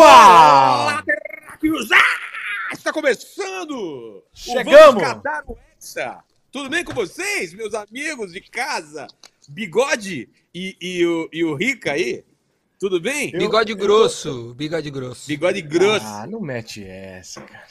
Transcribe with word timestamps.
Opa! 0.00 1.04
Está 2.72 2.90
começando! 2.90 4.24
Chegamos! 4.32 5.02
Tudo 6.50 6.70
bem 6.70 6.82
com 6.82 6.94
vocês, 6.94 7.52
meus 7.52 7.74
amigos 7.74 8.32
de 8.32 8.40
casa? 8.40 9.06
Bigode 9.46 10.30
e, 10.54 10.74
e, 10.80 11.04
o, 11.04 11.28
e 11.30 11.44
o 11.44 11.54
Rica 11.54 11.92
aí? 11.92 12.24
Tudo 12.78 12.98
bem? 12.98 13.30
Bigode 13.32 13.74
grosso, 13.74 14.54
bigode 14.54 14.90
grosso. 14.90 15.28
Bigode 15.28 15.60
grosso. 15.60 16.06
Ah, 16.06 16.26
não 16.26 16.40
mete 16.40 16.82
essa, 16.82 17.42
cara. 17.42 17.66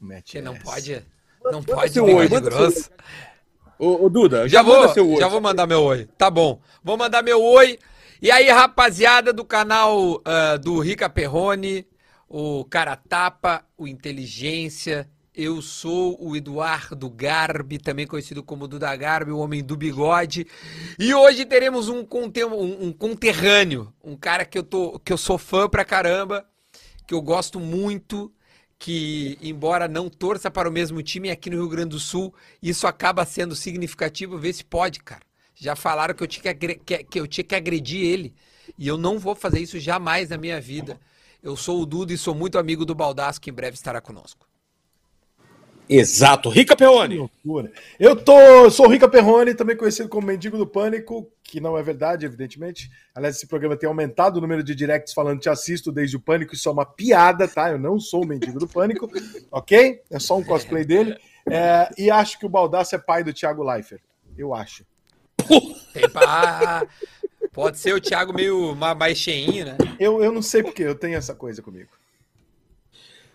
Não 0.00 0.08
mete 0.08 0.32
Você 0.32 0.40
não 0.40 0.54
essa. 0.54 0.64
pode, 0.64 1.06
não 1.44 1.62
pode 1.62 1.92
seu 1.92 2.06
bigode 2.06 2.24
oi, 2.24 2.28
manda 2.30 2.50
grosso. 2.50 2.90
Ô, 3.78 4.06
ô, 4.06 4.08
Duda, 4.08 4.48
Já 4.48 4.62
manda 4.62 4.86
vou, 4.86 4.94
seu 4.94 5.10
oi. 5.10 5.20
já 5.20 5.28
vou 5.28 5.42
mandar 5.42 5.66
meu 5.66 5.82
oi. 5.82 6.08
Tá 6.16 6.30
bom. 6.30 6.58
Vou 6.82 6.96
mandar 6.96 7.22
meu 7.22 7.42
oi. 7.42 7.78
E 8.20 8.30
aí, 8.30 8.48
rapaziada 8.50 9.32
do 9.32 9.44
canal 9.44 10.20
ah, 10.24 10.56
do 10.56 10.78
Rica 10.80 11.08
Perrone, 11.08 11.86
o 12.28 12.64
Cara 12.64 12.96
Tapa, 12.96 13.64
o 13.76 13.86
Inteligência. 13.86 15.08
Eu 15.34 15.60
sou 15.60 16.16
o 16.18 16.34
Eduardo 16.34 17.10
Garbi, 17.10 17.78
também 17.78 18.06
conhecido 18.06 18.42
como 18.42 18.66
Duda 18.66 18.94
Garbi, 18.96 19.30
o 19.32 19.38
homem 19.38 19.62
do 19.62 19.76
bigode. 19.76 20.46
E 20.98 21.12
hoje 21.12 21.44
teremos 21.44 21.90
um, 21.90 22.06
um- 22.08 22.86
um 22.86 22.92
conterrâneo, 22.92 23.92
um 24.02 24.16
cara 24.16 24.46
que 24.46 24.56
eu, 24.56 24.62
tô, 24.62 24.98
que 24.98 25.12
eu 25.12 25.18
sou 25.18 25.36
fã 25.36 25.68
pra 25.68 25.84
caramba, 25.84 26.46
que 27.06 27.14
eu 27.14 27.22
gosto 27.22 27.60
muito, 27.60 28.32
que, 28.78 29.38
embora 29.42 29.88
não 29.88 30.08
torça 30.08 30.50
para 30.50 30.68
o 30.68 30.72
mesmo 30.72 31.02
time 31.02 31.30
aqui 31.30 31.50
no 31.50 31.56
Rio 31.58 31.68
Grande 31.68 31.90
do 31.90 32.00
Sul, 32.00 32.34
isso 32.62 32.86
acaba 32.86 33.26
sendo 33.26 33.56
significativo. 33.56 34.38
Vê 34.38 34.52
se 34.54 34.64
pode, 34.64 35.00
cara. 35.02 35.25
Já 35.58 35.74
falaram 35.74 36.14
que 36.14 36.22
eu 36.22 36.26
tinha 36.26 36.42
que, 36.42 36.48
agre- 36.48 36.80
que- 36.84 37.02
que 37.04 37.18
eu 37.20 37.26
tinha 37.26 37.42
que 37.44 37.54
agredir 37.54 38.04
ele. 38.04 38.34
E 38.78 38.86
eu 38.86 38.98
não 38.98 39.18
vou 39.18 39.34
fazer 39.34 39.58
isso 39.60 39.78
jamais 39.80 40.28
na 40.28 40.36
minha 40.36 40.60
vida. 40.60 41.00
Eu 41.42 41.56
sou 41.56 41.80
o 41.80 41.86
Duda 41.86 42.12
e 42.12 42.18
sou 42.18 42.34
muito 42.34 42.58
amigo 42.58 42.84
do 42.84 42.94
Baldaço, 42.94 43.40
que 43.40 43.50
em 43.50 43.54
breve 43.54 43.74
estará 43.74 44.00
conosco. 44.00 44.46
Exato. 45.88 46.48
Rica 46.50 46.74
loucura. 47.16 47.72
Eu 47.98 48.16
tô, 48.16 48.68
sou 48.70 48.86
o 48.86 48.88
Rica 48.90 49.08
Perrone, 49.08 49.54
também 49.54 49.76
conhecido 49.76 50.08
como 50.08 50.26
Mendigo 50.26 50.58
do 50.58 50.66
Pânico, 50.66 51.30
que 51.44 51.60
não 51.60 51.78
é 51.78 51.82
verdade, 51.82 52.26
evidentemente. 52.26 52.90
Aliás, 53.14 53.36
esse 53.36 53.46
programa 53.46 53.76
tem 53.76 53.88
aumentado 53.88 54.38
o 54.38 54.40
número 54.40 54.64
de 54.64 54.74
directs 54.74 55.14
falando 55.14 55.38
te 55.40 55.48
assisto 55.48 55.92
desde 55.92 56.16
o 56.16 56.20
Pânico, 56.20 56.54
isso 56.54 56.68
é 56.68 56.72
uma 56.72 56.84
piada, 56.84 57.46
tá? 57.46 57.70
Eu 57.70 57.78
não 57.78 58.00
sou 58.00 58.24
o 58.24 58.26
Mendigo 58.26 58.58
do 58.58 58.66
Pânico, 58.66 59.08
ok? 59.50 60.02
É 60.10 60.18
só 60.18 60.36
um 60.36 60.42
cosplay 60.42 60.84
dele. 60.84 61.16
É, 61.48 61.88
e 61.96 62.10
acho 62.10 62.36
que 62.40 62.46
o 62.46 62.48
Baldaço 62.50 62.96
é 62.96 62.98
pai 62.98 63.22
do 63.22 63.32
Thiago 63.32 63.62
Leifert. 63.62 64.02
Eu 64.36 64.52
acho. 64.52 64.84
Tem 65.92 66.08
pra... 66.08 66.86
Pode 67.52 67.78
ser 67.78 67.94
o 67.94 68.00
Thiago 68.00 68.34
meio 68.34 68.74
ma- 68.76 68.94
mais 68.94 69.16
cheinho, 69.16 69.64
né? 69.64 69.76
Eu, 69.98 70.22
eu 70.22 70.30
não 70.30 70.42
sei 70.42 70.62
porque 70.62 70.82
eu 70.82 70.94
tenho 70.94 71.16
essa 71.16 71.34
coisa 71.34 71.62
comigo. 71.62 71.88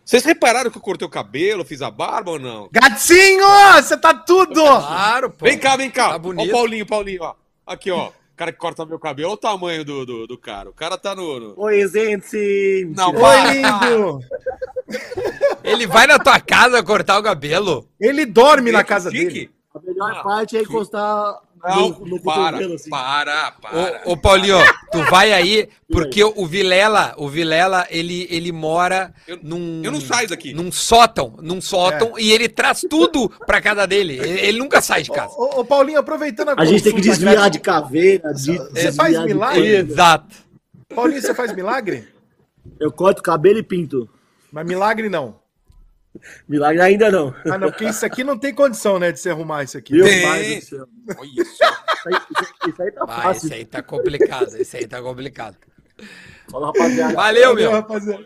Vocês 0.06 0.24
repararam 0.24 0.70
que 0.70 0.78
eu 0.78 0.82
cortei 0.82 1.08
o 1.08 1.10
cabelo, 1.12 1.64
fiz 1.66 1.82
a 1.82 1.90
barba 1.90 2.32
ou 2.32 2.40
não? 2.40 2.70
Gatinho, 2.72 3.44
você 3.76 3.98
tá 3.98 4.14
tudo! 4.14 4.62
Claro, 4.62 5.30
pô. 5.32 5.46
Vem 5.46 5.58
cá, 5.58 5.76
vem 5.76 5.90
cá. 5.90 6.10
Tá 6.10 6.16
Ó 6.16 6.20
bonito. 6.20 6.50
o 6.50 6.52
Paulinho, 6.52 6.86
Paulinho, 6.86 7.24
ó. 7.24 7.36
Aqui, 7.66 7.90
ó. 7.92 8.10
O 8.10 8.14
cara 8.36 8.52
que 8.52 8.58
corta 8.60 8.86
meu 8.86 9.00
cabelo. 9.00 9.30
Olha 9.30 9.34
o 9.36 9.38
tamanho 9.38 9.86
do, 9.86 10.06
do, 10.06 10.28
do 10.28 10.38
cara. 10.38 10.70
O 10.70 10.74
cara 10.74 10.98
tá 10.98 11.16
no... 11.16 11.40
no- 11.40 11.54
Oi, 11.58 11.88
gente! 11.88 12.92
Não, 12.96 13.12
Oi, 13.14 13.20
para. 13.22 13.54
lindo! 13.54 14.20
Ele 15.64 15.88
vai 15.88 16.08
na 16.08 16.20
tua 16.20 16.40
casa 16.40 16.84
cortar 16.84 17.20
o 17.20 17.24
cabelo? 17.24 17.88
Ele 18.00 18.26
dorme 18.26 18.72
na 18.72 18.84
casa 18.84 19.10
Chique. 19.12 19.26
dele. 19.26 19.52
A 19.74 19.80
melhor 19.80 20.14
Não, 20.16 20.24
parte 20.24 20.58
é 20.58 20.62
encostar 20.62 21.40
Não, 21.64 21.90
no, 21.90 22.06
no 22.06 22.22
para, 22.22 22.58
assim. 22.74 22.90
para, 22.90 23.52
para. 23.52 24.02
Ô, 24.06 24.14
ô 24.14 24.18
Paulinho, 24.18 24.58
tu 24.92 25.04
vai 25.10 25.32
aí, 25.34 25.70
porque 25.92 26.24
o 26.24 26.46
Vilela, 26.46 27.14
o 27.18 27.28
Vilela, 27.28 27.86
ele, 27.90 28.28
ele 28.30 28.52
mora 28.52 29.14
Eu- 29.28 29.40
num. 29.44 29.82
eu 29.84 29.92
não 29.92 30.02
saio 30.02 30.28
daqui. 30.28 30.54
Num 30.54 30.72
sótão, 30.72 31.36
num 31.42 31.62
sótão, 31.62 32.18
e 32.18 32.32
ele 32.32 32.50
traz 32.50 32.82
tudo 32.90 33.30
pra 33.46 33.62
casa 33.62 33.86
dele. 33.86 34.18
Ele, 34.18 34.40
ele 34.40 34.60
nunca 34.60 34.82
sai 34.82 35.04
de 35.04 35.12
casa. 35.12 35.34
Ô, 35.38 35.60
ô, 35.60 35.66
Paulinho, 35.66 36.00
aproveitando 36.00 36.50
a 36.50 36.56
A 36.58 36.66
gente 36.66 36.84
tem 36.84 36.96
que 36.96 37.02
desviar 37.02 37.50
de 37.50 37.60
caveira, 37.60 38.34
de, 38.34 38.58
Você 38.58 38.92
faz 38.92 39.18
milagre? 39.24 39.68
Exato. 39.76 40.36
Paulinho, 40.94 41.22
você 41.22 41.34
faz 41.34 41.54
milagre? 41.56 42.08
Eu 42.80 42.92
corto 42.92 43.22
cabelo 43.24 43.60
e 43.60 43.64
pinto. 43.64 44.10
Mas 44.52 44.66
milagre 44.66 45.10
não. 45.10 45.41
Milagre 46.48 46.82
ainda 46.82 47.10
não. 47.10 47.34
Ah, 47.46 47.58
não, 47.58 47.70
porque 47.70 47.86
isso 47.86 48.06
aqui 48.06 48.24
não 48.24 48.38
tem 48.38 48.54
condição, 48.54 49.00
né, 49.00 49.12
de 49.12 49.20
se 49.20 49.30
arrumar 49.30 49.64
isso 49.64 49.78
aqui. 49.78 49.94
Meu 49.94 50.06
Tem. 50.06 50.22
pai 50.22 50.56
do 50.60 50.62
céu. 50.66 50.88
Olha 51.18 51.30
isso. 51.42 51.52
Isso 51.54 51.64
aí, 52.08 52.14
isso- 52.16 52.54
isso 52.70 52.82
aí 52.84 52.92
tá 52.92 53.06
Vai, 53.06 53.22
fácil. 53.24 53.46
esse 53.48 53.54
aí 53.54 53.66
tá 53.66 53.82
complicado, 53.82 54.56
esse 54.58 54.78
aí 54.78 54.88
tá 54.88 55.02
complicado. 55.02 55.56
Fala, 56.50 56.68
rapaziada. 56.68 57.14
Valeu, 57.14 57.56
meu. 57.56 57.72
rapaziada. 57.72 58.24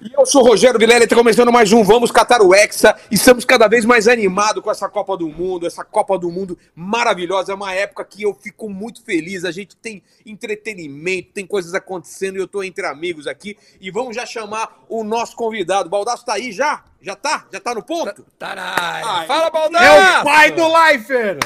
E 0.00 0.12
eu 0.16 0.24
sou 0.24 0.44
o 0.44 0.46
Rogério 0.46 0.78
Vilela 0.78 1.00
e 1.00 1.04
está 1.04 1.16
começando 1.16 1.50
mais 1.50 1.72
um 1.72 1.82
Vamos 1.82 2.12
Catar 2.12 2.40
o 2.40 2.54
Hexa. 2.54 2.96
Estamos 3.10 3.44
cada 3.44 3.66
vez 3.66 3.84
mais 3.84 4.06
animados 4.06 4.62
com 4.62 4.70
essa 4.70 4.88
Copa 4.88 5.16
do 5.16 5.28
Mundo, 5.28 5.66
essa 5.66 5.84
Copa 5.84 6.16
do 6.16 6.30
Mundo 6.30 6.56
maravilhosa. 6.72 7.50
É 7.50 7.54
uma 7.54 7.74
época 7.74 8.04
que 8.04 8.22
eu 8.22 8.32
fico 8.32 8.70
muito 8.70 9.04
feliz. 9.04 9.44
A 9.44 9.50
gente 9.50 9.74
tem 9.74 10.00
entretenimento, 10.24 11.32
tem 11.34 11.44
coisas 11.44 11.74
acontecendo 11.74 12.36
e 12.36 12.38
eu 12.38 12.44
estou 12.44 12.62
entre 12.62 12.86
amigos 12.86 13.26
aqui. 13.26 13.56
E 13.80 13.90
vamos 13.90 14.14
já 14.14 14.24
chamar 14.24 14.84
o 14.88 15.02
nosso 15.02 15.34
convidado. 15.34 15.88
O 15.88 15.90
Baldaço 15.90 16.24
tá 16.24 16.34
aí 16.34 16.52
já? 16.52 16.84
Já 17.02 17.16
tá? 17.16 17.46
Já 17.52 17.58
tá 17.58 17.74
no 17.74 17.82
ponto? 17.82 18.24
Tá 18.38 18.54
na 18.54 18.80
área. 18.80 19.26
Fala, 19.26 19.50
Baldaço! 19.50 19.84
É 19.84 20.20
o 20.20 20.24
pai 20.24 20.52
do 20.52 20.68
Leifer! 20.68 21.38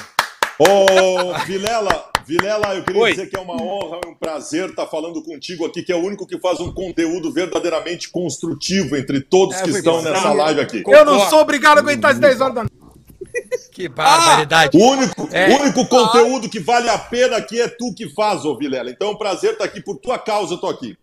Ô, 0.58 1.32
Vilela, 1.46 2.11
Vilela, 2.26 2.74
eu 2.76 2.82
queria 2.84 3.00
Oi. 3.02 3.10
dizer 3.10 3.28
que 3.30 3.36
é 3.36 3.40
uma 3.40 3.54
honra 3.60 4.00
e 4.04 4.08
um 4.08 4.14
prazer 4.14 4.70
estar 4.70 4.86
falando 4.86 5.22
contigo 5.22 5.66
aqui, 5.66 5.82
que 5.82 5.92
é 5.92 5.96
o 5.96 6.00
único 6.04 6.26
que 6.26 6.38
faz 6.38 6.60
um 6.60 6.72
conteúdo 6.72 7.32
verdadeiramente 7.32 8.08
construtivo 8.10 8.96
entre 8.96 9.20
todos 9.20 9.56
É, 9.56 9.62
que 9.62 9.70
estão 9.70 9.96
bom. 9.96 10.02
nessa 10.02 10.32
live 10.32 10.60
aqui. 10.60 10.82
Eu 10.86 11.04
não 11.04 11.20
sou 11.28 11.40
obrigado 11.40 11.78
a 11.78 11.80
aguentar 11.80 12.12
as 12.12 12.18
10 12.18 12.40
horas 12.40 12.54
da 12.54 12.60
noite. 12.62 12.76
Que 13.72 13.88
barbaridade. 13.88 14.76
O 14.76 14.80
único, 14.90 15.28
É. 15.32 15.48
o 15.48 15.62
único 15.62 15.86
conteúdo 15.86 16.46
que 16.48 16.60
vale 16.60 16.90
a 16.90 16.98
pena 16.98 17.36
aqui 17.38 17.58
é 17.58 17.66
tu 17.68 17.94
que 17.94 18.08
faz, 18.10 18.44
ô 18.44 18.54
Vilela. 18.56 18.90
Então 18.90 19.08
é 19.08 19.10
um 19.12 19.16
prazer 19.16 19.52
estar 19.52 19.64
aqui 19.64 19.80
por 19.80 19.96
tua 19.96 20.18
causa, 20.18 20.52
eu 20.54 20.58
tô 20.58 20.66
aqui. 20.68 20.94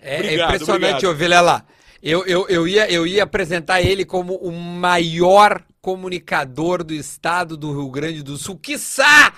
É 0.00 0.16
Obrigado, 0.18 0.48
impressionante, 0.54 1.06
obrigado. 1.06 1.10
ô 1.12 1.14
Vilela. 1.14 1.64
Eu, 2.02 2.26
eu, 2.26 2.46
eu, 2.48 2.66
ia, 2.68 2.90
eu 2.90 3.06
ia 3.06 3.22
apresentar 3.22 3.80
ele 3.80 4.04
como 4.04 4.34
o 4.34 4.50
maior 4.50 5.62
comunicador 5.80 6.82
do 6.82 6.92
estado 6.92 7.56
do 7.56 7.70
Rio 7.72 7.88
Grande 7.90 8.22
do 8.22 8.36
Sul, 8.36 8.58
quiçá 8.60 9.32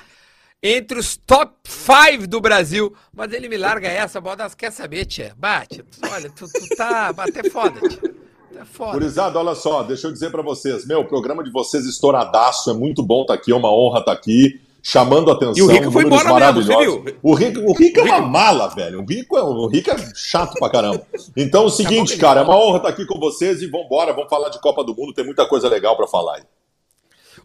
entre 0.62 0.98
os 0.98 1.16
top 1.16 1.54
5 1.64 2.26
do 2.26 2.40
Brasil. 2.40 2.94
Mas 3.12 3.32
ele 3.32 3.48
me 3.48 3.56
larga 3.56 3.88
essa, 3.88 4.20
Baldas, 4.20 4.54
quer 4.54 4.72
saber, 4.72 5.04
tia? 5.06 5.34
Bate, 5.36 5.84
olha, 6.10 6.30
tu, 6.30 6.46
tu 6.46 6.76
tá 6.76 7.08
até 7.16 7.48
foda, 7.48 7.80
tia. 7.88 8.14
Tá 8.56 8.64
foda. 8.64 8.92
Gurizada, 8.92 9.38
olha 9.38 9.54
só, 9.54 9.82
deixa 9.82 10.06
eu 10.06 10.12
dizer 10.12 10.30
pra 10.30 10.42
vocês. 10.42 10.86
Meu, 10.86 11.00
o 11.00 11.04
programa 11.04 11.44
de 11.44 11.50
vocês 11.50 11.84
estouradaço, 11.84 12.70
é 12.70 12.74
muito 12.74 13.02
bom 13.02 13.22
estar 13.22 13.34
aqui, 13.34 13.52
é 13.52 13.54
uma 13.54 13.70
honra 13.70 14.00
estar 14.00 14.12
aqui, 14.12 14.58
chamando 14.82 15.30
a 15.30 15.34
atenção. 15.34 15.56
E 15.56 15.62
o 15.62 15.66
Rico 15.66 15.92
foi 15.92 16.04
embora 16.04 16.22
mesmo, 16.22 16.32
maravilhosos. 16.32 17.14
O 17.22 17.34
Rico, 17.34 17.60
o 17.60 17.74
Rico 17.74 18.00
é 18.00 18.02
uma 18.04 18.20
mala, 18.20 18.68
velho. 18.68 19.02
O 19.02 19.04
Rico, 19.04 19.36
é, 19.36 19.42
o 19.42 19.66
Rico 19.66 19.90
é 19.90 19.96
chato 20.14 20.54
pra 20.58 20.70
caramba. 20.70 21.06
Então, 21.36 21.64
é 21.64 21.66
o 21.66 21.70
seguinte, 21.70 22.16
cara, 22.16 22.40
é 22.40 22.44
uma 22.44 22.56
honra 22.56 22.78
estar 22.78 22.88
aqui 22.88 23.04
com 23.04 23.20
vocês 23.20 23.60
e 23.60 23.66
vambora, 23.66 24.14
vamos 24.14 24.30
falar 24.30 24.48
de 24.48 24.58
Copa 24.60 24.82
do 24.82 24.94
Mundo, 24.96 25.12
tem 25.12 25.24
muita 25.24 25.46
coisa 25.46 25.68
legal 25.68 25.94
pra 25.94 26.06
falar 26.06 26.36
aí. 26.36 26.42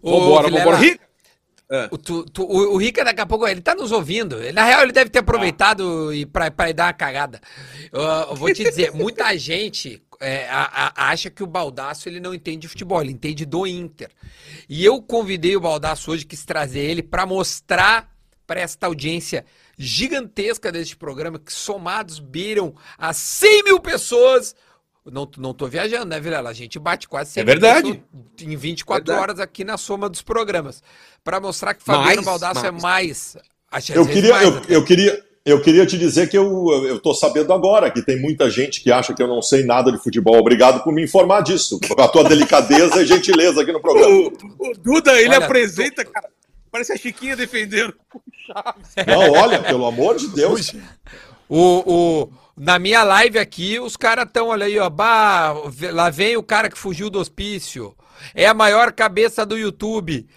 Ô, 0.02 0.18
Vambora, 0.18 0.48
Vilela, 0.48 1.00
Rica! 1.72 1.90
O, 1.92 1.98
tu- 1.98 2.24
tu- 2.26 2.44
o- 2.44 2.74
o 2.74 2.78
Rica, 2.78 3.04
daqui 3.04 3.22
a 3.22 3.26
pouco, 3.26 3.48
ele 3.48 3.62
tá 3.62 3.74
nos 3.76 3.92
ouvindo. 3.92 4.38
Na 4.54 4.64
real, 4.66 4.84
ele 4.84 4.92
deve 4.92 5.10
ter 5.10 5.20
aproveitado 5.20 6.14
e 6.14 6.26
pra, 6.26 6.52
pra 6.52 6.72
dar 6.72 6.86
uma 6.88 6.94
cagada. 6.94 7.40
Eu, 7.92 8.02
eu 8.02 8.36
vou 8.36 8.54
te 8.54 8.64
dizer, 8.64 8.92
muita 8.94 9.34
gente 9.38 10.02
é, 10.20 10.48
a- 10.50 10.92
a- 10.96 11.10
acha 11.10 11.30
que 11.30 11.42
o 11.44 11.48
Baldaço 11.48 12.08
ele 12.08 12.20
não 12.20 12.34
entende 12.34 12.60
de 12.60 12.68
futebol, 12.68 13.02
ele 13.02 13.12
entende 13.12 13.46
do 13.46 13.66
Inter. 13.66 14.10
E 14.70 14.84
eu 14.86 15.02
convidei 15.02 15.56
o 15.56 15.62
Baldaço 15.62 16.12
hoje, 16.12 16.26
quis 16.26 16.46
trazer 16.46 16.82
ele 16.82 17.02
pra 17.02 17.26
mostrar 17.26 18.12
para 18.46 18.60
esta 18.60 18.86
audiência 18.88 19.46
gigantesca 19.78 20.72
deste 20.72 20.96
programa, 20.96 21.40
que 21.40 21.52
somados 21.54 22.20
beiram 22.20 22.76
a 22.98 23.14
100 23.14 23.64
mil 23.64 23.80
pessoas. 23.80 24.56
Não, 25.04 25.28
não 25.38 25.52
tô 25.54 25.66
viajando, 25.68 26.06
né, 26.06 26.20
Vilela? 26.20 26.52
A 26.52 26.54
gente 26.54 26.78
bate 26.78 27.08
quase 27.08 27.32
100 27.32 27.42
É 27.42 27.44
mil 27.46 27.54
verdade. 27.54 28.04
em 28.42 28.56
24 28.56 29.04
Verdade. 29.04 29.20
horas 29.24 29.40
aqui 29.40 29.64
na 29.64 29.76
soma 29.76 30.08
dos 30.08 30.22
programas. 30.22 30.84
Para 31.24 31.40
mostrar 31.40 31.74
que 31.74 31.84
Fabiano 31.84 32.24
Baldasso 32.24 32.66
é 32.66 32.72
mais. 32.72 33.38
Eu 33.94 34.06
queria, 34.06 34.32
mais 34.32 34.44
eu, 34.44 34.58
até. 34.58 34.76
eu 34.76 34.84
queria, 34.84 35.24
eu 35.46 35.62
queria 35.62 35.86
te 35.86 35.98
dizer 35.98 36.30
que 36.30 36.38
eu, 36.38 36.86
eu 36.86 37.00
tô 37.00 37.14
sabendo 37.14 37.54
agora 37.54 37.90
que 37.90 38.02
tem 38.02 38.20
muita 38.20 38.50
gente 38.50 38.82
que 38.82 38.92
acha 38.92 39.14
que 39.14 39.22
eu 39.22 39.28
não 39.28 39.42
sei 39.42 39.64
nada 39.64 39.92
de 39.92 39.98
futebol. 39.98 40.38
Obrigado 40.38 40.84
por 40.84 40.94
me 40.94 41.04
informar 41.04 41.42
disso, 41.42 41.80
com 41.80 42.02
a 42.02 42.08
tua 42.08 42.24
delicadeza 42.24 43.02
e 43.02 43.06
gentileza 43.06 43.62
aqui 43.62 43.72
no 43.72 43.82
programa. 43.82 44.14
O, 44.60 44.70
o 44.70 44.74
Duda, 44.78 45.14
ele 45.20 45.36
Olha, 45.36 45.46
apresenta, 45.46 46.04
cara. 46.04 46.30
Parece 46.72 46.94
a 46.94 46.98
Chiquinha 46.98 47.36
defendendo. 47.36 47.94
Não, 49.06 49.32
olha, 49.32 49.62
pelo 49.62 49.86
amor 49.86 50.18
de 50.18 50.28
Deus. 50.30 50.74
O, 51.50 51.84
o, 51.86 52.32
na 52.56 52.80
minha 52.80 53.04
live 53.04 53.38
aqui, 53.38 53.80
os 53.80 53.98
caras 53.98 54.26
estão, 54.26 54.48
olha 54.48 54.66
aí, 54.66 54.80
ó. 54.80 54.90
Bah, 54.90 55.54
lá 55.92 56.10
vem 56.10 56.38
o 56.38 56.44
cara 56.44 56.70
que 56.70 56.78
fugiu 56.78 57.10
do 57.10 57.20
hospício. 57.20 57.96
É 58.34 58.46
a 58.46 58.54
maior 58.54 58.94
cabeça 58.94 59.46
do 59.46 59.58
YouTube. 59.58 60.28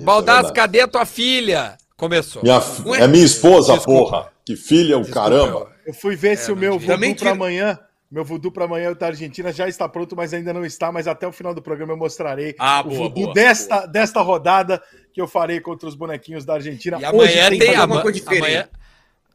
Baldasso, 0.00 0.52
verdade. 0.52 0.54
cadê 0.54 0.86
tua 0.86 1.04
filha? 1.06 1.76
Começou. 1.96 2.42
Minha, 2.42 2.60
Ué? 2.86 3.00
é 3.02 3.06
minha 3.08 3.24
esposa, 3.24 3.74
Desculpa. 3.74 4.10
porra. 4.10 4.32
Que 4.44 4.56
filha, 4.56 4.96
o 4.98 5.02
Desculpa, 5.02 5.28
caramba. 5.30 5.58
Eu, 5.58 5.68
Eu 5.86 5.94
fui 5.94 6.16
ver 6.16 6.36
se 6.36 6.50
É, 6.50 6.52
o 6.52 6.56
meu 6.56 6.78
voodoo 6.78 7.14
para 7.16 7.30
amanhã, 7.30 7.78
meu 8.10 8.24
voodoo 8.24 8.50
para 8.52 8.64
amanhã 8.64 8.92
da 8.92 9.06
Argentina 9.06 9.52
já 9.52 9.68
está 9.68 9.88
pronto, 9.88 10.14
mas 10.16 10.34
ainda 10.34 10.52
não 10.52 10.64
está, 10.64 10.90
mas 10.92 11.06
até 11.06 11.26
o 11.26 11.32
final 11.32 11.54
do 11.54 11.62
programa 11.62 11.92
eu 11.92 11.96
mostrarei 11.96 12.54
Ah, 12.58 12.80
o 12.80 12.84
boa, 12.84 12.96
voodoo 12.96 13.22
boa, 13.24 13.34
desta, 13.34 13.86
desta 13.86 14.20
rodada 14.20 14.82
que 15.12 15.20
eu 15.20 15.28
farei 15.28 15.60
contra 15.60 15.88
os 15.88 15.94
bonequinhos 15.94 16.44
da 16.44 16.54
Argentina. 16.54 16.98
E 17.00 17.04
amanhã 17.04 17.48
tem 17.50 17.58
tem, 17.58 17.74
ama- 17.76 17.94
uma 17.96 18.02
coisa 18.02 18.18
diferente. 18.18 18.42
amanhã, 18.42 18.68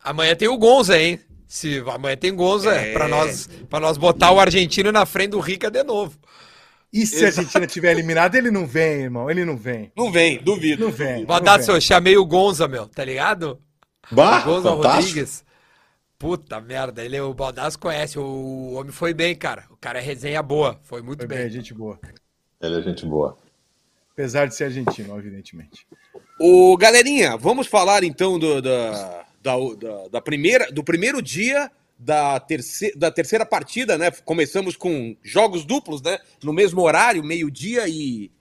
amanhã 0.03 0.35
tem 0.35 0.47
o 0.47 0.57
Gonza, 0.57 0.99
hein? 0.99 1.19
Se, 1.47 1.83
amanhã 1.87 2.15
tem 2.15 2.35
Gonza 2.35 2.71
É. 2.75 2.93
pra 2.93 3.07
nós, 3.07 3.49
pra 3.69 3.79
nós 3.79 3.97
botar 3.97 4.31
o 4.31 4.39
argentino 4.39 4.91
na 4.91 5.05
frente 5.05 5.31
do 5.31 5.39
Rica 5.39 5.71
de 5.71 5.83
novo. 5.83 6.15
E 6.91 7.05
se 7.05 7.23
a 7.23 7.27
Argentina 7.27 7.67
tiver 7.67 7.91
eliminado, 7.91 8.35
ele 8.35 8.49
não 8.49 8.65
vem, 8.65 9.01
irmão, 9.03 9.29
ele 9.29 9.45
não 9.45 9.55
vem. 9.55 9.91
Não 9.95 10.11
vem, 10.11 10.41
duvido. 10.41 10.85
Não 10.85 10.91
vem. 10.91 11.25
vem. 11.25 11.75
eu 11.75 11.81
chamei 11.81 12.17
o 12.17 12.25
Gonza, 12.25 12.67
meu, 12.67 12.87
tá 12.87 13.05
ligado? 13.05 13.61
Bah, 14.11 14.41
Gonza 14.41 14.69
fantástico. 14.69 14.97
Rodrigues. 15.07 15.45
Puta 16.17 16.59
merda, 16.59 17.03
ele, 17.05 17.19
o 17.21 17.33
Baldasso 17.33 17.79
conhece, 17.79 18.19
o 18.19 18.73
homem 18.73 18.91
foi 18.91 19.13
bem, 19.13 19.35
cara. 19.35 19.65
O 19.69 19.77
cara 19.77 19.99
é 19.99 20.01
resenha 20.01 20.43
boa, 20.43 20.79
foi 20.83 21.01
muito 21.01 21.19
Foi 21.19 21.27
bem. 21.27 21.37
bem, 21.37 21.49
gente 21.49 21.73
boa. 21.73 21.97
Ele 22.59 22.79
é 22.79 22.81
gente 22.81 23.05
boa. 23.05 23.37
Apesar 24.11 24.47
de 24.47 24.55
ser 24.55 24.65
argentino, 24.65 25.17
evidentemente. 25.17 25.87
Ô, 26.41 26.75
galerinha, 26.75 27.37
vamos 27.37 27.67
falar 27.67 28.03
então 28.03 28.37
do, 28.37 28.61
da, 28.61 29.25
da, 29.41 29.53
da- 29.79 30.07
da 30.11 30.21
primeira, 30.21 30.69
do 30.71 30.83
primeiro 30.83 31.21
dia 31.21 31.71
da, 31.99 32.39
terce, 32.39 32.91
da 32.97 33.11
terceira 33.11 33.45
partida, 33.45 33.97
né? 33.97 34.09
Começamos 34.23 34.75
com 34.77 35.15
jogos 35.21 35.65
duplos, 35.65 36.01
né? 36.01 36.17
No 36.41 36.53
mesmo 36.53 36.81
horário, 36.81 37.23
meio-dia 37.23 37.87
e. 37.87 38.31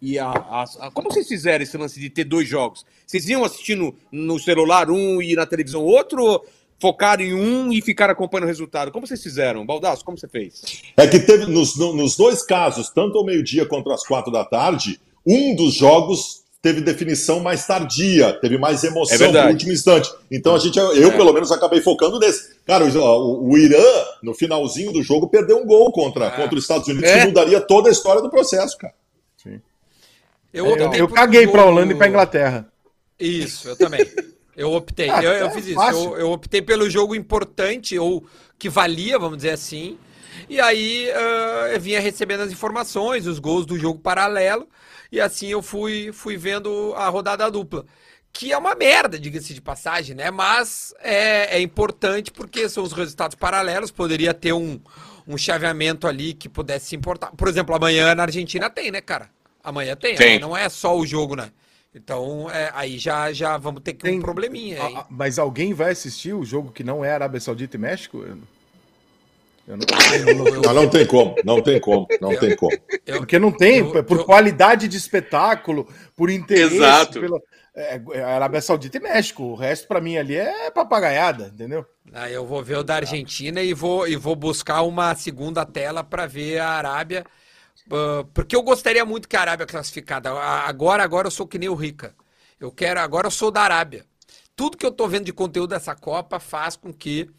E 0.00 0.16
a, 0.16 0.28
a- 0.28 0.64
a- 0.78 0.90
como 0.92 1.10
vocês 1.10 1.26
fizeram 1.26 1.64
esse 1.64 1.76
lance 1.76 1.98
de 1.98 2.08
ter 2.08 2.22
dois 2.22 2.46
jogos? 2.48 2.86
Vocês 3.04 3.28
iam 3.28 3.42
assistindo 3.44 3.92
no 4.12 4.38
celular 4.38 4.88
um 4.92 5.20
e 5.20 5.34
na 5.34 5.44
televisão 5.44 5.82
outro? 5.82 6.22
Ou 6.24 6.46
focaram 6.80 7.24
em 7.24 7.34
um 7.34 7.72
e 7.72 7.82
ficaram 7.82 8.12
acompanhando 8.12 8.44
o 8.44 8.46
resultado? 8.46 8.92
Como 8.92 9.04
vocês 9.04 9.20
fizeram? 9.20 9.66
Baldasso, 9.66 10.04
como 10.04 10.16
você 10.16 10.28
fez? 10.28 10.62
É 10.96 11.04
que 11.08 11.18
teve 11.18 11.46
nos, 11.46 11.76
no- 11.76 11.92
nos 11.92 12.16
dois 12.16 12.44
casos, 12.44 12.88
tanto 12.90 13.18
ao 13.18 13.24
meio-dia 13.24 13.66
quanto 13.66 13.90
às 13.90 14.06
quatro 14.06 14.30
da 14.30 14.44
tarde, 14.44 15.00
um 15.26 15.56
dos 15.56 15.74
jogos 15.74 16.44
teve 16.60 16.80
definição 16.80 17.40
mais 17.40 17.66
tardia, 17.66 18.32
teve 18.40 18.58
mais 18.58 18.82
É 18.82 18.88
emoção 18.88 19.16
verdade. 19.18 19.46
no 19.46 19.52
último 19.52 19.72
instante. 19.72 20.10
Então 20.30 20.54
a 20.54 20.58
gente, 20.58 20.78
eu 20.78 21.08
É. 21.08 21.16
pelo 21.16 21.32
menos 21.32 21.52
acabei 21.52 21.80
focando 21.80 22.18
nesse. 22.18 22.56
Cara, 22.66 22.84
o, 22.84 22.88
o- 22.98 23.50
o 23.52 23.58
Irã, 23.58 23.82
no 24.22 24.34
finalzinho 24.34 24.92
do 24.92 25.02
jogo, 25.02 25.28
perdeu 25.28 25.58
um 25.58 25.66
gol 25.66 25.90
contra, 25.92 26.30
contra 26.30 26.54
os 26.56 26.64
Estados 26.64 26.88
Unidos, 26.88 27.08
É. 27.08 27.20
que 27.20 27.26
mudaria 27.26 27.60
toda 27.60 27.88
a 27.88 27.92
história 27.92 28.20
do 28.20 28.28
processo, 28.30 28.76
cara. 28.76 28.94
Eu, 30.52 30.64
Eu, 30.66 30.72
optei 30.84 31.00
eu 31.02 31.08
por 31.08 31.14
caguei 31.14 31.46
pra 31.46 31.60
jogo- 31.60 31.72
Holanda 31.72 31.92
e 31.92 31.96
pra 31.96 32.08
Inglaterra. 32.08 32.66
Isso, 33.20 33.68
eu 33.68 33.76
também. 33.76 34.00
Eu 34.56 34.72
optei. 34.72 35.10
Ah, 35.10 35.22
eu, 35.22 35.30
eu 35.32 35.46
é 35.46 35.50
fiz 35.50 35.66
isso. 35.66 35.80
Eu, 35.80 36.16
eu 36.16 36.30
optei 36.32 36.62
pelo 36.62 36.88
jogo 36.88 37.14
importante, 37.14 37.98
ou 37.98 38.24
que 38.58 38.68
valia, 38.68 39.18
vamos 39.18 39.36
dizer 39.36 39.50
assim. 39.50 39.98
E 40.48 40.58
aí 40.60 41.10
ah, 41.10 41.68
eu 41.74 41.80
vinha 41.80 42.00
recebendo 42.00 42.40
as 42.40 42.50
informações, 42.50 43.26
os 43.26 43.38
gols 43.38 43.66
do 43.66 43.78
jogo 43.78 44.00
paralelo. 44.00 44.66
E 45.10 45.20
assim 45.20 45.48
eu 45.48 45.62
fui, 45.62 46.10
fui 46.12 46.36
vendo 46.36 46.92
a 46.96 47.08
rodada 47.08 47.50
dupla. 47.50 47.84
Que 48.32 48.52
é 48.52 48.58
uma 48.58 48.74
merda, 48.74 49.18
diga-se 49.18 49.54
de 49.54 49.60
passagem, 49.60 50.14
né? 50.14 50.30
Mas 50.30 50.94
é, 51.00 51.56
é 51.56 51.60
importante 51.60 52.30
porque 52.30 52.68
são 52.68 52.84
os 52.84 52.92
resultados 52.92 53.34
paralelos. 53.34 53.90
Poderia 53.90 54.34
ter 54.34 54.52
um, 54.52 54.78
um 55.26 55.36
chaveamento 55.38 56.06
ali 56.06 56.34
que 56.34 56.48
pudesse 56.48 56.86
se 56.86 56.96
importar. 56.96 57.32
Por 57.32 57.48
exemplo, 57.48 57.74
amanhã 57.74 58.14
na 58.14 58.24
Argentina 58.24 58.68
tem, 58.68 58.90
né, 58.90 59.00
cara? 59.00 59.30
Amanhã 59.64 59.96
tem. 59.96 60.14
Tem. 60.14 60.36
amanhã 60.36 60.40
Não 60.40 60.56
é 60.56 60.68
só 60.68 60.96
o 60.96 61.06
jogo, 61.06 61.34
né? 61.34 61.50
Então, 61.94 62.50
é, 62.50 62.70
aí 62.74 62.98
já, 62.98 63.32
já 63.32 63.56
vamos 63.56 63.82
ter 63.82 63.94
que 63.94 64.04
Tem- 64.04 64.18
um 64.18 64.22
probleminha, 64.22 64.78
ah, 64.82 65.06
mas 65.08 65.38
alguém 65.38 65.72
vai 65.72 65.90
assistir 65.90 66.34
o 66.34 66.44
jogo 66.44 66.70
que 66.70 66.84
não 66.84 67.04
é 67.04 67.12
Arábia 67.12 67.40
Saudita 67.40 67.76
e 67.76 67.80
México? 67.80 68.24
Eu, 69.68 69.76
eu 69.76 70.34
não, 70.34 70.44
Não, 70.62 70.74
não 70.74 70.88
tem 70.88 71.06
como, 71.06 71.34
não 71.44 71.60
tem 71.62 71.78
como, 71.78 72.06
não 72.22 72.34
tem 72.38 72.56
como. 72.56 72.76
Eu- 73.06 73.18
porque 73.18 73.38
não 73.38 73.52
tem, 73.52 73.78
eu- 73.80 74.02
por 74.02 74.18
eu- 74.18 74.24
qualidade 74.24 74.88
de 74.88 74.96
espetáculo, 74.96 75.86
por 76.16 76.30
interesse. 76.30 76.76
Exato. 76.76 77.20
Pela, 77.20 77.38
é, 77.74 78.00
é 78.12 78.22
Arábia 78.24 78.62
Saudita 78.62 78.96
e 78.96 79.00
México. 79.00 79.42
O 79.42 79.54
resto, 79.54 79.86
pra 79.86 80.00
mim, 80.00 80.16
ali 80.16 80.36
é 80.36 80.70
papagaiada, 80.70 81.50
entendeu? 81.54 81.84
Aí 82.14 82.32
eu 82.32 82.46
vou 82.46 82.62
ver 82.64 82.78
o 82.78 82.82
da 82.82 82.96
Argentina 82.96 83.60
e 83.60 83.74
vou, 83.74 84.08
e 84.08 84.16
vou 84.16 84.34
buscar 84.34 84.80
uma 84.82 85.14
segunda 85.14 85.66
tela 85.66 86.02
para 86.02 86.26
ver 86.26 86.58
a 86.58 86.70
Arábia. 86.70 87.26
ah, 87.92 88.24
porque 88.32 88.56
eu 88.56 88.62
gostaria 88.62 89.04
muito 89.04 89.28
que 89.28 89.36
a 89.36 89.40
Arábia 89.42 89.66
classificada. 89.66 90.30
Agora, 90.30 91.02
agora 91.02 91.26
eu 91.26 91.30
sou 91.30 91.46
que 91.46 91.58
nem 91.58 91.68
o 91.68 91.74
Rica. 91.74 92.14
Eu 92.58 92.72
quero, 92.72 93.00
agora 93.00 93.26
eu 93.26 93.30
sou 93.30 93.50
da 93.50 93.60
Arábia. 93.60 94.04
Tudo 94.56 94.76
que 94.78 94.84
eu 94.86 94.90
tô 94.90 95.06
vendo 95.06 95.26
de 95.26 95.32
conteúdo 95.32 95.70
dessa 95.70 95.94
Copa 95.94 96.40
faz 96.40 96.74
com 96.74 96.92
que 96.92 97.30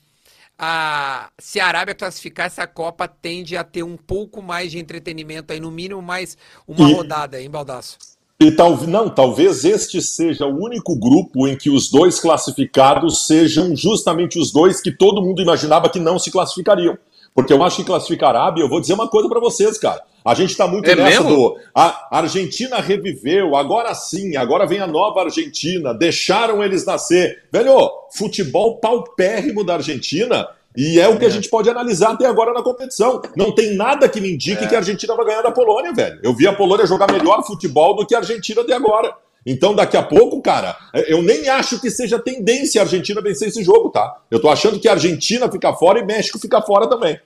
a, 0.59 1.29
se 1.39 1.59
a 1.59 1.67
Arábia 1.67 1.95
classificar 1.95 2.47
essa 2.47 2.67
Copa 2.67 3.07
tende 3.07 3.55
a 3.55 3.63
ter 3.63 3.81
um 3.81 3.95
pouco 3.95 4.41
mais 4.41 4.71
de 4.71 4.77
entretenimento 4.77 5.53
aí, 5.53 5.59
no 5.59 5.71
mínimo 5.71 6.01
mais 6.01 6.37
uma 6.67 6.89
E- 6.89 6.93
rodada, 6.93 7.41
hein, 7.41 7.49
Baldaço? 7.49 7.97
E 8.41 8.51
tal, 8.51 8.77
não, 8.87 9.09
talvez 9.09 9.65
este 9.65 10.01
seja 10.01 10.45
o 10.45 10.63
único 10.63 10.97
grupo 10.97 11.45
em 11.45 11.57
que 11.57 11.69
os 11.69 11.89
dois 11.89 12.21
classificados 12.21 13.27
sejam 13.27 13.75
justamente 13.75 14.39
os 14.39 14.49
dois 14.49 14.81
que 14.81 14.91
todo 14.91 15.21
mundo 15.21 15.41
imaginava 15.41 15.89
que 15.89 15.99
não 15.99 16.17
se 16.17 16.31
classificariam. 16.31 16.97
Porque 17.39 17.53
eu 17.53 17.63
acho 17.63 17.77
que 17.77 17.85
classificar 17.85 18.35
a 18.35 18.41
Arábia, 18.41 18.63
eu 18.63 18.67
vou 18.67 18.81
dizer 18.81 18.93
uma 18.93 19.07
coisa 19.07 19.29
pra 19.29 19.39
vocês, 19.39 19.77
cara. 19.77 20.01
A 20.25 20.33
gente 20.33 20.57
tá 20.57 20.67
muito 20.67 20.89
É 20.89 20.93
nessa 20.93 21.23
mesmo? 21.23 21.29
do. 21.29 21.57
A 21.73 22.17
Argentina 22.17 22.81
reviveu, 22.81 23.55
agora 23.55 23.93
sim, 23.93 24.35
agora 24.35 24.67
vem 24.67 24.81
a 24.81 24.87
nova 24.87 25.21
Argentina, 25.21 25.93
deixaram 25.93 26.61
eles 26.61 26.85
nascer. 26.85 27.43
Velho, 27.49 27.89
futebol 28.13 28.77
paupérrimo 28.81 29.63
da 29.63 29.75
Argentina. 29.75 30.49
E 30.75 30.99
é 30.99 31.07
o 31.07 31.17
que 31.17 31.25
a 31.25 31.29
gente 31.29 31.47
pode 31.47 31.69
analisar 31.69 32.11
até 32.11 32.25
agora 32.25 32.51
na 32.51 32.61
competição. 32.61 33.21
Não 33.37 33.55
tem 33.55 33.73
nada 33.73 34.09
que 34.09 34.19
me 34.19 34.33
indique 34.33 34.67
que 34.67 34.75
a 34.75 34.79
Argentina 34.79 35.15
vai 35.15 35.25
ganhar 35.25 35.41
da 35.41 35.51
Polônia, 35.51 35.93
velho. 35.93 36.19
Eu 36.21 36.33
vi 36.33 36.45
a 36.45 36.53
Polônia 36.53 36.85
jogar 36.85 37.09
melhor 37.09 37.41
futebol 37.45 37.95
do 37.95 38.05
que 38.05 38.13
a 38.13 38.17
Argentina 38.17 38.61
até 38.61 38.73
agora. 38.73 39.13
Então, 39.45 39.73
daqui 39.73 39.95
a 39.95 40.03
pouco, 40.03 40.41
cara, 40.41 40.75
eu 41.07 41.23
nem 41.23 41.47
acho 41.47 41.79
que 41.79 41.89
seja 41.89 42.19
tendência 42.19 42.81
a 42.81 42.83
Argentina 42.83 43.21
vencer 43.21 43.47
esse 43.47 43.63
jogo, 43.63 43.89
tá? 43.89 44.17
Eu 44.29 44.39
tô 44.39 44.49
achando 44.49 44.79
que 44.79 44.87
a 44.87 44.91
Argentina 44.91 45.49
fica 45.49 45.73
fora 45.73 45.99
e 45.99 46.05
México 46.05 46.37
fica 46.37 46.61
fora 46.61 46.87
também. 46.87 47.17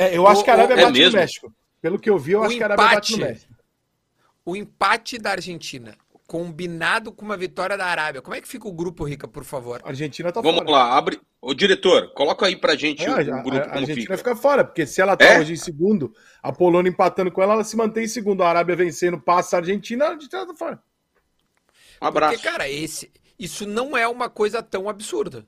É, 0.00 0.16
eu 0.16 0.26
acho 0.26 0.40
O- 0.40 0.44
que 0.44 0.50
a 0.50 0.54
Arábia 0.54 0.74
é 0.74 0.76
bate 0.82 0.92
mesmo? 0.98 1.12
no 1.12 1.18
México. 1.18 1.54
Pelo 1.82 1.98
que 1.98 2.08
eu 2.10 2.18
vi, 2.18 2.32
eu 2.32 2.40
O 2.40 2.44
acho 2.44 2.56
que 2.56 2.62
a 2.62 2.66
Arábia 2.66 2.84
bate 2.86 3.12
no 3.12 3.18
empate. 3.18 3.32
México. 3.32 3.54
O 4.44 4.56
empate 4.56 5.18
da 5.18 5.30
Argentina 5.32 5.94
combinado 6.26 7.10
com 7.12 7.24
uma 7.24 7.36
vitória 7.36 7.76
da 7.76 7.84
Arábia. 7.86 8.22
Como 8.22 8.36
é 8.36 8.40
que 8.40 8.46
fica 8.46 8.68
o 8.68 8.72
grupo, 8.72 9.02
Rica, 9.04 9.26
por 9.26 9.42
favor? 9.44 9.80
A 9.84 9.88
Argentina 9.88 10.30
tá 10.30 10.40
Vamos 10.40 10.60
fora. 10.60 10.70
lá, 10.70 10.96
abre. 10.96 11.20
Ô, 11.42 11.52
diretor, 11.52 12.12
coloca 12.14 12.46
aí 12.46 12.54
pra 12.54 12.76
gente 12.76 13.04
É, 13.04 13.10
o, 13.10 13.14
a, 13.14 13.40
o 13.40 13.42
grupo 13.42 13.56
a- 13.56 13.60
a 13.60 13.64
como 13.64 13.74
Argentina 13.80 14.00
fica. 14.02 14.16
fica 14.18 14.36
fora, 14.36 14.64
porque 14.64 14.86
se 14.86 15.00
ela 15.00 15.16
tá 15.16 15.24
É? 15.24 15.40
hoje 15.40 15.54
em 15.54 15.56
segundo, 15.56 16.14
a 16.42 16.52
Polônia 16.52 16.88
empatando 16.90 17.32
com 17.32 17.42
ela, 17.42 17.54
ela 17.54 17.64
se 17.64 17.76
mantém 17.76 18.04
em 18.04 18.08
segundo. 18.08 18.42
A 18.44 18.48
Arábia 18.48 18.76
vencendo, 18.76 19.18
passa 19.20 19.56
a 19.56 19.58
Argentina, 19.58 20.04
a 20.04 20.08
Argentina 20.10 20.46
tá 20.46 20.54
fora. 20.54 20.80
Um 22.00 22.06
abraço. 22.06 22.34
Porque, 22.34 22.48
cara, 22.48 22.68
esse, 22.68 23.10
isso 23.38 23.66
não 23.66 23.96
é 23.96 24.06
uma 24.06 24.28
coisa 24.30 24.62
tão 24.62 24.88
absurda. 24.88 25.44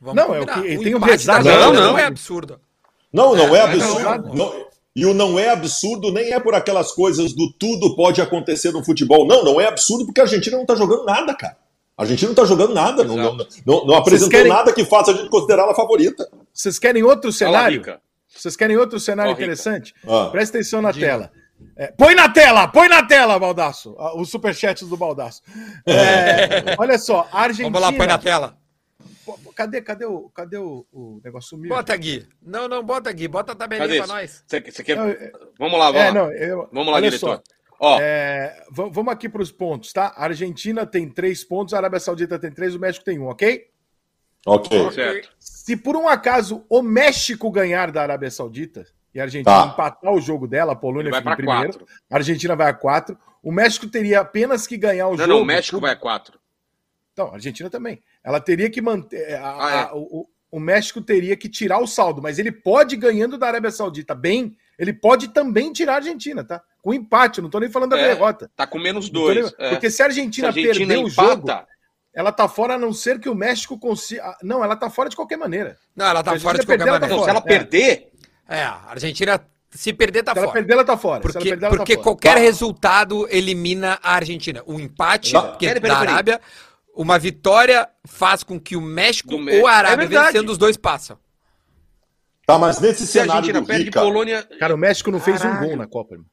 Vamos 0.00 0.16
Não, 0.16 0.34
é 0.34 0.40
o 0.40 0.46
combinar. 0.46 0.62
que- 0.62 0.78
tem 0.84 0.94
um 0.94 0.98
empate 0.98 1.30
Argentina 1.30 1.58
não, 1.60 1.72
não, 1.72 1.82
não. 1.92 1.98
é 1.98 2.04
absurdo. 2.04 2.60
Não, 3.14 3.34
não 3.36 3.54
é, 3.54 3.58
É, 3.60 3.62
absurdo. 3.62 4.28
não. 4.28 4.34
Não- 4.34 4.64
e 4.96 5.06
o 5.06 5.14
não 5.14 5.38
é 5.38 5.48
absurdo 5.48 6.12
nem 6.12 6.32
é 6.32 6.38
por 6.38 6.54
aquelas 6.54 6.92
coisas 6.92 7.32
do 7.32 7.52
tudo 7.58 7.96
pode 7.96 8.20
acontecer 8.20 8.70
no 8.72 8.84
futebol. 8.84 9.26
Não, 9.26 9.42
não 9.44 9.60
é 9.60 9.66
absurdo 9.66 10.04
porque 10.04 10.20
a 10.20 10.24
Argentina 10.24 10.56
não 10.56 10.66
tá 10.66 10.74
jogando 10.76 11.04
nada, 11.04 11.34
cara. 11.34 11.56
A 11.96 12.02
Argentina 12.02 12.28
não 12.28 12.34
tá 12.36 12.44
jogando 12.44 12.74
nada. 12.74 13.02
Não, 13.04 13.16
não, 13.16 13.36
não, 13.66 13.86
não 13.86 13.94
apresentou 13.94 14.30
querem- 14.30 14.52
nada 14.52 14.72
que 14.72 14.84
faça 14.84 15.10
a 15.12 15.14
gente 15.14 15.28
considerá-la 15.30 15.72
a 15.72 15.74
favorita. 15.74 16.28
Vocês 16.52 16.78
querem 16.78 17.02
outro 17.02 17.32
cenário? 17.32 17.82
Vocês 18.36 18.56
querem 18.56 18.76
outro 18.76 18.98
cenário 19.00 19.32
interessante? 19.32 19.94
Ah. 20.06 20.28
Presta 20.30 20.58
atenção 20.58 20.82
na 20.82 20.90
Diga. 20.92 21.06
tela. 21.06 21.30
É, 21.76 21.86
põe 21.96 22.14
na 22.14 22.28
tela, 22.28 22.66
põe 22.68 22.88
na 22.88 23.02
tela, 23.04 23.38
Baldaço. 23.38 23.94
Ah, 23.98 24.16
Os 24.16 24.28
superchats 24.28 24.88
do 24.88 24.96
Baldaço. 24.96 25.40
É, 25.86 26.74
olha 26.78 26.98
só, 26.98 27.28
a 27.32 27.42
Argentina. 27.42 27.70
Vamos 27.70 27.80
lá, 27.80 27.92
põe 27.92 28.06
na 28.06 28.18
tela. 28.18 28.56
Cadê, 29.54 29.80
cadê, 29.80 30.04
o, 30.04 30.28
cadê 30.30 30.56
o, 30.58 30.86
o 30.92 31.20
negócio? 31.24 31.56
Bota, 31.58 31.96
Gui. 31.96 32.26
Não, 32.42 32.68
não, 32.68 32.82
bota, 32.82 33.10
Gui. 33.12 33.28
Bota 33.28 33.52
a 33.52 33.54
tabelinha 33.54 33.86
Cadê 33.88 33.98
pra 33.98 34.04
isso? 34.24 34.42
nós. 34.44 34.44
Você, 34.72 34.82
quer... 34.84 34.96
Não, 34.96 35.08
é- 35.08 35.32
Vamos 35.58 35.78
lá, 35.78 35.90
vamos 35.90 36.00
é, 36.00 36.06
lá. 36.08 36.12
não, 36.12 36.32
eu- 36.32 36.68
Vamos 36.72 36.86
lá, 36.88 36.94
olha 36.94 37.10
diretor. 37.10 37.36
só. 37.36 37.42
Ó, 37.80 37.98
É, 38.00 38.64
va- 38.70 38.88
vamos 38.88 39.12
aqui 39.12 39.28
para 39.28 39.42
os 39.42 39.50
pontos, 39.50 39.92
tá? 39.92 40.14
A 40.16 40.24
Argentina 40.24 40.86
tem 40.86 41.08
três 41.10 41.42
pontos, 41.44 41.74
a 41.74 41.78
Arábia 41.78 41.98
Saudita 42.00 42.38
tem 42.38 42.50
três, 42.50 42.74
o 42.74 42.78
México 42.78 43.04
tem 43.04 43.18
um, 43.18 43.26
ok? 43.28 43.66
Ok. 44.46 44.90
certo. 44.92 45.30
Se 45.38 45.76
por 45.76 45.96
um 45.96 46.06
acaso 46.08 46.64
o 46.68 46.82
México 46.82 47.50
ganhar 47.50 47.90
da 47.90 48.02
Arábia 48.02 48.30
Saudita 48.30 48.86
e 49.14 49.18
a 49.20 49.24
Argentina 49.24 49.62
Tá. 49.64 49.66
empatar 49.72 50.12
o 50.12 50.20
jogo 50.20 50.46
dela, 50.46 50.72
a 50.72 50.76
Polônia 50.76 51.12
fica 51.14 51.32
em 51.32 51.36
primeiro, 51.36 51.72
quatro. 51.78 51.86
a 52.10 52.16
Argentina 52.16 52.54
vai 52.54 52.68
a 52.70 52.74
quatro, 52.74 53.18
o 53.42 53.50
México 53.50 53.88
teria 53.88 54.20
apenas 54.20 54.66
que 54.66 54.76
ganhar 54.76 55.08
o 55.08 55.12
Não, 55.12 55.16
jogo. 55.18 55.28
não, 55.30 55.40
o 55.42 55.44
México 55.44 55.80
vai 55.80 55.92
a 55.92 55.96
quatro. 55.96 56.38
Então, 57.14 57.28
a 57.28 57.34
Argentina 57.34 57.70
também. 57.70 58.02
Ela 58.22 58.40
teria 58.40 58.68
que 58.68 58.82
manter. 58.82 59.34
a- 59.36 59.56
Ah, 59.66 59.70
é. 59.70 59.80
a- 59.84 59.94
o, 59.94 60.28
o 60.50 60.60
México 60.60 61.00
teria 61.00 61.36
que 61.36 61.48
tirar 61.48 61.78
o 61.78 61.86
saldo, 61.86 62.20
mas 62.20 62.38
ele 62.38 62.50
pode, 62.52 62.96
ganhando 62.96 63.38
da 63.38 63.46
Arábia 63.46 63.70
Saudita 63.70 64.14
bem, 64.14 64.56
ele 64.78 64.92
pode 64.92 65.28
também 65.28 65.72
tirar 65.72 65.92
a 65.94 65.96
Argentina, 65.96 66.42
tá? 66.44 66.60
Com 66.82 66.92
empate, 66.92 67.38
eu 67.38 67.42
não 67.42 67.48
tô 67.50 67.58
nem 67.60 67.70
falando 67.70 67.90
da 67.90 67.98
É, 67.98 68.08
derrota. 68.08 68.50
Tá 68.54 68.66
com 68.66 68.78
menos 68.78 69.10
Não 69.10 69.22
tô 69.22 69.28
nem- 69.32 69.40
dois. 69.42 69.54
é. 69.58 69.70
Porque 69.70 69.88
se 69.88 69.94
a 70.02 70.04
Se 70.06 70.10
Argentina, 70.10 70.48
a 70.48 70.50
Argentina 70.50 70.74
perder 70.88 71.04
o 71.04 71.08
jogo. 71.08 71.32
empata, 71.32 71.66
ela 72.12 72.32
tá 72.32 72.48
fora 72.48 72.74
a 72.74 72.78
não 72.78 72.92
ser 72.92 73.18
que 73.20 73.28
o 73.28 73.34
México 73.34 73.78
consiga. 73.78 74.36
Não, 74.42 74.62
ela 74.62 74.74
tá 74.76 74.90
fora 74.90 75.08
de 75.08 75.14
qualquer 75.16 75.36
maneira. 75.38 75.76
Não, 75.94 76.06
ela 76.06 76.18
Se 76.18 76.24
tá 76.24 76.38
fora 76.40 76.58
de 76.58 76.66
qualquer 76.66 76.78
perder, 76.78 76.88
ela 76.88 77.00
tá 77.00 77.06
maneira. 77.06 77.16
Não, 77.16 77.24
se 77.24 77.30
ela 77.30 77.40
perder, 77.40 78.10
É, 78.48 78.62
a 78.62 78.90
Argentina, 78.90 79.40
se 79.70 79.92
perder, 79.92 80.22
tá 80.22 80.32
Se 80.32 80.38
ela 80.38 80.48
fora. 80.48 80.58
perder, 80.58 80.72
ela 80.74 80.84
tá 80.84 80.96
fora. 80.98 81.22
Se 81.22 81.26
ela 81.28 81.32
Porque, 81.32 81.48
perder, 81.48 81.66
ela 81.66 81.76
porque 81.76 81.96
tá 81.96 82.02
fora. 82.02 82.04
qualquer 82.04 82.34
Tá. 82.34 82.40
resultado 82.40 83.26
elimina 83.30 83.98
a 84.02 84.14
Argentina. 84.16 84.62
O 84.66 84.78
empate 84.78 85.32
Tá. 85.32 85.42
porque 85.42 85.66
Peraí, 85.66 85.80
peraí, 85.80 85.96
da. 86.06 86.12
Arábia, 86.12 86.40
uma 86.94 87.18
vitória 87.18 87.88
faz 88.06 88.42
com 88.42 88.58
que 88.60 88.76
o 88.76 88.80
México 88.80 89.30
Do 89.30 89.36
ou 89.36 89.42
México. 89.42 89.66
a 89.66 89.72
Arábia 89.72 90.04
É 90.04 90.08
vencendo 90.08 90.50
os 90.50 90.58
dois 90.58 90.76
passam. 90.76 91.18
Tá, 92.46 92.58
mas 92.58 92.78
nesse 92.78 93.06
se 93.06 93.18
a 93.18 93.22
cenário 93.22 93.32
Argentina 93.40 93.60
do 93.62 93.66
perde 93.66 93.84
Rica, 93.84 94.00
Polônia. 94.00 94.42
Cara, 94.58 94.74
o 94.74 94.78
México 94.78 95.10
não 95.10 95.18
fez 95.20 95.42
um 95.44 95.56
gol 95.60 95.76
na 95.76 95.86
Copa, 95.86 96.14
irmão. 96.14 96.26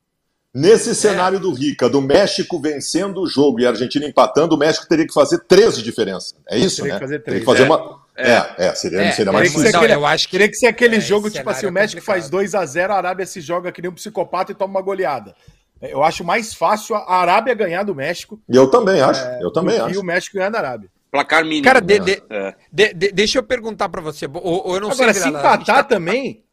nesse 0.53 0.93
cenário 0.93 1.39
do 1.39 1.53
Rica, 1.53 1.89
do 1.89 2.01
México 2.01 2.59
vencendo 2.59 3.21
o 3.21 3.27
jogo 3.27 3.61
e 3.61 3.65
a 3.65 3.69
Argentina 3.69 4.05
empatando, 4.05 4.53
o 4.55 4.57
México 4.57 4.85
teria 4.89 5.07
que 5.07 5.13
fazer 5.13 5.39
três 5.47 5.77
de 5.77 5.83
diferença. 5.83 6.35
É 6.49 6.57
isso, 6.57 6.77
Teria 6.81 6.93
né? 6.93 6.99
que 6.99 7.05
fazer 7.05 7.19
Teria 7.23 7.39
que 7.39 7.45
três, 7.45 7.57
fazer 7.59 7.63
é. 7.63 7.65
uma. 7.73 8.01
É, 8.13 8.67
é, 8.67 8.75
seria, 8.75 8.99
É, 8.99 9.03
seria 9.03 9.15
teria 9.15 9.31
mais 9.31 9.51
difícil. 9.51 9.77
Aquele- 9.77 9.93
eu 9.93 10.05
acho 10.05 10.27
que 10.27 10.31
Teria 10.33 10.49
que 10.49 10.55
ser 10.55 10.67
aquele 10.67 10.97
É, 10.97 10.99
jogo, 10.99 11.29
tipo 11.29 11.49
assim, 11.49 11.65
o 11.65 11.69
é 11.69 11.71
México 11.71 12.01
faz 12.01 12.25
complicado. 12.25 12.39
2 12.41 12.55
a 12.55 12.65
0 12.65 12.93
a 12.93 12.97
Arábia 12.97 13.25
se 13.25 13.39
joga 13.39 13.71
que 13.71 13.81
nem 13.81 13.89
um 13.89 13.93
psicopata 13.95 14.51
e 14.51 14.55
toma 14.55 14.71
uma 14.71 14.81
goleada. 14.81 15.33
Eu 15.81 16.03
acho 16.03 16.23
mais 16.23 16.53
fácil 16.53 16.95
a 16.95 17.15
Arábia 17.15 17.53
ganhar 17.55 17.83
do 17.83 17.95
México 17.95 18.39
E 18.47 18.55
eu 18.55 18.69
também 18.69 19.01
acho. 19.01 19.23
eu 19.41 19.49
do 19.49 19.51
também 19.51 19.75
que 19.75 19.81
acho. 19.81 19.99
o 19.99 20.03
México 20.03 20.35
ganhar 20.37 20.49
da 20.49 20.59
Arábia. 20.59 20.89
Placar 21.11 21.43
mínimo. 21.43 21.63
Cara, 21.65 21.81
de- 21.81 21.99
de- 21.99 22.23
É. 22.29 22.55
de- 22.71 22.93
de- 22.93 23.11
deixa 23.11 23.37
eu 23.39 23.43
perguntar 23.43 23.89
pra 23.89 23.99
você. 24.01 24.27
Ou, 24.27 24.67
ou 24.67 24.75
eu 24.75 24.81
não 24.81 24.91
Agora, 24.91 25.13
sei. 25.13 25.23
se 25.23 25.29
empatar 25.29 25.65
tá- 25.65 25.83
também. 25.83 26.43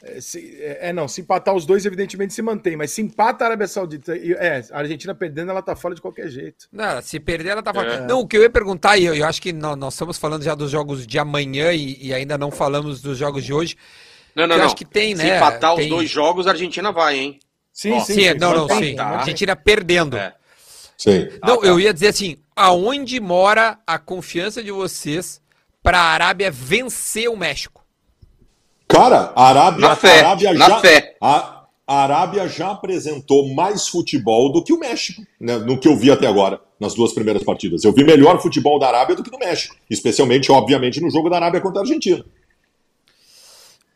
É, 0.00 0.20
se- 0.20 0.56
é, 0.60 0.90
é, 0.90 0.92
não, 0.92 1.08
se 1.08 1.20
empatar 1.22 1.52
os 1.52 1.66
dois, 1.66 1.84
evidentemente 1.84 2.32
se 2.32 2.40
mantém. 2.40 2.76
Mas 2.76 2.92
se 2.92 3.02
empata 3.02 3.42
a 3.44 3.48
Arábia 3.48 3.66
Saudita 3.66 4.16
e 4.16 4.32
é, 4.34 4.62
a 4.70 4.78
Argentina 4.78 5.12
perdendo, 5.12 5.50
ela 5.50 5.60
tá 5.60 5.74
fora 5.74 5.92
de 5.96 6.00
qualquer 6.00 6.28
jeito. 6.28 6.68
Não, 6.70 7.02
se 7.02 7.18
perder, 7.18 7.48
ela 7.50 7.62
tá 7.62 7.74
fora. 7.74 7.94
É. 7.94 8.00
Não, 8.06 8.20
o 8.20 8.26
que 8.28 8.36
eu 8.36 8.42
ia 8.42 8.50
perguntar, 8.50 8.96
e 8.96 9.06
eu, 9.06 9.14
eu 9.16 9.26
acho 9.26 9.42
que 9.42 9.52
nó- 9.52 9.74
nós, 9.74 9.94
estamos 9.94 10.16
falando 10.16 10.44
já 10.44 10.54
dos 10.54 10.70
jogos 10.70 11.04
de 11.04 11.18
amanhã 11.18 11.72
e, 11.72 11.96
e 12.00 12.14
ainda 12.14 12.38
não 12.38 12.52
falamos 12.52 13.00
dos 13.02 13.18
jogos 13.18 13.42
de 13.44 13.52
hoje. 13.52 13.76
Não, 14.36 14.44
não, 14.46 14.50
Que 14.50 14.54
eu 14.54 14.58
não. 14.58 14.66
acho 14.66 14.76
que 14.76 14.84
tem, 14.84 15.16
Se 15.16 15.24
né? 15.24 15.36
empatar 15.38 15.74
Tem- 15.74 15.86
os 15.86 15.90
dois 15.90 16.08
jogos, 16.08 16.46
a 16.46 16.50
Argentina 16.50 16.92
vai, 16.92 17.18
hein? 17.18 17.40
Sim, 17.78 17.92
Ó, 17.92 18.00
Sim, 18.00 18.34
não, 18.34 18.52
não, 18.52 18.60
mantém, 18.66 18.90
sim. 18.90 18.96
tá. 18.96 19.04
A. 19.04 19.18
Argentina 19.20 19.54
perdendo. 19.54 20.16
É. 20.16 20.34
Sim. 20.96 21.28
Não, 21.40 21.54
Ah, 21.54 21.58
tá. 21.60 21.66
eu 21.68 21.78
ia 21.78 21.94
dizer 21.94 22.08
assim, 22.08 22.36
aonde 22.56 23.20
mora 23.20 23.78
a 23.86 24.00
confiança 24.00 24.60
de 24.64 24.72
vocês 24.72 25.40
para 25.80 25.96
a 26.00 26.02
Arábia 26.06 26.50
vencer 26.50 27.30
o 27.30 27.36
México? 27.36 27.84
Cara, 28.88 29.32
a 29.36 29.46
Arábia, 29.48 29.80
Na 29.88 29.94
fé, 29.94 30.10
a 30.22 30.26
Arábia 30.26 30.54
na 30.54 30.68
já, 30.70 30.80
fé. 30.80 31.16
A, 31.20 31.66
a 31.86 32.02
Arábia 32.02 32.48
já 32.48 32.72
apresentou 32.72 33.54
mais 33.54 33.86
futebol 33.86 34.50
do 34.50 34.64
que 34.64 34.72
o 34.72 34.78
México, 34.80 35.22
né, 35.40 35.56
no 35.58 35.78
que 35.78 35.86
eu 35.86 35.96
vi 35.96 36.10
até 36.10 36.26
agora, 36.26 36.60
nas 36.80 36.94
duas 36.94 37.12
primeiras 37.12 37.44
partidas. 37.44 37.84
Eu 37.84 37.92
vi 37.92 38.02
melhor 38.02 38.42
futebol 38.42 38.76
da 38.80 38.88
Arábia 38.88 39.14
do 39.14 39.22
que 39.22 39.30
do 39.30 39.38
México, 39.38 39.76
especialmente, 39.88 40.50
obviamente, 40.50 41.00
no 41.00 41.08
jogo 41.12 41.30
da 41.30 41.36
Arábia 41.36 41.60
contra 41.60 41.78
a 41.78 41.82
Argentina. 41.84 42.24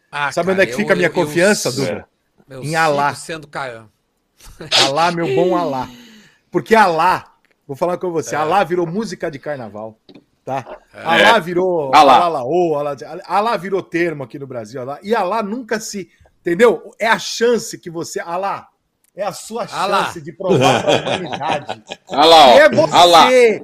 Ah, 0.08 0.30
Sabe 0.30 0.46
cara, 0.46 0.52
onde 0.54 0.62
é 0.62 0.66
que 0.66 0.72
eu- 0.74 0.76
fica 0.76 0.92
a 0.92 0.96
minha 0.96 1.08
eu- 1.08 1.12
confiança, 1.12 1.68
eu- 1.70 1.72
Duda? 1.74 2.11
Eu 2.52 2.62
Em 2.62 2.74
Alá. 2.76 3.14
sendo 3.14 3.46
Caian. 3.46 3.88
Alá, 4.86 5.10
meu 5.12 5.26
bom 5.34 5.56
Alá. 5.56 5.88
Porque 6.50 6.74
Alá, 6.74 7.32
vou 7.66 7.76
falar 7.76 7.96
com 7.98 8.10
você, 8.10 8.34
Alá 8.36 8.62
virou 8.64 8.86
música 8.86 9.30
de 9.30 9.38
carnaval. 9.38 9.98
Tá? 10.44 10.78
Alá 10.92 11.38
virou. 11.38 11.94
Alá. 11.94 12.16
Alá, 12.16 12.40
Alá, 12.40 12.96
Alá 13.26 13.56
virou 13.56 13.80
termo 13.82 14.24
aqui 14.24 14.38
no 14.38 14.46
Brasil. 14.46 14.80
Alá, 14.80 14.98
e 15.02 15.14
Alá 15.14 15.42
nunca 15.42 15.78
se. 15.78 16.10
Entendeu? 16.40 16.92
É 16.98 17.06
a 17.06 17.18
chance 17.18 17.78
que 17.78 17.88
você. 17.88 18.18
Alá. 18.18 18.68
É 19.14 19.22
a 19.22 19.32
sua 19.32 19.66
Alá. 19.70 20.06
chance 20.06 20.20
de 20.20 20.32
provar 20.32 20.82
para 20.82 20.96
a 20.96 21.00
humanidade. 21.16 21.82
Olha 22.08 22.24
lá, 22.24 22.46
ó. 22.46 22.48
É 22.58 22.68
você. 22.70 23.62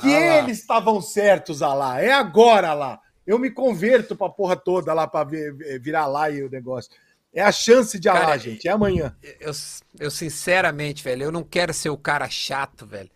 Que 0.00 0.14
Alá. 0.14 0.38
eles 0.38 0.58
estavam 0.60 1.00
certos, 1.02 1.62
Alá. 1.62 2.00
É 2.00 2.12
agora, 2.12 2.68
Alá. 2.70 3.00
Eu 3.26 3.38
me 3.38 3.50
converto 3.50 4.14
pra 4.14 4.28
porra 4.28 4.54
toda 4.56 4.92
lá 4.94 5.06
pra 5.08 5.24
ver- 5.24 5.80
virar 5.80 6.06
lá 6.06 6.30
e 6.30 6.42
o 6.44 6.50
negócio. 6.50 6.90
É 7.32 7.42
a 7.42 7.52
chance 7.52 7.98
de 7.98 8.08
Alá, 8.08 8.20
Cara, 8.20 8.38
gente. 8.38 8.66
É 8.66 8.72
amanhã. 8.72 9.14
Eu, 9.40 9.52
eu 10.00 10.10
sinceramente, 10.10 11.02
velho, 11.02 11.24
eu 11.24 11.32
não 11.32 11.44
quero 11.44 11.72
ser 11.72 11.88
o 11.90 11.96
cara 11.96 12.28
chato, 12.28 12.84
velho. 12.86 13.10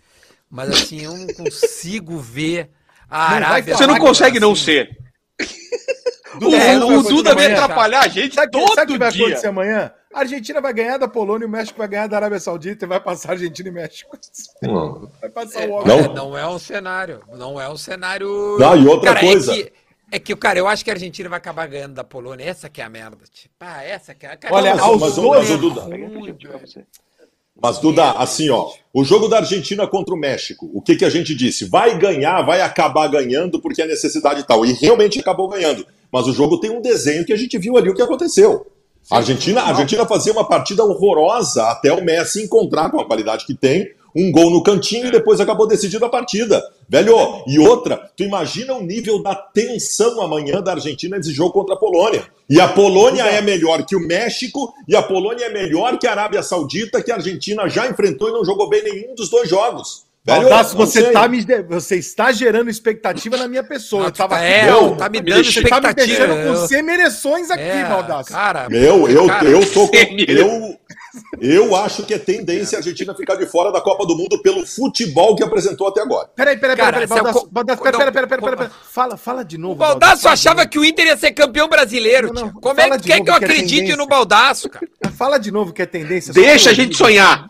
Mas 0.49 0.71
assim, 0.71 1.01
eu 1.03 1.17
não 1.17 1.27
consigo 1.35 2.19
ver 2.19 2.71
a 3.11 3.19
Não 3.23 3.29
vai 3.29 3.37
Arábia. 3.43 3.77
Você 3.77 3.87
não 3.87 3.99
consegue 3.99 4.39
não 4.39 4.53
assim. 4.53 4.65
ser. 4.65 4.99
Duda, 6.39 6.47
O, 6.87 7.03
vai 7.03 7.13
Duda 7.13 7.33
amanhã? 7.33 7.53
atrapalhar 7.55 8.01
a 8.05 8.09
gente 8.09 8.35
Sabe 8.35 8.49
o 8.49 8.51
que- 8.51 8.67
todo 8.67 8.75
sabe 8.75 8.91
o 8.91 8.95
que 8.95 8.99
vai 8.99 9.13
dia. 9.13 9.25
acontecer 9.27 9.47
amanhã? 9.47 9.93
A 10.13 10.21
Argentina 10.21 10.61
vai 10.61 10.73
ganhar 10.73 10.97
da 10.97 11.07
Polônia, 11.09 11.47
o 11.47 11.51
México 11.51 11.79
vai 11.79 11.89
ganhar 11.89 12.07
da 12.09 12.17
Arábia 12.17 12.39
Saudita 12.41 12.85
e 12.85 12.89
vai 12.89 13.01
passar 13.01 13.33
Argentina 13.33 13.69
e 13.69 13.73
México. 13.73 14.17
Não. 14.63 15.11
Vai 15.21 15.31
passar 15.31 15.63
É, 15.63 15.67
o 15.67 15.85
Não. 15.85 15.97
olha, 15.99 16.09
não 16.09 16.39
é 16.39 16.47
um 16.49 16.59
cenário. 16.59 17.21
Não 17.33 17.61
é 17.61 17.69
um 17.69 17.77
cenário. 17.77 18.57
Não, 18.59 18.77
e 18.77 18.87
outra 18.87 19.15
Cara, 19.15 19.27
coisa. 19.27 19.53
É 19.53 19.57
que, 19.65 19.73
é 20.15 20.19
que, 20.19 20.35
cara, 20.37 20.59
eu 20.59 20.67
acho 20.69 20.85
que 20.85 20.91
a 20.91 20.95
Argentina 20.95 21.29
vai 21.29 21.39
acabar 21.39 21.67
ganhando 21.67 21.95
da 21.95 22.05
Polônia. 22.05 22.45
Essa 22.45 22.69
que 22.69 22.81
é 22.81 22.85
a 22.85 22.89
merda. 22.89 23.19
Tipo, 23.33 23.55
ah, 23.61 23.83
essa 23.83 24.15
que 24.15 24.25
é 24.27 24.31
a 24.33 24.37
cara, 24.37 24.55
Olha, 24.55 24.71
mas- 24.75 24.83
aos 24.83 25.01
mas 25.01 25.19
o- 25.19 25.23
dois. 25.23 25.49
mas 25.49 25.51
o 25.51 25.59
Duda- 25.59 25.87
Mas, 27.61 27.79
Duda, 27.79 28.11
assim, 28.13 28.51
ó, 28.51 28.69
o 28.93 29.05
jogo 29.05 29.29
da 29.29 29.37
Argentina 29.39 29.87
contra 29.87 30.13
o 30.13 30.19
México, 30.19 30.69
o 30.75 30.83
que, 30.83 30.97
que 30.97 31.05
a 31.05 31.11
gente 31.11 31.35
disse? 31.37 31.65
Vai 31.67 31.97
ganhar, 31.97 32.43
vai 32.43 32.61
acabar 32.61 33.07
ganhando 33.09 33.61
porque 33.61 33.81
é 33.81 33.87
necessidade 33.87 34.41
e 34.41 34.43
tal. 34.43 34.67
E 34.67 34.73
realmente 34.73 35.21
acabou 35.21 35.49
ganhando. 35.49 35.87
Mas 36.13 36.27
o 36.27 36.33
jogo 36.33 36.59
tem 36.59 36.71
um 36.71 36.81
desenho 36.83 37.25
que 37.25 37.33
a 37.33 37.37
gente 37.37 37.57
viu 37.57 37.77
ali 37.77 37.89
o 37.89 37.95
que 37.95 38.03
aconteceu. 38.03 38.67
A 39.11 39.19
Argentina, 39.19 39.61
a 39.61 39.69
Argentina 39.69 40.05
fazia 40.07 40.33
uma 40.33 40.47
partida 40.49 40.83
horrorosa 40.85 41.69
até 41.71 41.93
o 41.93 42.03
Messi 42.05 42.43
encontrar 42.43 42.91
com 42.91 42.99
a 42.99 43.07
qualidade 43.07 43.47
que 43.47 43.55
tem, 43.55 43.89
um 44.15 44.31
gol 44.31 44.51
no 44.51 44.63
cantinho 44.63 45.09
e 45.09 45.11
depois 45.11 45.41
acabou 45.41 45.67
decidindo 45.67 46.05
a 46.05 46.09
partida. 46.09 46.63
Velho, 46.89 47.17
e 47.47 47.59
outra, 47.59 48.11
tu 48.17 48.23
imagina 48.23 48.75
o 48.75 48.83
nível 48.83 49.23
da 49.23 49.35
tensão 49.35 50.21
amanhã 50.21 50.61
da 50.61 50.73
Argentina 50.73 51.17
nesse 51.17 51.33
jogo 51.33 51.53
contra 51.53 51.75
a 51.75 51.79
Polônia. 51.79 52.25
E 52.49 52.61
a 52.61 52.69
Polônia 52.69 53.23
é 53.25 53.41
melhor 53.41 53.85
que 53.85 53.97
o 53.97 54.01
México, 54.07 54.73
e 54.87 54.95
a 54.95 55.03
Polônia 55.03 55.47
é 55.47 55.51
melhor 55.53 55.99
que 55.99 56.07
a 56.07 56.13
Arábia 56.13 56.43
Saudita, 56.43 57.03
que 57.03 57.11
a 57.11 57.17
Argentina 57.17 57.69
já 57.69 57.89
enfrentou 57.89 58.29
e 58.29 58.33
não 58.33 58.45
jogou 58.45 58.69
bem 58.69 58.83
nenhum 58.85 59.15
dos 59.15 59.29
dois 59.31 59.49
jogos. 59.49 60.05
Velho, 60.27 60.41
Baldasso, 60.49 60.75
você, 60.75 61.03
sei. 61.03 61.13
tá 61.13 61.29
me, 61.29 61.45
você 61.69 61.97
está 61.97 62.33
gerando 62.33 62.71
expectativa 62.71 63.37
na 63.37 63.47
minha 63.47 63.63
pessoa. 63.63 64.01
Não, 64.05 64.09
eu 64.09 64.13
tava 64.13 64.37
tá- 64.37 64.43
é, 64.43 64.71
não, 64.71 64.97
tá 64.97 65.07
me 65.11 65.21
dando 65.21 65.45
você 65.45 65.61
tá 65.61 65.81
me 65.81 65.87
expectativa. 65.89 66.27
deixando 66.27 66.31
com 66.47 66.61
eu- 66.63 66.67
semereções 66.67 67.51
aqui, 67.51 67.63
é, 67.63 67.85
Baldasso. 67.85 68.31
Cara, 68.31 68.69
Meu, 68.71 69.07
eu, 69.07 69.27
cara, 69.27 69.45
eu 69.47 69.71
tô 69.71 69.87
com, 69.87 69.97
eu, 70.27 70.79
eu 71.41 71.75
acho 71.77 72.03
que 72.05 72.15
é 72.15 72.19
tendência 72.19 72.77
a 72.77 72.81
Argentina 72.81 73.15
ficar 73.15 73.35
de 73.37 73.47
fora 73.47 73.71
da 73.73 73.81
Copa 73.81 74.07
do 74.07 74.17
Mundo 74.17 74.41
pelo 74.43 74.67
futebol 74.67 75.35
que 75.37 75.43
apresentou 75.43 75.89
até 75.89 76.01
agora. 76.01 76.29
Peraí, 76.35 76.57
peraí, 76.57 76.77
peraí, 76.77 77.07
Baldasso, 77.07 77.49
Baldasso, 77.51 77.83
peraí, 77.83 77.99
peraí, 77.99 78.13
peraí, 78.13 78.29
peraí, 78.29 78.41
como- 78.41 78.57
peraí. 78.57 78.71
Fala, 78.91 79.17
fala 79.17 79.45
de 79.45 79.59
novo. 79.59 79.75
O 79.75 79.77
Baldaço 79.77 80.23
fala 80.23 80.33
achava 80.35 80.67
que 80.67 80.79
o 80.79 80.85
Inter 80.85 81.07
ia 81.07 81.17
ser 81.17 81.33
campeão 81.33 81.69
brasileiro, 81.69 82.33
Não, 82.33 82.43
não. 82.47 82.53
Como 82.53 82.81
é 82.81 82.85
que 82.85 82.91
novo 82.91 83.03
que 83.03 83.13
eu 83.13 83.25
que 83.25 83.31
é 83.31 83.35
acredite 83.35 83.75
tendência. 83.77 83.97
no 83.97 84.07
Baldaço, 84.07 84.69
cara? 84.71 84.87
Fala 85.17 85.39
de 85.39 85.51
novo 85.51 85.73
que 85.73 85.83
é 85.83 85.87
tendência. 85.87 86.33
Deixa 86.33 86.71
a 86.71 86.73
gente 86.75 86.97
sonhar. 86.97 87.49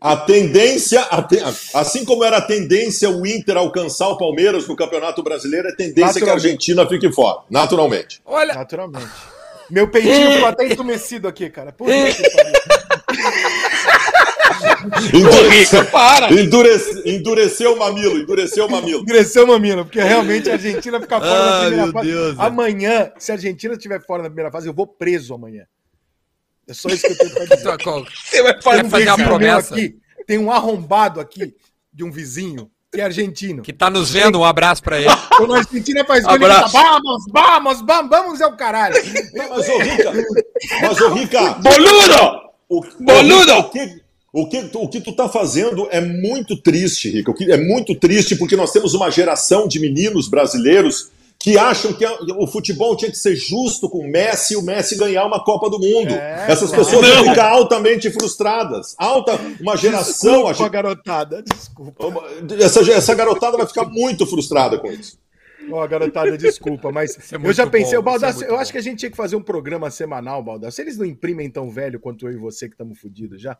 A 0.00 0.16
tendência, 0.16 1.02
a 1.02 1.22
te- 1.22 1.42
assim 1.74 2.04
como 2.04 2.24
era 2.24 2.38
a 2.38 2.42
tendência 2.42 3.10
o 3.10 3.26
Inter 3.26 3.56
alcançar 3.56 4.08
o 4.08 4.16
Palmeiras 4.16 4.66
no 4.66 4.74
Campeonato 4.76 5.22
Brasileiro, 5.22 5.68
é 5.68 5.72
tendência 5.74 6.20
que 6.22 6.28
a. 6.28 6.32
Argentina 6.32 6.86
fique 6.88 7.10
fora, 7.12 7.40
naturalmente. 7.50 8.20
Olha, 8.24 8.54
Naturalmente. 8.54 9.08
Meu 9.70 9.88
peitinho 9.88 10.32
ficou 10.32 10.48
até 10.48 10.66
entumecido 10.66 11.28
aqui, 11.28 11.48
cara. 11.50 11.72
Puta 11.72 11.92
que 11.92 12.30
pariu. 12.30 12.52
Ô, 15.28 15.48
Rica, 15.48 15.84
para. 15.86 16.32
Endurece- 16.32 17.02
endureceu 17.08 17.74
o 17.74 17.78
mamilo, 17.78 18.18
endureceu 18.18 18.66
o 18.66 18.70
mamilo. 18.70 19.00
Endureceu, 19.02 19.46
mamino, 19.46 19.84
porque 19.84 20.00
realmente 20.00 20.50
a 20.50 20.54
Argentina 20.54 21.00
fica 21.00 21.18
fora 21.20 21.32
Ah, 21.32 21.60
primeira 21.60 21.84
meu 21.84 21.92
fase. 21.92 22.08
Deus, 22.10 22.38
amanhã, 22.38 23.12
se 23.18 23.30
a 23.32 23.34
Argentina 23.34 23.74
estiver 23.74 24.00
fora 24.04 24.22
na 24.22 24.28
primeira 24.28 24.50
fase, 24.50 24.68
eu 24.68 24.74
vou 24.74 24.86
preso 24.86 25.34
amanhã. 25.34 25.64
É 26.68 26.74
só 26.74 26.88
isso 26.88 27.06
que 27.06 27.12
eu 27.12 27.18
tenho 27.18 27.30
pra 27.34 27.56
dizer. 27.56 27.78
qual- 27.82 28.04
Você 28.24 28.42
vai 28.42 28.62
fazer 28.62 28.84
um 28.84 28.90
fazer 28.90 29.04
meu 29.16 29.26
promessa. 29.26 29.74
aqui, 29.74 29.96
tem 30.26 30.38
um 30.38 30.50
arrombado 30.50 31.20
aqui 31.20 31.54
de 31.92 32.04
um 32.04 32.10
vizinho 32.10 32.70
que 32.92 33.00
é 33.00 33.04
argentino. 33.04 33.62
que 33.62 33.72
tá 33.72 33.88
nos 33.88 34.10
vendo, 34.10 34.40
um 34.40 34.44
abraço 34.44 34.82
pra 34.82 34.98
ele. 35.00 35.08
Quando 35.36 35.54
a 35.54 35.58
Argentina 35.58 36.04
faz 36.04 36.24
gol, 36.24 36.34
ele 36.34 36.44
Abraço. 36.44 36.72
vamos, 36.72 37.24
vamos, 37.32 37.80
vamos, 37.86 38.10
vamos, 38.10 38.40
é 38.40 38.46
o 38.46 38.56
caralho. 38.56 38.96
Mas 39.34 39.68
ô 39.68 39.78
Rica, 39.78 40.12
mas 40.82 41.00
ô 41.00 41.08
Rica, 41.14 41.40
Boludo! 41.62 42.40
o, 42.68 42.80
Boludo! 43.00 43.52
O 43.58 43.70
que, 43.70 44.00
o, 44.32 44.48
que, 44.48 44.62
tu- 44.68 44.82
o 44.82 44.88
que 44.88 45.00
tu 45.00 45.12
tá 45.12 45.28
fazendo 45.28 45.86
é 45.90 46.00
muito 46.00 46.56
triste, 46.60 47.08
Rica. 47.10 47.30
O 47.30 47.34
que- 47.34 47.50
É 47.50 47.56
muito 47.56 47.94
triste 47.94 48.34
porque 48.36 48.56
nós 48.56 48.72
temos 48.72 48.92
uma 48.94 49.10
geração 49.10 49.68
de 49.68 49.78
meninos 49.78 50.28
brasileiros 50.28 51.10
que 51.42 51.56
acham 51.56 51.92
que 51.94 52.04
a- 52.04 52.18
o 52.38 52.46
futebol 52.46 52.94
tinha 52.94 53.10
que 53.10 53.16
ser 53.16 53.34
justo 53.34 53.88
com 53.88 53.98
o 54.00 54.10
Messi 54.10 54.52
e 54.52 54.56
o 54.58 54.62
Messi 54.62 54.94
ganhar 54.96 55.24
uma 55.24 55.42
Copa 55.42 55.70
do 55.70 55.78
Mundo. 55.78 56.12
É, 56.12 56.44
Essas 56.48 56.68
claro. 56.68 56.84
pessoas 56.84 57.08
vão 57.08 57.24
ficar 57.30 57.48
altamente 57.50 58.10
frustradas. 58.10 58.94
Alta, 58.98 59.40
uma 59.58 59.74
geração. 59.76 60.44
Desculpa, 60.44 60.66
a 60.66 60.68
garotada, 60.68 61.42
desculpa. 61.42 62.24
Essa, 62.60 62.80
essa 62.92 63.14
garotada 63.14 63.56
vai 63.56 63.66
ficar 63.66 63.86
muito 63.86 64.26
frustrada 64.26 64.78
com 64.78 64.88
isso. 64.92 65.18
Ó, 65.72 65.86
garotada, 65.86 66.36
desculpa, 66.36 66.90
mas 66.90 67.32
é 67.32 67.36
eu 67.36 67.52
já 67.52 67.66
pensei, 67.66 67.94
bom, 67.94 68.00
o 68.00 68.02
Baldassi, 68.02 68.36
isso 68.36 68.44
é 68.44 68.48
eu 68.48 68.54
bom. 68.54 68.60
acho 68.60 68.72
que 68.72 68.78
a 68.78 68.82
gente 68.82 68.98
tinha 68.98 69.10
que 69.10 69.16
fazer 69.16 69.36
um 69.36 69.42
programa 69.42 69.90
semanal, 69.90 70.42
Baldassi. 70.42 70.80
Eles 70.80 70.96
não 70.96 71.04
imprimem 71.04 71.50
tão 71.50 71.70
velho 71.70 71.98
quanto 72.00 72.26
eu 72.26 72.32
e 72.32 72.36
você 72.36 72.68
que 72.68 72.74
estamos 72.74 72.98
fodidos 72.98 73.40
já. 73.40 73.56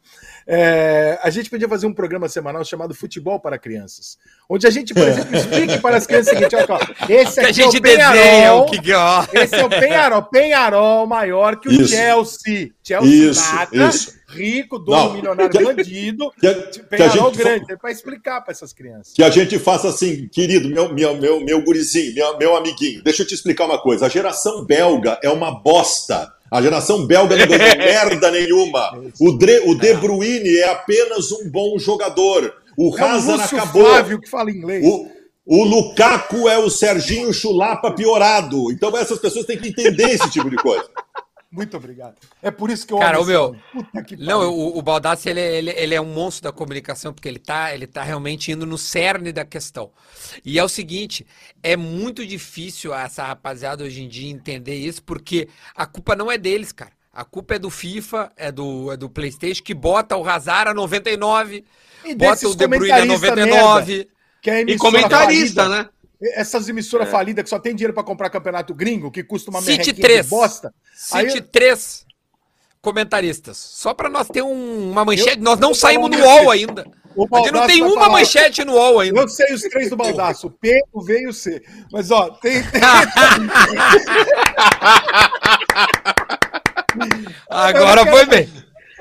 É, 0.47 1.19
a 1.23 1.31
gente 1.31 1.51
podia 1.51 1.69
fazer 1.69 1.87
um 1.87 1.93
programa 1.93 2.29
semanal 2.29 2.65
chamado 2.65 2.95
Futebol 2.95 3.41
para 3.41 3.59
Crianças, 3.59 4.19
onde 4.49 4.67
a 4.67 4.71
gente, 4.71 4.95
por 4.95 5.03
exemplo, 5.09 5.37
explique 5.37 5.79
para 5.79 5.97
as 5.97 6.07
crianças 6.07 6.33
o 6.33 6.37
seguinte, 6.37 6.57
ó, 6.57 6.79
esse 7.09 7.41
aqui 7.41 7.63
é 7.63 7.67
o 7.67 7.81
Penharol, 7.81 8.67
que 8.67 8.93
ó. 8.93 9.25
esse 9.33 9.55
é 9.55 9.65
o 9.65 9.69
Penharol, 9.69 10.23
Penharol 10.25 11.07
maior 11.07 11.57
que 11.57 11.69
o 11.69 11.73
Isso. 11.73 11.89
Chelsea. 11.89 12.71
Chelsea 12.83 13.31
Isso, 13.31 13.55
nada, 13.55 13.89
isso. 13.89 14.20
Rico, 14.31 14.79
dono, 14.79 14.97
Não, 15.09 15.13
milionário, 15.15 15.51
que- 15.51 15.65
bandido. 15.65 16.31
Que, 16.41 16.55
que 16.55 16.83
Penharol 16.85 17.27
gente 17.33 17.39
grande, 17.43 17.73
é 17.73 17.77
para 17.77 17.91
explicar 17.91 18.41
para 18.43 18.53
essas 18.53 18.73
crianças. 18.73 19.13
que 19.15 19.23
a 19.23 19.31
gente 19.31 19.59
faça 19.59 19.89
assim, 19.89 20.29
querido, 20.29 20.69
meu, 20.69 20.93
meu, 20.93 21.17
meu, 21.17 21.41
meu 21.41 21.63
gurizinho, 21.63 22.15
meu, 22.15 22.39
meu 22.39 22.57
amiguinho, 22.57 23.03
deixa 23.03 23.23
eu 23.23 23.27
te 23.27 23.35
explicar 23.35 23.65
uma 23.67 23.81
coisa. 23.81 24.07
A 24.07 24.09
geração 24.09 24.65
belga 24.65 25.19
é 25.23 25.29
uma 25.31 25.51
bosta. 25.61 26.33
A 26.51 26.61
geração 26.61 27.07
belga 27.07 27.37
não 27.37 27.47
ganhou 27.47 27.77
merda 27.79 28.31
nenhuma. 28.31 28.99
O, 29.21 29.33
Dre, 29.39 29.61
o 29.67 29.75
De 29.75 29.95
Bruyne 29.95 30.57
é 30.59 30.69
apenas 30.71 31.31
um 31.33 31.49
bom 31.51 31.79
jogador. 31.79 32.55
O 32.77 32.97
É 32.99 33.03
Hazard 33.03 33.43
Lúcio 33.43 33.59
acabou. 33.59 33.85
Flávio 33.85 34.21
que 34.21 34.29
fala 34.29 34.51
inglês. 34.51 34.85
O, 34.85 35.09
o 35.47 35.65
Lukaku 35.65 36.49
é 36.49 36.59
o 36.59 36.69
Serginho 36.71 37.33
Chulapa 37.33 37.91
piorado. 37.93 38.71
Então 38.73 38.97
essas 38.97 39.19
pessoas 39.19 39.47
têm 39.47 39.59
que 39.59 39.69
entender 39.69 40.11
esse 40.11 40.29
tipo 40.31 40.49
de 40.51 40.57
coisa. 40.57 40.89
Muito 41.53 41.77
obrigado. 41.77 42.15
É 42.41 42.51
por 42.51 42.71
isso 42.71 42.87
que 42.87 42.93
eu 42.93 42.99
Cara, 42.99 43.21
o 43.21 43.25
meu- 43.25 43.57
Não, 44.19 44.51
o, 44.53 44.79
o 44.79 44.83
Baldassi, 44.83 45.29
ele, 45.29 45.41
é- 45.41 45.57
ele, 45.59 45.71
ele 45.71 45.95
é 45.97 46.01
um 46.01 46.07
monstro 46.13 46.45
da 46.45 46.53
comunicação, 46.53 47.13
porque 47.13 47.29
ele 47.29 47.41
tá, 47.41 47.75
ele 47.75 47.89
tá 47.89 48.05
realmente 48.05 48.53
indo 48.53 48.65
no 48.65 48.79
cerne 48.79 49.33
da 49.33 49.45
questão. 49.45 49.91
E 50.45 50.59
é 50.61 50.65
o 50.65 50.69
seguinte, 50.69 51.27
é 51.61 51.77
muito 51.77 52.25
difícil 52.25 52.95
essa 52.95 53.25
rapaziada 53.25 53.83
hoje 53.83 54.03
em 54.03 54.09
dia 54.09 54.31
entender 54.31 54.77
isso, 54.77 55.03
porque 55.03 55.49
a 55.75 55.87
culpa 55.87 56.15
não 56.15 56.31
é 56.31 56.39
deles, 56.39 56.71
cara. 56.71 56.93
A 57.13 57.25
culpa 57.25 57.57
é 57.57 57.59
do 57.59 57.69
FIFA, 57.69 58.31
é 58.37 58.53
do, 58.53 58.93
é 58.93 58.97
do 58.97 59.11
Playstation, 59.11 59.65
que 59.65 59.75
bota 59.75 60.17
o 60.17 60.29
Hazard 60.29 60.71
a 60.71 60.75
99, 60.75 61.65
E 62.05 62.15
bota 62.15 62.49
o 62.49 62.55
De 62.55 62.67
Bruyne 62.69 62.93
a 62.93 62.97
comentaristas 63.07 63.39
99. 63.39 64.09
Que 64.41 64.51
é 64.51 64.61
E 64.63 64.77
comentarista, 64.79 65.69
né? 65.69 65.89
Essas 66.35 66.69
emissoras 66.69 67.09
falidas 67.11 67.43
que 67.45 67.49
só 67.51 67.59
tem 67.59 67.75
dinheiro 67.75 67.95
pra 67.95 68.03
comprar 68.03 68.29
campeonato 68.31 68.75
gringo, 68.75 69.11
que 69.11 69.23
custa 69.25 69.51
uma 69.51 69.61
merrequinha 69.61 69.95
3. 69.95 70.25
de 70.25 70.31
bosta. 70.31 70.75
Aí 71.13 71.27
Cite 71.31 71.39
eu- 71.39 71.49
três 71.51 72.05
comentaristas. 72.83 73.57
Só 73.57 73.95
pra 73.95 74.09
nós 74.11 74.29
ter 74.29 74.43
um- 74.43 74.91
uma 74.91 75.05
manchete. 75.05 75.39
Eu- 75.39 75.43
nós 75.45 75.59
não 75.59 75.73
saímos 75.75 76.11
no 76.11 76.19
UOL 76.19 76.51
ainda. 76.51 76.85
O 77.17 77.27
A 77.35 77.39
gente 77.39 77.51
não 77.53 77.67
tem 77.67 77.81
vai 77.81 77.91
uma 77.91 78.01
falar, 78.03 78.13
manchete 78.19 78.65
no 78.65 78.75
UOL 78.75 79.01
ainda. 79.01 79.21
Eu 79.21 79.29
sei 79.29 79.53
os 79.53 79.63
três 79.63 79.91
do 79.91 79.97
Baldaço, 79.97 80.47
o 80.47 80.51
P, 80.51 80.81
o 80.93 81.03
V 81.03 81.23
e 81.23 81.27
o 81.29 81.33
C. 81.33 81.61
Mas, 81.91 82.11
ó, 82.11 82.31
tem. 82.31 82.63
tem- 82.71 82.81
Agora 87.49 88.07
foi 88.07 88.27
bem. 88.27 88.49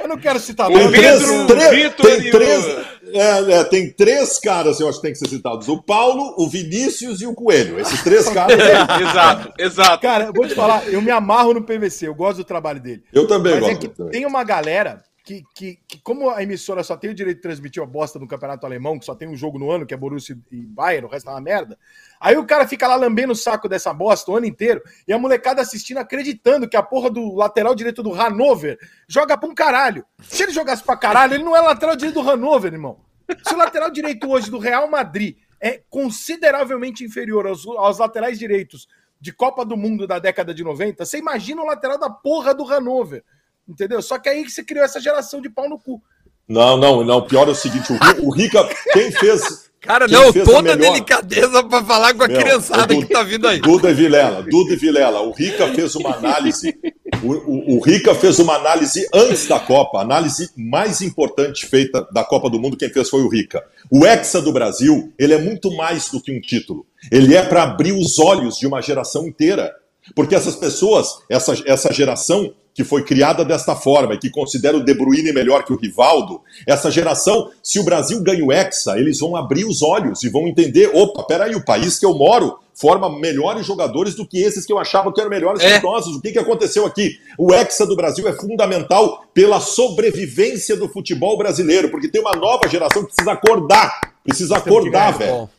Eu 0.01 0.07
não 0.07 0.17
quero 0.17 0.39
citar 0.39 0.69
nome. 0.69 0.89
três, 0.89 1.19
Pedro, 1.19 1.47
três- 1.47 1.69
Vitor 1.71 2.05
tem 2.05 2.21
e 2.21 2.27
o- 2.29 2.31
três, 2.31 2.65
é, 3.13 3.51
é, 3.59 3.63
tem 3.65 3.91
três 3.91 4.39
caras, 4.39 4.79
eu 4.79 4.87
acho 4.87 4.97
que 4.97 5.03
tem 5.03 5.11
que 5.13 5.19
ser 5.19 5.29
citados: 5.29 5.67
o 5.67 5.81
Paulo, 5.81 6.35
o 6.37 6.47
Vinícius 6.49 7.21
e 7.21 7.25
o 7.25 7.33
Coelho. 7.33 7.79
Esses 7.79 8.01
três 8.03 8.27
caras. 8.29 8.57
Exato, 8.59 9.53
exato. 9.57 10.01
Cara, 10.01 10.25
eu 10.25 10.33
vou 10.33 10.47
te 10.47 10.55
falar, 10.55 10.87
eu 10.87 11.01
me 11.01 11.11
amarro 11.11 11.53
no 11.53 11.63
PVC, 11.63 12.07
eu 12.07 12.15
gosto 12.15 12.37
do 12.37 12.43
trabalho 12.43 12.79
dele. 12.79 13.03
Eu 13.13 13.27
também 13.27 13.53
Mas 13.55 13.63
é 13.63 13.67
gosto. 13.71 13.79
que 13.79 13.87
também. 13.89 14.11
tem 14.11 14.25
uma 14.25 14.43
galera 14.43 15.01
que, 15.29 15.43
que, 15.53 15.79
que, 15.87 16.01
como 16.01 16.31
a 16.31 16.41
emissora 16.41 16.83
só 16.83 16.97
tem 16.97 17.11
o 17.11 17.13
direito 17.13 17.37
de 17.37 17.43
transmitir 17.43 17.83
a 17.83 17.85
bosta 17.85 18.17
no 18.17 18.27
campeonato 18.27 18.65
alemão, 18.65 18.97
que 18.97 19.05
só 19.05 19.13
tem 19.13 19.27
um 19.27 19.35
jogo 19.35 19.59
no 19.59 19.69
ano, 19.69 19.85
que 19.85 19.93
é 19.93 19.97
Borussia 19.97 20.35
e 20.51 20.65
Bayern, 20.65 21.05
o 21.05 21.09
resto 21.09 21.29
é 21.29 21.33
uma 21.33 21.39
merda. 21.39 21.77
Aí 22.19 22.35
o 22.35 22.47
cara 22.47 22.67
fica 22.67 22.87
lá 22.87 22.95
lambendo 22.95 23.33
o 23.33 23.35
saco 23.35 23.69
dessa 23.69 23.93
bosta 23.93 24.31
o 24.31 24.35
ano 24.35 24.47
inteiro 24.47 24.81
e 25.07 25.13
a 25.13 25.19
molecada 25.19 25.61
assistindo, 25.61 25.99
acreditando 25.99 26.67
que 26.67 26.75
a 26.75 26.81
porra 26.81 27.11
do 27.11 27.35
lateral 27.35 27.75
direito 27.75 28.01
do 28.01 28.11
Hannover 28.11 28.79
joga 29.07 29.37
pra 29.37 29.47
um 29.47 29.53
caralho. 29.53 30.03
Se 30.23 30.41
ele 30.41 30.51
jogasse 30.51 30.83
pra 30.83 30.97
caralho, 30.97 31.35
ele 31.35 31.43
não 31.43 31.55
é 31.55 31.61
lateral 31.61 31.95
direito 31.95 32.15
do 32.15 32.27
Hannover, 32.27 32.73
irmão. 32.73 32.99
Se 33.45 33.53
o 33.53 33.57
lateral 33.57 33.91
direito 33.91 34.27
hoje 34.27 34.49
do 34.49 34.57
Real 34.57 34.89
Madrid 34.89 35.37
é 35.61 35.79
consideravelmente 35.91 37.03
inferior 37.03 37.45
aos, 37.45 37.67
aos 37.67 37.99
laterais 37.99 38.39
direitos 38.39 38.87
de 39.21 39.31
Copa 39.31 39.63
do 39.63 39.77
Mundo 39.77 40.07
da 40.07 40.17
década 40.17 40.55
de 40.55 40.63
90, 40.63 41.05
você 41.05 41.19
imagina 41.19 41.61
o 41.61 41.67
lateral 41.67 41.99
da 41.99 42.09
porra 42.09 42.55
do 42.55 42.63
Hannover. 42.63 43.23
Entendeu? 43.69 44.01
Só 44.01 44.17
que 44.17 44.27
aí 44.27 44.43
que 44.43 44.49
você 44.51 44.63
criou 44.63 44.83
essa 44.83 44.99
geração 44.99 45.39
de 45.41 45.49
pau 45.49 45.69
no 45.69 45.77
cu. 45.77 46.01
Não, 46.47 46.75
não, 46.77 47.03
não. 47.05 47.21
Pior 47.21 47.47
é 47.47 47.51
o 47.51 47.55
seguinte: 47.55 47.93
o, 47.93 48.27
o 48.27 48.31
Rica, 48.31 48.67
quem 48.93 49.11
fez. 49.11 49.69
Cara, 49.81 50.07
Quem 50.07 50.17
não, 50.17 50.33
fez 50.33 50.43
toda 50.43 50.73
a 50.73 50.75
melhor- 50.75 50.91
delicadeza 50.91 51.63
pra 51.63 51.81
falar 51.81 52.13
com 52.13 52.23
a 52.23 52.27
Meu, 52.27 52.37
criançada 52.41 52.93
o 52.93 52.99
que 52.99 53.13
tá 53.13 53.23
vindo 53.23 53.47
aí. 53.47 53.61
Duda 53.61 53.91
e 53.91 53.93
Vilela, 53.93 54.43
Duda 54.43 54.73
e 54.73 54.75
Vilela. 54.75 55.21
O 55.21 55.31
Rica 55.31 55.73
fez 55.73 55.95
uma 55.95 56.15
análise. 56.15 56.77
O, 57.23 57.31
o- 57.31 57.77
o 57.77 57.79
Rica 57.79 58.13
fez 58.13 58.39
uma 58.39 58.55
análise 58.55 59.07
antes 59.13 59.47
da 59.47 59.57
Copa, 59.57 59.99
a 59.99 60.01
análise 60.01 60.49
mais 60.57 61.01
importante 61.01 61.65
feita 61.65 62.05
da 62.11 62.25
Copa 62.25 62.49
do 62.49 62.59
Mundo, 62.59 62.75
quem 62.75 62.89
fez 62.89 63.09
foi 63.09 63.21
o 63.21 63.29
Rica. 63.29 63.63
O 63.89 64.05
Hexa 64.05 64.41
do 64.41 64.51
Brasil, 64.51 65.13
ele 65.17 65.33
é 65.33 65.37
muito 65.37 65.73
mais 65.77 66.09
do 66.09 66.21
que 66.21 66.35
um 66.35 66.41
título. 66.41 66.85
Ele 67.09 67.33
é 67.35 67.41
para 67.43 67.63
abrir 67.63 67.93
os 67.93 68.19
olhos 68.19 68.57
de 68.57 68.67
uma 68.67 68.81
geração 68.81 69.25
inteira. 69.27 69.73
Porque 70.15 70.35
essas 70.35 70.55
pessoas, 70.55 71.19
essa, 71.29 71.53
essa 71.65 71.93
geração 71.93 72.53
que 72.73 72.83
foi 72.83 73.03
criada 73.03 73.43
desta 73.43 73.75
forma 73.75 74.13
e 74.13 74.17
que 74.17 74.29
considera 74.29 74.77
o 74.77 74.83
De 74.83 74.93
Bruyne 74.93 75.33
melhor 75.33 75.65
que 75.65 75.73
o 75.73 75.75
Rivaldo, 75.75 76.41
essa 76.65 76.89
geração, 76.89 77.51
se 77.61 77.77
o 77.79 77.83
Brasil 77.83 78.21
ganha 78.23 78.45
o 78.45 78.53
Hexa, 78.53 78.97
eles 78.97 79.19
vão 79.19 79.35
abrir 79.35 79.65
os 79.65 79.81
olhos 79.81 80.23
e 80.23 80.29
vão 80.29 80.47
entender, 80.47 80.89
opa, 80.93 81.23
peraí, 81.23 81.55
o 81.55 81.65
país 81.65 81.99
que 81.99 82.05
eu 82.05 82.13
moro 82.13 82.57
forma 82.73 83.19
melhores 83.19 83.65
jogadores 83.65 84.15
do 84.15 84.25
que 84.25 84.39
esses 84.41 84.65
que 84.65 84.71
eu 84.71 84.79
achava 84.79 85.11
que 85.11 85.19
eram 85.19 85.29
melhores 85.29 85.61
É. 85.61 85.77
que 85.79 85.85
nós. 85.85 86.07
O 86.07 86.21
que, 86.21 86.31
que 86.31 86.39
aconteceu 86.39 86.85
aqui? 86.85 87.19
O 87.37 87.53
Hexa 87.53 87.85
do 87.85 87.97
Brasil 87.97 88.25
é 88.25 88.33
fundamental 88.33 89.25
pela 89.33 89.59
sobrevivência 89.59 90.77
do 90.77 90.87
futebol 90.87 91.37
brasileiro, 91.37 91.89
porque 91.89 92.07
tem 92.07 92.21
uma 92.21 92.31
nova 92.31 92.69
geração 92.69 93.03
que 93.03 93.13
precisa 93.13 93.33
acordar. 93.33 93.99
Precisa 94.23 94.53
Temos 94.55 94.63
que 94.63 94.69
acordar, 94.69 95.17
ganhar, 95.17 95.33
velho. 95.33 95.49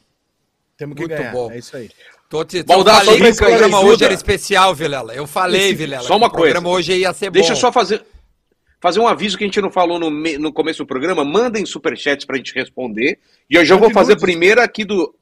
Temos 0.79 0.95
que 0.95 1.03
Muito 1.03 1.15
ganhar. 1.15 1.33
bom. 1.33 1.51
É 1.51 1.59
isso 1.59 1.77
aí. 1.77 1.91
Tô 2.31 2.45
te, 2.45 2.59
eu 2.59 2.65
Baldassi, 2.65 3.05
falei 3.07 3.21
que 3.21 3.31
o 3.31 3.37
programa 3.37 3.77
ajuda. 3.79 3.93
hoje 3.93 4.05
era 4.05 4.15
especial, 4.15 4.75
Vilela. 4.75 5.13
Eu 5.15 5.27
falei, 5.27 5.75
Vilela. 5.75 6.03
Só 6.05 6.17
uma 6.17 6.31
que 6.31 6.37
O 6.37 6.39
programa 6.39 6.69
coisa. 6.71 6.79
hoje 6.93 7.01
ia 7.01 7.13
ser 7.13 7.31
Deixa 7.31 7.51
eu 7.51 7.55
bom. 7.57 7.61
só 7.61 7.71
fazer, 7.73 8.03
fazer 8.81 9.01
um 9.01 9.07
aviso 9.09 9.37
que 9.37 9.45
a 9.45 9.47
gente 9.47 9.61
não 9.61 9.71
falou 9.71 9.99
no, 9.99 10.09
no 10.11 10.53
começo 10.53 10.79
do 10.83 10.87
programa. 10.87 11.25
Mandem 11.25 11.67
superchats 11.67 12.25
pra 12.25 12.37
gente 12.39 12.55
responder. 12.55 13.19
E 13.51 13.57
eu 13.57 13.65
já 13.67 13.75
Mande 13.75 13.87
vou 13.87 13.93
fazer 13.93 14.13
nudes. 14.13 14.25
primeiro 14.25 14.63
aqui 14.63 14.85
do. 14.85 15.15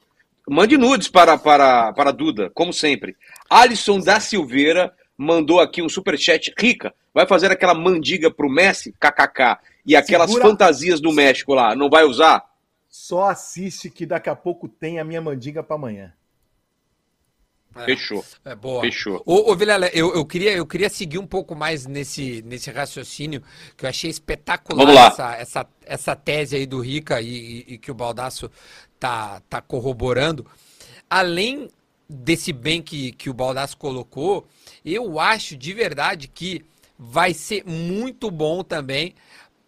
Mande 0.47 0.77
nudes 0.77 1.07
para, 1.09 1.37
para, 1.37 1.91
para 1.93 2.09
a 2.09 2.13
Duda, 2.13 2.49
como 2.55 2.71
sempre. 2.73 3.15
Alisson 3.49 3.99
da 3.99 4.19
Silveira 4.19 4.91
mandou 5.17 5.59
aqui 5.59 5.81
um 5.81 5.89
superchat. 5.89 6.53
Rica, 6.57 6.93
vai 7.13 7.27
fazer 7.27 7.51
aquela 7.51 7.73
mandiga 7.75 8.31
pro 8.31 8.49
Messi, 8.49 8.93
kkk. 8.99 9.57
E 9.85 9.95
aquelas 9.95 10.29
Segura- 10.31 10.49
fantasias 10.49 10.99
do 11.01 11.11
México 11.11 11.53
lá, 11.53 11.75
não 11.75 11.89
vai 11.89 12.03
usar? 12.03 12.43
Só 12.87 13.25
assiste 13.29 13.89
que 13.91 14.05
daqui 14.05 14.29
a 14.29 14.35
pouco 14.35 14.67
tem 14.67 14.99
a 14.99 15.03
minha 15.03 15.21
mandinga 15.21 15.61
pra 15.61 15.75
amanhã. 15.75 16.13
É. 17.83 17.85
Fechou, 17.85 18.25
É 18.45 18.55
boa. 18.55 18.81
fechou. 18.81 19.21
Ô, 19.25 19.51
ô 19.51 19.55
Vilela, 19.55 19.87
eu, 19.93 20.13
eu, 20.13 20.25
queria, 20.25 20.51
eu 20.53 20.65
queria 20.65 20.89
seguir 20.89 21.17
um 21.17 21.27
pouco 21.27 21.55
mais 21.55 21.85
nesse, 21.85 22.41
nesse 22.43 22.71
raciocínio, 22.71 23.41
que 23.77 23.85
eu 23.85 23.89
achei 23.89 24.09
espetacular. 24.09 25.11
Essa, 25.11 25.35
essa, 25.35 25.67
essa 25.85 26.15
tese 26.15 26.55
aí 26.55 26.65
do 26.65 26.79
Rica 26.79 27.21
e, 27.21 27.27
e- 27.67 27.73
e 27.73 27.77
que 27.77 27.91
o 27.91 27.93
Baldaço 27.95 28.49
tá, 28.99 29.41
tá 29.49 29.61
corroborando. 29.61 30.45
Além 31.09 31.69
desse 32.09 32.51
bem 32.51 32.81
que, 32.81 33.11
que 33.13 33.29
o 33.29 33.33
Baldaço 33.33 33.77
colocou, 33.77 34.47
eu 34.83 35.19
acho 35.19 35.55
de 35.55 35.73
verdade 35.73 36.27
que 36.27 36.63
vai 36.97 37.33
ser 37.33 37.63
muito 37.65 38.29
bom 38.31 38.63
também 38.63 39.13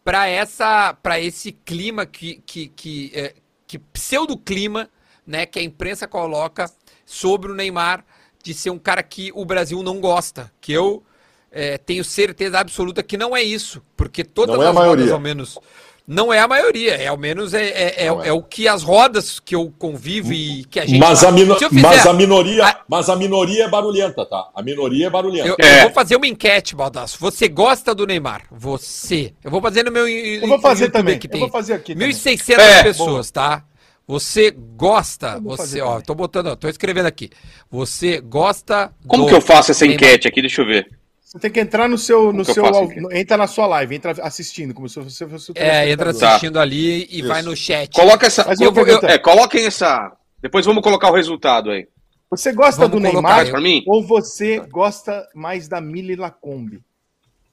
para 0.04 0.28
essa 0.28 0.94
para 0.94 1.20
esse 1.20 1.52
clima 1.52 2.06
que 2.06 2.42
que, 2.46 2.68
que, 2.70 3.12
é, 3.14 3.36
que 3.68 3.78
pseudo 3.80 4.36
clima 4.36 4.90
né 5.26 5.46
que 5.46 5.60
a 5.60 5.64
imprensa 5.64 6.08
coloca 6.08 6.70
sobre 7.12 7.52
o 7.52 7.56
Neymar 7.56 8.06
de 8.44 8.54
ser 8.54 8.70
um 8.70 8.80
cara 8.80 9.04
que 9.04 9.32
o 9.36 9.44
Brasil 9.44 9.84
não 9.84 10.00
gosta 10.00 10.50
que 10.62 10.72
eu 10.72 11.04
é, 11.52 11.78
tenho 11.78 12.04
certeza 12.06 12.58
absoluta 12.60 13.04
que 13.04 13.18
não 13.18 13.36
é 13.36 13.44
isso 13.44 13.82
porque 13.98 14.24
todas 14.24 14.56
Não 14.56 14.64
é 14.64 14.68
a 14.68 14.70
as 14.70 14.76
rodas 14.76 14.88
maioria. 14.96 15.14
ao 15.14 15.20
menos 15.20 15.60
não 16.08 16.34
é 16.34 16.40
a 16.40 16.48
maioria 16.48 16.96
é 16.96 17.08
ao 17.08 17.18
menos 17.18 17.54
é, 17.54 17.64
é, 17.68 17.72
é, 17.72 18.06
é. 18.06 18.08
é 18.30 18.32
o 18.34 18.42
que 18.42 18.68
as 18.68 18.82
rodas 18.84 19.40
que 19.40 19.54
eu 19.54 19.72
convivo 19.78 20.32
e 20.34 20.64
que 20.66 20.80
a 20.80 20.86
gente 20.86 20.98
Mas 21.00 21.24
a, 21.24 21.32
mino- 21.32 21.56
eu 21.62 21.70
fizer- 21.70 21.82
mas 21.82 22.06
a 22.08 22.14
minoria, 22.14 22.66
a- 22.66 22.80
mas 22.88 23.10
a 23.10 23.16
minoria 23.18 23.66
é 23.66 23.70
barulhenta, 23.70 24.26
tá? 24.26 24.50
A 24.56 24.62
minoria 24.64 25.08
é 25.08 25.10
barulhenta. 25.10 25.48
Eu, 25.50 25.56
É. 25.60 25.80
eu 25.80 25.82
vou 25.84 25.92
fazer 25.92 26.16
uma 26.16 26.26
enquete, 26.28 26.76
Baldaço. 26.76 27.18
Você 27.20 27.48
gosta 27.48 27.94
do 27.94 28.08
Neymar? 28.08 28.44
Você. 28.52 29.34
Eu 29.44 29.52
vou 29.52 29.62
fazer 29.62 29.84
no 29.84 29.92
meu. 29.92 30.08
Eu 30.08 30.48
vou 30.48 30.60
fazer 30.60 30.90
também. 30.90 31.20
Que 31.20 31.28
Eu 31.28 31.32
tem 31.32 31.40
vou 31.42 31.50
fazer 31.50 31.74
aqui. 31.74 31.94
também. 31.94 32.10
1.600 32.10 32.60
É, 32.60 32.84
pessoas, 32.84 33.30
tá? 33.32 33.64
Você 34.12 34.52
gosta, 34.52 35.40
você, 35.40 35.80
ó, 35.80 35.92
também. 35.92 36.04
tô 36.06 36.14
botando, 36.16 36.54
tô 36.58 36.68
escrevendo 36.68 37.06
aqui. 37.06 37.30
Você 37.70 38.20
gosta 38.20 38.94
Como 39.08 39.24
do 39.24 39.30
que 39.30 39.36
eu 39.36 39.40
faço 39.40 39.72
essa 39.72 39.86
enquete 39.86 40.28
aqui? 40.28 40.42
Deixa 40.42 40.62
eu 40.62 40.66
ver. 40.66 40.86
Você 41.22 41.40
tem 41.40 41.50
que 41.50 41.62
entrar 41.62 41.88
no 41.88 41.98
seu. 41.98 42.34
No 42.34 42.44
seu 42.44 42.66
entra 43.14 43.38
na 43.38 43.48
sua 43.48 43.66
live, 43.68 43.96
entra 43.96 44.12
assistindo, 44.22 44.74
como 44.74 44.90
se 44.90 45.00
você 45.00 45.26
fosse 45.26 45.52
o 45.52 45.54
É, 45.56 45.90
entra 45.90 46.08
telespectador. 46.08 46.28
assistindo 46.28 46.60
ali 46.60 47.08
e 47.10 47.20
Isso. 47.20 47.28
vai 47.30 47.42
no 47.42 47.56
chat. 47.56 47.94
Coloca 47.94 48.28
essa. 48.28 48.54
Eu 48.60 48.74
eu- 48.86 49.00
é, 49.08 49.18
coloquem 49.18 49.66
essa. 49.66 50.12
Depois 50.42 50.66
vamos 50.66 50.84
colocar 50.84 51.10
o 51.10 51.16
resultado 51.16 51.72
aí. 51.72 51.88
Você 52.30 52.52
gosta 52.52 52.82
Vamos 52.82 52.98
do 52.98 53.00
Neymar 53.00 53.40
aí. 53.46 53.50
Pra 53.50 53.62
mim? 53.62 53.82
ou 53.88 54.06
você 54.06 54.60
gosta 54.60 55.26
mais 55.34 55.70
da 55.70 55.80
Mili 55.80 56.18
Lacombe? 56.18 56.82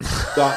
Tá. 0.35 0.57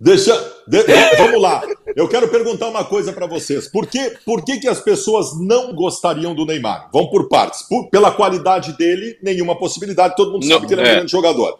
Deixa. 0.00 0.34
de- 0.66 0.82
vamos 1.16 1.40
lá. 1.40 1.62
Eu 1.94 2.08
quero 2.08 2.28
perguntar 2.28 2.68
uma 2.68 2.84
coisa 2.84 3.12
pra 3.12 3.26
vocês. 3.26 3.68
Por, 3.68 3.86
que, 3.86 4.10
por 4.24 4.44
que, 4.44 4.58
que 4.58 4.68
as 4.68 4.80
pessoas 4.80 5.38
não 5.40 5.72
gostariam 5.74 6.34
do 6.34 6.44
Neymar? 6.44 6.90
Vamos 6.92 7.10
por 7.10 7.28
partes. 7.28 7.62
Por- 7.62 7.88
pela 7.90 8.10
qualidade 8.10 8.76
dele, 8.76 9.16
nenhuma 9.22 9.56
possibilidade. 9.56 10.16
Todo 10.16 10.32
mundo 10.32 10.44
Não, 10.46 10.56
sabe 10.56 10.66
que 10.66 10.74
ele 10.74 10.80
é 10.82 10.84
um 10.84 10.88
é. 10.88 10.94
grande 10.96 11.10
jogador. 11.12 11.58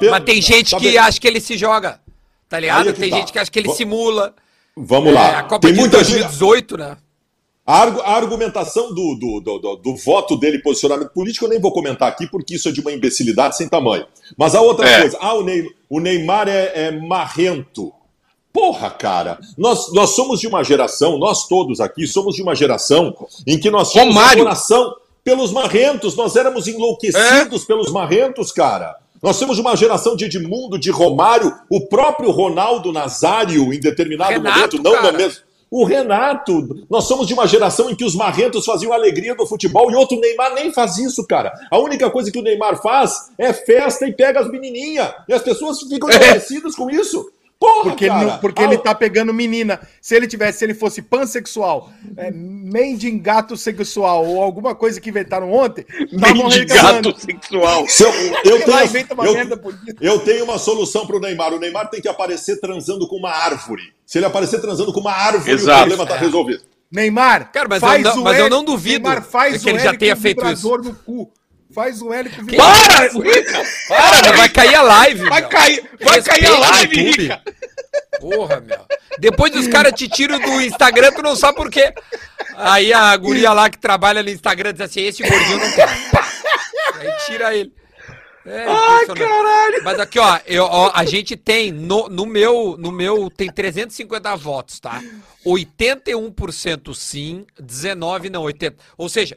Pe- 0.00 0.10
Mas 0.10 0.24
tem 0.24 0.42
gente 0.42 0.72
tá 0.72 0.78
que 0.78 0.88
bem. 0.88 0.98
acha 0.98 1.20
que 1.20 1.28
ele 1.28 1.40
se 1.40 1.56
joga. 1.56 2.00
Tá 2.48 2.58
ligado? 2.58 2.88
É 2.90 2.92
tem 2.92 3.08
tá. 3.10 3.16
gente 3.16 3.32
que 3.32 3.38
acha 3.38 3.50
que 3.50 3.58
ele 3.58 3.72
simula. 3.72 4.34
Vamos 4.76 5.10
É, 5.10 5.14
lá. 5.14 5.38
a 5.38 5.42
Copa 5.44 5.60
tem 5.66 5.72
de 5.72 5.78
muita 5.80 5.98
gente. 6.02 6.18
2018, 6.22 6.76
né? 6.76 6.96
A, 7.66 7.80
argu- 7.80 8.00
a 8.02 8.10
argumentação 8.14 8.92
do, 8.94 9.14
do, 9.14 9.40
do, 9.40 9.76
do- 9.76 9.96
voto 9.96 10.36
dele, 10.36 10.58
posicionamento 10.58 11.08
político, 11.10 11.46
eu 11.46 11.48
nem 11.48 11.58
vou 11.58 11.72
comentar 11.72 12.06
aqui, 12.08 12.26
porque 12.26 12.56
isso 12.56 12.68
é 12.68 12.72
de 12.72 12.80
uma 12.80 12.92
imbecilidade 12.92 13.56
sem 13.56 13.66
tamanho. 13.68 14.06
Mas 14.36 14.54
a 14.54 14.60
outra 14.60 14.86
É. 14.86 15.00
coisa, 15.00 15.16
ah, 15.20 15.32
o, 15.34 15.42
Ney- 15.42 15.70
o 15.88 15.98
Neymar 15.98 16.46
é, 16.48 16.72
é 16.74 16.90
marrento. 16.90 17.90
Porra, 18.52 18.90
cara, 18.90 19.38
nós, 19.58 19.92
nós 19.92 20.10
somos 20.10 20.38
de 20.40 20.46
uma 20.46 20.62
geração, 20.62 21.18
nós 21.18 21.48
todos 21.48 21.80
aqui 21.80 22.06
somos 22.06 22.36
de 22.36 22.42
uma 22.42 22.54
geração 22.54 23.12
em 23.46 23.58
que 23.58 23.70
nós 23.70 23.92
Romário. 23.94 24.42
adoração 24.42 24.94
pelos 25.24 25.50
marrentos, 25.50 26.14
nós 26.14 26.36
éramos 26.36 26.68
enlouquecidos 26.68 27.64
pelos 27.64 27.90
marrentos, 27.90 28.52
cara. 28.52 28.94
Nós 29.22 29.38
temos 29.38 29.58
uma 29.58 29.74
geração 29.74 30.14
de 30.14 30.26
Edmundo, 30.26 30.78
de 30.78 30.90
Romário, 30.90 31.50
o 31.70 31.80
próprio 31.86 32.30
Ronaldo 32.30 32.92
Nazário, 32.92 33.72
em 33.72 33.80
determinado 33.80 34.32
Renato, 34.32 34.76
momento, 34.76 34.82
não 34.82 34.92
cara. 34.92 35.12
no 35.12 35.18
mesmo. 35.18 35.43
O 35.76 35.82
Renato, 35.82 36.86
nós 36.88 37.02
somos 37.08 37.26
de 37.26 37.34
uma 37.34 37.48
geração 37.48 37.90
em 37.90 37.96
que 37.96 38.04
os 38.04 38.14
marrentos 38.14 38.64
faziam 38.64 38.92
a 38.92 38.94
alegria 38.94 39.34
do 39.34 39.44
futebol 39.44 39.90
e 39.90 39.96
outro 39.96 40.20
Neymar 40.20 40.54
nem 40.54 40.72
faz 40.72 40.98
isso, 40.98 41.26
cara. 41.26 41.52
A 41.68 41.76
única 41.80 42.08
coisa 42.12 42.30
que 42.30 42.38
o 42.38 42.42
Neymar 42.42 42.80
faz 42.80 43.32
é 43.36 43.52
festa 43.52 44.06
e 44.06 44.12
pega 44.12 44.38
as 44.38 44.48
menininhas. 44.48 45.12
E 45.28 45.32
as 45.32 45.42
pessoas 45.42 45.80
ficam 45.80 46.08
enlouquecidas 46.08 46.76
com 46.76 46.88
isso. 46.88 47.28
Porra, 47.58 47.84
Porque, 47.84 48.04
ele, 48.04 48.10
cara. 48.14 48.26
não- 48.26 48.38
porque 48.38 48.62
Ah, 48.62 48.64
ele 48.66 48.78
tá 48.78 48.94
pegando 48.94 49.32
menina. 49.32 49.80
Se 50.00 50.14
ele 50.14 50.26
tivesse, 50.26 50.58
se 50.58 50.64
ele 50.66 50.74
fosse 50.74 51.00
pansexual, 51.00 51.90
é, 52.16 52.30
mendigato 52.30 53.56
sexual 53.56 54.26
ou 54.26 54.42
alguma 54.42 54.74
coisa 54.74 55.00
que 55.00 55.08
inventaram 55.08 55.50
ontem. 55.52 55.86
Mendigato 56.12 57.18
sexual. 57.18 57.86
se 57.88 58.02
eu, 58.02 58.10
eu, 58.44 58.58
lá, 58.66 58.86
tenho, 58.88 59.06
uma 59.12 59.24
eu- 59.26 59.34
eu 60.00 60.18
tenho 60.20 60.44
uma 60.44 60.58
solução 60.58 61.06
pro 61.06 61.20
Neymar. 61.20 61.52
O 61.54 61.58
Neymar 61.58 61.88
tem 61.88 62.00
que 62.00 62.08
aparecer 62.08 62.60
transando 62.60 63.06
com 63.08 63.16
uma 63.16 63.30
árvore. 63.30 63.92
Se 64.04 64.18
ele 64.18 64.26
aparecer 64.26 64.60
transando 64.60 64.92
com 64.92 65.00
uma 65.00 65.12
árvore, 65.12 65.52
Exato. 65.52 65.76
o 65.78 65.86
problema 65.86 66.06
tá 66.06 66.16
É. 66.16 66.18
resolvido. 66.18 66.62
Neymar, 66.90 67.50
Cara, 67.50 67.66
mas 67.68 67.80
faz 67.80 68.04
eu 68.04 68.14
não- 68.14 68.20
o 68.20 68.24
mas 68.24 68.38
eu 68.38 68.44
L- 68.44 68.50
não 68.50 68.64
duvido 68.64 69.08
Neymar, 69.08 69.24
faz 69.24 69.62
que 69.62 69.68
ele 69.68 69.78
o 69.78 69.80
já 69.82 69.94
tenha 69.96 70.14
feito 70.16 70.44
vibrador 70.44 70.82
no 70.82 70.94
cu. 70.94 71.30
Faz 71.74 72.00
o 72.00 72.12
L 72.12 72.30
com 72.30 72.46
Para, 72.46 73.08
Rica! 73.08 73.64
Para, 73.88 74.32
vai 74.36 74.48
cair 74.48 74.74
a 74.76 74.82
live. 74.82 75.28
Vai 75.28 75.40
meu. 75.40 75.50
cair, 75.50 75.90
vai 76.00 76.22
cair 76.22 76.46
a 76.46 76.58
live, 76.58 76.96
YouTube. 76.96 77.22
Rica! 77.22 77.42
Porra, 78.20 78.60
meu. 78.60 78.86
Depois 79.18 79.54
os 79.54 79.66
caras 79.68 79.92
te 79.92 80.08
tiram 80.08 80.38
do 80.38 80.60
Instagram, 80.60 81.12
tu 81.12 81.22
não 81.22 81.34
sabe 81.34 81.56
por 81.56 81.70
quê. 81.70 81.92
Aí 82.56 82.92
a 82.92 83.16
guria 83.16 83.52
lá 83.52 83.68
que 83.68 83.78
trabalha 83.78 84.22
no 84.22 84.30
Instagram 84.30 84.72
diz 84.72 84.82
assim: 84.82 85.00
esse 85.02 85.22
gordinho 85.22 85.58
não 85.58 85.72
quer. 85.72 85.88
Pá. 86.10 86.28
Aí 86.94 87.08
tira 87.26 87.54
ele. 87.54 87.72
É 88.46 88.66
Ai, 88.68 89.06
caralho! 89.06 89.84
Mas 89.84 89.98
aqui, 89.98 90.18
ó, 90.18 90.38
eu- 90.46 90.64
ó, 90.64 90.90
a 90.94 91.04
gente 91.06 91.34
tem 91.34 91.72
no, 91.72 92.08
no 92.10 92.26
meu, 92.26 92.76
no 92.78 92.92
meu 92.92 93.30
tem 93.30 93.50
350 93.50 94.36
votos, 94.36 94.78
tá? 94.78 95.02
81% 95.46 96.94
sim, 96.94 97.46
19 97.58 98.28
não, 98.28 98.42
80. 98.42 98.76
Ou 98.98 99.08
seja, 99.08 99.36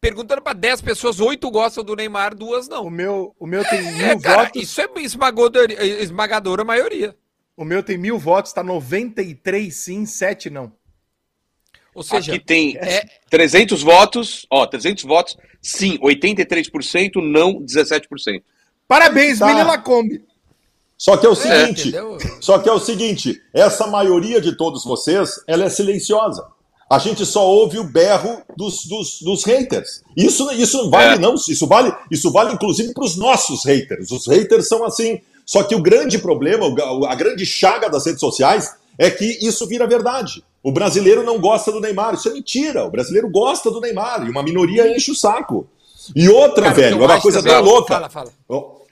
perguntando 0.00 0.40
pra 0.42 0.52
10 0.52 0.80
pessoas, 0.80 1.20
8 1.20 1.50
gostam 1.50 1.84
do 1.84 1.94
Neymar, 1.94 2.34
duas 2.34 2.66
O 2.66 2.70
não. 2.70 2.90
meu, 2.90 3.34
o 3.38 3.46
meu 3.46 3.64
tem 3.64 3.82
mil 3.92 4.06
É, 4.06 4.18
cara, 4.18 4.44
votos. 4.44 4.62
isso 4.62 4.80
é 4.80 4.88
esmagadora, 4.98 5.72
esmagadora 5.84 6.64
maioria. 6.64 7.14
O 7.56 7.64
meu 7.64 7.82
tem 7.82 7.98
mil 7.98 8.18
votos, 8.18 8.52
tá 8.52 8.62
93 8.62 9.74
sim, 9.74 10.06
7 10.06 10.48
não. 10.48 10.72
Ou 11.94 12.02
seja, 12.02 12.32
Aqui 12.32 12.42
tem 12.44 12.76
é, 12.78 13.04
300 13.28 13.82
votos, 13.82 14.46
ó, 14.48 14.64
300 14.66 15.04
votos, 15.04 15.36
sim, 15.60 15.98
83%, 15.98 17.16
não 17.16 17.60
17%. 17.60 18.42
Parabéns, 18.88 19.40
Tá. 19.40 19.46
Mili 19.46 19.62
Lacombe. 19.64 20.24
Só 20.96 21.16
que 21.16 21.26
é 21.26 21.28
o 21.28 21.32
é, 21.32 21.36
seguinte, 21.36 21.88
entendeu? 21.88 22.18
Só 22.40 22.58
que 22.58 22.68
é 22.68 22.72
o 22.72 22.78
seguinte, 22.78 23.42
essa 23.52 23.86
maioria 23.86 24.40
de 24.40 24.56
todos 24.56 24.84
vocês, 24.84 25.42
ela 25.46 25.64
é 25.64 25.70
silenciosa. 25.70 26.46
A 26.90 26.98
gente 26.98 27.24
só 27.24 27.46
ouve 27.46 27.78
o 27.78 27.84
berro 27.84 28.42
dos, 28.56 28.84
dos, 28.84 29.22
dos 29.22 29.44
haters. 29.44 30.02
Isso, 30.16 30.50
isso 30.50 30.90
vale 30.90 31.14
É. 31.14 31.18
não, 31.18 31.34
isso 31.34 31.66
vale, 31.68 31.94
isso 32.10 32.32
vale 32.32 32.52
inclusive 32.52 32.92
para 32.92 33.04
os 33.04 33.16
nossos 33.16 33.64
haters. 33.64 34.10
Os 34.10 34.26
haters 34.26 34.66
são 34.66 34.84
assim. 34.84 35.20
Só 35.46 35.62
que 35.62 35.74
o 35.74 35.80
grande 35.82 36.18
problema, 36.18 36.66
a 37.08 37.14
grande 37.14 37.46
chaga 37.46 37.88
das 37.88 38.06
redes 38.06 38.20
sociais 38.20 38.74
é 38.98 39.08
que 39.08 39.38
isso 39.40 39.66
vira 39.68 39.86
verdade. 39.86 40.44
O 40.62 40.72
brasileiro 40.72 41.22
não 41.22 41.40
gosta 41.40 41.72
do 41.72 41.80
Neymar. 41.80 42.14
Isso 42.14 42.28
é 42.28 42.32
mentira. 42.32 42.84
O 42.84 42.90
brasileiro 42.90 43.30
gosta 43.30 43.70
do 43.70 43.80
Neymar 43.80 44.26
e 44.26 44.30
uma 44.30 44.42
minoria 44.42 44.94
enche 44.94 45.12
o 45.12 45.14
saco. 45.14 45.68
E 46.14 46.28
outra, 46.28 46.64
Cara, 46.64 46.74
velho, 46.74 47.02
é 47.02 47.06
uma 47.06 47.20
coisa 47.20 47.42
tão 47.42 47.62
louca. 47.62 47.94
Fala, 47.94 48.08
fala. 48.10 48.32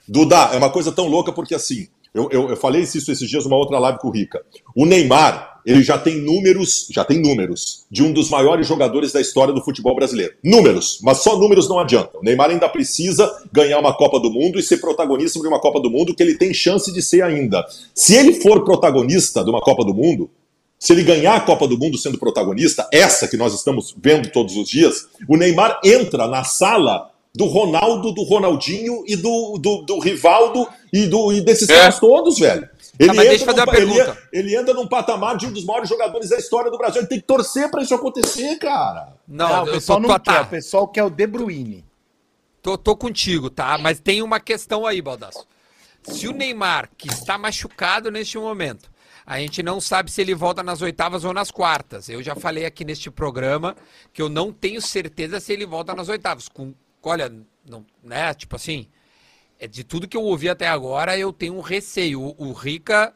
Duda, 0.07 0.49
é 0.53 0.57
uma 0.57 0.71
coisa 0.71 0.91
tão 0.91 1.07
louca 1.07 1.31
porque 1.31 1.53
assim, 1.53 1.87
eu, 2.13 2.29
eu, 2.31 2.49
eu 2.49 2.57
falei 2.57 2.81
isso 2.81 2.97
esses 2.97 3.29
dias 3.29 3.43
numa 3.43 3.57
outra 3.57 3.77
live 3.77 3.99
com 3.99 4.07
o 4.07 4.11
Rica. 4.11 4.41
O 4.75 4.85
Neymar, 4.85 5.58
ele 5.69 5.83
já 5.83 5.97
tem 5.97 6.19
números, 6.21 6.87
já 6.89 7.05
tem 7.05 7.19
números 7.21 7.85
de 7.91 8.01
um 8.01 8.11
dos 8.11 8.29
maiores 8.29 8.67
jogadores 8.67 9.11
da 9.11 9.21
história 9.21 9.53
do 9.53 9.63
futebol 9.63 9.95
brasileiro. 9.95 10.33
Números, 10.43 10.99
mas 11.03 11.19
só 11.19 11.37
números 11.37 11.69
não 11.69 11.79
adiantam. 11.79 12.21
O 12.21 12.23
Neymar 12.23 12.49
ainda 12.49 12.67
precisa 12.67 13.31
ganhar 13.51 13.77
uma 13.79 13.93
Copa 13.95 14.19
do 14.19 14.31
Mundo 14.31 14.57
e 14.59 14.63
ser 14.63 14.77
protagonista 14.77 15.39
de 15.39 15.47
uma 15.47 15.59
Copa 15.59 15.79
do 15.79 15.89
Mundo 15.89 16.15
que 16.15 16.23
ele 16.23 16.35
tem 16.35 16.53
chance 16.53 16.91
de 16.91 17.01
ser 17.01 17.21
ainda. 17.21 17.65
Se 17.93 18.15
ele 18.15 18.33
for 18.41 18.63
protagonista 18.63 19.43
de 19.43 19.49
uma 19.49 19.61
Copa 19.61 19.85
do 19.85 19.93
Mundo, 19.93 20.29
se 20.79 20.93
ele 20.93 21.03
ganhar 21.03 21.35
a 21.35 21.41
Copa 21.41 21.67
do 21.67 21.77
Mundo 21.77 21.97
sendo 21.97 22.17
protagonista, 22.17 22.87
essa 22.91 23.27
que 23.27 23.37
nós 23.37 23.53
estamos 23.53 23.93
vendo 24.01 24.31
todos 24.31 24.55
os 24.55 24.67
dias, 24.67 25.07
o 25.27 25.35
Neymar 25.37 25.79
entra 25.83 26.25
na 26.27 26.43
sala 26.43 27.11
do 27.35 27.45
Ronaldo, 27.45 28.11
do 28.11 28.23
Ronaldinho 28.23 29.03
e 29.05 29.15
do, 29.15 29.57
do, 29.59 29.83
do 29.83 29.99
Rivaldo 29.99 30.67
e, 30.91 31.05
do, 31.05 31.31
e 31.31 31.41
desses 31.41 31.69
É. 31.69 31.75
caras 31.75 31.99
todos, 31.99 32.39
velho. 32.39 32.67
Ele, 32.99 33.13
mas 33.13 33.27
deixa 33.29 33.43
eu 33.43 33.45
fazer 33.45 33.57
num 33.59 33.63
uma 33.65 33.71
pa- 33.71 33.77
ele, 33.79 33.93
pergunta. 33.93 34.27
ele 34.33 34.55
entra 34.57 34.73
num 34.73 34.87
patamar 34.87 35.37
de 35.37 35.45
um 35.47 35.53
dos 35.53 35.63
maiores 35.63 35.87
jogadores 35.89 36.29
da 36.29 36.37
história 36.37 36.69
do 36.69 36.77
Brasil. 36.77 36.99
Ele 37.01 37.07
tem 37.07 37.19
que 37.19 37.25
torcer 37.25 37.71
pra 37.71 37.81
isso 37.81 37.95
acontecer, 37.95 38.57
cara. 38.57 39.13
Não, 39.27 39.47
Não, 39.47 39.63
o 39.63 39.67
eu 39.67 39.73
pessoal 39.73 40.01
tô, 40.01 40.07
não 40.07 40.13
tô, 40.15 40.19
quer, 40.21 40.33
tá, 40.33 40.41
o 40.41 40.47
pessoal 40.47 40.87
quer 40.87 41.03
o 41.03 41.09
De 41.09 41.25
Bruyne. 41.25 41.85
tô, 42.61 42.77
tô 42.77 42.95
contigo, 42.97 43.49
tá? 43.49 43.77
Mas 43.77 43.99
tem 44.01 44.21
uma 44.21 44.39
questão 44.39 44.85
aí, 44.85 45.01
Baldasso. 45.01 45.47
Se 46.03 46.27
o 46.27 46.33
Neymar, 46.33 46.89
que 46.97 47.07
está 47.07 47.37
machucado 47.37 48.11
neste 48.11 48.37
momento, 48.37 48.89
a 49.25 49.39
gente 49.39 49.61
não 49.63 49.79
sabe 49.79 50.11
se 50.11 50.19
ele 50.21 50.33
volta 50.35 50.61
nas 50.63 50.81
oitavas 50.81 51.23
ou 51.23 51.33
nas 51.33 51.51
quartas. 51.51 52.09
Eu 52.09 52.21
já 52.21 52.35
falei 52.35 52.65
aqui 52.65 52.83
neste 52.83 53.09
programa 53.09 53.75
que 54.11 54.21
eu 54.21 54.27
não 54.27 54.51
tenho 54.51 54.81
certeza 54.81 55.39
se 55.39 55.53
ele 55.53 55.65
volta 55.65 55.93
nas 55.93 56.09
oitavas. 56.09 56.49
Com, 56.49 56.73
olha, 57.03 57.31
não, 57.65 57.85
né? 58.03 58.33
Tipo 58.33 58.55
assim, 58.55 58.87
de 59.67 59.83
tudo 59.83 60.07
que 60.07 60.15
eu 60.15 60.23
ouvi 60.23 60.47
até 60.49 60.67
agora, 60.67 61.17
eu 61.17 61.33
tenho 61.33 61.55
um 61.55 61.61
receio. 61.61 62.21
O, 62.21 62.35
o 62.49 62.53
Rica 62.53 63.13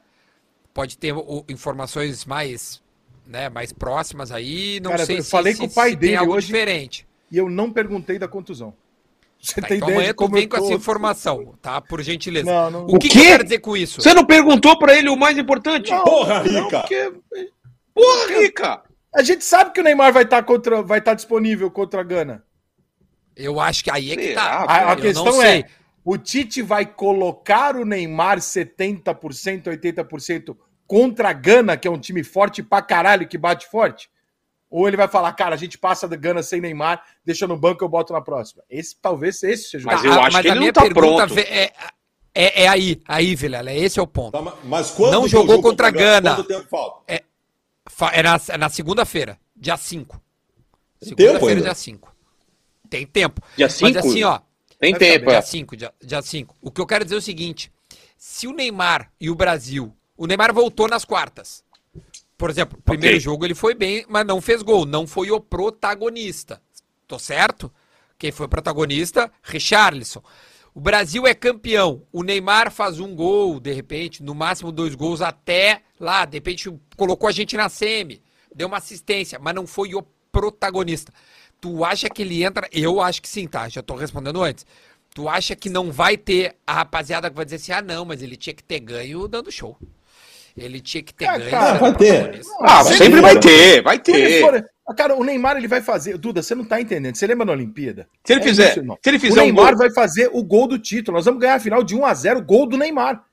pode 0.74 0.98
ter 0.98 1.14
o- 1.14 1.46
informações 1.50 2.26
mais, 2.26 2.82
né, 3.26 3.50
mais 3.50 3.72
próximas 3.72 4.32
aí. 4.32 4.80
Não 4.82 4.92
Cara, 4.92 5.06
sei 5.06 5.20
eu 5.20 5.24
se, 5.24 5.30
falei 5.30 5.54
se- 5.54 5.60
com 5.60 5.66
o 5.66 5.70
pai 5.74 5.92
se 5.92 5.98
tem 5.98 6.00
dele 6.10 6.16
algo 6.18 6.34
hoje. 6.34 6.48
diferente. 6.48 7.08
E 7.32 7.38
eu 7.38 7.50
não 7.50 7.72
perguntei 7.72 8.20
da 8.20 8.28
contusão. 8.28 8.74
Você 9.42 9.60
Tá, 9.62 9.68
tem 9.68 9.78
então 9.78 9.90
ideia 9.90 10.00
amanhã 10.00 10.14
tu 10.14 10.18
como 10.18 10.34
vem 10.36 10.44
eu 10.44 10.50
com 10.50 10.58
tô? 10.58 10.64
essa 10.66 10.74
informação, 10.74 11.54
tá? 11.62 11.82
Por 11.82 12.02
gentileza. 12.02 12.46
Não, 12.46 12.72
não. 12.72 12.86
O 12.86 12.98
que, 12.98 13.08
O 13.08 13.10
que 13.12 13.18
eu 13.20 13.22
quê? 13.24 13.28
quero 13.30 13.44
dizer 13.44 13.60
com 13.60 13.76
isso? 13.76 14.02
Você 14.02 14.14
não 14.14 14.26
perguntou 14.26 14.78
pra 14.80 14.96
ele 14.96 15.10
o 15.10 15.18
mais 15.18 15.38
importante? 15.38 15.92
Não, 15.92 16.04
Porra, 16.04 16.44
não, 16.44 16.64
Rica! 16.66 16.80
porque 16.80 17.14
Porra, 17.94 18.40
Rica! 18.40 18.82
a 19.14 19.22
gente 19.22 19.44
sabe 19.44 19.72
que 19.72 19.80
o 19.82 19.84
Neymar 19.84 20.12
vai 20.14 20.24
estar 20.24 20.42
contra, 20.44 20.82
vai 20.82 21.00
estar 21.00 21.14
disponível 21.14 21.70
contra 21.70 22.02
a 22.02 22.04
Gana. 22.04 22.44
Eu 23.36 23.60
acho 23.60 23.84
que 23.84 23.92
aí 23.92 24.12
é 24.12 24.16
que 24.16 24.28
Será, 24.30 24.66
tá. 24.66 24.74
A, 24.74 24.92
a 24.92 24.96
questão 24.96 25.32
sei. 25.34 25.60
é, 25.62 25.66
o 26.06 26.18
Tite 26.18 26.62
vai 26.62 26.86
colocar 26.86 27.76
o 27.76 27.86
Neymar 27.86 28.40
70%, 28.40 29.64
80% 29.66 30.56
contra 30.86 31.30
a 31.30 31.34
Gana, 31.34 31.78
que 31.78 31.88
é 31.88 31.92
um 31.92 32.00
time 32.00 32.24
forte 32.24 32.62
pra 32.62 32.82
caralho, 32.82 33.28
que 33.28 33.38
bate 33.38 33.68
forte? 33.70 34.10
Ou 34.70 34.88
ele 34.88 34.98
vai 34.98 35.08
falar, 35.08 35.32
cara, 35.34 35.54
a 35.56 35.58
gente 35.58 35.78
passa 35.78 36.08
da 36.08 36.16
Gana 36.16 36.42
sem 36.42 36.60
Neymar, 36.60 37.04
deixa 37.24 37.46
no 37.48 37.56
banco 37.58 37.84
eu 37.84 37.90
boto 37.90 38.12
na 38.12 38.22
próxima. 38.22 38.64
Esse 38.70 38.96
talvez 39.00 39.42
esse 39.44 39.70
seja 39.70 39.86
o 39.88 39.92
Mas 39.92 40.02
Tá, 40.02 40.08
eu 40.08 40.14
a- 40.14 40.26
acho 40.28 40.42
que 40.42 40.48
a 40.48 40.52
ele 40.52 40.60
minha 40.60 40.68
não 40.70 40.74
tá 40.74 40.82
pergunta 40.82 41.28
pronto. 41.28 41.40
É, 41.40 41.72
é, 42.36 42.64
é 42.64 42.68
aí, 42.68 43.00
aí, 43.08 43.36
Vilela, 43.36 43.72
esse 43.72 44.00
é 44.00 44.02
o 44.02 44.08
ponto. 44.08 44.32
Tá, 44.32 44.42
ma- 44.42 44.58
mas 44.64 44.90
quando 44.92 45.12
Não 45.14 45.22
que 45.22 45.28
é 45.28 45.30
jogou 45.30 45.56
jogo 45.58 45.70
contra 45.70 45.88
a 45.88 45.92
Gana. 45.92 46.36
Quanto 46.36 46.48
tempo 46.48 46.68
falta? 46.68 47.24
Fa- 47.88 48.12
É 48.14 48.24
na, 48.24 48.40
é 48.50 48.58
na 48.58 48.70
segunda-feira, 48.70 49.38
dia 49.56 49.78
5. 49.78 50.20
Tem 51.00 51.10
tempo 51.10 51.22
Segunda-feira, 51.22 51.62
dia 51.62 51.76
5. 51.76 52.16
Tem 52.90 53.06
tempo. 53.06 53.42
Dia 53.56 53.68
Mas 53.68 53.74
5? 53.74 54.00
assim, 54.00 54.24
ó, 54.24 54.40
Tem 54.84 54.92
Vai 54.92 55.00
tempo, 55.00 55.28
dia 55.28 55.38
é. 55.38 55.42
5, 55.42 55.78
dia, 55.78 55.94
dia 56.04 56.22
5. 56.22 56.58
O 56.62 56.70
que 56.70 56.82
eu 56.82 56.86
quero 56.86 57.06
dizer 57.06 57.16
é 57.16 57.20
o 57.20 57.22
seguinte: 57.22 57.72
se 58.18 58.48
o 58.48 58.52
Neymar 58.52 59.10
e 59.18 59.30
o 59.30 59.36
Brasil. 59.36 59.96
O 60.18 60.28
Neymar 60.28 60.54
voltou 60.54 60.90
nas 60.90 61.06
quartas. 61.06 61.64
Por 62.38 62.50
exemplo, 62.50 62.78
o 62.78 62.82
primeiro 62.82 63.18
jogo 63.18 63.46
ele 63.46 63.56
foi 63.56 63.74
bem, 63.74 64.06
mas 64.10 64.26
não 64.26 64.42
fez 64.42 64.62
gol. 64.62 64.86
Não 64.86 65.08
foi 65.08 65.32
o 65.32 65.40
protagonista. 65.40 66.62
Tô 67.08 67.18
certo? 67.18 67.72
Quem 68.18 68.30
foi 68.30 68.50
protagonista? 68.50 69.32
Richarlison. 69.42 70.22
O 70.76 70.82
Brasil 70.82 71.26
é 71.26 71.34
campeão. 71.34 72.06
O 72.12 72.22
Neymar 72.22 72.70
faz 72.70 73.00
um 73.00 73.16
gol, 73.16 73.62
de 73.62 73.72
repente, 73.72 74.22
no 74.22 74.36
máximo 74.36 74.70
dois 74.70 74.96
gols, 74.96 75.22
até 75.22 75.82
lá, 75.98 76.26
de 76.26 76.36
repente 76.36 76.70
colocou 76.98 77.30
a 77.30 77.32
gente 77.32 77.56
na 77.56 77.70
semi, 77.70 78.22
deu 78.54 78.68
uma 78.68 78.78
assistência, 78.78 79.40
mas 79.40 79.56
não 79.56 79.66
foi 79.66 79.96
o 79.96 80.04
protagonista. 80.30 81.14
Tu 81.64 81.86
acha 81.86 82.10
que 82.10 82.22
ele 82.24 82.44
entra? 82.44 82.68
Eu 82.74 83.00
acho 83.00 83.22
que 83.22 83.30
sim, 83.30 83.48
tá? 83.48 83.70
Já 83.70 83.82
tô 83.82 83.96
respondendo 83.96 84.44
antes. 84.44 84.66
Tu 85.16 85.30
acha 85.30 85.56
que 85.56 85.70
não 85.70 85.90
vai 85.94 86.18
ter 86.18 86.58
a 86.68 86.74
rapaziada 86.74 87.30
que 87.30 87.36
vai 87.38 87.46
dizer 87.46 87.56
assim: 87.56 87.72
ah, 87.72 87.82
não, 87.82 88.04
mas 88.04 88.22
ele 88.22 88.36
tinha 88.36 88.54
que 88.54 88.62
ter 88.62 88.82
ganho 88.82 89.26
dando 89.30 89.50
show. 89.50 89.78
Ele 90.58 90.82
tinha 90.82 91.02
que 91.02 91.14
ter 91.14 91.26
Ah, 91.26 91.38
ganho. 91.38 91.50
cara, 91.50 91.80
vai 91.80 91.96
ter. 91.96 92.42
Ah, 92.60 92.84
Se 92.84 92.98
sempre 92.98 93.14
ele- 93.14 93.22
vai 93.22 93.40
ter, 93.40 93.82
vai 93.82 93.98
ter. 93.98 94.42
for- 94.42 94.66
Ah, 94.86 94.94
Cara, 94.94 95.16
o 95.16 95.24
Neymar 95.24 95.56
ele 95.56 95.70
vai 95.70 95.82
fazer. 95.82 96.18
Duda, 96.18 96.44
você 96.44 96.54
não 96.54 96.66
tá 96.66 96.82
entendendo. 96.82 97.16
Você 97.16 97.26
lembra 97.26 97.46
na 97.46 97.54
Olimpíada? 97.54 98.10
Se 98.26 98.34
ele 98.34 98.42
É 98.42 98.44
fizer, 98.44 98.72
isso, 98.78 98.82
se 99.02 99.10
ele 99.10 99.18
O 99.18 99.22
fizer 99.22 99.40
um 99.40 99.44
Neymar 99.46 99.70
gol, 99.70 99.78
vai 99.78 99.90
fazer 99.94 100.30
o 100.34 100.44
gol 100.44 100.68
do 100.68 100.78
título. 100.78 101.16
Nós 101.16 101.24
vamos 101.24 101.40
ganhar 101.40 101.56
a 101.56 101.60
final 101.62 101.82
de 101.82 101.96
1 101.96 102.06
a 102.06 102.14
0 102.14 102.42
gol 102.42 102.68
do 102.68 102.78
Neymar. 102.78 103.24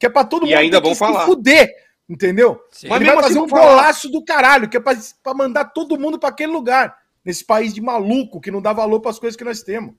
Que 0.00 0.06
é 0.06 0.08
pra 0.08 0.24
todo 0.24 0.46
E 0.46 0.48
mundo 0.48 0.58
ainda 0.58 0.80
vão 0.80 0.94
falar. 0.94 1.20
se 1.20 1.26
fuder. 1.26 1.68
Entendeu? 2.08 2.58
Sim. 2.70 2.88
Mas 2.88 2.96
ele 2.96 3.04
mesmo 3.10 3.14
vai 3.20 3.22
fazer 3.24 3.38
assim 3.38 3.46
um 3.46 3.48
falar. 3.50 3.66
golaço 3.68 4.08
do 4.10 4.24
caralho, 4.24 4.68
que 4.70 4.76
é 4.78 4.80
pra, 4.80 4.96
pra 5.22 5.34
mandar 5.34 5.66
todo 5.66 5.98
mundo 6.00 6.18
pra 6.18 6.30
aquele 6.30 6.50
lugar. 6.52 6.96
Nesse 7.24 7.44
país 7.44 7.72
de 7.72 7.80
maluco 7.80 8.40
que 8.40 8.50
não 8.50 8.60
dá 8.60 8.72
valor 8.72 9.00
pras 9.00 9.18
coisas 9.18 9.36
que 9.36 9.44
nós 9.44 9.62
temos. 9.62 9.94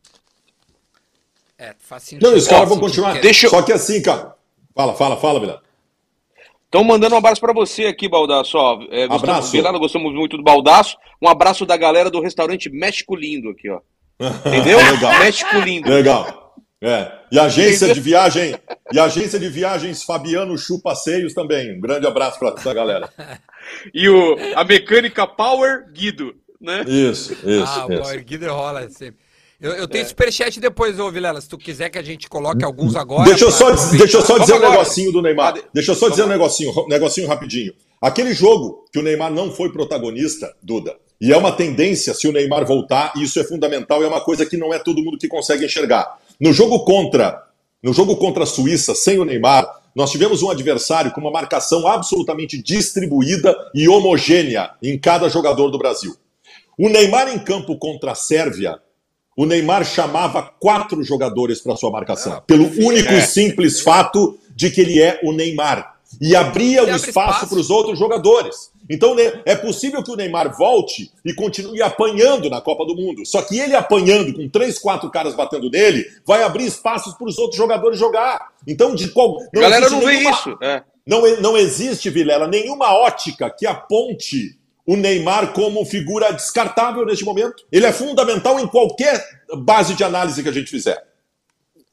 É, 1.57 1.73
faz 1.79 2.03
sentido. 2.03 2.29
Não, 2.29 2.37
os 2.37 2.47
caras 2.47 2.67
vão 2.69 2.79
continuar. 2.79 3.19
Deixa 3.21 3.47
eu- 3.47 3.49
Só 3.49 3.61
que 3.61 3.71
assim, 3.71 4.01
cara. 4.01 4.35
Fala, 4.75 4.93
fala, 4.93 5.17
fala, 5.17 5.39
Vilela. 5.39 5.63
Estão 6.65 6.83
mandando 6.83 7.15
um 7.15 7.17
abraço 7.17 7.39
pra 7.39 7.53
você 7.53 7.85
aqui, 7.85 8.09
Baldaço. 8.09 8.57
Ó, 8.57 8.81
é, 8.91 9.07
gostamos, 9.07 9.23
Abraço. 9.23 9.51
Vilela, 9.51 9.79
gostamos 9.79 10.13
muito 10.13 10.35
do 10.35 10.43
Baldaço. 10.43 10.97
Um 11.21 11.29
abraço 11.29 11.65
da 11.65 11.77
galera 11.77 12.09
do 12.11 12.19
restaurante 12.21 12.69
México 12.69 13.15
Lindo 13.15 13.49
aqui, 13.51 13.69
ó. 13.69 13.79
Entendeu? 14.45 14.77
Legal. 14.91 15.19
México 15.19 15.57
Lindo. 15.59 15.89
Legal. 15.89 16.53
É. 16.81 17.11
E 17.31 17.39
a 17.39 17.43
agência 17.45 17.93
de 17.93 17.99
viagem, 18.01 18.53
e 18.91 18.99
agência 18.99 19.39
de 19.39 19.47
viagens 19.49 20.03
Fabiano 20.03 20.57
Chu 20.57 20.81
Passeios 20.81 21.33
também. 21.33 21.77
Um 21.77 21.79
grande 21.79 22.05
abraço 22.05 22.37
para 22.37 22.49
essa 22.49 22.73
galera. 22.73 23.09
E 23.95 24.07
o, 24.07 24.35
a 24.55 24.63
mecânica 24.63 25.25
Power 25.25 25.91
Guido, 25.91 26.35
né? 26.61 26.83
Isso, 26.87 27.33
isso, 27.33 27.63
Ah, 27.65 27.87
isso. 27.89 28.03
o 28.03 28.11
Erguido 28.11 28.47
rola 28.51 28.89
sempre. 28.89 29.17
Eu, 29.61 29.71
eu 29.71 29.87
tenho 29.87 30.05
superchat 30.05 30.59
depois, 30.59 30.99
ô 30.99 31.09
Vilela. 31.09 31.39
Se 31.39 31.47
tu 31.47 31.57
quiser 31.57 31.89
que 31.89 31.97
a 31.97 32.03
gente 32.03 32.27
coloque 32.27 32.63
alguns 32.63 32.95
agora. 32.95 33.23
Deixa 33.23 33.45
eu 33.45 33.49
pra 33.49 33.57
só, 33.57 33.67
aproveitar. 33.69 33.97
deixa 33.97 34.17
eu 34.17 34.21
só 34.21 34.33
Vamos 34.33 34.47
dizer 34.47 34.57
um 34.59 34.69
negocinho 34.69 35.11
do 35.13 35.21
Neymar. 35.21 35.53
De- 35.53 35.63
Deixa 35.73 35.91
eu 35.91 35.95
só 35.95 36.09
dizer 36.09 36.23
um 36.23 36.27
negocinho, 36.27 36.71
um 36.77 36.87
negocinho 36.87 37.27
rapidinho. 37.27 37.73
Aquele 38.01 38.33
jogo 38.33 38.85
que 38.91 38.99
o 38.99 39.01
Neymar 39.01 39.31
não 39.31 39.49
foi 39.51 39.71
protagonista, 39.71 40.53
Duda, 40.61 40.95
e 41.21 41.31
é 41.31 41.37
uma 41.37 41.53
tendência 41.53 42.13
se 42.13 42.27
o 42.27 42.31
Neymar 42.33 42.65
voltar, 42.65 43.13
e 43.15 43.23
isso 43.23 43.39
é 43.39 43.43
fundamental, 43.45 44.03
é 44.03 44.07
uma 44.07 44.19
coisa 44.19 44.45
que 44.45 44.57
não 44.57 44.73
é 44.73 44.77
todo 44.77 45.01
mundo 45.01 45.17
que 45.17 45.27
consegue 45.29 45.63
enxergar. 45.65 46.19
No 46.39 46.51
jogo 46.51 46.83
contra, 46.83 47.41
no 47.81 47.93
jogo 47.93 48.17
contra 48.17 48.43
a 48.43 48.45
Suíça, 48.45 48.93
sem 48.93 49.17
o 49.19 49.25
Neymar, 49.25 49.65
nós 49.95 50.11
tivemos 50.11 50.43
um 50.43 50.49
adversário 50.51 51.11
com 51.13 51.21
uma 51.21 51.31
marcação 51.31 51.87
absolutamente 51.87 52.61
distribuída 52.61 53.55
e 53.73 53.87
homogênea 53.87 54.71
em 54.83 54.99
cada 54.99 55.29
jogador 55.29 55.69
do 55.71 55.77
Brasil. 55.77 56.13
O 56.77 56.89
Neymar 56.89 57.29
em 57.29 57.39
campo 57.39 57.77
contra 57.77 58.11
a 58.11 58.15
Sérvia, 58.15 58.79
o 59.37 59.45
Neymar 59.45 59.85
chamava 59.85 60.41
quatro 60.43 61.03
jogadores 61.03 61.61
para 61.61 61.75
sua 61.75 61.91
marcação, 61.91 62.33
Ah, 62.33 62.41
pelo 62.41 62.65
único 62.85 63.11
É. 63.11 63.19
e 63.19 63.21
simples 63.21 63.81
fato 63.81 64.37
de 64.55 64.69
que 64.69 64.81
ele 64.81 65.01
é 65.01 65.19
o 65.23 65.31
Neymar. 65.31 65.93
E 66.21 66.35
abria 66.35 66.83
o 66.83 66.89
espaço 66.95 67.47
para 67.49 67.57
os 67.59 67.69
outros 67.69 67.99
jogadores. 67.99 68.71
Então 68.89 69.15
né, 69.15 69.41
é 69.45 69.55
possível 69.55 70.03
que 70.03 70.11
o 70.11 70.15
Neymar 70.15 70.55
volte 70.55 71.11
e 71.25 71.33
continue 71.33 71.81
apanhando 71.81 72.49
na 72.49 72.61
Copa 72.61 72.85
do 72.85 72.95
Mundo. 72.95 73.25
Só 73.25 73.41
que 73.41 73.57
ele 73.59 73.75
apanhando 73.75 74.33
com 74.33 74.47
três, 74.47 74.77
quatro 74.79 75.09
caras 75.09 75.33
batendo 75.35 75.69
nele, 75.69 76.05
vai 76.25 76.43
abrir 76.43 76.65
espaços 76.65 77.13
para 77.15 77.27
os 77.27 77.37
outros 77.37 77.57
jogadores 77.57 77.97
jogar. 77.99 78.49
Então, 78.67 78.93
de 78.95 79.09
qual. 79.09 79.39
A 79.55 79.59
galera 79.59 79.89
não 79.89 79.99
vê 79.99 80.05
nenhuma- 80.17 80.31
isso. 80.31 80.57
É. 80.61 80.83
não, 81.05 81.21
não 81.41 81.57
existe, 81.57 82.09
Vilela, 82.09 82.47
nenhuma 82.47 82.93
ótica 82.93 83.49
que 83.49 83.65
aponte 83.65 84.57
o 84.85 84.95
Neymar 84.95 85.53
como 85.53 85.83
figura 85.85 86.31
descartável 86.31 87.05
neste 87.05 87.25
momento. 87.25 87.65
Ele 87.71 87.85
é 87.85 87.91
fundamental 87.91 88.59
em 88.59 88.67
qualquer 88.67 89.23
base 89.59 89.95
de 89.95 90.03
análise 90.03 90.41
que 90.43 90.49
a 90.49 90.51
gente 90.51 90.69
fizer. 90.69 91.03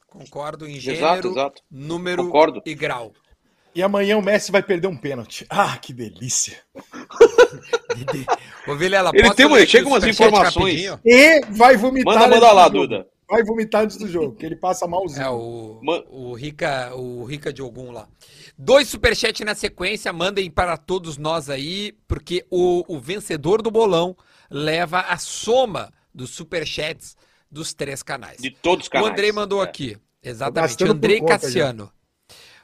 Concordo 0.07 0.67
em 0.67 0.75
Exato, 0.75 0.81
gênero, 0.81 1.31
exato. 1.31 1.61
número 1.71 2.23
Concordo. 2.25 2.61
e 2.65 2.75
grau. 2.75 3.11
E 3.75 3.81
amanhã 3.81 4.15
o 4.17 4.21
Messi 4.21 4.51
vai 4.51 4.61
perder 4.61 4.85
um 4.87 4.95
pênalti. 4.95 5.47
Ah, 5.49 5.75
que 5.77 5.91
delícia. 5.91 6.59
Ô, 8.67 8.75
Vilela, 8.75 9.09
Ele 9.13 9.33
tem 9.33 9.65
chega 9.65 9.87
umas 9.87 10.03
informações. 10.03 10.85
rapidinho? 10.85 10.99
E 11.03 11.41
vai 11.49 11.75
vomitar. 11.75 12.13
Manda, 12.13 12.27
manda 12.27 12.51
lá, 12.51 12.63
jogo. 12.65 12.77
Duda. 12.87 13.07
Vai 13.33 13.43
vomitar 13.43 13.83
antes 13.83 13.97
do 13.97 14.07
jogo, 14.07 14.35
que 14.35 14.45
ele 14.45 14.55
passa 14.55 14.85
malzinho. 14.87 15.21
É, 15.25 15.29
o, 15.29 15.79
Man- 15.81 16.03
o 16.09 16.33
Rica, 16.33 16.93
o 16.95 17.23
Rica 17.23 17.51
de 17.51 17.61
Ogum 17.61 17.91
lá. 17.91 18.07
Dois 18.57 18.87
superchats 18.87 19.43
na 19.45 19.55
sequência, 19.55 20.13
mandem 20.13 20.51
para 20.51 20.77
todos 20.77 21.17
nós 21.17 21.49
aí, 21.49 21.93
porque 22.07 22.45
o, 22.51 22.83
o 22.87 22.99
vencedor 22.99 23.61
do 23.61 23.71
bolão 23.71 24.15
leva 24.49 24.99
a 24.99 25.17
soma 25.17 25.91
dos 26.13 26.29
superchats 26.29 27.15
dos 27.49 27.73
três 27.73 28.03
canais. 28.03 28.37
De 28.39 28.51
todos 28.51 28.83
os 28.83 28.87
O 28.87 28.91
canais. 28.91 29.11
Andrei 29.11 29.31
mandou 29.31 29.61
É. 29.61 29.65
aqui. 29.65 29.97
Exatamente. 30.21 30.83
Andrei 30.83 31.19
conta, 31.19 31.39
Cassiano. 31.39 31.91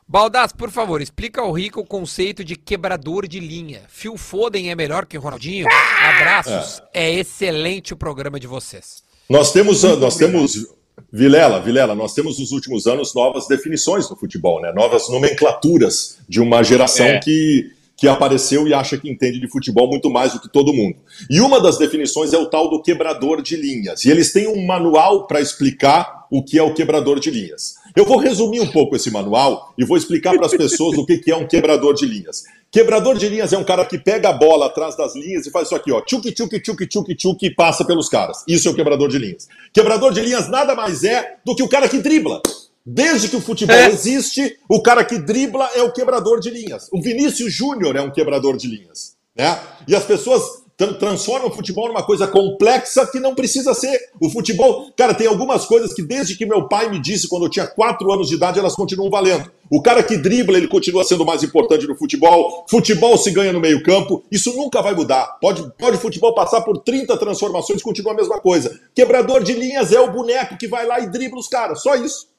Baldaz, 0.08 0.52
por 0.52 0.72
favor, 0.72 1.02
explica 1.02 1.42
ao 1.42 1.52
Rica 1.52 1.80
o 1.80 1.86
conceito 1.86 2.44
de 2.44 2.56
quebrador 2.56 3.28
de 3.28 3.40
linha. 3.40 3.84
Phil 3.88 4.18
Foden 4.18 4.72
é 4.72 4.76
melhor 4.76 5.06
que 5.06 5.18
o 5.18 5.22
Ronaldinho? 5.22 5.68
Abraços. 5.68 6.82
É. 6.94 7.12
excelente 7.12 7.94
o 7.94 7.98
programa 7.98 8.40
de 8.40 8.48
vocês. 8.48 9.04
Nós 9.30 9.52
temos, 9.52 9.84
nós 9.84 10.18
temos, 10.18 10.68
Vilela, 11.12 11.62
Vilela, 11.62 11.94
nós 11.94 12.14
temos 12.14 12.40
nos 12.40 12.52
últimos 12.52 12.88
anos 12.88 13.14
novas 13.14 13.48
definições 13.48 14.10
no 14.10 14.16
futebol, 14.16 14.60
né? 14.60 14.72
novas 14.74 15.08
nomenclaturas 15.10 16.18
de 16.28 16.42
uma 16.42 16.64
geração 16.64 17.06
É. 17.06 17.20
que, 17.20 17.72
que 17.96 18.08
apareceu 18.08 18.68
e 18.68 18.74
acha 18.74 18.98
que 18.98 19.10
entende 19.10 19.40
de 19.40 19.48
futebol 19.48 19.88
muito 19.88 20.10
mais 20.10 20.34
do 20.34 20.40
que 20.40 20.50
todo 20.52 20.74
mundo. 20.74 20.96
E 21.30 21.40
uma 21.42 21.62
das 21.62 21.78
definições 21.78 22.34
é 22.34 22.38
o 22.38 22.48
tal 22.48 22.70
do 22.70 22.82
quebrador 22.82 23.42
de 23.42 23.56
linhas. 23.56 24.04
E 24.04 24.10
eles 24.10 24.34
têm 24.34 24.48
um 24.48 24.66
manual 24.66 25.28
para 25.28 25.40
explicar 25.40 26.26
o 26.32 26.44
que 26.44 26.58
é 26.58 26.64
o 26.64 26.74
quebrador 26.74 27.20
de 27.20 27.30
linhas. 27.30 27.76
Eu 27.96 28.06
vou 28.06 28.18
resumir 28.18 28.62
um 28.62 28.72
pouco 28.72 28.96
esse 28.96 29.10
manual 29.12 29.74
e 29.78 29.84
vou 29.86 29.98
explicar 29.98 30.36
para 30.36 30.46
as 30.46 30.54
pessoas 30.54 30.98
o 30.98 31.06
que 31.06 31.30
é 31.30 31.36
um 31.36 31.48
quebrador 31.48 31.94
de 31.94 32.06
linhas. 32.06 32.44
Quebrador 32.72 33.18
de 33.18 33.28
linhas 33.28 33.52
é 33.52 33.58
um 33.58 33.64
cara 33.64 33.84
que 33.84 33.98
pega 33.98 34.30
a 34.30 34.34
bola 34.34 34.68
atrás 34.68 34.96
das 34.96 35.16
linhas 35.16 35.46
e 35.48 35.52
faz 35.52 35.68
isso 35.68 35.76
aqui, 35.76 35.92
ó. 35.92 36.02
Tchuc, 36.02 36.32
tchuc, 36.32 36.60
tchuc, 36.60 36.88
tchuc, 36.88 37.16
tchuc 37.16 37.46
e 37.46 37.54
passa 37.54 37.84
pelos 37.84 38.08
caras. 38.08 38.44
Isso 38.48 38.68
é 38.68 38.72
o 38.72 38.76
quebrador 38.76 39.10
de 39.10 39.18
linhas. 39.18 39.48
Quebrador 39.74 40.14
de 40.14 40.22
linhas 40.22 40.48
nada 40.50 40.76
mais 40.76 41.04
é 41.04 41.38
do 41.44 41.56
que 41.56 41.64
o 41.64 41.68
cara 41.68 41.90
que 41.90 41.98
dribla. 41.98 42.42
Desde 42.86 43.28
que 43.28 43.36
o 43.36 43.42
futebol 43.42 43.76
É. 43.76 43.88
existe, 43.90 44.58
o 44.70 44.82
cara 44.82 45.04
que 45.04 45.18
dribla 45.18 45.70
é 45.76 45.82
o 45.84 45.92
quebrador 45.92 46.40
de 46.40 46.50
linhas. 46.50 46.88
O 46.92 47.02
Vinícius 47.02 47.52
Júnior 47.54 47.96
é 47.96 48.02
um 48.02 48.12
quebrador 48.12 48.56
de 48.56 48.68
linhas. 48.68 49.18
Né? 49.36 49.60
E 49.88 49.96
as 49.96 50.04
pessoas 50.04 50.59
tran- 50.80 50.94
transformam 50.94 51.50
o 51.50 51.52
futebol 51.52 51.90
numa 51.90 52.02
coisa 52.02 52.26
complexa 52.26 53.06
que 53.06 53.20
não 53.20 53.36
precisa 53.36 53.74
ser. 53.74 54.00
O 54.20 54.30
futebol, 54.30 54.92
cara, 54.98 55.14
tem 55.14 55.28
algumas 55.28 55.66
coisas 55.66 55.94
que 55.94 56.02
desde 56.02 56.38
que 56.38 56.46
meu 56.46 56.70
pai 56.70 56.90
me 56.90 57.00
disse 57.00 57.28
quando 57.28 57.46
eu 57.46 57.50
tinha 57.50 57.68
4 57.68 58.10
anos 58.12 58.30
de 58.30 58.36
idade, 58.36 58.58
elas 58.58 58.76
continuam 58.76 59.10
valendo. 59.12 59.52
O 59.70 59.82
cara 59.82 60.02
que 60.02 60.18
dribla, 60.18 60.58
ele 60.58 60.68
continua 60.68 61.04
sendo 61.04 61.26
mais 61.26 61.44
importante 61.44 61.86
no 61.86 61.96
futebol. 61.96 62.66
Futebol 62.68 63.18
se 63.18 63.30
ganha 63.30 63.52
no 63.54 63.60
meio-campo. 63.60 64.24
Isso 64.32 64.56
nunca 64.56 64.82
vai 64.82 64.96
mudar. 64.96 65.38
Pode, 65.42 65.70
pode 65.78 65.98
o 65.98 66.00
futebol 66.00 66.34
passar 66.34 66.62
por 66.62 66.78
30 66.80 67.16
transformações, 67.18 67.84
continua 67.84 68.14
a 68.14 68.16
mesma 68.16 68.40
coisa. 68.40 68.80
Quebrador 68.96 69.44
de 69.44 69.54
linhas 69.54 69.92
é 69.92 70.00
o 70.00 70.12
boneco 70.12 70.58
que 70.58 70.68
vai 70.68 70.88
lá 70.88 71.00
e 71.02 71.10
dribla 71.12 71.40
os 71.40 71.48
caras. 71.48 71.84
Só 71.84 71.94
isso. 71.96 72.30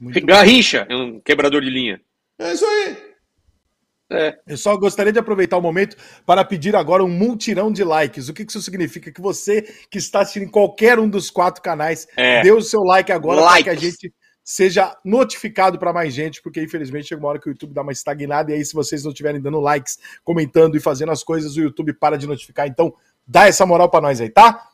Garrincha 0.00 0.86
é 0.90 0.94
um 0.96 1.20
quebrador 1.20 1.62
de 1.62 1.70
linha. 1.70 2.00
É 2.38 2.52
isso 2.52 2.66
aí. 2.66 3.07
É. 4.10 4.38
Eu 4.46 4.56
só 4.56 4.74
gostaria 4.76 5.12
de 5.12 5.18
aproveitar 5.18 5.58
o 5.58 5.62
momento 5.62 5.96
para 6.24 6.44
pedir 6.44 6.74
agora 6.74 7.04
um 7.04 7.08
multirão 7.08 7.70
de 7.70 7.84
likes. 7.84 8.28
O 8.28 8.34
que 8.34 8.42
isso 8.42 8.62
significa? 8.62 9.12
Que 9.12 9.20
você 9.20 9.62
que 9.90 9.98
está 9.98 10.20
assistindo 10.20 10.44
em 10.44 10.50
qualquer 10.50 10.98
um 10.98 11.08
dos 11.08 11.30
quatro 11.30 11.62
canais, 11.62 12.06
É. 12.16 12.42
dê 12.42 12.50
o 12.50 12.62
seu 12.62 12.80
like 12.82 13.12
agora 13.12 13.42
para 13.42 13.62
que 13.62 13.70
a 13.70 13.74
gente 13.74 14.12
seja 14.42 14.96
notificado 15.04 15.78
para 15.78 15.92
mais 15.92 16.14
gente, 16.14 16.40
porque 16.40 16.62
infelizmente 16.62 17.08
chega 17.08 17.20
uma 17.20 17.28
hora 17.28 17.38
que 17.38 17.48
o 17.48 17.50
YouTube 17.50 17.74
dá 17.74 17.82
uma 17.82 17.92
estagnada 17.92 18.50
e 18.50 18.54
aí 18.54 18.64
se 18.64 18.72
vocês 18.72 19.04
não 19.04 19.10
estiverem 19.10 19.42
dando 19.42 19.60
likes, 19.60 19.98
comentando 20.24 20.74
e 20.74 20.80
fazendo 20.80 21.12
as 21.12 21.22
coisas, 21.22 21.54
o 21.56 21.60
YouTube 21.60 21.92
para 21.92 22.16
de 22.16 22.26
notificar. 22.26 22.66
Então, 22.66 22.94
dá 23.26 23.46
essa 23.46 23.66
moral 23.66 23.90
para 23.90 24.00
nós 24.00 24.22
aí, 24.22 24.30
tá? 24.30 24.70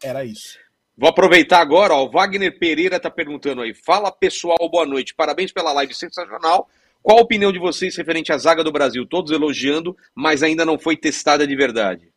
Era 0.00 0.24
isso. 0.24 0.56
Vou 0.96 1.08
aproveitar 1.08 1.58
agora, 1.58 1.94
ó, 1.94 2.04
o 2.04 2.10
Wagner 2.10 2.56
Pereira 2.60 3.00
tá 3.00 3.10
perguntando 3.10 3.62
aí. 3.62 3.74
Fala 3.74 4.12
pessoal, 4.12 4.56
boa 4.70 4.86
noite. 4.86 5.14
Parabéns 5.16 5.50
pela 5.50 5.72
live 5.72 5.94
sensacional. 5.94 6.68
Qual 7.02 7.18
a 7.18 7.22
opinião 7.22 7.52
de 7.52 7.58
vocês 7.58 7.96
referente 7.96 8.32
à 8.32 8.38
zaga 8.38 8.62
do 8.62 8.72
Brasil? 8.72 9.06
Todos 9.06 9.30
elogiando, 9.32 9.96
mas 10.14 10.42
ainda 10.42 10.64
não 10.64 10.78
foi 10.78 10.96
testada 10.96 11.46
de 11.46 11.56
verdade. 11.56 12.08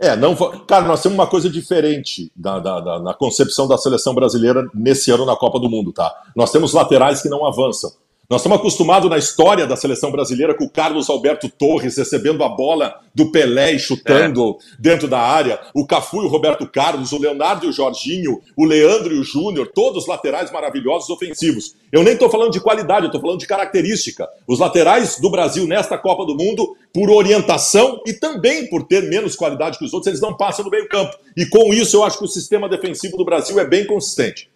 É, 0.00 0.16
não 0.16 0.34
Cara, 0.66 0.86
nós 0.86 1.00
temos 1.02 1.16
uma 1.16 1.26
coisa 1.26 1.48
diferente 1.48 2.32
da, 2.34 2.58
da- 2.58 2.80
da- 2.80 2.98
na 3.00 3.14
concepção 3.14 3.68
da 3.68 3.78
seleção 3.78 4.12
brasileira 4.14 4.68
nesse 4.74 5.10
ano 5.10 5.24
na 5.24 5.36
Copa 5.36 5.60
do 5.60 5.70
Mundo, 5.70 5.92
tá? 5.92 6.12
Nós 6.34 6.50
temos 6.50 6.72
laterais 6.72 7.22
que 7.22 7.28
não 7.28 7.46
avançam. 7.46 7.92
Nós 8.28 8.40
estamos 8.40 8.58
acostumados 8.58 9.10
na 9.10 9.18
história 9.18 9.66
da 9.66 9.76
seleção 9.76 10.10
brasileira 10.10 10.54
com 10.54 10.64
o 10.64 10.70
Carlos 10.70 11.10
Alberto 11.10 11.46
Torres 11.46 11.98
recebendo 11.98 12.42
a 12.42 12.48
bola 12.48 12.98
do 13.14 13.30
Pelé 13.30 13.74
e 13.74 13.78
chutando 13.78 14.56
dentro 14.78 15.06
da 15.06 15.20
área, 15.20 15.60
o 15.74 15.86
Cafu 15.86 16.22
e 16.22 16.24
o 16.24 16.28
Roberto 16.28 16.66
Carlos, 16.66 17.12
o 17.12 17.18
Leonardo 17.18 17.66
e 17.66 17.68
o 17.68 17.72
Jorginho, 17.72 18.40
o 18.56 18.64
Leandro 18.64 19.14
e 19.14 19.18
o 19.18 19.22
Júnior, 19.22 19.70
todos 19.74 20.06
laterais 20.06 20.50
maravilhosos 20.50 21.10
ofensivos. 21.10 21.76
Eu 21.92 22.02
nem 22.02 22.14
estou 22.14 22.30
falando 22.30 22.50
de 22.50 22.60
qualidade, 22.60 23.02
eu 23.02 23.08
estou 23.08 23.20
falando 23.20 23.40
de 23.40 23.46
característica. 23.46 24.26
Os 24.48 24.58
laterais 24.58 25.20
do 25.20 25.30
Brasil 25.30 25.66
nesta 25.66 25.98
Copa 25.98 26.24
do 26.24 26.34
Mundo, 26.34 26.74
por 26.94 27.10
orientação 27.10 28.00
e 28.06 28.14
também 28.14 28.70
por 28.70 28.84
ter 28.84 29.02
menos 29.02 29.36
qualidade 29.36 29.78
que 29.78 29.84
os 29.84 29.92
outros, 29.92 30.08
eles 30.08 30.22
não 30.22 30.34
passam 30.34 30.64
no 30.64 30.70
meio-campo. 30.70 31.14
E 31.36 31.44
com 31.44 31.74
isso, 31.74 31.98
eu 31.98 32.04
acho 32.04 32.18
que 32.18 32.24
o 32.24 32.28
sistema 32.28 32.70
defensivo 32.70 33.18
do 33.18 33.24
Brasil 33.24 33.60
é 33.60 33.66
bem 33.66 33.86
consistente. 33.86 34.48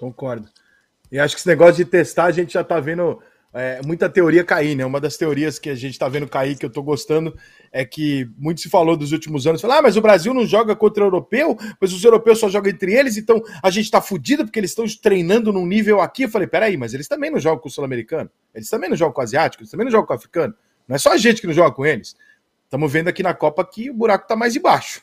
Concordo. 0.00 0.48
E 1.10 1.18
acho 1.18 1.34
que 1.34 1.40
esse 1.40 1.48
negócio 1.48 1.76
de 1.76 1.84
testar, 1.84 2.24
a 2.24 2.30
gente 2.30 2.52
já 2.52 2.62
tá 2.62 2.78
vendo 2.78 3.20
é, 3.52 3.80
muita 3.84 4.08
teoria 4.08 4.44
cair, 4.44 4.76
né? 4.76 4.84
Uma 4.84 5.00
das 5.00 5.16
teorias 5.16 5.58
que 5.58 5.68
a 5.68 5.74
gente 5.74 5.98
tá 5.98 6.08
vendo 6.08 6.28
cair, 6.28 6.56
que 6.56 6.64
eu 6.64 6.70
tô 6.70 6.82
gostando, 6.82 7.36
é 7.72 7.84
que 7.84 8.28
muito 8.38 8.60
se 8.60 8.68
falou 8.68 8.96
dos 8.96 9.10
últimos 9.10 9.46
anos. 9.46 9.60
Falar, 9.60 9.78
ah, 9.78 9.82
mas 9.82 9.96
o 9.96 10.00
Brasil 10.00 10.32
não 10.32 10.46
joga 10.46 10.76
contra 10.76 11.02
o 11.02 11.06
europeu, 11.06 11.58
mas 11.80 11.92
os 11.92 12.02
europeus 12.04 12.38
só 12.38 12.48
jogam 12.48 12.70
entre 12.70 12.94
eles, 12.94 13.16
então 13.16 13.42
a 13.62 13.70
gente 13.70 13.90
tá 13.90 14.00
fudido 14.00 14.44
porque 14.44 14.60
eles 14.60 14.70
estão 14.70 14.84
treinando 15.02 15.52
num 15.52 15.66
nível 15.66 16.00
aqui. 16.00 16.24
Eu 16.24 16.28
falei, 16.28 16.46
peraí, 16.46 16.76
mas 16.76 16.94
eles 16.94 17.08
também 17.08 17.30
não 17.30 17.40
jogam 17.40 17.58
com 17.58 17.68
o 17.68 17.72
sul-americano, 17.72 18.30
eles 18.54 18.70
também 18.70 18.88
não 18.88 18.96
jogam 18.96 19.12
com 19.12 19.20
o 19.20 19.24
asiático, 19.24 19.62
eles 19.62 19.70
também 19.70 19.84
não 19.84 19.90
jogam 19.90 20.06
com 20.06 20.12
o 20.12 20.16
africano. 20.16 20.54
Não 20.86 20.94
é 20.94 20.98
só 20.98 21.12
a 21.12 21.16
gente 21.16 21.40
que 21.40 21.46
não 21.46 21.54
joga 21.54 21.74
com 21.74 21.84
eles. 21.84 22.16
Estamos 22.64 22.92
vendo 22.92 23.08
aqui 23.08 23.22
na 23.22 23.34
Copa 23.34 23.64
que 23.64 23.90
o 23.90 23.94
buraco 23.94 24.28
tá 24.28 24.36
mais 24.36 24.54
embaixo 24.54 25.02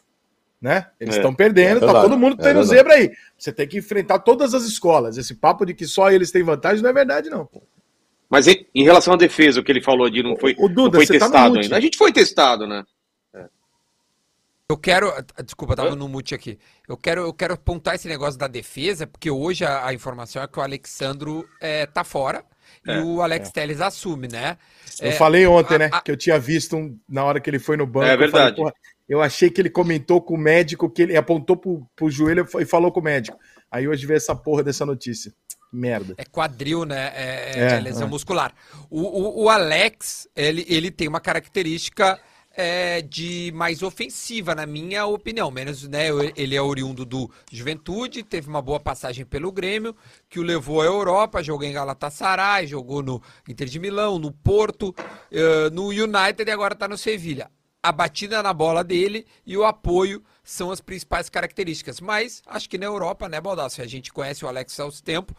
né? 0.61 0.87
Eles 0.99 1.15
estão 1.15 1.31
é, 1.31 1.35
perdendo, 1.35 1.83
é 1.83 1.87
tá 1.87 2.01
todo 2.01 2.17
mundo 2.17 2.35
tendo 2.37 2.59
é 2.59 2.63
zebra 2.63 2.95
aí. 2.95 3.11
Você 3.37 3.51
tem 3.51 3.67
que 3.67 3.77
enfrentar 3.77 4.19
todas 4.19 4.53
as 4.53 4.63
escolas. 4.63 5.17
Esse 5.17 5.35
papo 5.35 5.65
de 5.65 5.73
que 5.73 5.85
só 5.85 6.11
eles 6.11 6.31
têm 6.31 6.43
vantagem 6.43 6.81
não 6.81 6.89
é 6.89 6.93
verdade, 6.93 7.29
não. 7.29 7.47
Mas 8.29 8.47
em, 8.47 8.65
em 8.73 8.83
relação 8.83 9.13
à 9.13 9.17
defesa, 9.17 9.59
o 9.59 9.63
que 9.63 9.71
ele 9.71 9.81
falou 9.81 10.09
de 10.09 10.21
não 10.21 10.35
foi, 10.35 10.55
o, 10.57 10.65
o 10.65 10.69
Duda, 10.69 10.97
não 10.97 11.05
foi 11.05 11.17
tá 11.17 11.25
testado 11.25 11.53
tá 11.55 11.61
ainda. 11.61 11.77
A 11.77 11.79
gente 11.79 11.97
foi 11.97 12.11
testado, 12.11 12.67
né? 12.67 12.83
É. 13.33 13.45
Eu 14.69 14.77
quero. 14.77 15.13
Desculpa, 15.45 15.75
tava 15.75 15.95
no 15.95 16.09
mute 16.09 16.35
aqui. 16.35 16.59
Eu 16.87 16.97
quero, 16.97 17.21
eu 17.21 17.33
quero 17.33 17.53
apontar 17.53 17.95
esse 17.95 18.07
negócio 18.07 18.37
da 18.37 18.47
defesa, 18.47 19.07
porque 19.07 19.31
hoje 19.31 19.63
a, 19.63 19.85
a 19.85 19.93
informação 19.93 20.41
é 20.41 20.47
que 20.47 20.59
o 20.59 20.61
Alexandro 20.61 21.47
é, 21.61 21.85
tá 21.85 22.03
fora 22.03 22.43
e 22.85 22.91
é, 22.91 23.01
o 23.01 23.21
Alex 23.21 23.49
é. 23.49 23.51
Teles 23.51 23.79
assume, 23.79 24.27
né? 24.27 24.57
Eu 24.99 25.11
falei 25.13 25.45
ontem, 25.45 25.77
né? 25.77 25.89
A, 25.91 26.01
que 26.01 26.11
eu 26.11 26.17
tinha 26.17 26.39
visto 26.39 26.75
um, 26.75 26.97
na 27.07 27.23
hora 27.23 27.39
que 27.39 27.49
ele 27.49 27.59
foi 27.59 27.77
no 27.77 27.85
banco. 27.85 28.07
É 28.07 28.17
verdade. 28.17 28.57
Falei, 28.57 28.73
eu 29.07 29.21
achei 29.21 29.49
que 29.49 29.61
ele 29.61 29.69
comentou 29.69 30.21
com 30.21 30.35
o 30.35 30.37
médico, 30.37 30.89
que 30.89 31.01
ele 31.01 31.15
apontou 31.15 31.55
pro, 31.55 31.87
pro 31.95 32.09
joelho 32.09 32.45
e 32.59 32.65
falou 32.65 32.91
com 32.91 32.99
o 32.99 33.03
médico. 33.03 33.37
Aí 33.71 33.87
hoje 33.87 34.05
veio 34.05 34.17
essa 34.17 34.35
porra 34.35 34.63
dessa 34.63 34.85
notícia. 34.85 35.33
Merda. 35.71 36.15
É 36.17 36.25
quadril, 36.25 36.85
né? 36.85 37.11
É, 37.13 37.51
é, 37.55 37.77
é 37.77 37.79
lesão 37.79 38.07
é. 38.07 38.09
muscular. 38.09 38.53
O, 38.89 39.01
o, 39.01 39.43
o, 39.43 39.49
Alex, 39.49 40.27
ele, 40.35 40.65
ele 40.67 40.89
tem 40.89 41.07
uma 41.07 41.19
característica 41.19 42.19
é, 42.51 43.01
de 43.01 43.51
mais 43.53 43.83
ofensiva, 43.83 44.55
na 44.55 44.65
minha 44.65 45.05
opinião. 45.05 45.51
Menos, 45.51 45.87
né? 45.87 46.07
Ele 46.35 46.55
é 46.55 46.61
oriundo 46.61 47.05
do 47.05 47.29
Juventude, 47.51 48.23
teve 48.23 48.47
uma 48.47 48.61
boa 48.61 48.79
passagem 48.79 49.25
pelo 49.25 49.51
Grêmio, 49.51 49.95
que 50.29 50.39
o 50.39 50.43
levou 50.43 50.81
à 50.81 50.85
Europa, 50.85 51.43
jogou 51.43 51.67
em 51.67 51.73
Galatasaray, 51.73 52.65
jogou 52.65 53.03
no 53.03 53.21
Inter 53.47 53.67
de 53.67 53.79
Milão, 53.79 54.17
no 54.17 54.31
Porto, 54.31 54.89
uh, 54.89 55.69
no 55.73 55.87
United 55.89 56.43
e 56.45 56.51
agora 56.51 56.73
está 56.73 56.87
no 56.87 56.97
Sevilha 56.97 57.49
a 57.87 57.91
batida 57.91 58.43
na 58.43 58.51
bola 58.51 58.83
dele 58.83 59.25
e 59.45 59.55
o 59.55 59.63
apoio 59.63 60.21
são 60.43 60.71
as 60.71 60.81
principais 60.81 61.29
características. 61.29 62.01
Mas 62.01 62.41
acho 62.45 62.69
que 62.69 62.77
na 62.77 62.85
Europa, 62.85 63.29
né, 63.29 63.39
Baldassi? 63.39 63.81
A 63.81 63.87
gente 63.87 64.11
conhece 64.11 64.43
o 64.43 64.47
Alex 64.47 64.77
há 64.77 64.85
uns 64.85 64.99
tempo. 64.99 65.33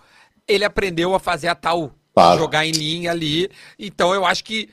Ele 0.46 0.64
aprendeu 0.64 1.14
a 1.14 1.20
fazer 1.20 1.48
a 1.48 1.54
tal 1.54 1.92
claro. 2.14 2.38
jogar 2.38 2.64
em 2.64 2.72
linha 2.72 3.11
ali. 3.11 3.50
Então 3.78 4.14
eu 4.14 4.24
acho 4.24 4.42
que 4.44 4.70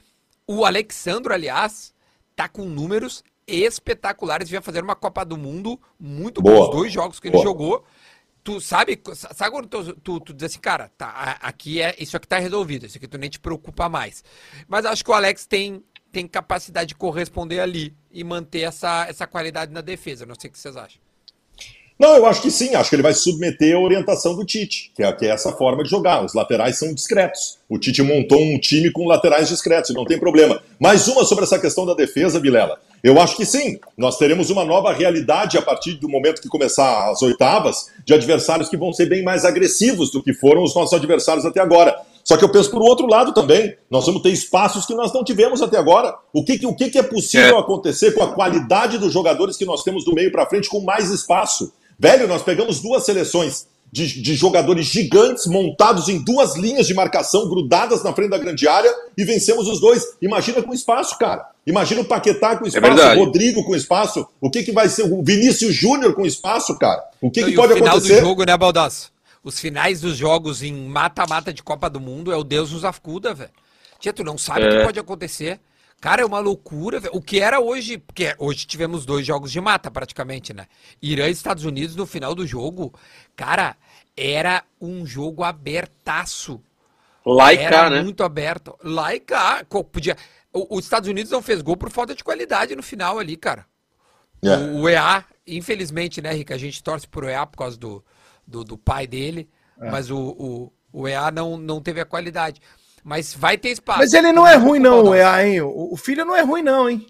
o 0.48 0.64
Alexandro, 0.64 1.34
aliás, 1.34 1.94
tá 2.34 2.48
com 2.48 2.64
números 2.64 3.24
espetaculares. 3.46 4.50
Vinha 4.50 4.62
fazer 4.62 4.82
uma 4.82 4.96
Copa 4.96 5.26
do 5.26 5.36
Mundo 5.36 5.78
muito 6.00 6.42
boa. 6.42 6.72
Dois 6.72 6.94
jogos 6.94 7.20
que 7.20 7.30
Boa. 7.30 7.42
ele 7.42 7.50
jogou. 7.50 7.84
Tu 8.42 8.62
sabe, 8.62 9.02
sabe 9.14 9.52
quando 9.52 9.68
tu, 9.68 9.94
tu, 9.96 10.20
tu, 10.20 10.34
diz 10.34 10.46
assim, 10.46 10.60
cara, 10.60 10.90
tá, 10.96 11.38
aqui 11.42 11.82
é, 11.82 11.96
isso 11.98 12.16
aqui 12.16 12.28
tá 12.28 12.38
resolvido, 12.38 12.86
isso 12.86 12.96
aqui 12.96 13.08
tu 13.08 13.18
nem 13.18 13.28
te 13.28 13.40
preocupa 13.40 13.90
mais. 13.90 14.24
Mas 14.68 14.86
acho 14.86 15.04
que 15.04 15.10
o 15.10 15.16
Alex 15.16 15.48
tem 15.48 15.84
tem 16.16 16.26
capacidade 16.26 16.88
de 16.88 16.96
corresponder 16.96 17.60
ali 17.60 17.94
e 18.10 18.24
manter 18.24 18.62
essa, 18.62 19.06
essa 19.10 19.28
qualidade 19.28 19.74
na 19.74 19.82
defesa. 19.82 20.26
Não 20.26 20.34
sei 20.40 20.50
o 20.50 20.54
que 20.54 20.58
vocês 20.58 20.78
acham. 20.78 20.98
Não, 22.00 22.16
eu 22.16 22.26
acho 22.26 22.42
que 22.42 22.50
sim. 22.50 22.74
Acho 22.74 22.90
que 22.90 22.96
ele 22.96 23.04
vai 23.04 23.14
submeter 23.14 23.76
a 23.76 23.80
orientação 23.80 24.34
do 24.34 24.46
Tite, 24.46 24.94
que 24.96 25.04
é, 25.04 25.12
que 25.12 25.26
é 25.26 25.30
essa 25.32 25.52
forma 25.52 25.84
de 25.84 25.90
jogar. 25.90 26.24
Os 26.24 26.34
laterais 26.34 26.78
são 26.78 26.94
discretos. 26.94 27.58
O 27.68 27.78
Tite 27.78 28.02
montou 28.02 28.42
um 28.42 28.58
time 28.58 28.90
com 28.92 29.06
laterais 29.06 29.50
discretos, 29.50 29.94
não 29.94 30.06
tem 30.06 30.18
problema. 30.18 30.64
Mais 30.80 31.06
uma 31.10 31.26
sobre 31.26 31.44
essa 31.44 31.60
questão 31.60 31.86
da 31.86 31.94
defesa, 31.94 32.40
Vilela. 32.40 32.80
Eu 33.04 33.20
acho 33.20 33.36
que 33.36 33.46
sim. 33.46 33.78
Nós 33.98 34.18
teremos 34.18 34.50
uma 34.50 34.64
nova 34.64 34.94
realidade 34.94 35.58
a 35.58 35.62
partir 35.62 35.96
do 35.96 36.08
momento 36.08 36.42
que 36.42 36.48
começar 36.48 37.12
as 37.12 37.22
oitavas, 37.24 37.92
de 38.06 38.14
adversários 38.14 38.70
que 38.70 38.78
vão 38.78 38.94
ser 38.94 39.08
bem 39.08 39.22
mais 39.22 39.44
agressivos 39.44 40.12
do 40.12 40.24
que 40.24 40.34
foram 40.34 40.64
os 40.64 40.74
nossos 40.74 40.94
adversários 40.94 41.46
até 41.46 41.60
agora. 41.60 41.94
Só 42.26 42.36
que 42.36 42.44
eu 42.44 42.50
penso 42.50 42.72
por 42.72 42.82
outro 42.82 43.06
lado 43.06 43.32
também. 43.34 43.78
Nós 43.90 44.08
vamos 44.08 44.24
ter 44.24 44.30
espaços 44.30 44.86
que 44.86 44.96
nós 44.96 45.14
não 45.14 45.24
tivemos 45.24 45.62
até 45.62 45.78
agora. 45.78 46.18
O 46.34 46.44
que, 46.44 46.66
o 46.66 46.76
que 46.76 46.98
é 46.98 47.04
possível 47.04 47.56
é. 47.56 47.60
acontecer 47.60 48.14
com 48.14 48.24
a 48.24 48.34
qualidade 48.34 48.98
dos 48.98 49.14
jogadores 49.14 49.56
que 49.56 49.64
nós 49.64 49.84
temos 49.84 50.04
do 50.04 50.14
meio 50.14 50.32
para 50.32 50.48
frente 50.48 50.68
com 50.68 50.82
mais 50.82 51.12
espaço? 51.12 51.72
Velho, 52.00 52.28
nós 52.28 52.42
pegamos 52.42 52.82
duas 52.82 53.06
seleções 53.06 53.68
de, 53.92 54.22
de, 54.22 54.36
jogadores 54.36 54.88
gigantes 54.88 55.46
montados 55.46 56.10
em 56.10 56.22
duas 56.22 56.58
linhas 56.58 56.88
de 56.88 56.94
marcação 56.94 57.48
grudadas 57.48 58.04
na 58.04 58.12
frente 58.12 58.32
da 58.32 58.38
grande 58.38 58.68
área 58.68 58.92
e 59.16 59.24
vencemos 59.24 59.68
os 59.68 59.80
dois. 59.80 60.04
Imagina 60.20 60.62
com 60.64 60.74
espaço, 60.74 61.18
cara. 61.20 61.48
Imagina 61.66 62.02
o 62.02 62.06
Paquetá 62.06 62.58
com 62.58 62.66
é 62.66 62.68
espaço, 62.70 63.02
é 63.02 63.16
o 63.16 63.20
Rodrigo 63.20 63.64
com 63.64 63.76
espaço. 63.76 64.28
O 64.42 64.50
que, 64.50 64.64
que 64.64 64.72
vai 64.72 64.90
ser? 64.90 65.04
O 65.04 65.24
Vinícius 65.24 65.74
Júnior 65.76 66.14
com 66.14 66.26
espaço, 66.26 66.78
cara. 66.78 67.04
O 67.22 67.30
que, 67.30 67.40
então, 67.40 67.52
que 67.52 67.56
pode 67.56 67.74
acontecer? 67.74 67.96
No 67.96 68.02
final 68.02 68.20
do 68.20 68.28
jogo, 68.28 68.44
né, 68.46 68.58
Baldasso? 68.58 69.15
Os 69.46 69.60
finais 69.60 70.02
dos 70.02 70.18
jogos 70.18 70.64
em 70.64 70.74
mata-mata 70.74 71.54
de 71.54 71.62
Copa 71.62 71.88
do 71.88 72.00
Mundo 72.00 72.32
é 72.32 72.36
o 72.36 72.44
Deus 72.44 72.72
nos 72.72 72.84
acuda, 72.84 73.32
velho. 73.32 73.52
Tia, 74.00 74.12
tu 74.12 74.24
não 74.24 74.40
sabe 74.40 74.66
o 74.66 74.70
que 74.72 74.78
é. 74.78 74.84
pode 74.84 75.00
acontecer. 75.00 75.60
Cara, 76.02 76.24
é 76.24 76.26
uma 76.26 76.40
loucura, 76.40 77.00
velho. 77.00 77.16
O 77.16 77.22
que 77.22 77.40
era 77.40 77.60
hoje, 77.60 78.00
porque 78.00 78.36
hoje 78.40 78.66
tivemos 78.66 79.06
dois 79.06 79.24
jogos 79.24 79.52
de 79.52 79.62
mata 79.62 79.92
praticamente, 79.92 80.52
né? 80.52 80.66
Irã 81.00 81.28
e 81.28 81.32
Estados 81.32 81.64
Unidos 81.64 81.96
no 81.96 82.08
final 82.08 82.34
do 82.34 82.46
jogo, 82.46 82.92
cara, 83.36 83.78
era 84.18 84.64
um 84.82 85.06
jogo 85.06 85.44
abertaço. 85.44 86.60
Laica, 87.24 87.64
era 87.64 87.90
né? 87.92 88.02
muito 88.02 88.24
aberto. 88.24 88.76
Laica, 88.84 89.64
podia. 89.92 90.18
O, 90.52 90.78
os 90.78 90.86
Estados 90.86 91.08
Unidos 91.08 91.32
não 91.32 91.42
fez 91.44 91.62
gol 91.62 91.78
por 91.78 91.92
falta 91.92 92.16
de 92.16 92.24
qualidade 92.24 92.76
no 92.76 92.82
final 92.82 93.20
ali, 93.20 93.38
cara. 93.38 93.68
Yeah. 94.44 94.66
É. 94.66 94.70
O, 94.72 94.82
o 94.82 94.90
EA, 94.90 95.24
infelizmente, 95.46 96.20
né, 96.20 96.34
Rica, 96.34 96.56
a 96.56 96.58
gente 96.58 96.82
torce 96.82 97.08
pro 97.08 97.30
EA 97.30 97.46
por 97.46 97.58
causa 97.58 97.78
do, 97.78 98.04
do, 98.48 98.64
do 98.64 98.78
pai 98.78 99.08
dele, 99.08 99.50
é. 99.80 99.90
mas 99.90 100.10
o, 100.10 100.18
o, 100.18 100.74
o 100.92 101.08
EA 101.08 101.32
não, 101.32 101.58
não 101.58 101.82
teve 101.82 102.00
a 102.00 102.06
qualidade. 102.06 102.62
Mas 103.04 103.34
vai 103.34 103.58
ter 103.58 103.70
espaço. 103.70 104.00
Mas 104.00 104.14
ele 104.14 104.32
não 104.32 104.48
é 104.48 104.56
ruim, 104.56 104.80
não, 104.80 105.04
o 105.04 105.16
EA, 105.16 105.48
hein? 105.48 105.62
O, 105.62 105.94
o 105.94 105.98
filho 105.98 106.26
não 106.26 106.36
é 106.36 106.42
ruim, 106.42 106.64
não, 106.64 106.90
hein? 106.90 107.06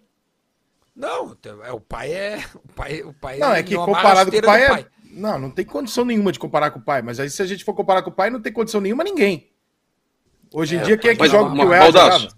Não, 0.95 1.35
é, 1.63 1.71
o 1.71 1.79
pai 1.79 2.11
é. 2.11 2.43
O 2.55 2.73
pai, 2.73 3.01
o 3.01 3.13
pai 3.13 3.37
não, 3.37 3.53
é 3.53 3.61
que 3.63 3.75
comparado 3.75 4.31
com 4.31 4.37
o 4.37 4.41
pai, 4.41 4.63
é... 4.63 4.67
pai, 4.67 4.85
Não, 5.11 5.39
não 5.39 5.51
tem 5.51 5.65
condição 5.65 6.05
nenhuma 6.05 6.31
de 6.31 6.39
comparar 6.39 6.71
com 6.71 6.79
o 6.79 6.81
pai. 6.81 7.01
Mas 7.01 7.19
aí, 7.19 7.29
se 7.29 7.41
a 7.41 7.45
gente 7.45 7.65
for 7.65 7.73
comparar 7.73 8.01
com 8.01 8.09
o 8.09 8.13
pai, 8.13 8.29
não 8.29 8.41
tem 8.41 8.51
condição 8.51 8.79
nenhuma 8.79 9.03
ninguém. 9.03 9.51
Hoje 10.53 10.75
em 10.75 10.79
é, 10.79 10.83
dia, 10.83 10.97
quem 10.97 11.11
é 11.11 11.15
que 11.15 11.27
joga 11.27 11.51
o 11.51 11.55
que 11.55 11.65
o 11.65 11.73
EA 11.73 11.79
Baldaço. 11.79 12.29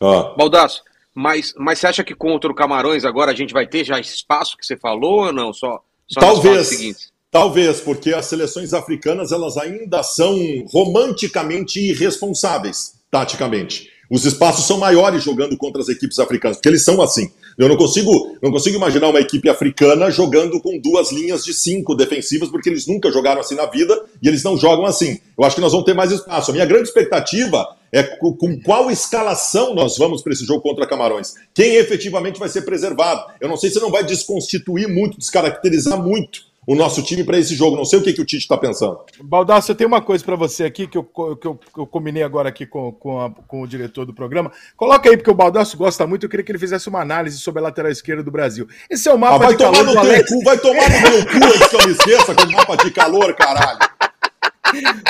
Ah. 0.00 0.34
Baldaço, 0.36 0.84
mas, 1.12 1.52
mas 1.56 1.80
você 1.80 1.88
acha 1.88 2.04
que 2.04 2.14
contra 2.14 2.50
o 2.50 2.54
Camarões 2.54 3.04
agora 3.04 3.32
a 3.32 3.34
gente 3.34 3.52
vai 3.52 3.66
ter 3.66 3.84
já 3.84 3.98
espaço 3.98 4.56
que 4.56 4.64
você 4.64 4.76
falou 4.76 5.26
ou 5.26 5.32
não? 5.32 5.52
Só, 5.52 5.82
só 6.06 6.20
Talvez. 6.20 7.12
Talvez, 7.30 7.80
porque 7.80 8.14
as 8.14 8.24
seleções 8.24 8.72
africanas 8.72 9.32
elas 9.32 9.58
ainda 9.58 10.02
são 10.02 10.34
romanticamente 10.72 11.78
irresponsáveis, 11.78 12.94
taticamente. 13.10 13.90
Os 14.10 14.24
espaços 14.24 14.64
são 14.64 14.78
maiores 14.78 15.22
jogando 15.22 15.54
contra 15.54 15.82
as 15.82 15.90
equipes 15.90 16.18
africanas, 16.18 16.56
porque 16.56 16.70
eles 16.70 16.82
são 16.82 17.02
assim. 17.02 17.30
Eu 17.58 17.68
não 17.68 17.76
consigo, 17.76 18.38
não 18.42 18.50
consigo 18.50 18.78
imaginar 18.78 19.08
uma 19.08 19.20
equipe 19.20 19.46
africana 19.50 20.10
jogando 20.10 20.58
com 20.62 20.78
duas 20.78 21.12
linhas 21.12 21.44
de 21.44 21.52
cinco 21.52 21.94
defensivas, 21.94 22.48
porque 22.48 22.70
eles 22.70 22.86
nunca 22.86 23.12
jogaram 23.12 23.42
assim 23.42 23.54
na 23.54 23.66
vida 23.66 24.02
e 24.22 24.28
eles 24.28 24.42
não 24.42 24.56
jogam 24.56 24.86
assim. 24.86 25.18
Eu 25.36 25.44
acho 25.44 25.54
que 25.54 25.60
nós 25.60 25.72
vamos 25.72 25.84
ter 25.84 25.92
mais 25.92 26.10
espaço. 26.10 26.50
A 26.50 26.54
minha 26.54 26.64
grande 26.64 26.88
expectativa 26.88 27.76
é 27.92 28.02
com, 28.02 28.58
qual 28.64 28.90
escalação 28.90 29.74
nós 29.74 29.98
vamos 29.98 30.22
para 30.22 30.32
esse 30.32 30.46
jogo 30.46 30.62
contra 30.62 30.86
Camarões. 30.86 31.34
Quem 31.52 31.74
efetivamente 31.74 32.38
vai 32.38 32.48
ser 32.48 32.62
preservado. 32.62 33.30
Eu 33.38 33.48
não 33.50 33.58
sei 33.58 33.68
se 33.68 33.78
não 33.78 33.90
vai 33.90 34.02
desconstituir 34.02 34.88
muito, 34.88 35.18
descaracterizar 35.18 36.02
muito 36.02 36.47
o 36.68 36.74
nosso 36.74 37.02
time 37.02 37.24
para 37.24 37.38
esse 37.38 37.54
jogo. 37.54 37.78
Não 37.78 37.84
sei 37.86 37.98
o 37.98 38.02
que, 38.02 38.12
que 38.12 38.20
o 38.20 38.26
Tite 38.26 38.42
está 38.42 38.58
pensando. 38.58 39.00
Baldasso, 39.22 39.72
eu 39.72 39.74
tenho 39.74 39.88
uma 39.88 40.02
coisa 40.02 40.22
para 40.22 40.36
você 40.36 40.64
aqui 40.64 40.86
que 40.86 40.98
eu, 40.98 41.02
que 41.02 41.46
eu, 41.46 41.54
que 41.56 41.80
eu 41.80 41.86
combinei 41.86 42.22
agora 42.22 42.50
aqui 42.50 42.66
com, 42.66 42.92
com, 42.92 43.18
a, 43.18 43.30
com, 43.30 43.62
o 43.62 43.66
diretor 43.66 44.04
do 44.04 44.12
programa. 44.12 44.52
Coloca 44.76 45.08
aí, 45.08 45.16
porque 45.16 45.30
o 45.30 45.34
Baldasso 45.34 45.78
gosta 45.78 46.06
muito. 46.06 46.26
Eu 46.26 46.28
queria 46.28 46.44
que 46.44 46.52
ele 46.52 46.58
fizesse 46.58 46.86
uma 46.90 47.00
análise 47.00 47.38
sobre 47.38 47.60
a 47.60 47.62
lateral 47.62 47.90
esquerda 47.90 48.22
do 48.22 48.30
Brasil. 48.30 48.68
Esse 48.90 49.08
é 49.08 49.14
o 49.14 49.18
mapa 49.18 49.36
ah, 49.36 49.38
vai 49.38 49.52
de 49.52 49.56
tomar 49.56 49.72
calor 49.72 49.86
no 49.86 49.92
do 49.92 49.98
Alex. 49.98 50.28
Cu, 50.28 50.44
vai 50.44 50.58
tomar 50.58 50.90
no 50.90 51.00
meu 51.00 51.26
cu 51.26 51.46
antes 51.46 51.66
que 51.68 51.76
eu 51.76 51.86
me 51.86 51.92
esqueça 51.92 52.34
com 52.34 52.42
o 52.42 52.52
mapa 52.52 52.76
de 52.76 52.90
calor, 52.90 53.34
caralho. 53.34 53.78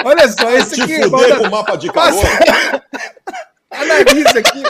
Olha 0.04 0.28
só, 0.28 0.50
esse 0.52 0.76
Te 0.76 0.82
aqui. 0.82 0.94
fuder 0.94 1.10
Baldasso, 1.10 1.40
com 1.40 1.48
o 1.48 1.50
mapa 1.50 1.76
de 1.76 1.90
calor. 1.90 2.24
Analisa 3.72 4.38
aqui. 4.38 4.62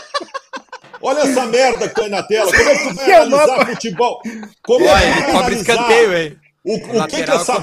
Olha 1.03 1.21
essa 1.21 1.45
merda 1.45 1.87
que 1.87 1.95
tá 1.95 2.03
aí 2.05 2.09
na 2.09 2.23
tela. 2.23 2.51
Como 2.51 2.71
é 2.71 2.77
que 2.77 2.89
tu 2.89 2.95
vai 2.95 3.05
Que 3.05 3.11
é 3.11 3.17
analisar 3.17 3.47
mapa? 3.47 3.67
futebol? 3.67 4.23
Como 4.63 4.87
é 4.87 4.91
Olha, 4.91 5.01
que 5.01 5.07
tu 5.07 5.13
vai 5.13 5.25
cobra 5.27 5.39
analisar 5.39 5.75
escanteio, 5.75 6.17
hein? 6.17 6.48
O, 6.69 6.75
o, 6.75 7.07
que, 7.07 7.23
que, 7.25 7.31
essa, 7.31 7.57
o, 7.57 7.63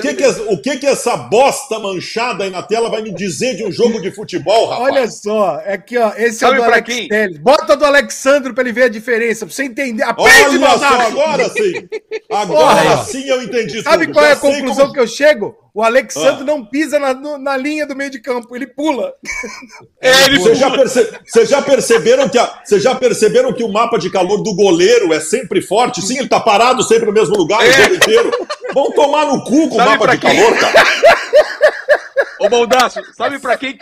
que, 0.00 0.14
que, 0.14 0.26
o 0.26 0.58
que 0.62 0.76
que 0.78 0.86
essa 0.86 1.14
bosta 1.14 1.78
manchada 1.78 2.44
aí 2.44 2.48
na 2.50 2.62
tela 2.62 2.88
vai 2.88 3.02
me 3.02 3.12
dizer 3.12 3.54
de 3.54 3.62
um 3.64 3.70
jogo 3.70 4.00
de 4.00 4.10
futebol, 4.10 4.66
rapaz? 4.70 4.94
Olha 4.94 5.10
só, 5.10 5.60
é 5.60 5.74
aqui, 5.74 5.98
ó. 5.98 6.12
Esse 6.16 6.38
Sabe 6.38 6.56
é 6.56 6.60
o 6.60 6.62
do 6.62 6.70
Alex 6.72 6.94
quem? 6.94 7.08
Telles. 7.08 7.38
Bota 7.38 7.76
do 7.76 7.84
Alexandro 7.84 8.54
pra 8.54 8.64
ele 8.64 8.72
ver 8.72 8.84
a 8.84 8.88
diferença, 8.88 9.44
pra 9.44 9.54
você 9.54 9.64
entender. 9.64 10.04
Aprende, 10.04 10.56
Olha 10.56 10.78
só, 10.78 10.86
agora 11.00 11.50
sim. 11.50 11.88
Agora 12.30 12.96
sim 13.04 13.28
eu 13.28 13.42
entendi 13.42 13.82
Sabe 13.82 14.06
tudo. 14.06 14.14
qual 14.14 14.24
é 14.24 14.28
Já 14.30 14.34
a 14.34 14.40
sei 14.40 14.50
conclusão 14.52 14.84
como- 14.84 14.92
que 14.94 15.00
eu 15.00 15.06
chego? 15.06 15.54
O 15.76 15.82
Alexandro 15.82 16.40
Ah. 16.40 16.44
não 16.44 16.64
pisa 16.64 16.98
na, 16.98 17.12
no- 17.12 17.36
na 17.36 17.54
linha 17.54 17.86
do 17.86 17.94
meio 17.94 18.10
de 18.10 18.18
campo, 18.18 18.56
ele 18.56 18.66
pula. 18.66 19.12
É, 20.00 20.24
ele 20.24 20.38
Vocês 20.38 20.58
já, 20.58 20.70
perce- 20.70 21.18
vocês 21.26 21.48
já 21.50 21.60
perceberam 21.60 22.28
que 22.30 22.38
a- 22.38 22.62
vocês 22.64 22.82
já 22.82 22.94
perceberam 22.94 23.52
que 23.52 23.62
o 23.62 23.70
mapa 23.70 23.98
de 23.98 24.08
calor 24.10 24.42
do 24.42 24.54
goleiro 24.54 25.12
é 25.12 25.20
sempre 25.20 25.60
forte? 25.60 26.00
Sim, 26.00 26.18
ele 26.18 26.28
tá 26.28 26.40
parado 26.40 26.82
sempre 26.82 27.04
no 27.06 27.12
mesmo 27.12 27.36
lugar 27.36 27.58
o 27.60 27.62
É. 27.62 27.72
jogo 27.72 27.94
inteiro. 27.94 28.30
Vão 28.72 28.90
tomar 28.92 29.26
no 29.26 29.44
cu 29.44 29.68
com 29.68 29.74
o 29.74 29.78
mapa 29.78 29.98
pra 29.98 30.14
de 30.14 30.20
quem? 30.22 30.34
calor, 30.34 30.58
cara. 30.58 30.74
Ô, 32.40 32.48
Baldaço, 32.48 33.00
sabe 33.14 33.38
pra 33.38 33.56
quem. 33.58 33.78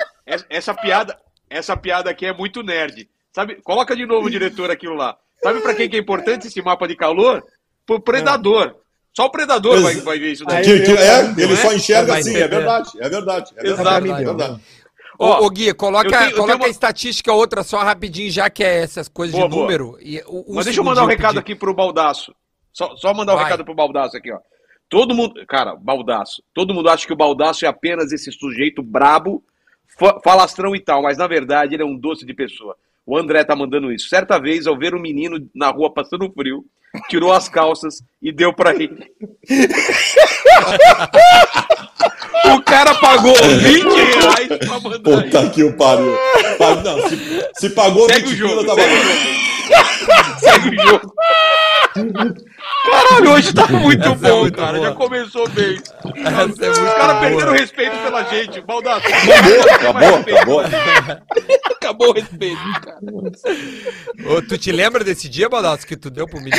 Essa- 0.50 0.74
piada, 0.74 1.16
essa 1.48 1.76
piada 1.76 2.10
aqui 2.10 2.26
é 2.26 2.32
muito 2.32 2.62
nerd. 2.62 3.08
Sabe? 3.32 3.56
Coloca 3.62 3.94
de 3.94 4.04
novo 4.06 4.26
o 4.26 4.30
diretor 4.30 4.70
aquilo 4.70 4.94
lá. 4.94 5.16
Sabe 5.42 5.60
pra 5.60 5.74
quem 5.74 5.88
que 5.88 5.96
é 5.96 6.00
importante 6.00 6.46
esse 6.48 6.60
mapa 6.62 6.88
de 6.88 6.96
calor? 6.96 7.42
Pro 7.86 8.00
predador. 8.00 8.74
Só 9.16 9.26
o 9.26 9.30
predador 9.30 9.80
vai, 9.80 9.94
vai 9.96 10.18
ver 10.18 10.32
isso 10.32 10.44
daí. 10.44 10.56
Aí- 10.58 10.64
Que- 10.64 10.80
que- 10.80 10.92
é, 10.98 11.20
ele 11.38 11.52
é? 11.52 11.56
só 11.56 11.72
enxerga 11.72 12.14
assim, 12.14 12.30
entender. 12.30 12.44
é 12.44 12.48
verdade, 12.48 12.90
é 12.98 13.08
verdade. 13.08 13.50
É 13.56 13.62
verdade, 13.62 14.10
é 14.10 14.14
verdade. 14.24 14.60
Ô, 15.16 15.26
ô, 15.46 15.50
Gui, 15.50 15.72
coloca, 15.74 16.08
eu 16.08 16.10
tenho- 16.18 16.32
coloca 16.34 16.56
uma- 16.56 16.66
a 16.66 16.68
estatística 16.68 17.32
outra 17.32 17.62
só 17.62 17.78
rapidinho, 17.78 18.28
já 18.32 18.50
que 18.50 18.64
é 18.64 18.78
essas 18.82 19.06
coisas 19.08 19.32
Boa, 19.36 19.48
de 19.48 19.50
boa. 19.54 19.62
número. 19.62 19.96
E, 20.00 20.20
o- 20.26 20.54
Mas 20.56 20.64
deixa 20.64 20.80
eu 20.80 20.84
mandar 20.84 21.04
um 21.04 21.06
recado 21.06 21.34
pedir. 21.34 21.38
aqui 21.38 21.54
pro 21.54 21.72
Baldaço. 21.72 22.34
Só, 22.72 22.96
só 22.96 23.14
mandar 23.14 23.34
um 23.34 23.36
Vai. 23.36 23.44
recado 23.44 23.64
pro 23.64 23.74
Baldaço 23.74 24.16
aqui, 24.16 24.32
ó. 24.32 24.38
Todo 24.88 25.14
mundo. 25.14 25.34
Cara, 25.46 25.76
Baldaço. 25.76 26.42
Todo 26.52 26.74
mundo 26.74 26.88
acha 26.88 27.06
que 27.06 27.12
o 27.12 27.16
Baldaço 27.16 27.64
é 27.64 27.68
apenas 27.68 28.10
esse 28.10 28.32
sujeito 28.32 28.82
brabo, 28.82 29.44
fa- 29.96 30.18
falastrão 30.24 30.74
e 30.74 30.80
tal, 30.80 31.02
mas 31.02 31.16
na 31.16 31.28
verdade 31.28 31.74
ele 31.74 31.84
é 31.84 31.86
um 31.86 31.96
doce 31.96 32.26
de 32.26 32.34
pessoa. 32.34 32.76
O 33.06 33.18
André 33.18 33.44
tá 33.44 33.54
mandando 33.54 33.92
isso. 33.92 34.08
Certa 34.08 34.38
vez, 34.38 34.66
ao 34.66 34.78
ver 34.78 34.94
um 34.94 35.00
menino 35.00 35.38
na 35.54 35.68
rua 35.70 35.92
passando 35.92 36.30
frio, 36.32 36.64
tirou 37.08 37.32
as 37.32 37.48
calças 37.48 38.02
e 38.22 38.32
deu 38.32 38.52
pra 38.54 38.74
ele. 38.74 39.04
o 42.54 42.60
cara 42.62 42.94
pagou 42.96 43.34
20 43.34 43.84
reais 43.84 44.48
pra 44.58 44.80
mandar 44.80 44.98
Puta 45.00 45.42
isso. 45.42 45.50
que 45.52 45.64
o 45.64 45.76
pariu. 45.76 46.16
Pa- 46.58 46.74
Não, 46.76 47.08
se, 47.08 47.18
se 47.54 47.70
pagou 47.70 48.06
Segue 48.08 48.26
o 48.26 48.30
20 48.30 48.38
jogo. 48.38 48.60
pila, 48.64 48.76
tá 48.76 48.82
segue 48.82 48.92
o 48.94 49.02
jogo. 49.02 50.38
Segue 50.40 50.68
o 50.68 50.72
jogo. 50.88 51.12
Caralho, 51.94 53.30
hoje 53.30 53.52
tá 53.54 53.68
muito 53.68 54.02
Essa 54.02 54.26
é 54.26 54.30
bom, 54.30 54.40
muito 54.40 54.56
cara. 54.56 54.72
boa. 54.78 54.88
Já 54.88 54.94
começou 54.94 55.48
bem. 55.50 55.76
Essa 56.16 56.66
é 56.66 56.70
Os 56.70 56.78
caras 56.78 57.20
perderam 57.20 57.52
o 57.52 57.54
respeito 57.56 57.96
pela 57.98 58.22
gente. 58.24 58.60
Baldaço. 58.62 59.06
Acabou, 59.06 60.18
acabou, 60.18 60.60
acabou. 60.60 60.60
Acabou 61.76 62.08
o 62.10 62.12
respeito, 62.12 62.58
cara. 62.82 62.98
Ô, 64.28 64.42
tu 64.42 64.58
te 64.58 64.72
lembra 64.72 65.04
desse 65.04 65.28
dia, 65.28 65.48
Baldasso, 65.48 65.86
que 65.86 65.96
tu 65.96 66.10
deu 66.10 66.26
pro 66.26 66.40
menino? 66.40 66.56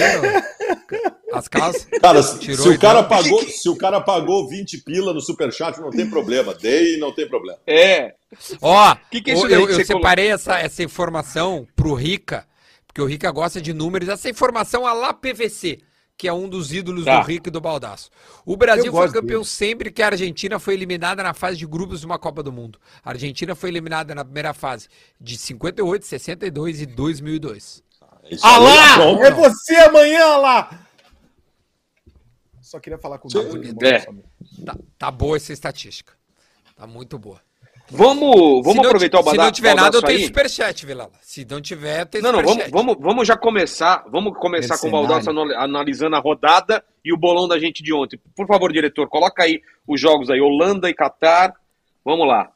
As 1.33 1.47
calças? 1.49 1.85
Cara, 2.01 2.23
se, 2.23 2.39
Tirou 2.39 2.57
se 2.63 2.69
o 2.69 2.79
cara 2.79 3.01
deu. 3.01 3.09
pagou, 3.09 3.41
se 3.43 3.67
o 3.69 3.75
cara 3.75 3.99
pagou 3.99 4.47
20 4.47 4.77
pila 4.85 5.13
no 5.13 5.19
superchat, 5.19 5.79
não 5.81 5.89
tem 5.89 6.09
problema. 6.09 6.53
Dei 6.53 6.95
e 6.95 6.97
não 6.99 7.11
tem 7.11 7.27
problema. 7.27 7.59
É. 7.67 8.13
Ó, 8.61 8.95
Que 9.11 9.21
que 9.21 9.31
é 9.31 9.33
eu, 9.35 9.67
que 9.67 9.73
eu 9.73 9.85
separei 9.85 10.27
essa, 10.29 10.59
essa 10.59 10.81
informação 10.81 11.67
pro 11.75 11.93
Rica, 11.93 12.45
porque 12.95 13.01
o 13.01 13.05
Rica 13.07 13.29
gosta 13.29 13.61
de 13.61 13.73
números. 13.73 14.07
Essa 14.07 14.29
informação 14.29 14.87
a 14.87 14.93
lá 14.93 15.13
PVC, 15.13 15.79
que 16.17 16.29
é 16.29 16.33
um 16.33 16.47
dos 16.47 16.71
ídolos 16.71 17.03
Tá. 17.03 17.19
do 17.19 17.27
Rica 17.27 17.49
e 17.49 17.51
do 17.51 17.59
Baldaço. 17.59 18.09
O 18.45 18.55
Brasil 18.55 18.85
Eu 18.85 18.93
foi 18.93 19.07
campeão 19.11 19.41
dele. 19.41 19.43
sempre 19.51 19.91
que 19.91 20.01
a 20.01 20.05
Argentina 20.07 20.57
foi 20.59 20.75
eliminada 20.75 21.21
na 21.21 21.33
fase 21.33 21.57
de 21.57 21.67
grupos 21.67 21.99
de 21.99 22.05
uma 22.05 22.17
Copa 22.17 22.41
do 22.41 22.53
Mundo. 22.53 22.79
A 23.03 23.09
Argentina 23.09 23.53
foi 23.53 23.69
eliminada 23.69 24.15
na 24.15 24.23
primeira 24.23 24.53
fase 24.53 24.87
de 25.19 25.37
58, 25.37 26.05
62 26.05 26.81
e 26.83 26.85
2002. 26.85 27.83
Isso 28.31 28.47
Ah 28.47 28.55
aí, 28.59 28.63
lá! 28.63 28.93
pronto. 28.95 29.23
É 29.23 29.31
você 29.31 29.75
amanhã 29.75 30.37
lá! 30.37 30.87
Só 32.61 32.79
queria 32.79 32.97
falar 32.97 33.17
com 33.17 33.27
o 33.27 33.31
Deus. 33.31 33.55
É. 33.83 34.07
Tá, 34.65 34.77
tá 34.97 35.11
boa 35.11 35.35
essa 35.35 35.51
estatística. 35.51 36.13
Tá 36.77 36.87
muito 36.87 37.19
boa. 37.19 37.41
Vamos, 37.89 38.35
Se 38.35 38.61
vamos 38.63 38.75
não 38.75 38.83
aproveitar 38.85 39.17
ti- 39.17 39.21
o 39.21 39.25
Baldaço. 39.25 39.35
Se 39.35 39.45
não 39.45 39.51
tiver 39.51 39.75
nada, 39.75 39.97
eu 39.97 40.01
tenho 40.01 40.19
aí. 40.19 40.25
superchat, 40.25 40.85
Vilela. 40.85 41.11
Se 41.21 41.45
não 41.49 41.61
tiver, 41.61 42.05
tenho 42.05 42.23
Não, 42.23 42.31
não, 42.31 42.39
vamos, 42.39 42.51
superchat. 42.53 42.73
vamos, 42.73 42.95
vamos 42.99 43.27
já 43.27 43.37
começar. 43.37 44.03
Vamos 44.09 44.37
começar 44.37 44.77
com 44.79 44.89
o 44.89 44.97
anal- 45.13 45.51
analisando 45.61 46.15
a 46.15 46.19
rodada 46.19 46.83
e 47.03 47.13
o 47.13 47.17
bolão 47.17 47.47
da 47.47 47.59
gente 47.59 47.83
de 47.83 47.93
ontem. 47.93 48.19
Por 48.35 48.47
favor, 48.47 48.71
diretor, 48.73 49.07
coloca 49.07 49.43
aí 49.43 49.61
os 49.87 50.01
jogos 50.01 50.29
aí. 50.29 50.41
Holanda 50.41 50.89
e 50.89 50.93
Catar. 50.93 51.53
Vamos 52.03 52.27
lá. 52.27 52.51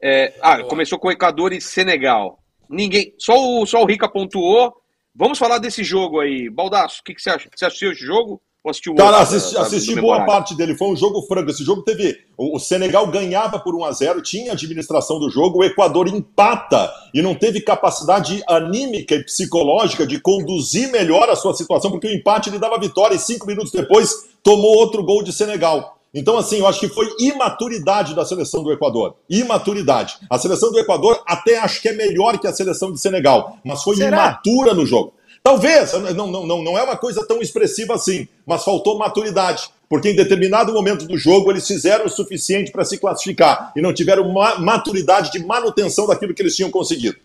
É, 0.00 0.34
ah, 0.40 0.58
Boa. 0.58 0.68
começou 0.68 0.98
com 0.98 1.10
Equador 1.10 1.52
e 1.52 1.60
Senegal. 1.60 2.38
Ninguém. 2.70 3.14
Só 3.18 3.34
o, 3.36 3.66
só 3.66 3.82
o 3.82 3.86
Rica 3.86 4.08
pontuou. 4.08 4.74
Vamos 5.14 5.38
falar 5.38 5.58
desse 5.58 5.82
jogo 5.82 6.20
aí. 6.20 6.48
Baldaço, 6.48 7.00
o 7.00 7.04
que, 7.04 7.14
que 7.14 7.20
você 7.20 7.30
acha? 7.30 7.48
Você 7.52 7.64
assistiu 7.64 7.90
esse 7.90 8.04
jogo? 8.04 8.40
Ou 8.64 8.70
assistiu 8.70 8.92
o 8.92 8.96
Cara, 8.96 9.18
outro, 9.18 9.22
assisti, 9.36 9.54
da- 9.54 9.60
da- 9.60 9.66
assisti 9.66 10.00
boa 10.00 10.24
parte 10.26 10.54
dele. 10.56 10.76
Foi 10.76 10.88
um 10.88 10.96
jogo 10.96 11.22
franco. 11.22 11.50
Esse 11.50 11.64
jogo 11.64 11.82
teve. 11.82 12.16
O, 12.36 12.56
o 12.56 12.58
Senegal 12.58 13.06
ganhava 13.06 13.58
por 13.58 13.74
1 13.74 13.84
a 13.84 13.92
0 13.92 14.20
tinha 14.22 14.52
administração 14.52 15.18
do 15.20 15.30
jogo. 15.30 15.60
O 15.60 15.64
Equador 15.64 16.08
empata 16.08 16.92
e 17.14 17.22
não 17.22 17.34
teve 17.34 17.60
capacidade 17.60 18.42
anímica 18.48 19.14
e 19.14 19.24
psicológica 19.24 20.06
de 20.06 20.20
conduzir 20.20 20.90
melhor 20.90 21.28
a 21.30 21.36
sua 21.36 21.54
situação, 21.54 21.90
porque 21.90 22.08
o 22.08 22.12
empate 22.12 22.50
lhe 22.50 22.58
dava 22.58 22.78
vitória 22.80 23.14
e 23.14 23.18
cinco 23.18 23.46
minutos 23.46 23.70
depois 23.72 24.12
tomou 24.42 24.76
outro 24.76 25.04
gol 25.04 25.22
de 25.22 25.32
Senegal. 25.32 25.96
Então, 26.12 26.36
assim, 26.38 26.58
eu 26.58 26.66
acho 26.66 26.80
que 26.80 26.88
foi 26.88 27.06
imaturidade 27.20 28.14
da 28.14 28.24
seleção 28.24 28.62
do 28.62 28.72
Equador. 28.72 29.14
Imaturidade. 29.28 30.16
A 30.30 30.38
seleção 30.38 30.72
do 30.72 30.78
Equador 30.78 31.22
até 31.26 31.58
acho 31.58 31.80
que 31.82 31.88
é 31.88 31.92
melhor 31.92 32.38
que 32.38 32.46
a 32.46 32.52
seleção 32.52 32.90
de 32.92 32.98
Senegal, 33.00 33.58
mas 33.64 33.82
foi 33.82 33.96
Será? 33.96 34.08
imatura 34.16 34.72
no 34.74 34.84
jogo. 34.86 35.12
Talvez, 35.48 35.92
não, 36.14 36.26
não, 36.26 36.46
não, 36.46 36.62
não 36.62 36.78
é 36.78 36.82
uma 36.82 36.96
coisa 36.96 37.26
tão 37.26 37.40
expressiva 37.40 37.94
assim, 37.94 38.28
mas 38.46 38.62
faltou 38.64 38.98
maturidade. 38.98 39.70
Porque 39.88 40.10
em 40.10 40.14
determinado 40.16 40.72
momento 40.74 41.06
do 41.06 41.16
jogo 41.16 41.50
eles 41.50 41.66
fizeram 41.66 42.04
o 42.04 42.10
suficiente 42.10 42.70
para 42.70 42.84
se 42.84 42.98
classificar 42.98 43.72
e 43.74 43.80
não 43.80 43.94
tiveram 43.94 44.30
ma- 44.30 44.58
maturidade 44.58 45.32
de 45.32 45.38
manutenção 45.44 46.06
daquilo 46.06 46.34
que 46.34 46.42
eles 46.42 46.54
tinham 46.54 46.70
conseguido. 46.70 47.16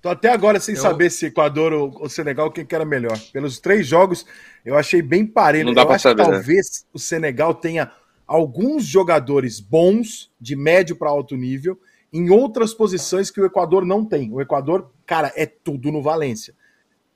Tô 0.00 0.08
até 0.08 0.30
agora 0.30 0.60
sem 0.60 0.76
Eu- 0.76 0.80
saber 0.80 1.10
se 1.10 1.26
Equador 1.26 1.72
ou, 1.72 1.92
ou 2.00 2.08
Senegal 2.08 2.52
quem 2.52 2.64
que 2.64 2.72
era 2.74 2.84
melhor. 2.84 3.18
Pelos 3.32 3.58
três 3.58 3.84
jogos, 3.86 4.24
eu 4.64 4.76
achei 4.78 5.02
bem 5.02 5.26
parelho. 5.26 5.66
Não 5.66 5.74
dá 5.74 5.82
acho 5.82 6.04
saber, 6.04 6.22
que 6.22 6.30
né? 6.30 6.36
talvez 6.36 6.86
o 6.94 6.98
Senegal 7.00 7.52
tenha 7.52 7.90
alguns 8.26 8.84
jogadores 8.84 9.58
bons, 9.58 10.30
de 10.40 10.54
médio 10.54 10.94
para 10.94 11.10
alto 11.10 11.36
nível, 11.36 11.76
em 12.12 12.30
outras 12.30 12.72
posições 12.72 13.28
que 13.28 13.40
o 13.40 13.44
Equador 13.44 13.84
não 13.84 14.04
tem. 14.04 14.32
O 14.32 14.40
Equador, 14.40 14.88
cara, 15.04 15.32
é 15.34 15.44
tudo 15.46 15.90
no 15.90 16.00
Valência. 16.00 16.54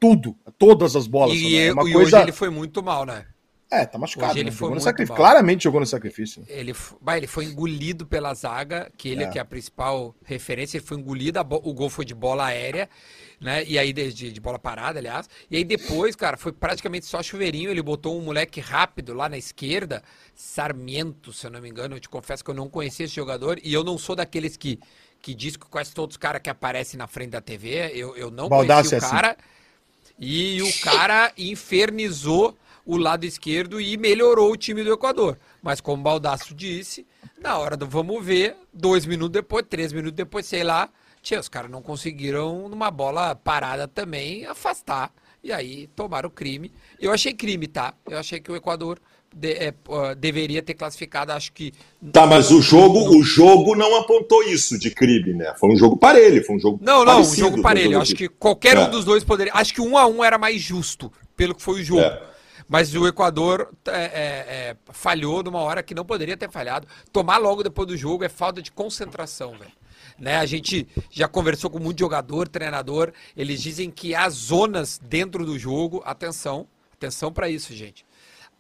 Tudo. 0.09 0.37
Todas 0.59 0.95
as 0.97 1.07
bolas. 1.07 1.37
E, 1.37 1.57
é 1.57 1.67
e 1.69 1.73
uma 1.73 1.83
hoje 1.83 1.93
coisa. 1.95 2.21
ele 2.23 2.33
foi 2.33 2.51
muito 2.51 2.83
mal, 2.83 3.05
né? 3.07 3.27
É, 3.71 3.85
tá 3.87 3.99
machucado. 3.99 4.31
hoje 4.31 4.41
ele 4.41 4.51
né? 4.51 4.57
foi 4.57 4.69
Jogou 4.69 4.81
sacrifício. 4.81 5.17
Claramente 5.17 5.65
jogou 5.65 5.81
no 5.81 5.87
sacrifício. 5.87 6.45
Ele, 6.47 6.71
f- 6.73 6.95
bah, 7.01 7.17
ele 7.17 7.27
foi 7.27 7.45
engolido 7.47 8.07
pela 8.07 8.33
zaga, 8.35 8.93
que 8.97 9.09
ele 9.09 9.25
É. 9.25 9.29
que 9.29 9.39
é 9.39 9.41
a 9.41 9.45
principal 9.45 10.15
referência, 10.25 10.77
ele 10.77 10.87
foi 10.87 10.97
engolido, 10.99 11.43
bo- 11.43 11.61
o 11.65 11.73
gol 11.73 11.89
foi 11.91 12.05
de 12.05 12.15
bola 12.15 12.45
aérea, 12.45 12.89
né? 13.41 13.65
E 13.65 13.77
aí 13.77 13.93
de, 13.93 14.13
de- 14.13 14.41
bola 14.41 14.61
parada, 14.61 15.01
aliás. 15.01 15.29
E 15.51 15.57
aí 15.57 15.65
depois, 15.65 16.15
cara, 16.15 16.37
foi 16.37 16.53
praticamente 16.53 17.07
só 17.07 17.21
chuveirinho. 17.23 17.71
Ele 17.71 17.83
botou 17.83 18.17
um 18.17 18.23
moleque 18.23 18.61
rápido 18.61 19.13
lá 19.13 19.29
na 19.29 19.39
esquerda, 19.39 20.03
Sarmiento, 20.35 21.33
se 21.33 21.47
eu 21.47 21.51
não 21.51 21.61
me 21.61 21.69
engano. 21.69 21.97
Eu 21.97 22.01
te 22.01 22.09
confesso 22.09 22.45
que 22.45 22.51
eu 22.51 22.55
não 22.55 22.69
conhecia 22.69 23.07
esse 23.07 23.15
jogador 23.15 23.59
e 23.65 23.73
eu 23.73 23.83
não 23.83 23.99
sou 23.99 24.15
daqueles 24.15 24.57
que 24.57 24.79
que 25.21 25.35
diz 25.35 25.57
que 25.57 25.67
quase 25.71 25.95
todos 25.95 26.15
os 26.15 26.19
caras 26.19 26.43
que 26.43 26.51
aparecem 26.51 26.99
na 26.99 27.07
frente 27.07 27.31
da 27.31 27.41
TV, 27.41 27.91
eu, 27.95 28.15
eu 28.15 28.31
não 28.31 28.47
Baldassi 28.47 28.91
conheci 28.91 28.95
o 28.95 28.97
é 28.97 28.99
assim. 28.99 29.17
E 30.19 30.63
o 30.63 30.81
cara 30.81 31.33
infernizou 31.37 32.57
o 32.87 32.97
lado 32.97 33.25
esquerdo 33.25 33.81
e 33.81 33.97
melhorou 33.97 34.53
o 34.53 34.57
time 34.57 34.85
do 34.85 34.93
Equador. 34.93 35.39
Mas 35.63 35.81
como 35.81 36.01
o 36.01 36.05
Baldasso 36.05 36.55
disse, 36.55 37.07
na 37.41 37.59
hora 37.59 37.77
do 37.77 37.87
vamos 37.87 38.25
ver, 38.25 38.57
dois 38.73 39.07
minutos 39.07 39.33
depois, 39.33 39.65
três 39.69 39.93
minutos 39.93 40.17
depois, 40.17 40.47
sei 40.47 40.63
lá, 40.63 40.91
tia, 41.23 41.41
os 41.41 41.49
caras 41.49 41.71
não 41.71 41.83
conseguiram, 41.83 42.69
numa 42.69 42.91
bola 42.91 43.35
parada 43.35 43.89
também, 43.89 44.47
afastar. 44.47 45.13
E 45.43 45.53
aí 45.53 45.89
tomaram 45.89 46.29
o 46.29 46.33
crime. 46.33 46.73
Eu 47.01 47.13
achei 47.13 47.33
crime, 47.33 47.67
tá? 47.67 47.95
Eu 48.07 48.19
achei 48.19 48.41
que 48.41 48.51
o 48.51 48.57
Equador 48.57 48.99
de- 49.35 49.53
é, 49.53 49.75
ah, 49.91 50.15
deveria 50.15 50.63
ter 50.63 50.75
classificado, 50.75 51.33
acho 51.33 51.53
que. 51.53 51.73
Tá, 52.13 52.27
mas 52.27 52.51
o 52.51 52.63
jogo, 52.63 53.17
o 53.17 53.23
jogo 53.23 53.75
não 53.75 53.97
apontou 53.97 54.43
isso 54.43 54.79
de 54.79 54.91
crime, 54.91 55.35
né? 55.35 55.55
Foi 55.59 55.71
um 55.71 55.77
jogo 55.77 55.97
parelho, 55.97 56.45
foi 56.45 56.57
um 56.57 56.61
jogo 56.61 56.79
Não, 56.83 57.05
não, 57.05 57.21
um 57.21 57.25
jogo 57.25 57.61
parelho. 57.61 58.01
Acho 58.01 58.15
que 58.15 58.29
qualquer 58.29 58.77
É. 58.77 58.81
um 58.81 58.91
dos 58.91 59.05
dois 59.05 59.25
poderia. 59.25 59.53
Acho 59.55 59.75
que 59.75 59.81
um 59.81 59.99
a 59.99 60.07
um 60.07 60.23
era 60.23 60.39
mais 60.39 60.61
justo, 60.61 61.13
pelo 61.37 61.55
que 61.55 61.63
foi 61.63 61.81
o 61.81 61.85
jogo. 61.85 62.01
É. 62.03 62.23
Mas 62.67 62.95
o 62.95 63.07
Equador 63.07 63.69
é, 63.87 63.91
é, 63.91 64.05
é, 64.71 64.77
falhou 64.91 65.43
numa 65.43 65.61
hora 65.61 65.83
que 65.83 65.95
não 65.95 66.05
poderia 66.05 66.37
ter 66.37 66.51
falhado. 66.51 66.87
Tomar 67.13 67.37
logo 67.37 67.63
depois 67.63 67.87
do 67.87 67.97
jogo 67.97 68.25
é 68.25 68.29
falta 68.29 68.63
de 68.63 68.73
concentração, 68.73 69.53
velho. 69.59 69.71
Né? 70.19 70.37
A 70.37 70.47
gente 70.47 70.87
já 71.11 71.29
conversou 71.29 71.69
com 71.69 71.79
muito 71.79 71.99
jogador, 71.99 72.49
treinador. 72.49 73.13
Eles 73.37 73.61
dizem 73.61 73.91
que 73.91 74.15
há 74.15 74.29
zonas 74.31 74.99
dentro 75.03 75.45
do 75.45 75.59
jogo. 75.59 76.03
Atenção, 76.07 76.67
atenção 76.95 77.31
para 77.31 77.51
isso, 77.51 77.75
gente. 77.75 78.07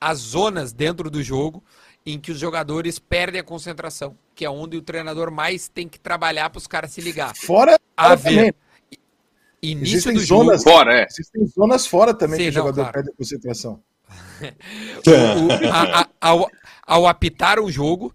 Há 0.00 0.14
zonas 0.14 0.72
dentro 0.72 1.10
do 1.10 1.22
jogo 1.22 1.62
em 2.06 2.18
que 2.20 2.30
os 2.30 2.38
jogadores 2.38 2.98
perdem 2.98 3.40
a 3.40 3.44
concentração, 3.44 4.16
que 4.34 4.44
é 4.44 4.50
onde 4.50 4.76
o 4.76 4.82
treinador 4.82 5.30
mais 5.30 5.68
tem 5.68 5.88
que 5.88 5.98
trabalhar 5.98 6.50
para 6.50 6.58
os 6.58 6.66
caras 6.66 6.92
se 6.92 7.00
ligar. 7.00 7.34
Fora 7.34 7.78
A 7.96 8.14
ver. 8.14 8.54
Início 9.62 9.94
Existem 9.96 10.14
do 10.14 10.20
zonas, 10.20 10.62
jogo. 10.62 10.76
Fora, 10.76 11.00
é. 11.00 11.06
existem 11.10 11.46
zonas 11.46 11.86
fora 11.86 12.12
também 12.12 12.36
Sim, 12.38 12.42
que 12.44 12.50
o 12.50 12.52
não, 12.52 12.60
jogador 12.66 12.80
claro. 12.82 12.92
perde 12.92 13.10
a 13.10 13.14
concentração. 13.16 13.82
o- 15.06 15.66
a- 15.72 16.00
a- 16.02 16.08
ao, 16.20 16.50
ao 16.86 17.06
apitar 17.06 17.58
um 17.58 17.70
jogo, 17.70 18.14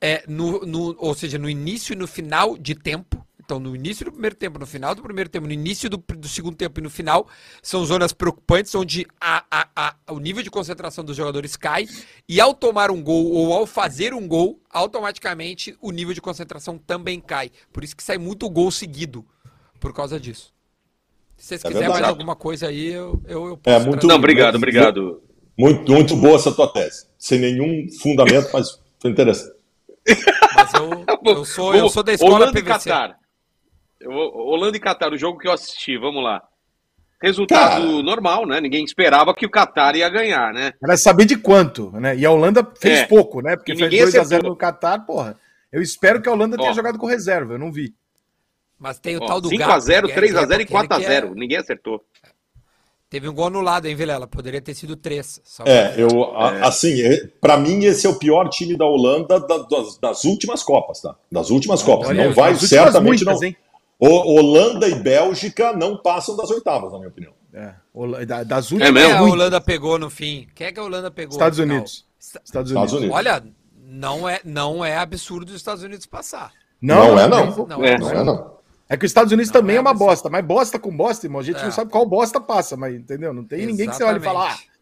é, 0.00 0.22
no, 0.28 0.60
no- 0.60 0.94
ou 0.98 1.12
seja, 1.14 1.36
no 1.36 1.50
início 1.50 1.92
e 1.94 1.96
no 1.96 2.06
final 2.06 2.56
de 2.56 2.76
tempo, 2.76 3.26
então 3.44 3.60
no 3.60 3.76
início 3.76 4.04
do 4.06 4.12
primeiro 4.12 4.34
tempo, 4.34 4.58
no 4.58 4.66
final 4.66 4.94
do 4.94 5.02
primeiro 5.02 5.28
tempo, 5.28 5.46
no 5.46 5.52
início 5.52 5.90
do, 5.90 5.96
do 5.98 6.28
segundo 6.28 6.56
tempo 6.56 6.80
e 6.80 6.82
no 6.82 6.88
final, 6.90 7.28
são 7.62 7.84
zonas 7.84 8.12
preocupantes 8.12 8.74
onde 8.74 9.06
a- 9.20 9.44
a- 9.50 9.68
a- 9.76 10.12
o 10.12 10.18
nível 10.18 10.42
de 10.42 10.50
concentração 10.50 11.04
dos 11.04 11.16
jogadores 11.16 11.56
cai 11.56 11.86
e 12.28 12.40
ao 12.40 12.54
tomar 12.54 12.90
um 12.90 13.02
gol 13.02 13.30
ou 13.32 13.52
ao 13.52 13.66
fazer 13.66 14.14
um 14.14 14.26
gol, 14.26 14.58
automaticamente 14.70 15.76
o 15.80 15.90
nível 15.90 16.14
de 16.14 16.20
concentração 16.20 16.78
também 16.78 17.20
cai. 17.20 17.50
Por 17.72 17.84
isso 17.84 17.94
que 17.96 18.02
sai 18.02 18.16
muito 18.18 18.48
gol 18.48 18.70
seguido, 18.70 19.24
por 19.78 19.92
causa 19.92 20.18
disso. 20.18 20.52
Se 21.36 21.48
vocês 21.48 21.64
É 21.64 21.68
quiserem 21.68 21.88
mais 21.88 22.00
verdade. 22.00 22.10
alguma 22.18 22.36
coisa 22.36 22.68
aí, 22.68 22.86
eu, 22.86 23.20
eu, 23.26 23.46
eu 23.48 23.60
É, 23.64 23.74
posso 23.74 23.86
muito- 23.86 24.00
trazer. 24.00 24.06
Não, 24.06 24.16
obrigado, 24.16 24.54
obrigado. 24.54 25.22
Muito, 25.58 25.92
muito 25.92 26.16
boa 26.16 26.36
essa 26.36 26.50
tua 26.52 26.66
tese. 26.68 27.06
Sem 27.18 27.38
nenhum 27.38 27.86
fundamento, 28.00 28.48
mas 28.52 28.80
foi 29.00 29.10
interessante. 29.10 29.52
Mas 30.56 30.72
eu, 30.74 31.04
eu 31.24 31.44
sou, 31.44 31.74
eu 31.74 31.88
sou 31.88 32.02
da 32.02 32.12
escola 32.14 32.34
Holanda 32.36 32.58
e 32.58 32.62
PVC. 32.62 32.88
Catar. 32.90 33.18
Holanda 34.06 34.76
e 34.76 34.80
Catar, 34.80 35.12
o 35.12 35.18
jogo 35.18 35.38
que 35.38 35.48
eu 35.48 35.52
assisti, 35.52 35.96
vamos 35.98 36.22
lá. 36.22 36.42
Resultado 37.22 37.80
Cara. 37.82 38.02
normal, 38.02 38.46
né? 38.46 38.60
Ninguém 38.60 38.84
esperava 38.84 39.34
que 39.34 39.46
o 39.46 39.50
Catar 39.50 39.96
ia 39.96 40.08
ganhar, 40.10 40.52
né? 40.52 40.72
Era 40.82 40.96
saber 40.96 41.24
de 41.24 41.36
quanto, 41.36 41.90
né? 41.92 42.14
E 42.16 42.26
a 42.26 42.30
Holanda 42.30 42.66
fez 42.78 43.00
É. 43.00 43.06
pouco, 43.06 43.40
né? 43.40 43.56
Porque 43.56 43.72
fez 43.74 43.80
ninguém 43.90 44.00
2x0 44.04 44.20
acertou. 44.20 44.50
no 44.50 44.56
Catar, 44.56 44.98
porra. 45.06 45.38
Eu 45.72 45.80
espero 45.80 46.20
que 46.20 46.28
a 46.28 46.32
Holanda 46.32 46.56
tenha 46.56 46.70
Ó. 46.70 46.74
jogado 46.74 46.98
com 46.98 47.06
reserva, 47.06 47.54
eu 47.54 47.58
não 47.58 47.72
vi. 47.72 47.94
Mas 48.78 48.98
tem 48.98 49.16
o 49.16 49.22
Ó, 49.22 49.26
tal 49.26 49.40
do 49.40 49.48
5x0, 49.48 50.02
Gapo, 50.02 50.06
que 50.08 50.12
é- 50.12 50.14
3x0 50.16 50.54
e 50.54 50.56
que 50.58 50.62
é- 50.62 50.66
que 50.66 50.72
é- 50.74 50.76
4x0. 50.76 51.34
Ninguém 51.34 51.56
acertou. 51.58 52.00
Teve 53.08 53.28
um 53.28 53.32
gol 53.34 53.46
anulado, 53.46 53.86
hein, 53.86 53.94
Vilela? 53.94 54.26
Poderia 54.26 54.60
ter 54.60 54.74
sido 54.74 54.96
3. 54.96 55.40
É, 55.64 55.94
eu, 55.96 56.36
a- 56.36 56.66
assim, 56.66 57.00
é, 57.00 57.28
pra 57.40 57.56
mim 57.56 57.84
esse 57.84 58.06
é 58.06 58.10
o 58.10 58.18
pior 58.18 58.48
time 58.48 58.76
da 58.76 58.84
Holanda 58.84 59.38
da- 59.40 59.58
das, 59.58 59.96
das 59.98 60.24
últimas 60.24 60.62
Copas, 60.64 61.00
tá? 61.00 61.14
Das 61.30 61.48
últimas 61.50 61.80
Copas. 61.82 62.08
Olha, 62.08 62.26
não 62.26 62.34
vai, 62.34 62.54
certamente 62.56 63.24
muitas, 63.24 63.40
não. 63.40 63.48
hein? 63.48 63.56
O- 63.98 64.34
Holanda 64.34 64.88
e 64.88 64.94
Bélgica 64.96 65.72
não 65.72 65.96
passam 65.96 66.36
das 66.36 66.50
oitavas, 66.50 66.92
na 66.92 66.98
minha 66.98 67.08
opinião. 67.10 67.32
É, 67.52 67.74
das 68.44 68.70
É 68.70 68.74
últimas. 68.74 68.92
mesmo? 68.92 69.08
Quem 69.10 69.18
a. 69.18 69.22
Holanda 69.22 69.60
pegou 69.60 69.98
no 69.98 70.10
fim? 70.10 70.48
Quem 70.54 70.66
é 70.66 70.72
que 70.72 70.80
a 70.80 70.82
Holanda 70.82 71.10
pegou? 71.10 71.32
Estados 71.32 71.58
no 71.58 71.64
final? 71.64 71.76
Unidos. 71.78 72.04
Esta- 72.20 72.40
Estados 72.44 72.70
Estados 72.70 72.92
Unidos. 72.92 73.16
Unidos. 73.16 73.16
Olha, 73.16 73.44
não 73.86 74.28
é, 74.28 74.40
não 74.44 74.84
é 74.84 74.96
absurdo 74.96 75.50
os 75.50 75.54
Estados 75.56 75.82
Unidos 75.84 76.04
passar. 76.06 76.52
Não 76.82 77.18
é, 77.18 77.28
não. 77.28 77.66
Não 77.66 77.84
É. 77.84 77.90
é, 77.92 77.98
Não 77.98 78.10
é, 78.10 78.24
não. 78.24 78.54
É 78.88 78.96
que 78.96 79.06
os 79.06 79.10
Estados 79.10 79.32
Unidos 79.32 79.50
Não, 79.52 79.60
também 79.60 79.76
é 79.76 79.78
é 79.78 79.80
uma 79.80 79.94
bosta, 79.94 80.28
mas 80.28 80.44
bosta 80.44 80.78
com 80.78 80.94
bosta, 80.94 81.26
irmão. 81.26 81.40
A 81.40 81.44
gente 81.44 81.58
É. 81.60 81.64
não 81.64 81.70
sabe 81.72 81.90
qual 81.90 82.04
bosta 82.04 82.38
passa, 82.40 82.76
mas 82.76 82.94
entendeu? 82.94 83.32
Não 83.32 83.42
tem 83.44 83.64
ninguém 83.66 83.88
que 83.88 83.94
você 83.96 84.04
olhe 84.04 84.18
e 84.18 84.20
fala. 84.20 84.40
Ah, 84.40 84.46
Exatamente. 84.48 84.73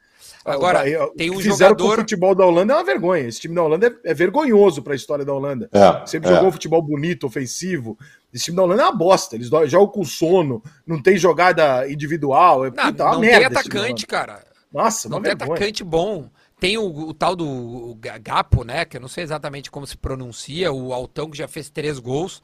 Agora, 0.44 0.80
o- 0.84 1.04
o 1.04 1.10
tem 1.14 1.30
um 1.30 1.36
que 1.36 1.42
fizeram 1.44 1.74
com 1.74 1.82
jogador- 1.82 1.98
o 1.98 2.00
futebol 2.02 2.34
da 2.34 2.44
Holanda 2.46 2.72
é 2.72 2.76
uma 2.76 2.84
vergonha. 2.84 3.22
Esse 3.28 3.40
time 3.40 3.54
da 3.54 3.62
Holanda 3.62 3.86
é, 4.04 4.10
é 4.10 4.14
vergonhoso 4.14 4.82
pra 4.82 4.94
história 4.94 5.24
da 5.24 5.32
Holanda. 5.32 5.68
É, 5.72 6.06
Sempre 6.06 6.30
é. 6.30 6.34
jogou 6.34 6.52
futebol 6.52 6.82
bonito, 6.82 7.26
ofensivo. 7.26 7.96
Esse 8.32 8.44
time 8.46 8.56
da 8.56 8.62
Holanda 8.64 8.82
é 8.82 8.86
uma 8.86 8.96
bosta. 8.96 9.36
Eles 9.36 9.48
jogam 9.48 9.88
com 9.88 10.04
sono, 10.04 10.62
não 10.86 11.00
tem 11.02 11.16
jogada 11.16 11.88
individual. 11.90 12.64
É, 12.66 12.70
Não, 12.70 12.86
puta, 12.86 13.02
é 13.02 13.06
uma 13.06 13.12
não 13.14 13.20
merda 13.20 13.48
tem 13.50 13.58
atacante, 13.58 14.06
cara. 14.06 14.44
Nossa, 14.72 15.08
Não 15.08 15.18
uma 15.18 15.22
tem 15.22 15.36
vergonha. 15.36 15.56
atacante 15.56 15.84
bom. 15.84 16.30
Tem 16.58 16.78
o, 16.78 16.84
o 17.08 17.12
tal 17.12 17.34
do 17.36 17.96
Ga- 18.00 18.18
Gapo, 18.18 18.64
né? 18.64 18.84
Que 18.84 18.96
eu 18.96 19.00
não 19.00 19.08
sei 19.08 19.24
exatamente 19.24 19.70
como 19.70 19.86
se 19.86 19.96
pronuncia, 19.96 20.72
o 20.72 20.92
Altão 20.92 21.28
que 21.28 21.36
já 21.36 21.48
fez 21.48 21.68
três 21.68 21.98
gols, 21.98 22.40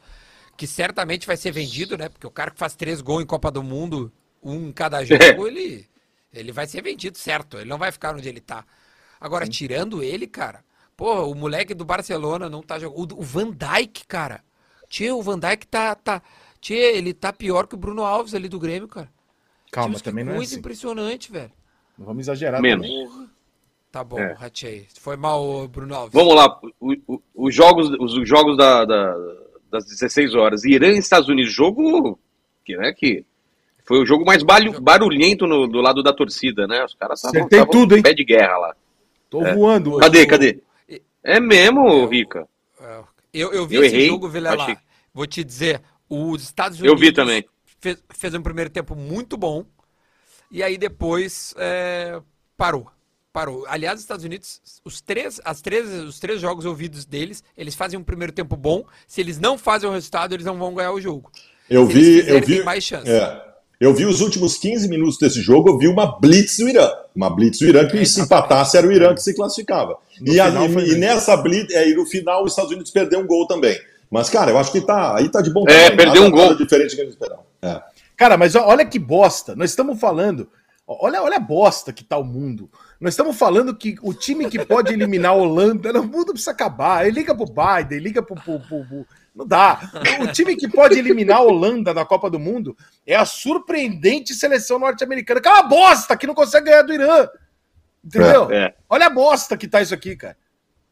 que 0.57 0.67
certamente 0.67 1.27
vai 1.27 1.37
ser 1.37 1.53
vendido, 1.53 1.97
né? 1.97 2.09
Porque 2.09 2.27
o 2.27 2.31
cara 2.31 2.51
que 2.51 2.59
faz 2.59 2.75
três 2.75 3.01
gols 3.01 3.23
em 3.23 3.27
Copa 3.27 3.49
do 3.51 3.63
Mundo, 3.63 4.13
um 4.43 4.69
em 4.69 4.73
cada 4.73 5.03
jogo, 5.07 5.47
ele, 5.47 5.87
ele 6.33 6.53
vai 6.53 6.67
ser 6.67 6.83
vendido, 6.83 7.17
certo. 7.19 7.59
Ele 7.59 7.69
não 7.69 7.79
vai 7.79 7.91
ficar 7.93 8.15
onde 8.15 8.29
ele 8.29 8.41
tá. 8.41 8.65
Agora, 9.21 9.47
tirando 9.49 10.03
ele, 10.03 10.27
cara, 10.27 10.65
porra, 10.97 11.23
o 11.23 11.35
moleque 11.35 11.75
do 11.75 11.85
Barcelona 11.85 12.49
não 12.49 12.63
tá 12.63 12.79
jogando. 12.79 13.13
O, 13.17 13.21
o 13.21 13.23
Van 13.23 13.51
Dijk, 13.51 14.07
cara. 14.07 14.43
Tia, 14.89 15.15
o 15.15 15.23
Van 15.23 15.39
Dijk 15.39 15.67
tá. 15.67 15.95
tá 15.95 16.23
tia, 16.61 16.97
ele 16.97 17.13
tá 17.15 17.33
pior 17.33 17.67
que 17.67 17.75
o 17.75 17.79
Bruno 17.79 18.05
Alves 18.05 18.35
ali 18.35 18.49
do 18.49 18.59
Grêmio, 18.59 18.89
cara. 18.89 19.11
Calma, 19.71 19.99
também 20.01 20.25
não 20.25 20.33
é 20.33 20.37
coisa 20.37 20.53
assim. 20.53 20.61
impressionante, 20.61 21.31
velho. 21.31 21.53
Não 21.99 22.07
vamos 22.07 22.23
exagerar. 22.25 22.61
Menos. 22.61 22.87
também. 22.87 23.29
Tá 23.91 24.05
bom, 24.05 24.19
É. 24.19 24.37
Foi 25.01 25.17
mal, 25.17 25.67
Bruno 25.69 25.95
Alves. 25.95 26.13
Vamos 26.13 26.35
lá, 26.35 26.61
o- 26.81 26.97
o- 27.15 27.23
os 27.35 27.55
jogos, 27.55 27.91
os 28.01 28.29
jogos 28.29 28.57
da, 28.57 28.85
da- 28.85 29.17
das 29.71 29.85
16 29.87 30.35
horas. 30.35 30.65
Irã 30.65 30.89
e 30.89 30.99
Estados 30.99 31.29
Unidos, 31.29 31.53
jogo 31.53 32.19
que, 32.65 32.77
né, 32.77 32.93
que 32.93 33.25
foi 33.89 33.99
o 34.03 34.07
jogo 34.07 34.25
mais 34.25 34.43
barulhento 34.43 35.47
no- 35.47 35.67
do 35.67 35.81
lado 35.81 36.03
da 36.03 36.13
torcida, 36.13 36.67
né? 36.69 36.85
Os 36.85 36.95
caras 36.95 37.25
estavam 37.25 37.67
tudo, 37.67 37.97
hein? 37.97 38.03
pé 38.03 38.13
de 38.13 38.23
guerra 38.25 38.57
lá. 38.59 38.77
Tô 39.31 39.41
voando 39.43 39.93
hoje. 39.95 40.01
Cadê, 40.03 40.27
cadê? 40.27 40.61
É 41.25 41.41
mesmo, 41.41 42.07
Rica? 42.07 42.47
É, 42.81 43.01
Eu, 43.33 43.53
eu 43.53 43.67
vi 43.67 43.77
Eu 43.77 43.85
esse 43.85 43.95
errei, 43.97 44.09
jogo, 44.09 44.29
Vilela. 44.29 44.63
achei- 44.63 44.77
Vou 45.13 45.27
te 45.27 45.43
dizer, 45.43 45.83
os 46.09 46.43
Estados 46.43 46.79
Eu 46.79 46.93
Unidos 46.93 47.01
vi 47.01 47.13
também. 47.13 47.45
Fez, 47.81 48.03
fez 48.11 48.35
um 48.35 48.43
primeiro 48.43 48.71
tempo 48.71 48.95
muito 48.95 49.37
bom 49.37 49.65
e 50.51 50.63
aí 50.63 50.77
depois 50.79 51.55
é, 51.59 52.21
parou. 52.57 52.87
Parou. 53.33 53.65
Aliás, 53.69 53.97
os 53.97 54.03
Estados 54.05 54.25
Unidos, 54.25 54.61
os 54.85 55.01
três, 55.01 55.41
as 55.45 55.61
três, 55.61 55.89
os 55.93 56.19
três 56.19 56.41
jogos 56.41 56.65
ouvidos 56.65 57.05
deles, 57.05 57.45
eles 57.57 57.75
fazem 57.75 57.99
um 57.99 58.03
primeiro 58.03 58.33
tempo 58.33 58.57
bom. 58.57 58.85
Se 59.07 59.21
eles 59.21 59.39
não 59.39 59.57
fazem 59.59 59.89
o 59.89 59.93
resultado, 59.93 60.35
eles 60.35 60.47
não 60.47 60.59
vão 60.59 60.75
ganhar 60.75 60.93
o 60.93 61.01
jogo. 61.01 61.31
Eu 61.69 61.87
Se 61.87 61.93
eles 61.99 62.25
vi, 62.25 62.31
eu 62.31 62.41
vi, 62.41 62.47
tem 62.57 62.65
mais 62.65 62.83
chance. 62.83 63.09
é, 63.11 63.45
eu 63.81 63.95
vi 63.95 64.05
os 64.07 64.21
últimos 64.21 64.57
15 64.57 64.89
minutos 64.89 65.19
desse 65.19 65.41
jogo, 65.41 65.71
eu 65.71 65.79
vi 65.79 65.89
uma 65.89 66.19
blitz 66.19 66.59
do 66.59 66.69
Irã. 66.69 66.91
Uma 67.15 67.31
blitz 67.31 67.59
do 67.61 67.67
Irã 67.67 67.87
que 67.87 67.99
É, 67.99 68.05
se 68.05 68.21
empatasse 68.21 68.77
era 68.77 68.87
o 68.87 68.93
Irã 68.93 69.15
que 69.15 69.23
se 69.23 69.35
classificava. 69.35 69.97
No 70.21 70.33
E, 70.33 70.39
e 70.93 70.95
nessa 70.97 71.37
blitz, 71.37 71.73
é, 71.75 71.89
e 71.89 71.95
no 71.95 72.05
final 72.07 72.45
os 72.45 72.53
Estados 72.53 72.73
Unidos 72.73 72.91
perdeu 72.91 73.21
um 73.21 73.27
gol 73.27 73.47
também. 73.47 73.79
Mas, 74.11 74.31
cara, 74.31 74.51
eu 74.51 74.59
acho 74.59 74.73
que 74.73 74.81
tá, 74.81 75.17
aí 75.17 75.29
tá 75.29 75.41
de 75.43 75.51
bom 75.53 75.65
É, 75.69 75.91
tamanho, 75.91 75.97
perdeu 75.97 76.25
um 76.25 76.31
gol. 76.31 76.55
diferente 76.57 76.91
do 76.91 76.97
que 76.97 77.01
eles 77.03 77.13
esperavam. 77.13 77.45
É. 77.63 77.81
Cara, 78.17 78.37
mas 78.37 78.55
olha 78.57 78.85
que 78.85 78.99
bosta. 78.99 79.55
Nós 79.55 79.71
estamos 79.71 80.01
falando. 80.01 80.49
Olha, 80.87 81.23
olha 81.23 81.37
a 81.37 81.41
bosta 81.41 81.93
que 81.93 82.03
tá 82.03 82.17
o 82.17 82.25
mundo. 82.25 82.71
Nós 82.99 83.13
estamos 83.13 83.37
falando 83.37 83.77
que 83.77 83.97
o 84.03 84.15
time 84.15 84.49
que 84.49 84.65
pode 84.65 84.93
eliminar 84.93 85.33
a 85.33 85.35
Holanda, 85.35 85.93
não, 85.93 86.01
o 86.01 86.07
mundo 86.09 86.33
precisa 86.33 86.51
acabar. 86.51 87.07
Ele 87.07 87.21
liga 87.21 87.35
pro 87.35 87.45
Biden, 87.45 87.99
liga 88.01 88.23
pro, 88.23 88.35
pro- 88.37 88.59
pro- 88.61 88.85
pro- 88.87 89.07
Não 89.39 89.47
dá. 89.47 89.79
O 90.21 90.33
time 90.33 90.57
que 90.57 90.67
pode 90.67 90.99
eliminar 90.99 91.37
a 91.37 91.43
Holanda 91.43 91.95
da 91.95 92.05
Copa 92.05 92.29
do 92.29 92.41
Mundo 92.41 92.77
é 93.07 93.15
a 93.15 93.25
surpreendente 93.25 94.35
seleção 94.35 94.81
norte-americana, 94.81 95.41
que 95.41 95.47
é 95.47 95.53
uma 95.53 95.63
bosta 95.63 96.17
que 96.17 96.27
não 96.27 96.35
consegue 96.35 96.67
ganhar 96.67 96.83
do 96.83 96.93
Irã. 96.93 97.29
Entendeu? 98.05 98.51
É. 98.51 98.75
Olha 98.91 99.07
a 99.07 99.11
bosta 99.11 99.57
que 99.57 99.69
tá 99.69 99.81
isso 99.81 99.95
aqui, 99.95 100.17
cara. 100.17 100.37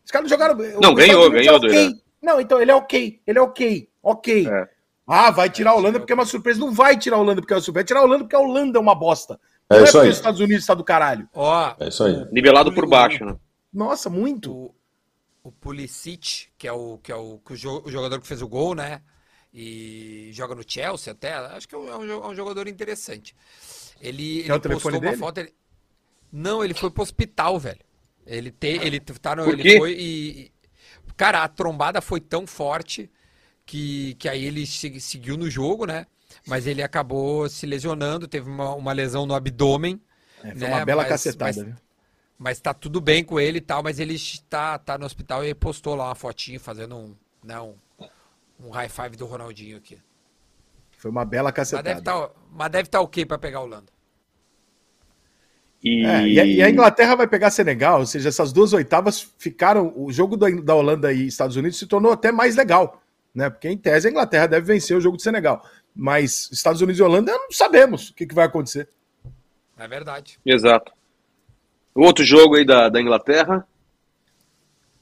Os 0.05 0.13
caras 0.13 0.31
não 0.31 0.39
jogaram. 0.39 0.55
Não, 0.81 0.95
ganhou, 0.95 1.25
Unidos 1.25 1.45
ganhou 1.45 1.57
é 1.57 1.59
do 1.59 1.67
ok. 1.67 1.85
Irã. 1.87 1.95
Não, 2.23 2.41
então 2.41 2.63
ele 2.63 2.71
é 2.71 2.75
ok. 2.75 3.21
Ele 3.27 3.39
é 3.39 3.43
ok. 3.43 3.89
Ok. 4.01 4.47
É. 4.49 4.69
Ah, 5.05 5.33
vai 5.33 5.51
tirar 5.51 5.73
a 5.73 5.75
Holanda 5.75 5.99
porque 5.99 6.13
é 6.13 6.15
uma 6.15 6.25
surpresa. 6.25 6.61
Não 6.61 6.73
vai 6.73 6.97
tirar 6.97 7.17
a 7.17 7.21
Holanda 7.21 7.41
porque 7.41 7.53
é 7.53 7.57
uma 7.57 7.63
surpresa. 7.63 7.83
Vai 7.83 7.87
tirar 7.89 8.01
a 8.01 8.05
Holanda 8.05 8.25
porque 8.25 8.37
a 8.37 8.41
Holanda 8.41 8.79
é 8.79 8.81
uma 8.81 8.95
bosta. 8.95 9.41
É 9.69 9.77
não 9.79 9.83
isso 9.83 9.93
porque 9.93 10.07
aí. 10.07 10.11
os 10.13 10.17
Estados 10.17 10.39
Unidos 10.39 10.63
está 10.63 10.75
do 10.75 10.85
caralho. 10.85 11.29
Ó, 11.35 11.75
É 11.81 11.89
isso 11.89 12.05
aí. 12.05 12.25
Nivelado 12.31 12.73
por 12.73 12.89
baixo, 12.89 13.25
né? 13.25 13.35
Nossa, 13.75 14.09
muito. 14.09 14.73
O, 15.49 15.53
Pulisic, 15.53 16.49
que 16.59 16.67
é 16.69 16.73
o 16.73 16.99
que 16.99 17.13
é 17.13 17.17
o, 17.17 17.39
que 17.39 17.53
o 17.53 17.57
jo- 17.57 17.83
o 17.85 17.91
jogador 17.91 18.21
que 18.21 18.27
fez 18.27 18.43
o 18.43 18.49
gol, 18.49 18.75
né? 18.75 19.03
E 19.53 20.31
joga 20.33 20.55
no 20.55 20.63
Chelsea 20.67 21.13
até. 21.13 21.33
Acho 21.35 21.67
que 21.69 21.75
é 21.75 21.79
um, 21.79 21.89
é 21.89 21.97
um 22.29 22.33
é 22.33 22.35
jogador 22.35 22.69
interessante. 22.69 23.35
Ele, 24.01 24.43
Quer 24.45 24.53
o 24.53 24.55
ele 24.57 24.61
telefone 24.61 25.01
dele? 25.01 25.17
foto. 25.17 25.39
ele- 25.39 25.55
Não, 26.31 26.63
ele 26.63 26.75
foi 26.75 26.91
pro 26.91 27.03
hospital, 27.03 27.59
velho. 27.59 27.81
Ele 28.27 28.51
te, 28.51 28.67
ele 28.67 29.01
tá 29.01 29.37
no, 29.37 29.49
ele 29.49 29.79
foi 29.79 29.93
e 29.99 30.53
cara, 31.17 31.43
a 31.43 31.49
trombada 31.49 32.01
foi 32.03 32.21
tão 32.21 32.47
forte 32.47 33.11
que, 33.65 34.15
que 34.17 34.29
aí 34.29 34.45
ele 34.45 34.67
se- 34.67 35.01
seguiu 35.01 35.37
no 35.37 35.49
jogo, 35.49 35.87
né? 35.87 36.07
Mas 36.47 36.67
ele 36.67 36.83
acabou 36.83 37.49
se 37.49 37.65
lesionando, 37.67 38.29
teve 38.29 38.49
uma, 38.51 38.75
uma 38.75 38.93
lesão 38.93 39.25
no 39.27 39.35
abdômen. 39.35 40.01
É, 40.43 40.51
foi 40.51 40.61
né, 40.61 40.69
uma 40.69 40.85
bela 40.85 41.03
mas- 41.03 41.09
cacetada, 41.09 41.53
mas- 41.57 41.65
viu? 41.65 41.86
Mas 42.39 42.61
tá 42.61 42.75
tudo 42.75 43.01
bem 43.01 43.25
com 43.25 43.41
ele 43.41 43.59
e 43.59 43.63
tal, 43.63 43.83
mas 43.83 43.99
ele 43.99 44.17
tá, 44.49 44.79
tá 44.79 44.99
no 44.99 45.07
hospital 45.07 45.45
e 45.45 45.55
postou 45.55 45.95
lá 45.95 46.07
uma 46.07 46.15
fotinho 46.15 46.61
fazendo 46.61 46.97
um, 46.97 47.17
né, 47.43 47.59
um, 47.61 47.75
um 48.61 48.71
high 48.71 48.89
five 48.89 49.17
do 49.17 49.25
Ronaldinho 49.25 49.79
aqui. 49.79 49.99
Foi 50.99 51.11
uma 51.11 51.25
bela 51.25 51.49
Mas 51.49 51.57
cacetada. 51.57 51.89
deve 51.89 52.03
tá, 52.03 52.31
mas 52.51 52.71
deve 52.71 52.89
tá 52.89 53.01
ok 53.01 53.25
pra 53.25 53.39
pegar 53.39 53.59
a 53.59 53.63
Holanda. 53.63 53.97
E... 55.83 56.05
É, 56.05 56.27
e, 56.27 56.63
a, 56.63 56.69
Inglaterra 56.69 57.15
vai 57.15 57.29
pegar 57.29 57.51
Senegal, 57.51 58.01
ou 58.01 58.07
seja, 58.07 58.29
essas 58.29 58.53
duas 58.53 58.73
oitavas 58.73 59.33
ficaram. 59.39 59.93
O 59.95 60.13
jogo 60.13 60.37
da, 60.37 60.51
da 60.51 60.75
Holanda 60.75 61.13
e 61.13 61.27
Estados 61.27 61.57
Unidos 61.57 61.79
se 61.79 61.87
tornou 61.87 62.13
até 62.13 62.33
mais 62.33 62.57
legal, 62.57 63.01
né? 63.35 63.49
Porque 63.49 63.69
em 63.69 63.79
tese 63.79 64.09
a 64.09 64.11
Inglaterra 64.11 64.47
deve 64.47 64.67
vencer 64.67 64.97
o 64.97 65.01
jogo 65.01 65.17
de 65.17 65.23
Senegal. 65.23 65.65
Mas 65.95 66.51
Estados 66.53 66.81
Unidos 66.81 66.99
e 66.99 67.03
Holanda 67.03 67.33
não 67.33 67.51
sabemos 67.53 68.11
o 68.11 68.15
que, 68.15 68.27
que 68.27 68.35
vai 68.35 68.47
acontecer. 68.47 68.89
É 69.79 69.87
verdade. 69.87 70.39
Exato. 70.45 70.93
O 71.97 72.03
outro 72.05 72.25
jogo 72.25 72.57
aí 72.57 72.65
da, 72.65 72.89
da 72.89 73.01
Inglaterra. 73.01 73.67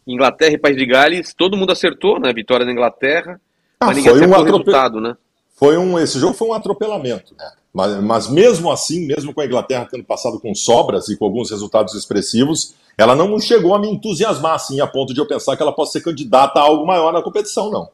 Inglaterra 0.07 0.53
e 0.53 0.59
País 0.59 0.77
de 0.77 0.87
Gales, 0.87 1.35
todo 1.35 1.57
mundo 1.57 1.73
acertou, 1.73 2.21
né? 2.21 2.33
Vitória 2.33 2.65
da 2.65 2.73
Inglaterra. 2.73 3.41
Ah, 3.81 3.87
mas 3.87 3.97
ninguém 3.97 4.13
foi 4.13 4.21
um 4.21 4.25
acertou 4.25 4.39
o 4.39 4.47
atrope- 4.47 4.71
resultado, 4.71 5.01
né? 5.01 5.17
Foi 5.57 5.77
um, 5.79 5.99
esse 5.99 6.19
jogo 6.19 6.35
foi 6.35 6.49
um 6.49 6.53
atropelamento, 6.53 7.35
né? 7.37 7.51
Mas, 7.73 8.01
mas 8.03 8.29
mesmo 8.29 8.71
assim, 8.71 9.07
mesmo 9.07 9.33
com 9.35 9.41
a 9.41 9.47
Inglaterra 9.47 9.89
tendo 9.91 10.05
passado 10.05 10.39
com 10.39 10.55
sobras 10.55 11.09
e 11.09 11.17
com 11.17 11.25
alguns 11.25 11.51
resultados 11.51 11.95
expressivos, 11.95 12.75
ela 12.97 13.17
não 13.17 13.39
chegou 13.41 13.75
a 13.75 13.79
me 13.79 13.89
entusiasmar 13.89 14.55
assim, 14.55 14.81
a 14.81 14.87
ponto 14.87 15.13
de 15.13 15.21
eu 15.21 15.27
pensar 15.27 15.57
que 15.57 15.63
ela 15.63 15.73
possa 15.73 15.93
ser 15.93 16.03
candidata 16.03 16.61
a 16.61 16.63
algo 16.63 16.87
maior 16.87 17.13
na 17.13 17.23
competição, 17.23 17.71
não. 17.71 17.89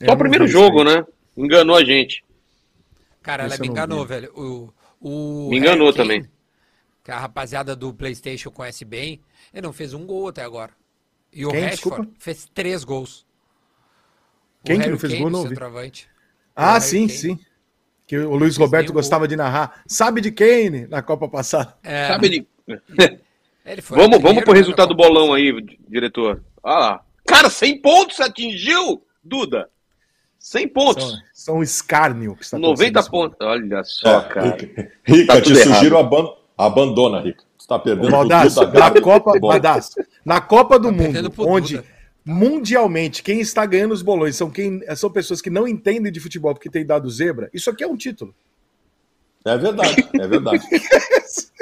Eu 0.00 0.08
Só 0.08 0.14
o 0.14 0.18
primeiro 0.18 0.44
isso 0.44 0.52
jogo, 0.52 0.80
aí. 0.80 0.84
né? 0.96 1.06
Enganou 1.36 1.74
a 1.76 1.84
gente. 1.84 2.22
Cara, 3.22 3.44
ela 3.44 3.56
me 3.58 3.66
enganou, 3.66 4.02
vi. 4.02 4.06
velho. 4.08 4.30
O, 4.36 4.68
o 5.00 5.48
Me 5.50 5.58
enganou 5.58 5.92
Kane, 5.92 5.96
também. 5.96 6.28
Que 7.04 7.10
a 7.10 7.18
rapaziada 7.18 7.76
do 7.76 7.92
PlayStation 7.92 8.50
conhece 8.50 8.82
bem. 8.84 9.20
Ele 9.52 9.60
não 9.66 9.74
fez 9.74 9.92
um 9.92 10.06
gol 10.06 10.28
até 10.28 10.42
agora. 10.42 10.72
E 11.30 11.44
o 11.44 11.50
Quem? 11.50 11.60
Rashford 11.60 11.96
Desculpa? 12.00 12.18
fez 12.18 12.48
três 12.54 12.82
gols. 12.82 13.26
O 14.62 14.66
Quem 14.66 14.80
que 14.80 14.88
não 14.88 14.98
fez 14.98 15.12
Kane, 15.12 15.22
gol? 15.22 15.30
Não 15.30 15.44
o 15.44 15.48
centroavante. 15.48 16.08
Ah, 16.56 16.80
sim, 16.80 17.06
Kane. 17.06 17.18
sim. 17.18 17.38
Que 18.06 18.16
o 18.18 18.34
Luiz 18.34 18.56
Roberto 18.56 18.92
gostava 18.92 19.28
de 19.28 19.36
narrar. 19.36 19.82
Sabe 19.86 20.22
de 20.22 20.32
Kane 20.32 20.86
na 20.88 21.02
Copa 21.02 21.28
passada? 21.28 21.76
É, 21.82 22.08
Sabe 22.08 22.28
de... 22.30 22.46
ele 23.66 23.82
foi 23.82 23.98
Vamos, 23.98 24.22
vamos 24.22 24.42
pro 24.42 24.54
resultado 24.54 24.88
do 24.88 24.94
bolão 24.94 25.34
aí, 25.34 25.52
diretor. 25.86 26.42
Olha 26.62 26.78
lá. 26.78 27.04
Cara, 27.26 27.50
100 27.50 27.82
pontos 27.82 28.20
atingiu, 28.20 29.04
Duda. 29.22 29.68
100 30.38 30.68
pontos. 30.68 31.04
São, 31.04 31.22
são 31.32 31.62
escárnio 31.62 32.34
que 32.36 32.44
está 32.44 32.58
90 32.58 33.00
acontecendo 33.00 33.10
pontos. 33.10 33.46
Olha 33.46 33.84
só, 33.84 34.20
É, 34.20 34.28
cara. 34.28 34.50
Rica, 34.56 34.92
Rica, 35.04 35.34
Tá 35.34 35.40
te 35.40 35.54
sugiro 35.56 35.98
aban 35.98 36.28
abandona, 36.56 37.20
Rica. 37.20 37.42
Você 37.56 37.64
está 37.64 37.78
perdendo 37.78 38.08
pro 38.10 38.22
Duda 38.22 38.44
na. 38.78 39.00
Copa, 39.00 39.32
na 40.24 40.40
Copa 40.40 40.78
do 40.78 40.88
Tá 40.88 40.92
Mundo, 40.92 41.32
onde 41.38 41.76
Duda. 41.76 41.88
mundialmente 42.24 43.22
quem 43.22 43.40
está 43.40 43.64
ganhando 43.66 43.92
os 43.92 44.02
bolões 44.02 44.36
são, 44.36 44.50
quem, 44.50 44.80
são 44.96 45.10
pessoas 45.10 45.40
que 45.40 45.50
não 45.50 45.66
entendem 45.66 46.12
de 46.12 46.20
futebol 46.20 46.52
porque 46.54 46.68
tem 46.70 46.84
dado 46.84 47.10
zebra, 47.10 47.48
isso 47.54 47.70
aqui 47.70 47.82
é 47.82 47.88
um 47.88 47.96
título. 47.96 48.34
É 49.44 49.56
verdade, 49.58 50.08
é 50.20 50.26
verdade. 50.26 50.66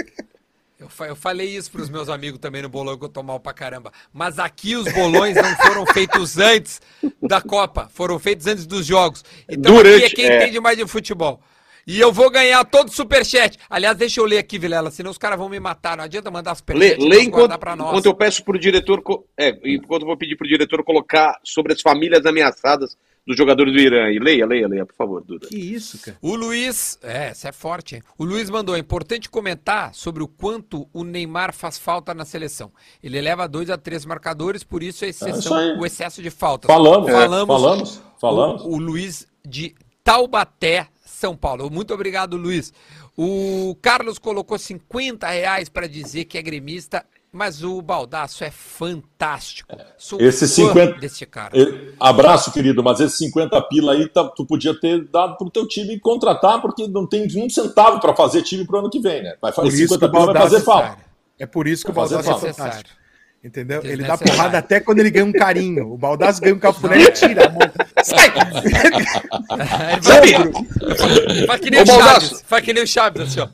Eu, 0.78 0.88
fa- 0.88 1.06
eu 1.06 1.14
falei 1.14 1.48
isso 1.56 1.70
pros 1.70 1.88
meus 1.88 2.08
amigos 2.08 2.40
também 2.40 2.60
no 2.60 2.68
bolão 2.68 2.98
que 2.98 3.04
eu 3.04 3.08
tô 3.08 3.22
mal 3.22 3.38
pra 3.38 3.52
caramba. 3.52 3.92
Mas 4.12 4.40
aqui 4.40 4.74
os 4.74 4.92
bolões 4.92 5.36
não 5.36 5.54
foram 5.58 5.86
feitos 5.86 6.36
antes 6.38 6.80
da 7.22 7.40
Copa, 7.40 7.88
foram 7.94 8.18
feitos 8.18 8.48
antes 8.48 8.66
dos 8.66 8.84
jogos. 8.84 9.24
Então 9.48 9.76
Durante, 9.76 10.04
aqui 10.06 10.06
é 10.06 10.16
quem 10.16 10.26
é. 10.26 10.42
entende 10.42 10.58
mais 10.58 10.76
de 10.76 10.84
futebol. 10.88 11.40
E 11.86 12.00
eu 12.00 12.12
vou 12.12 12.30
ganhar 12.30 12.64
todo 12.64 12.88
o 12.88 12.92
superchat. 12.92 13.58
Aliás, 13.68 13.96
deixa 13.96 14.20
eu 14.20 14.24
ler 14.24 14.38
aqui, 14.38 14.58
Vilela, 14.58 14.90
senão 14.90 15.10
os 15.10 15.18
caras 15.18 15.38
vão 15.38 15.48
me 15.48 15.60
matar. 15.60 15.96
Não 15.96 16.04
adianta 16.04 16.30
mandar 16.30 16.52
Lê, 16.52 16.56
superchat 16.58 17.00
lê 17.00 17.16
não 17.16 17.22
enquanto, 17.22 17.32
guardar 17.32 17.58
pra 17.58 17.76
nós. 17.76 17.88
enquanto 17.88 18.06
eu 18.06 18.14
peço 18.14 18.44
pro 18.44 18.58
diretor. 18.58 19.02
É, 19.36 19.58
enquanto 19.64 20.02
eu 20.02 20.06
vou 20.06 20.16
pedir 20.16 20.36
pro 20.36 20.46
diretor 20.46 20.82
colocar 20.84 21.38
sobre 21.44 21.72
as 21.72 21.80
famílias 21.80 22.24
ameaçadas 22.26 22.96
dos 23.26 23.36
jogadores 23.36 23.72
do 23.72 23.78
Irã. 23.80 24.10
E 24.10 24.18
leia, 24.18 24.46
leia, 24.46 24.68
leia, 24.68 24.86
por 24.86 24.94
favor, 24.94 25.22
Duda. 25.24 25.46
Que 25.46 25.56
isso, 25.56 25.98
cara? 26.00 26.16
O 26.20 26.34
Luiz, 26.34 26.98
é, 27.02 27.28
essa 27.28 27.48
é 27.48 27.52
forte, 27.52 27.96
hein? 27.96 28.02
O 28.18 28.24
Luiz 28.24 28.50
mandou, 28.50 28.74
é 28.74 28.78
importante 28.78 29.30
comentar 29.30 29.94
sobre 29.94 30.22
o 30.22 30.28
quanto 30.28 30.88
o 30.92 31.04
Neymar 31.04 31.52
faz 31.52 31.78
falta 31.78 32.12
na 32.12 32.24
seleção. 32.24 32.72
Ele 33.02 33.20
leva 33.20 33.48
dois 33.48 33.70
a 33.70 33.78
três 33.78 34.04
marcadores, 34.04 34.64
por 34.64 34.82
isso 34.82 35.04
a 35.04 35.08
isso 35.08 35.28
exceção, 35.28 35.56
aí. 35.56 35.78
o 35.78 35.86
excesso 35.86 36.22
de 36.22 36.30
faltas. 36.30 36.66
Falamos, 36.66 37.08
é, 37.08 37.12
falamos, 37.12 37.46
falamos, 37.46 38.02
falamos. 38.20 38.62
O, 38.62 38.70
o 38.70 38.78
Luiz 38.78 39.26
de 39.46 39.74
Taubaté, 40.02 40.88
São 41.22 41.36
Paulo. 41.36 41.70
Muito 41.70 41.94
obrigado, 41.94 42.36
Luiz. 42.36 42.72
O 43.16 43.76
Carlos 43.80 44.18
colocou 44.18 44.58
50 44.58 45.28
reais 45.28 45.68
para 45.68 45.86
dizer 45.86 46.24
que 46.24 46.36
é 46.36 46.42
gremista, 46.42 47.04
mas 47.30 47.62
o 47.62 47.80
Baldaço 47.80 48.42
é 48.42 48.50
fantástico. 48.50 49.76
Sou 49.96 50.20
Esse 50.20 50.48
fã 50.48 50.66
50 50.72 50.98
desse 50.98 51.24
cara. 51.24 51.52
Abraço, 52.00 52.50
querido, 52.52 52.82
mas 52.82 52.98
esse 52.98 53.18
50 53.18 53.62
pila 53.68 53.92
aí 53.92 54.08
tá- 54.08 54.24
tu 54.34 54.44
podia 54.44 54.74
ter 54.80 55.04
dado 55.12 55.36
pro 55.36 55.48
teu 55.48 55.66
time 55.68 55.96
contratar, 56.00 56.60
porque 56.60 56.88
não 56.88 57.06
tem 57.06 57.24
um 57.36 57.48
centavo 57.48 58.00
para 58.00 58.16
fazer 58.16 58.42
time 58.42 58.66
pro 58.66 58.78
ano 58.80 58.90
que 58.90 58.98
vem, 58.98 59.22
né? 59.22 59.36
Vai 59.40 59.52
fazer 59.52 59.68
isso 59.68 59.76
que 59.98 60.04
50 60.04 60.06
o 60.06 60.10
pila 60.10 60.32
vai 60.32 60.42
fazer 60.42 60.60
falta. 60.62 60.98
É 61.38 61.46
por 61.46 61.68
isso 61.68 61.84
que 61.84 61.90
o 61.92 61.94
Vai 61.94 62.08
fazer 62.08 62.16
Baldasso 62.16 62.46
é 62.46 62.52
falta. 62.52 62.62
fantástico. 62.72 63.01
Entendeu? 63.44 63.80
Ele 63.82 64.04
dá 64.04 64.14
Desnecessário. 64.14 64.32
porrada 64.32 64.58
até 64.58 64.78
quando 64.78 65.00
ele 65.00 65.10
ganha 65.10 65.24
um 65.24 65.32
carinho. 65.32 65.92
O 65.92 65.98
Baldasso 65.98 66.40
ganha 66.40 66.54
um 66.54 66.58
cafuné 66.60 66.98
e 67.02 67.10
tira 67.10 67.46
a 67.46 67.50
mão. 67.50 67.58
Sai! 68.04 68.30
Vai, 70.00 71.46
faz 71.46 71.60
que 71.60 71.70
nem 71.70 71.82
o 71.82 71.84
Baldasso. 71.84 72.26
Chaves. 72.28 72.44
Faz 72.46 72.64
que 72.64 72.72
nem 72.72 72.82
o 72.84 72.86
Chaves, 72.86 73.22
assim, 73.22 73.40
ó. 73.40 73.48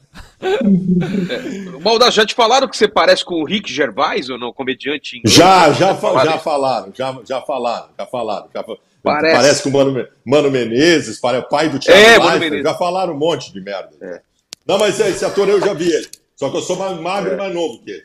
Baldasso, 1.81 2.13
já 2.17 2.27
te 2.27 2.35
falaram 2.35 2.69
que 2.69 2.77
você 2.77 2.87
parece 2.89 3.25
com 3.25 3.37
o 3.37 3.45
Rick 3.45 3.73
Gervais 3.73 4.29
ou 4.29 4.39
não? 4.39 4.53
Comediante 4.53 5.19
inglês? 5.19 5.35
Já, 5.37 5.73
já, 5.73 5.95
fa- 5.95 6.09
Falaram 6.09 6.31
já 6.33 6.39
falaram, 6.39 6.93
já, 6.95 7.19
já 7.27 7.41
falaram, 7.43 7.89
já 7.99 8.07
falaram. 8.07 8.49
Já 8.55 8.63
fa- 8.65 8.77
Parece. 9.03 9.37
Parece 9.37 9.63
com 9.63 9.69
o 9.69 9.73
Mano, 9.73 10.07
Mano 10.25 10.51
Menezes, 10.51 11.19
pare- 11.21 11.41
pai 11.49 11.69
do 11.69 11.79
Thiago 11.79 11.99
É, 12.01 12.19
Mano 12.19 12.31
Leifert, 12.31 12.41
Menezes. 12.51 12.65
já 12.65 12.75
falaram 12.77 13.15
um 13.15 13.19
monte 13.19 13.53
de 13.53 13.61
merda. 13.61 13.91
É. 14.03 14.21
Não, 14.67 14.77
mas 14.79 14.99
esse 15.01 15.25
ator 15.25 15.49
eu 15.49 15.61
já 15.61 15.73
vi 15.73 15.91
ele. 15.91 16.09
Só 16.37 16.51
que 16.51 16.57
eu 16.57 16.63
sou 16.63 16.77
mais 16.77 16.99
magro 17.01 17.33
e 17.33 17.37
mais 17.37 17.55
novo 17.55 17.81
que 17.83 17.91
ele. 17.93 18.05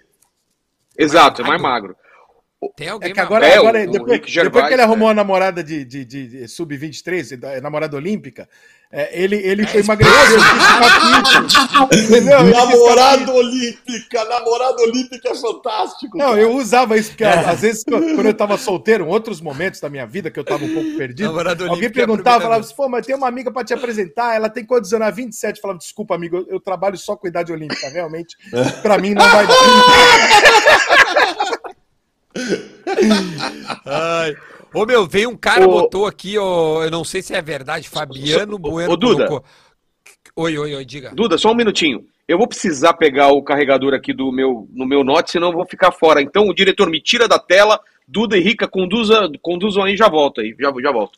Exato, 0.97 1.41
é 1.41 1.45
mais 1.45 1.61
magro. 1.61 1.95
Tem 2.75 2.89
alguém 2.89 3.11
É 3.11 3.13
que 3.13 3.19
agora, 3.19 3.45
É, 3.47 3.57
agora 3.57 3.83
o- 3.87 3.91
depois, 3.91 4.21
Gervais, 4.25 4.43
depois 4.51 4.67
que 4.67 4.73
ele 4.73 4.81
arrumou 4.81 5.07
né? 5.07 5.11
a 5.11 5.15
namorada 5.15 5.63
de, 5.63 5.83
de, 5.85 6.05
de- 6.05 6.27
de 6.27 6.47
sub-23, 6.47 7.37
da- 7.37 7.61
namorada 7.61 7.95
olímpica, 7.95 8.47
é, 8.91 9.09
ele, 9.23 9.35
ele 9.37 9.63
É, 9.73 9.79
emagreceu. 9.79 10.37
quis 11.89 12.05
ficar 12.07 12.43
Namorada 12.43 13.31
olímpica, 13.33 14.23
namorada 14.25 14.81
olímpica 14.83 15.29
é 15.29 15.35
fantástico. 15.35 16.15
Não, 16.17 16.29
cara. 16.29 16.41
eu 16.41 16.51
usava 16.55 16.95
isso, 16.97 17.09
porque 17.09 17.23
às 17.23 17.61
vezes, 17.61 17.83
quando 17.83 18.25
eu 18.27 18.33
tava 18.35 18.55
solteiro, 18.57 19.05
em 19.05 19.07
outros 19.07 19.41
momentos 19.41 19.79
da 19.79 19.89
minha 19.89 20.05
vida, 20.05 20.29
que 20.29 20.39
eu 20.39 20.43
tava 20.43 20.63
um 20.63 20.73
pouco 20.73 20.95
perdido, 20.95 21.29
alguém 21.67 21.85
é 21.87 21.89
perguntava, 21.89 22.41
falava 22.43 22.61
assim, 22.61 22.75
pô, 22.75 22.87
mas 22.87 23.05
tem 23.05 23.15
uma 23.15 23.27
amiga 23.27 23.51
pra 23.51 23.63
te 23.63 23.73
apresentar, 23.73 24.35
ela 24.35 24.47
tem 24.49 24.63
quantos 24.63 24.93
anos? 24.93 25.07
Ah, 25.07 25.11
27. 25.11 25.55
Eu 25.57 25.61
falava, 25.61 25.79
desculpa, 25.79 26.13
amigo, 26.13 26.37
eu, 26.37 26.45
eu 26.47 26.59
trabalho 26.59 26.95
só 26.97 27.15
com 27.15 27.27
idade 27.27 27.51
olímpica, 27.51 27.89
realmente, 27.89 28.37
pra 28.83 28.97
mim 28.99 29.13
não 29.15 29.27
vai 29.27 29.47
dar. 29.47 29.53
Ai. 33.85 34.35
Ô 34.73 34.85
meu, 34.85 35.05
veio 35.05 35.29
um 35.29 35.37
cara, 35.37 35.65
Ô- 35.67 35.81
botou 35.81 36.07
aqui, 36.07 36.37
ó, 36.37 36.83
eu 36.83 36.89
não 36.89 37.03
sei 37.03 37.21
se 37.21 37.33
é 37.35 37.41
verdade, 37.41 37.87
Fabiano 37.87 38.55
Ô, 38.55 38.59
Bueno 38.59 38.93
ô, 38.93 38.97
Duda. 38.97 39.27
colocou. 39.27 39.45
Oi, 40.35 40.57
oi, 40.57 40.75
oi, 40.75 40.85
diga. 40.85 41.11
Duda, 41.13 41.37
só 41.37 41.51
um 41.51 41.55
minutinho. 41.55 42.05
Eu 42.27 42.37
vou 42.39 42.47
precisar 42.47 42.93
pegar 42.93 43.27
o 43.31 43.43
carregador 43.43 43.93
aqui 43.93 44.11
do 44.13 44.31
meu, 44.31 44.67
no 44.71 44.85
meu 44.87 45.03
Note, 45.03 45.31
senão 45.31 45.49
eu 45.49 45.53
vou 45.53 45.65
ficar 45.65 45.91
fora. 45.91 46.21
Então, 46.21 46.47
o 46.47 46.53
diretor 46.55 46.89
me 46.89 46.99
tira 46.99 47.27
da 47.27 47.37
tela. 47.37 47.79
Duda 48.07 48.37
e 48.37 48.41
Rica, 48.41 48.67
conduza, 48.67 49.29
conduzam 49.41 49.83
aí, 49.83 49.95
já 49.95 50.09
volto 50.09 50.41
aí. 50.41 50.55
Já, 50.59 50.73
já 50.81 50.91
volto. 50.91 51.17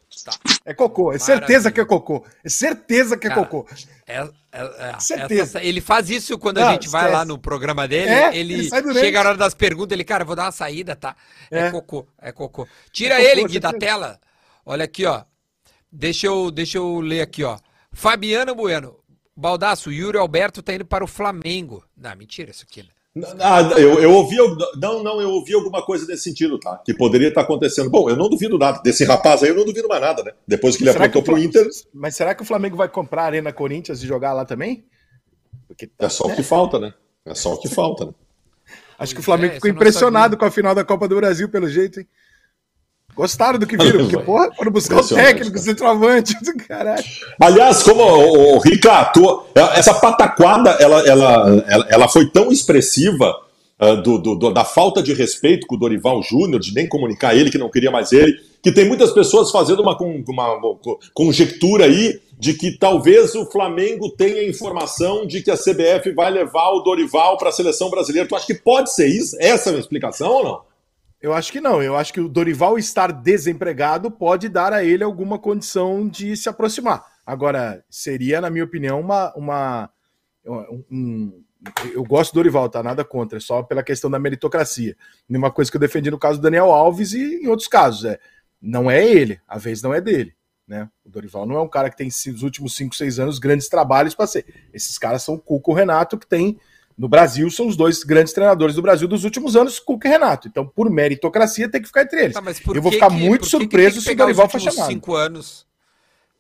É 0.64 0.74
cocô, 0.74 1.12
é 1.12 1.18
certeza 1.20 1.72
que 1.72 1.82
é 1.82 1.86
cocô. 1.86 2.24
É 2.44 2.50
certeza 2.50 3.18
que 3.18 3.28
é 3.28 3.30
Cara, 3.30 3.46
cocô. 3.46 3.68
É, 4.08 4.18
é- 4.18 4.92
é- 4.92 5.00
Certeza. 5.00 5.42
essa- 5.42 5.64
ele 5.64 5.82
faz 5.82 6.10
isso 6.10 6.38
quando 6.38 6.60
Não, 6.60 6.68
a 6.68 6.72
gente 6.74 6.88
vai 6.88 7.02
esquece. 7.06 7.18
lá 7.18 7.26
no 7.26 7.38
programa 7.40 7.88
dele. 7.88 8.10
É, 8.10 8.38
ele 8.38 8.54
ele 8.54 8.94
chega 8.94 9.20
a 9.20 9.22
hora 9.30 9.38
das 9.38 9.54
perguntas, 9.56 9.96
ele, 9.96 10.04
cara, 10.04 10.24
vou 10.24 10.36
dar 10.36 10.44
uma 10.46 10.52
saída, 10.52 10.96
tá? 10.96 11.16
É, 11.50 11.68
É. 11.68 11.72
cocô, 11.72 12.08
é 12.22 12.32
cocô. 12.32 12.68
Tira 12.92 13.16
É 13.16 13.18
cocô, 13.18 13.32
ele, 13.32 13.44
Gui, 13.48 13.60
da 13.60 13.74
tela. 13.74 14.20
Olha 14.66 14.86
aqui, 14.86 15.06
ó. 15.06 15.24
Deixa 15.92 16.28
eu, 16.28 16.52
deixa 16.52 16.78
eu 16.78 17.00
ler 17.00 17.22
aqui, 17.22 17.44
ó. 17.44 17.58
Fabiano 17.92 18.54
Bueno. 18.54 18.96
Baldaço, 19.38 19.90
o 19.90 19.94
Yuri 19.94 20.18
Alberto 20.18 20.62
tá 20.62 20.74
indo 20.74 20.86
para 20.86 21.04
o 21.04 21.08
Flamengo. 21.08 21.84
Não, 21.98 22.16
mentira 22.16 22.52
isso 22.52 22.64
aqui, 22.70 22.84
né? 22.84 22.90
Ah, 23.40 23.62
eu, 23.78 24.02
eu 24.02 24.12
ouvi, 24.12 24.36
não, 24.78 25.02
não, 25.02 25.22
eu 25.22 25.30
ouvi 25.30 25.54
alguma 25.54 25.82
coisa 25.82 26.06
nesse 26.06 26.24
sentido, 26.24 26.60
tá? 26.60 26.82
Que 26.84 26.94
poderia 26.94 27.30
estar 27.30 27.42
acontecendo. 27.42 27.90
Bom, 27.90 28.10
eu 28.10 28.16
não 28.18 28.30
duvido 28.30 28.58
nada. 28.58 28.82
Desse 28.84 29.06
rapaz 29.06 29.42
aí, 29.42 29.50
eu 29.50 29.56
não 29.56 29.64
duvido 29.64 29.88
mais 29.88 30.02
nada, 30.02 30.22
né? 30.22 30.34
Depois 30.46 30.76
que 30.76 30.84
ele 30.84 30.92
Será 30.92 31.08
que 31.08 31.18
aprontou 31.18 31.36
o 31.36 31.38
pro 31.38 31.46
Inter, 31.46 31.70
Mas 31.94 32.16
será 32.16 32.36
que 32.36 32.42
o 32.42 32.46
Flamengo 32.46 32.76
vai 32.76 32.90
comprar 32.90 33.24
a 33.24 33.26
Arena 33.28 33.54
Corinthians 33.54 34.04
e 34.04 34.08
jogar 34.08 34.34
lá 34.34 34.44
também? 34.44 34.86
Porque 35.66 35.90
é 35.98 36.10
só 36.10 36.26
o 36.26 36.36
que 36.36 36.44
falta, 36.44 36.78
né? 36.78 36.94
É 37.26 37.34
só 37.34 37.54
o 37.54 37.58
que 37.58 37.70
falta, 37.70 38.06
né? 38.06 38.12
Acho 39.00 39.14
que 39.14 39.22
o 39.22 39.24
Flamengo 39.24 39.54
é, 39.54 39.56
ficou 39.56 39.70
impressionado 39.70 40.38
com 40.38 40.46
a 40.46 40.52
final 40.52 40.76
da 40.76 40.84
Copa 40.84 41.08
do 41.08 41.16
Brasil, 41.16 41.48
pelo 41.50 41.70
jeito, 41.70 42.02
hein? 42.02 42.08
Gostaram 43.16 43.58
do 43.58 43.66
que 43.66 43.78
viram, 43.78 44.00
porque, 44.10 44.18
porra, 44.26 44.52
foram 44.56 44.72
buscar 44.72 44.96
o 44.96 45.04
técnico, 45.24 45.56
o 45.58 45.62
centroavante, 45.62 46.36
do 46.44 46.54
caralho. 46.68 47.04
Aliás, 47.40 47.82
como 47.82 48.02
o, 48.04 48.56
o 48.56 48.60
Rica 48.60 48.92
atua, 48.92 49.46
essa 49.74 49.94
pataquada, 49.94 50.72
ela, 50.80 51.00
ela, 51.08 51.64
ela, 51.68 51.88
ela 51.90 52.08
foi 52.10 52.30
tão 52.30 52.52
expressiva 52.52 53.34
ah, 53.80 53.94
do, 53.96 54.18
do- 54.18 54.52
da 54.52 54.66
falta 54.66 55.02
de 55.02 55.14
respeito 55.14 55.66
com 55.68 55.76
o 55.76 55.80
Dorival 55.80 56.22
Júnior, 56.24 56.60
de 56.60 56.74
nem 56.74 56.88
comunicar 56.90 57.36
ele 57.36 57.50
que 57.50 57.58
não 57.58 57.70
queria 57.72 57.90
mais 57.92 58.12
ele, 58.12 58.34
que 58.62 58.72
tem 58.72 58.86
muitas 58.88 59.12
pessoas 59.12 59.50
fazendo 59.52 59.82
uma, 59.82 59.98
con- 59.98 60.24
uma 60.28 60.60
conjectura 61.14 61.86
aí 61.86 62.20
de 62.38 62.54
que 62.54 62.78
talvez 62.78 63.34
o 63.34 63.46
Flamengo 63.46 64.10
tenha 64.10 64.48
informação 64.48 65.26
de 65.26 65.42
que 65.42 65.50
a 65.50 65.56
CBF 65.58 66.12
vai 66.14 66.30
levar 66.30 66.70
o 66.72 66.82
Dorival 66.82 67.38
para 67.38 67.48
a 67.50 67.52
seleção 67.54 67.90
brasileira. 67.90 68.28
Tu 68.28 68.36
acha 68.36 68.46
que 68.46 68.56
pode 68.56 68.94
ser 68.94 69.08
isso? 69.08 69.38
Essa 69.40 69.70
é 69.70 69.76
a 69.76 69.80
explicação 69.80 70.30
ou 70.32 70.44
não? 70.44 70.60
Eu 71.26 71.34
acho 71.34 71.52
que 71.52 71.60
não. 71.60 71.82
Eu 71.82 71.96
acho 71.98 72.14
que 72.14 72.22
o 72.22 72.30
Dorival 72.30 72.78
estar 72.78 73.12
desempregado 73.12 74.12
pode 74.12 74.48
dar 74.48 74.72
a 74.72 74.84
ele 74.84 75.04
alguma 75.04 75.40
condição 75.40 76.08
de 76.08 76.38
se 76.38 76.48
aproximar. 76.48 77.04
Agora, 77.26 77.84
seria, 77.90 78.40
na 78.40 78.52
minha 78.52 78.64
opinião, 78.64 79.00
uma. 79.00 79.34
uma 79.36 79.90
um, 80.46 81.44
eu 81.92 82.04
gosto 82.04 82.32
do 82.32 82.36
Dorival, 82.36 82.70
tá? 82.70 82.84
Nada 82.84 83.04
contra, 83.04 83.40
é 83.40 83.42
só 83.42 83.64
pela 83.64 83.82
questão 83.82 84.08
da 84.08 84.20
meritocracia. 84.20 84.96
Uma 85.28 85.50
coisa 85.50 85.72
que 85.72 85.78
eu 85.78 85.82
defendi 85.82 86.12
no 86.12 86.20
caso 86.20 86.38
do 86.38 86.44
Daniel 86.44 86.72
Alves 86.72 87.14
e 87.14 87.42
em 87.42 87.48
outros 87.48 87.68
casos. 87.68 88.06
É, 88.06 88.20
não 88.62 88.92
é 88.92 89.04
ele, 89.04 89.42
a 89.48 89.58
vez 89.58 89.82
não 89.82 89.96
é 89.96 90.00
dele. 90.00 90.36
Né? 90.68 90.88
O 91.04 91.10
Dorival 91.10 91.48
não 91.48 91.56
é 91.56 91.62
um 91.62 91.68
cara 91.68 91.90
que 91.90 91.98
tem 91.98 92.06
nos 92.06 92.44
últimos 92.44 92.76
5, 92.76 92.94
6 92.94 93.18
anos 93.18 93.40
grandes 93.40 93.68
trabalhos 93.68 94.14
para 94.14 94.28
ser. 94.28 94.46
Esses 94.72 95.00
caras 95.00 95.24
são 95.24 95.34
o 95.34 95.40
Cuco 95.40 95.72
o 95.72 95.74
Renato, 95.74 96.20
que 96.20 96.28
tem 96.28 96.60
no 96.98 97.10
Brasil, 97.10 97.50
são 97.52 97.68
os 97.68 97.76
dois 97.76 98.04
grandes 98.04 98.32
treinadores 98.32 98.76
do 98.76 98.82
Brasil 98.82 99.08
dos 99.08 99.24
últimos 99.24 99.56
anos, 99.56 99.80
Cuca 99.80 100.08
e 100.08 100.12
Renato. 100.12 100.48
Então, 100.48 100.66
por 100.66 100.90
meritocracia, 100.90 101.70
tem 101.70 101.82
que 101.82 101.88
ficar 101.88 102.04
entre 102.04 102.24
eles. 102.24 102.34
Tá, 102.34 102.42
eu 102.74 102.82
vou 102.82 102.92
ficar 102.92 103.10
que, 103.10 103.16
muito 103.16 103.46
surpreso 103.46 103.96
que 103.96 104.04
que 104.04 104.10
se 104.10 104.14
o 104.14 104.18
Dorival 104.18 104.50
for 104.50 104.62
chamado. 104.62 104.88
cinco 104.88 105.14
anos? 105.14 105.68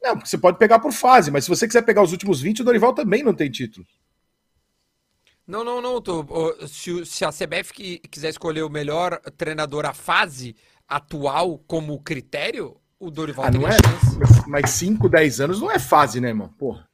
Não, 0.02 0.16
porque 0.16 0.30
você 0.30 0.38
pode 0.38 0.58
pegar 0.58 0.80
por 0.80 0.94
fase, 0.94 1.30
mas 1.30 1.44
se 1.44 1.50
você 1.50 1.68
quiser 1.68 1.82
pegar 1.82 2.04
os 2.04 2.12
últimos 2.12 2.40
20, 2.40 2.62
o 2.62 2.64
Dorival 2.64 2.94
também 2.94 3.24
não 3.24 3.34
tem 3.34 3.50
título. 3.50 3.86
Não, 5.46 5.64
não, 5.64 5.82
não. 5.82 6.02
Tô, 6.02 6.26
se, 6.68 7.06
se 7.06 7.26
a 7.26 7.32
CBF 7.32 8.00
quiser 8.10 8.30
escolher 8.30 8.64
o 8.64 8.70
melhor 8.70 9.20
treinador 9.38 9.86
à 9.86 9.94
fase 9.94 10.56
atual 10.88 11.60
como 11.68 12.02
critério, 12.02 12.78
o 13.00 13.12
Dorival 13.12 13.46
ah, 13.46 13.52
tem 13.52 13.66
é, 13.66 13.72
chance. 13.72 14.50
Mas 14.50 14.70
5, 14.72 15.10
10 15.10 15.42
anos 15.42 15.60
não 15.60 15.72
é 15.72 15.80
fase, 15.80 16.22
né, 16.22 16.30
irmão? 16.30 16.50
Porra. 16.58 16.88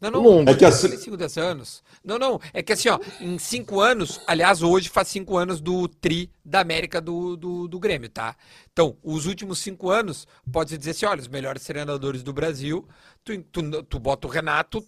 Não, 0.00 0.10
não, 0.10 0.22
Longo. 0.22 0.50
É 0.50 0.54
que 0.54 0.64
assim... 0.64 0.96
5, 0.96 1.16
10 1.16 1.38
anos. 1.38 1.82
Não, 2.04 2.18
não, 2.18 2.40
é 2.52 2.62
que 2.62 2.72
assim, 2.72 2.88
ó, 2.88 2.98
em 3.20 3.36
5 3.38 3.80
anos, 3.80 4.20
aliás, 4.26 4.62
hoje 4.62 4.88
faz 4.88 5.08
5 5.08 5.36
anos 5.36 5.60
do 5.60 5.88
tri 5.88 6.30
da 6.44 6.60
América 6.60 7.00
do, 7.00 7.36
do, 7.36 7.66
do 7.66 7.78
Grêmio, 7.80 8.08
tá? 8.08 8.36
Então, 8.72 8.96
os 9.02 9.26
últimos 9.26 9.58
5 9.58 9.90
anos, 9.90 10.26
pode 10.52 10.78
dizer 10.78 10.92
assim, 10.92 11.06
olha, 11.06 11.20
os 11.20 11.28
melhores 11.28 11.64
treinadores 11.64 12.22
do 12.22 12.32
Brasil, 12.32 12.86
tu, 13.24 13.42
tu, 13.42 13.82
tu 13.82 13.98
bota 13.98 14.28
o 14.28 14.30
Renato, 14.30 14.84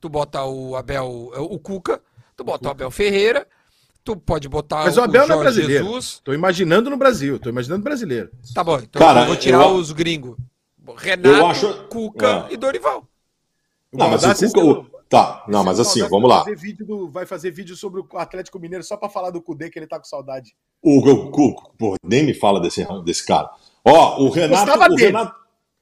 tu 0.00 0.08
bota 0.08 0.44
o 0.44 0.76
Abel, 0.76 1.32
o 1.36 1.58
Cuca, 1.58 2.00
tu 2.36 2.44
bota 2.44 2.68
o 2.68 2.70
Abel 2.70 2.90
Ferreira, 2.90 3.46
tu 4.04 4.16
pode 4.16 4.48
botar 4.48 4.84
Mas 4.84 4.96
o, 4.96 5.02
Abel 5.02 5.24
o 5.24 5.26
Jorge 5.26 5.28
não 5.28 5.40
é 5.40 5.42
brasileiro. 5.42 5.84
Jesus. 5.84 6.20
Tô 6.22 6.32
imaginando 6.32 6.88
no 6.88 6.96
Brasil, 6.96 7.38
tô 7.38 7.48
imaginando 7.48 7.82
brasileiro. 7.82 8.30
Tá 8.54 8.62
bom, 8.62 8.78
então 8.78 9.00
Cara, 9.00 9.22
eu 9.22 9.26
vou 9.26 9.36
tirar 9.36 9.64
eu... 9.64 9.74
os 9.74 9.90
gringos. 9.90 10.36
Renato, 10.96 11.46
acho... 11.46 11.84
Cuca 11.88 12.46
é. 12.48 12.54
e 12.54 12.56
Dorival. 12.56 13.08
Não, 13.92 14.08
mas 14.08 14.24
o 14.24 14.52
Cuca. 14.52 14.92
Tá, 15.08 15.44
não, 15.46 15.62
mas 15.62 15.78
assim, 15.78 16.00
vamos 16.08 16.26
lá. 16.28 16.42
Fazer 16.42 16.72
do, 16.76 17.10
vai 17.10 17.26
fazer 17.26 17.50
vídeo 17.50 17.76
sobre 17.76 18.00
o 18.00 18.06
Atlético 18.14 18.58
Mineiro 18.58 18.82
só 18.82 18.96
para 18.96 19.10
falar 19.10 19.28
do 19.28 19.42
Cudê, 19.42 19.68
que 19.68 19.78
ele 19.78 19.86
tá 19.86 19.98
com 19.98 20.06
saudade. 20.06 20.54
O 20.82 21.30
Cuca, 21.30 21.98
nem 22.02 22.24
me 22.24 22.32
fala 22.32 22.58
desse, 22.58 22.86
desse 23.04 23.26
cara. 23.26 23.50
Ó, 23.84 24.22
o 24.22 24.30
Renato. 24.30 24.64
Gostava 24.64 24.86
o 24.86 24.96
dele. 24.96 25.06
Renato, 25.08 25.34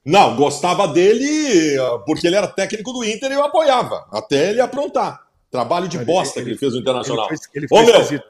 não, 0.03 0.35
gostava 0.35 0.87
dele 0.87 1.77
porque 2.05 2.27
ele 2.27 2.35
era 2.35 2.47
técnico 2.47 2.91
do 2.91 3.05
Inter 3.05 3.31
e 3.31 3.35
eu 3.35 3.43
apoiava, 3.43 4.05
até 4.11 4.49
ele 4.49 4.59
aprontar. 4.59 5.27
Trabalho 5.49 5.87
de 5.87 5.99
bosta 5.99 6.39
ele, 6.39 6.45
que 6.45 6.51
ele 6.51 6.57
fez 6.57 6.73
no 6.73 6.79
Internacional. 6.79 7.27
Ele 7.29 7.37
fez, 7.37 7.49
ele 7.53 7.67
fez 7.67 7.81
ô, 7.81 8.11
meu, 8.11 8.21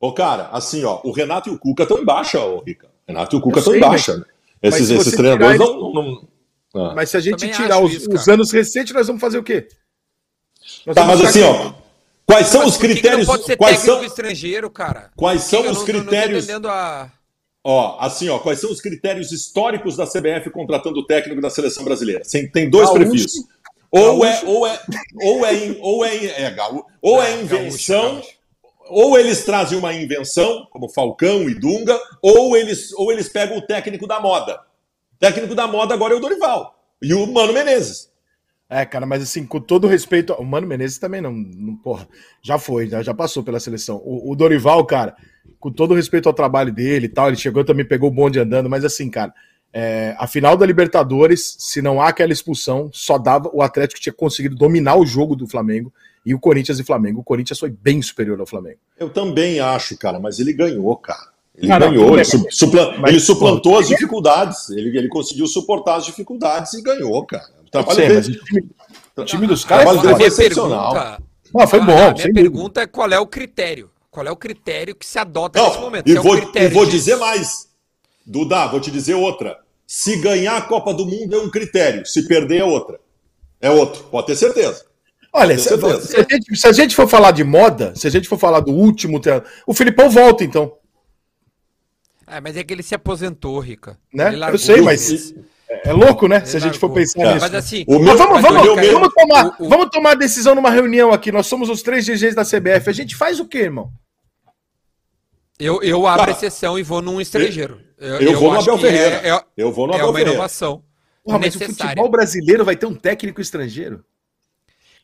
ô, 0.00 0.12
cara, 0.12 0.48
assim, 0.52 0.84
ó, 0.84 1.00
o 1.04 1.12
Renato 1.12 1.48
e 1.48 1.52
o 1.52 1.58
Cuca 1.58 1.84
estão 1.84 1.98
em 1.98 2.04
baixa, 2.04 2.38
ô, 2.44 2.60
Rica. 2.60 2.88
Renato 3.06 3.36
e 3.36 3.38
o 3.38 3.40
Cuca 3.40 3.60
estão 3.60 3.74
em 3.74 3.80
baixa. 3.80 4.16
Né? 4.16 4.24
Esses, 4.62 4.90
esses 4.90 5.14
treinadores 5.14 5.58
não, 5.58 5.92
não, 5.92 6.28
ah. 6.74 6.92
Mas 6.94 7.10
se 7.10 7.16
a 7.16 7.20
gente 7.20 7.48
tirar 7.50 7.78
os, 7.78 7.92
isso, 7.92 8.12
os, 8.12 8.28
anos 8.28 8.50
recentes, 8.50 8.92
nós 8.92 9.06
vamos 9.06 9.20
fazer 9.20 9.38
o 9.38 9.42
quê? 9.42 9.68
Nós 10.86 10.94
tá, 10.94 11.04
mas 11.04 11.20
assim, 11.20 11.42
ó. 11.42 11.74
Quais 12.24 12.46
são 12.46 12.62
mas 12.62 12.72
os 12.72 12.76
critérios? 12.78 13.26
pode 13.26 13.44
ser 13.44 13.56
quais 13.56 13.78
são 13.80 14.02
estrangeiro, 14.04 14.70
cara? 14.70 15.10
Quais 15.16 15.42
são 15.42 15.60
os 15.68 15.78
não, 15.78 15.84
critérios? 15.84 16.46
Não, 16.46 16.70
a... 16.70 17.10
Ó, 17.64 17.98
assim, 18.00 18.28
ó, 18.28 18.38
quais 18.38 18.60
são 18.60 18.70
os 18.70 18.80
critérios 18.80 19.32
históricos 19.32 19.96
da 19.96 20.06
CBF 20.06 20.50
contratando 20.50 21.00
o 21.00 21.06
técnico 21.06 21.40
da 21.40 21.50
seleção 21.50 21.84
brasileira? 21.84 22.22
Tem 22.52 22.70
dois 22.70 22.88
ah, 22.88 22.94
perfis. 22.94 23.34
Ou 23.90 24.24
é, 24.24 24.40
ou 24.46 24.66
é, 24.66 24.80
ou 25.20 25.46
é, 25.46 25.76
ou 25.80 26.04
é, 26.04 26.26
é, 26.26 26.56
ou 27.02 27.22
é 27.22 27.40
invenção, 27.42 28.22
ou 28.88 29.18
eles 29.18 29.44
trazem 29.44 29.76
uma 29.76 29.92
invenção, 29.92 30.66
como 30.70 30.88
Falcão 30.88 31.48
e 31.48 31.54
Dunga, 31.54 32.00
ou 32.22 32.56
eles, 32.56 32.92
ou 32.94 33.12
eles 33.12 33.28
pegam 33.28 33.58
o 33.58 33.66
técnico 33.66 34.06
da 34.06 34.18
moda. 34.18 34.58
Técnico 35.22 35.54
da 35.54 35.68
moda 35.68 35.94
agora 35.94 36.14
é 36.14 36.16
o 36.16 36.20
Dorival. 36.20 36.76
E 37.00 37.14
o 37.14 37.24
Mano 37.32 37.52
Menezes. 37.52 38.10
É, 38.68 38.84
cara, 38.84 39.06
mas 39.06 39.22
assim, 39.22 39.46
com 39.46 39.60
todo 39.60 39.86
respeito. 39.86 40.32
O 40.32 40.44
Mano 40.44 40.66
Menezes 40.66 40.98
também 40.98 41.20
não. 41.20 41.30
não 41.30 41.76
porra, 41.76 42.08
já 42.42 42.58
foi, 42.58 42.88
já, 42.88 43.04
já 43.04 43.14
passou 43.14 43.40
pela 43.44 43.60
seleção. 43.60 44.02
O, 44.04 44.32
o, 44.32 44.34
Dorival, 44.34 44.84
cara, 44.84 45.14
com 45.60 45.70
todo 45.70 45.94
respeito 45.94 46.28
ao 46.28 46.34
trabalho 46.34 46.72
dele 46.72 47.06
e 47.06 47.08
tal, 47.08 47.28
ele 47.28 47.36
chegou 47.36 47.64
também, 47.64 47.86
pegou 47.86 48.08
o 48.08 48.12
bonde 48.12 48.40
andando, 48.40 48.68
mas 48.68 48.84
assim, 48.84 49.08
cara, 49.08 49.32
é, 49.72 50.16
a 50.18 50.26
final 50.26 50.56
da 50.56 50.66
Libertadores, 50.66 51.56
se 51.56 51.80
não 51.80 52.02
há 52.02 52.08
aquela 52.08 52.32
expulsão, 52.32 52.90
só 52.92 53.16
dava. 53.16 53.48
O 53.52 53.62
Atlético 53.62 54.00
tinha 54.00 54.12
conseguido 54.12 54.56
dominar 54.56 54.96
o 54.96 55.06
jogo 55.06 55.36
do 55.36 55.46
Flamengo 55.46 55.94
e 56.26 56.34
o 56.34 56.40
Corinthians 56.40 56.80
e 56.80 56.84
Flamengo. 56.84 57.20
O 57.20 57.24
Corinthians 57.24 57.60
foi 57.60 57.70
bem 57.70 58.02
superior 58.02 58.40
ao 58.40 58.46
Flamengo. 58.46 58.80
Eu 58.98 59.08
também 59.08 59.60
acho, 59.60 59.96
cara, 59.96 60.18
mas 60.18 60.40
ele 60.40 60.52
ganhou, 60.52 60.96
cara. 60.96 61.31
Ele 61.54 61.68
ganhou, 61.68 62.14
ele, 62.14 62.24
supla, 62.50 62.96
mas, 62.98 63.10
ele 63.10 63.20
suplantou 63.20 63.78
as 63.78 63.86
dificuldades, 63.86 64.70
ele, 64.70 64.96
ele 64.96 65.08
conseguiu 65.08 65.46
suportar 65.46 65.96
as 65.96 66.06
dificuldades 66.06 66.72
e 66.72 66.82
ganhou, 66.82 67.24
cara. 67.26 67.44
O 67.66 67.70
trabalho 67.70 67.94
sei, 67.94 68.18
o 68.18 68.44
time, 68.44 68.70
o 69.16 69.24
time 69.24 69.46
dos 69.46 69.64
caras 69.64 70.00
foi 70.00 70.24
excepcional. 70.24 70.92
Pergunta, 70.92 71.22
ah, 71.54 71.66
foi 71.66 71.80
bom. 71.80 71.92
A 71.92 72.14
minha 72.14 72.32
pergunta 72.32 72.80
é 72.80 72.86
qual 72.86 73.10
é 73.10 73.18
o 73.18 73.26
critério? 73.26 73.90
Qual 74.10 74.26
é 74.26 74.30
o 74.30 74.36
critério 74.36 74.94
que 74.94 75.06
se 75.06 75.18
adota 75.18 75.58
Não, 75.58 75.68
nesse 75.68 75.80
momento? 75.80 76.08
E 76.08 76.14
vou, 76.14 76.36
é 76.54 76.68
vou 76.68 76.86
dizer 76.86 77.16
mais. 77.16 77.68
Duda, 78.24 78.66
vou 78.68 78.80
te 78.80 78.90
dizer 78.90 79.14
outra. 79.14 79.58
Se 79.86 80.16
ganhar 80.16 80.56
a 80.56 80.62
Copa 80.62 80.94
do 80.94 81.04
Mundo 81.04 81.34
é 81.34 81.38
um 81.38 81.50
critério, 81.50 82.06
se 82.06 82.26
perder 82.26 82.58
é 82.58 82.64
outra. 82.64 82.98
É 83.60 83.70
outro, 83.70 84.04
pode 84.04 84.26
ter 84.26 84.36
certeza. 84.36 84.84
Olha, 85.32 85.58
se, 85.58 85.68
se, 85.68 86.16
a 86.16 86.26
gente, 86.28 86.56
se, 86.56 86.66
a 86.66 86.72
gente, 86.72 86.96
for 86.96 87.08
falar 87.08 87.30
de 87.30 87.42
moda, 87.42 87.94
se 87.94 88.06
a 88.06 88.10
gente 88.10 88.28
for 88.28 88.38
falar 88.38 88.60
do 88.60 88.72
último, 88.72 89.20
o 89.66 89.72
Filipão 89.72 90.10
volta 90.10 90.44
então. 90.44 90.72
É, 92.26 92.40
mas 92.40 92.56
é 92.56 92.64
que 92.64 92.72
ele 92.72 92.82
se 92.82 92.94
aposentou, 92.94 93.58
Rica. 93.58 93.98
Né? 94.12 94.32
Eu 94.50 94.58
sei, 94.58 94.80
mas 94.80 95.32
é, 95.68 95.90
é 95.90 95.92
louco, 95.92 96.28
né? 96.28 96.36
Ele 96.36 96.46
se 96.46 96.56
a 96.56 96.60
gente 96.60 96.72
largou. 96.72 96.90
for 96.90 96.94
pensar 96.94 97.20
é. 97.20 97.34
nisso. 97.34 97.40
Mas 97.40 97.54
assim, 97.54 97.84
o 97.86 97.98
meu, 97.98 98.16
vamos, 98.16 98.40
vamos, 98.40 98.62
vamos, 98.64 99.14
tomar, 99.14 99.46
o, 99.58 99.64
o... 99.64 99.68
vamos 99.68 99.90
tomar 99.90 100.14
decisão 100.14 100.54
numa 100.54 100.70
reunião 100.70 101.12
aqui. 101.12 101.32
Nós 101.32 101.46
somos 101.46 101.68
os 101.68 101.82
três 101.82 102.06
GGs 102.06 102.34
da 102.34 102.44
CBF. 102.44 102.88
A 102.88 102.92
gente 102.92 103.16
faz 103.16 103.40
o 103.40 103.46
quê, 103.46 103.58
irmão? 103.58 103.92
Eu, 105.58 105.82
eu 105.82 106.06
abro 106.06 106.20
Cara, 106.20 106.32
exceção 106.32 106.78
e 106.78 106.82
vou 106.82 107.00
num 107.00 107.20
estrangeiro. 107.20 107.80
Eu, 107.98 108.16
eu, 108.16 108.32
eu 108.32 108.40
vou 108.40 108.52
no 108.52 108.60
Abel 108.60 108.78
Ferreira. 108.78 109.20
É, 109.22 109.30
é, 109.30 109.44
eu 109.56 109.70
vou 109.72 109.86
no 109.86 109.94
Abel 109.94 110.06
é 110.06 110.08
uma 110.08 110.12
Ferreira. 110.12 110.34
inovação. 110.34 110.82
Porra, 111.24 111.38
mas 111.38 111.54
o 111.54 111.60
futebol 111.60 112.10
brasileiro 112.10 112.64
vai 112.64 112.74
ter 112.74 112.86
um 112.86 112.94
técnico 112.94 113.40
estrangeiro? 113.40 114.04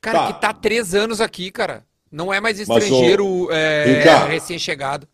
Cara, 0.00 0.18
tá. 0.18 0.32
que 0.32 0.40
tá 0.40 0.52
três 0.52 0.94
anos 0.94 1.20
aqui, 1.20 1.50
cara. 1.50 1.84
Não 2.10 2.32
é 2.32 2.40
mais 2.40 2.58
estrangeiro 2.58 3.26
o... 3.26 3.52
é, 3.52 4.26
recém-chegado. 4.28 5.06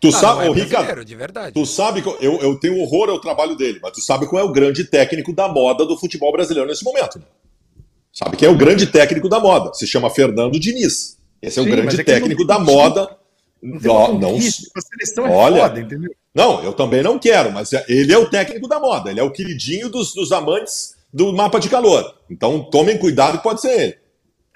Tu 0.00 0.10
não, 0.10 0.18
sabe, 0.18 0.46
não 0.46 0.54
é 0.54 0.58
Ricardo, 0.58 1.04
de 1.04 1.14
verdade. 1.14 1.52
Tu 1.52 1.66
sabe 1.66 2.00
que 2.00 2.08
eu, 2.08 2.40
eu 2.40 2.58
tenho 2.58 2.78
horror 2.80 3.10
ao 3.10 3.20
trabalho 3.20 3.54
dele, 3.54 3.78
mas 3.82 3.92
tu 3.92 4.00
sabe 4.00 4.26
qual 4.26 4.40
é 4.40 4.44
o 4.44 4.52
grande 4.52 4.84
técnico 4.84 5.32
da 5.32 5.46
moda 5.46 5.84
do 5.84 5.96
futebol 5.98 6.32
brasileiro 6.32 6.68
nesse 6.68 6.82
momento, 6.82 7.18
né? 7.18 7.24
Sabe 8.12 8.36
quem 8.36 8.48
é 8.48 8.50
o 8.50 8.56
grande 8.56 8.86
técnico 8.86 9.28
da 9.28 9.38
moda? 9.38 9.72
Se 9.74 9.86
chama 9.86 10.10
Fernando 10.10 10.58
Diniz. 10.58 11.18
Esse 11.40 11.58
é 11.58 11.62
o 11.62 11.64
Sim, 11.64 11.70
grande 11.70 12.00
é 12.00 12.04
técnico 12.04 12.44
da 12.44 12.58
moda. 12.58 13.16
Não, 13.62 14.18
não, 14.18 14.40
seleção 14.40 15.26
é 15.26 15.30
olha, 15.30 15.62
foda, 15.62 15.80
entendeu? 15.80 16.10
Não, 16.34 16.62
eu 16.64 16.72
também 16.72 17.02
não 17.02 17.18
quero, 17.18 17.52
mas 17.52 17.72
é, 17.72 17.84
ele 17.88 18.12
é 18.12 18.16
o 18.16 18.28
técnico 18.28 18.66
da 18.66 18.80
moda. 18.80 19.10
Ele 19.10 19.20
é 19.20 19.22
o 19.22 19.30
queridinho 19.30 19.90
dos, 19.90 20.14
dos 20.14 20.32
amantes 20.32 20.96
do 21.12 21.32
mapa 21.32 21.60
de 21.60 21.68
calor. 21.68 22.14
Então 22.30 22.62
tomem 22.70 22.96
cuidado 22.96 23.36
que 23.36 23.44
pode 23.44 23.60
ser 23.60 23.78
ele. 23.78 23.98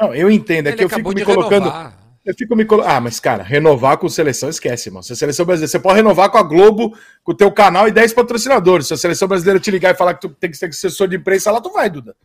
Não, 0.01 0.15
eu 0.15 0.31
entendo, 0.31 0.69
é 0.69 0.71
ele 0.71 0.79
que 0.79 0.85
eu 0.85 0.89
fico 0.89 1.13
me 1.13 1.25
colocando. 1.25 1.65
Renovar. 1.65 2.04
Eu 2.25 2.35
fico 2.35 2.57
me 2.57 2.64
colocando. 2.64 2.91
Ah, 2.91 3.01
mas, 3.01 3.20
cara, 3.20 3.43
renovar 3.43 3.99
com 3.99 4.09
seleção, 4.09 4.49
esquece, 4.49 4.89
irmão. 4.89 5.03
Se 5.03 5.12
a 5.12 5.16
seleção 5.16 5.45
brasileira. 5.45 5.70
Você 5.70 5.79
pode 5.79 5.97
renovar 5.97 6.31
com 6.31 6.39
a 6.39 6.43
Globo, 6.43 6.97
com 7.22 7.33
o 7.33 7.35
teu 7.35 7.53
canal 7.53 7.87
e 7.87 7.91
10 7.91 8.14
patrocinadores. 8.14 8.87
Se 8.87 8.95
a 8.95 8.97
seleção 8.97 9.29
brasileira 9.29 9.61
te 9.61 9.70
ligar 9.70 9.95
e 9.95 9.97
falar 9.97 10.14
que 10.14 10.22
tu 10.22 10.31
tem 10.31 10.51
que 10.51 10.57
ser 10.57 10.66
assessor 10.66 11.07
de 11.07 11.16
imprensa 11.16 11.51
lá, 11.51 11.61
tu 11.61 11.70
vai, 11.70 11.91
Duda. 11.91 12.16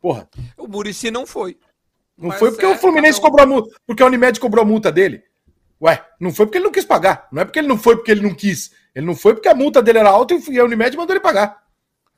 Porra. 0.00 0.28
O 0.56 0.68
Murici 0.68 1.10
não 1.10 1.26
foi. 1.26 1.58
Não 2.16 2.30
foi 2.32 2.50
porque 2.50 2.64
é, 2.64 2.68
o 2.68 2.78
Fluminense 2.78 3.20
cobrou 3.20 3.42
a 3.42 3.46
multa. 3.46 3.76
Porque 3.86 4.02
a 4.02 4.06
Unimed 4.06 4.38
cobrou 4.38 4.62
a 4.62 4.66
multa 4.66 4.92
dele. 4.92 5.22
Ué, 5.82 6.04
não 6.20 6.32
foi 6.32 6.46
porque 6.46 6.58
ele 6.58 6.66
não 6.66 6.72
quis 6.72 6.84
pagar. 6.84 7.26
Não 7.32 7.42
é 7.42 7.44
porque 7.44 7.58
ele 7.58 7.68
não 7.68 7.78
foi 7.78 7.96
porque 7.96 8.10
ele 8.10 8.20
não 8.20 8.34
quis. 8.34 8.70
Ele 8.94 9.06
não 9.06 9.16
foi 9.16 9.34
porque 9.34 9.48
a 9.48 9.54
multa 9.54 9.82
dele 9.82 9.98
era 9.98 10.10
alta 10.10 10.34
e 10.34 10.58
a 10.58 10.64
Unimed 10.64 10.96
mandou 10.96 11.14
ele 11.14 11.22
pagar. 11.22 11.64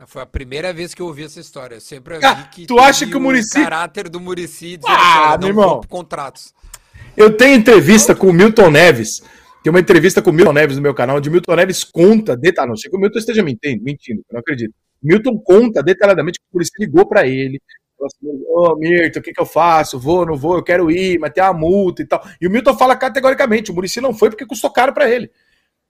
Foi 0.06 0.20
a 0.20 0.26
primeira 0.26 0.72
vez 0.72 0.94
que 0.94 1.00
eu 1.00 1.06
ouvi 1.06 1.24
essa 1.24 1.38
história. 1.38 1.76
Eu 1.76 1.80
sempre 1.80 2.18
vi 2.18 2.24
ah, 2.24 2.42
que 2.50 2.66
tu 2.66 2.78
acha 2.80 3.06
que 3.06 3.16
o 3.16 3.20
Murici 3.20 3.62
caráter 3.62 4.08
do 4.08 4.18
Murici 4.18 4.80
ah, 4.84 5.38
meu 5.38 5.50
irmão. 5.50 5.80
contratos. 5.88 6.52
Eu 7.16 7.36
tenho 7.36 7.54
entrevista 7.56 8.14
com 8.14 8.28
o 8.28 8.32
Milton 8.32 8.70
Neves. 8.70 9.22
Tem 9.62 9.70
uma 9.70 9.80
entrevista 9.80 10.20
com 10.20 10.30
o 10.30 10.32
Milton 10.32 10.52
Neves 10.52 10.76
no 10.76 10.82
meu 10.82 10.94
canal, 10.94 11.16
onde 11.18 11.28
o 11.28 11.32
Milton 11.32 11.54
Neves 11.54 11.84
conta, 11.84 12.36
de... 12.36 12.52
ah, 12.58 12.66
não 12.66 12.76
sei 12.76 12.90
que 12.90 12.96
o 12.96 13.00
Milton 13.00 13.18
esteja 13.18 13.42
mentindo, 13.42 13.82
mentindo, 13.84 14.22
não 14.32 14.40
acredito. 14.40 14.74
Milton 15.02 15.38
conta 15.38 15.82
detalhadamente 15.82 16.38
que 16.40 16.44
o 16.50 16.54
Murici 16.54 16.72
ligou 16.80 17.06
para 17.06 17.26
ele. 17.26 17.60
assim, 18.04 18.42
Ô, 18.48 18.74
Milton, 18.76 19.20
o 19.20 19.22
que, 19.22 19.32
que 19.32 19.40
eu 19.40 19.46
faço? 19.46 19.98
Vou, 20.00 20.26
não 20.26 20.36
vou, 20.36 20.56
eu 20.56 20.62
quero 20.62 20.90
ir, 20.90 21.18
mas 21.20 21.32
tem 21.32 21.42
uma 21.44 21.52
multa 21.52 22.02
e 22.02 22.06
tal. 22.06 22.20
E 22.40 22.46
o 22.46 22.50
Milton 22.50 22.76
fala 22.76 22.96
categoricamente: 22.96 23.70
o 23.70 23.74
Murici 23.74 24.00
não 24.00 24.12
foi 24.14 24.30
porque 24.30 24.46
custou 24.46 24.70
caro 24.70 24.92
para 24.92 25.08
ele. 25.08 25.30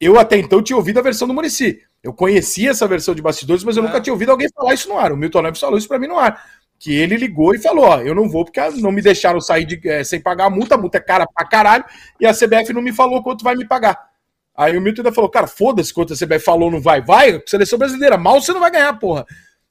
Eu 0.00 0.18
até 0.18 0.36
então 0.36 0.60
tinha 0.62 0.76
ouvido 0.76 0.98
a 0.98 1.02
versão 1.02 1.28
do 1.28 1.32
Murici. 1.34 1.80
Eu 2.02 2.12
conhecia 2.12 2.70
essa 2.70 2.88
versão 2.88 3.14
de 3.14 3.22
bastidores, 3.22 3.62
mas 3.64 3.76
eu 3.76 3.82
Ah. 3.84 3.86
nunca 3.86 4.00
tinha 4.00 4.12
ouvido 4.12 4.30
alguém 4.32 4.48
falar 4.54 4.74
isso 4.74 4.88
no 4.88 4.98
ar. 4.98 5.12
O 5.12 5.16
Milton 5.16 5.42
Neves 5.42 5.60
falou 5.60 5.78
isso 5.78 5.86
para 5.88 5.98
mim 5.98 6.08
no 6.08 6.18
ar. 6.18 6.42
Que 6.82 6.92
ele 6.92 7.16
ligou 7.16 7.54
e 7.54 7.58
falou: 7.60 7.84
Ó, 7.84 8.00
eu 8.00 8.12
não 8.12 8.28
vou 8.28 8.44
porque 8.44 8.60
não 8.80 8.90
me 8.90 9.00
deixaram 9.00 9.40
sair 9.40 9.64
de, 9.64 9.80
eh, 9.88 10.02
sem 10.02 10.20
pagar 10.20 10.46
a 10.46 10.50
multa, 10.50 10.74
a 10.74 10.78
multa 10.78 10.98
é 10.98 11.00
cara 11.00 11.24
pra 11.32 11.46
caralho, 11.46 11.84
e 12.18 12.26
a 12.26 12.34
CBF 12.34 12.72
não 12.72 12.82
me 12.82 12.92
falou 12.92 13.22
quanto 13.22 13.44
vai 13.44 13.54
me 13.54 13.64
pagar. 13.64 14.10
Aí 14.52 14.76
o 14.76 14.80
Milton 14.80 15.02
ainda 15.02 15.12
falou: 15.12 15.30
Cara, 15.30 15.46
foda-se 15.46 15.94
quanto 15.94 16.12
a 16.12 16.16
CBF 16.16 16.40
falou, 16.40 16.72
não 16.72 16.80
vai. 16.80 17.00
Vai, 17.00 17.40
seleção 17.46 17.78
brasileira, 17.78 18.18
mal 18.18 18.40
você 18.40 18.52
não 18.52 18.58
vai 18.58 18.72
ganhar, 18.72 18.92
porra. 18.98 19.24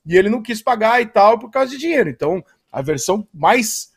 E 0.05 0.15
ele 0.15 0.29
não 0.29 0.41
quis 0.41 0.61
pagar 0.61 1.01
e 1.01 1.05
tal 1.05 1.37
por 1.37 1.51
causa 1.51 1.71
de 1.71 1.77
dinheiro. 1.77 2.09
Então, 2.09 2.41
a 2.71 2.81
versão 2.81 3.27
mais 3.33 3.91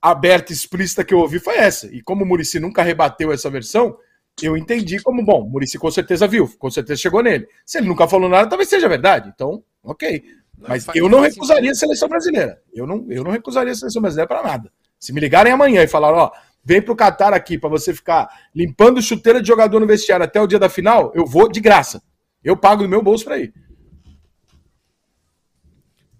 aberta 0.00 0.52
e 0.52 0.54
explícita 0.54 1.04
que 1.04 1.12
eu 1.12 1.18
ouvi 1.18 1.40
foi 1.40 1.56
essa. 1.56 1.88
E 1.88 2.00
como 2.00 2.22
o 2.22 2.26
Murici 2.26 2.60
nunca 2.60 2.84
rebateu 2.84 3.32
essa 3.32 3.50
versão, 3.50 3.98
eu 4.40 4.56
entendi 4.56 5.02
como, 5.02 5.24
bom, 5.24 5.42
o 5.42 5.50
Murici 5.50 5.76
com 5.76 5.90
certeza 5.90 6.28
viu, 6.28 6.48
com 6.56 6.70
certeza 6.70 7.00
chegou 7.00 7.20
nele. 7.20 7.48
Se 7.66 7.78
ele 7.78 7.88
nunca 7.88 8.06
falou 8.06 8.28
nada, 8.28 8.48
talvez 8.48 8.68
seja 8.68 8.88
verdade. 8.88 9.30
Então, 9.34 9.62
ok. 9.82 10.22
Mas 10.68 10.86
eu 10.94 11.08
não 11.08 11.20
recusaria 11.20 11.70
a 11.70 11.74
seleção 11.74 12.08
brasileira. 12.08 12.62
Eu 12.72 12.86
não, 12.86 13.06
eu 13.10 13.24
não 13.24 13.30
recusaria 13.30 13.72
a 13.72 13.74
seleção 13.74 14.02
brasileira 14.02 14.28
para 14.28 14.42
nada. 14.42 14.72
Se 14.98 15.12
me 15.12 15.20
ligarem 15.20 15.52
amanhã 15.52 15.82
e 15.82 15.88
falar, 15.88 16.12
ó, 16.12 16.30
vem 16.62 16.82
pro 16.82 16.94
Catar 16.94 17.32
aqui 17.32 17.58
para 17.58 17.70
você 17.70 17.94
ficar 17.94 18.28
limpando 18.54 19.00
chuteira 19.00 19.40
de 19.40 19.48
jogador 19.48 19.80
no 19.80 19.86
vestiário 19.86 20.24
até 20.24 20.40
o 20.40 20.46
dia 20.46 20.58
da 20.58 20.68
final, 20.68 21.10
eu 21.14 21.24
vou 21.26 21.48
de 21.50 21.60
graça. 21.60 22.02
Eu 22.44 22.56
pago 22.56 22.82
do 22.82 22.88
meu 22.88 23.02
bolso 23.02 23.24
para 23.24 23.38
ir. 23.38 23.52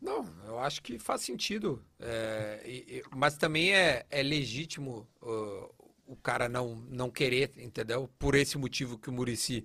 Não, 0.01 0.25
eu 0.47 0.59
acho 0.59 0.83
que 0.83 0.99
faz 0.99 1.23
sentido. 1.23 1.83
É, 1.99 2.61
e- 2.65 2.85
e- 2.99 3.03
mas 3.15 3.37
também 3.37 3.73
é, 3.75 4.05
é 4.11 4.23
legítimo 4.23 5.07
uh, 5.23 5.69
o 6.07 6.17
cara 6.17 6.49
não, 6.49 6.77
não 6.89 7.11
querer, 7.11 7.51
entendeu? 7.59 8.09
Por 8.19 8.35
esse 8.35 8.57
motivo 8.57 8.99
que 8.99 9.11
o 9.11 9.13
Murici 9.13 9.65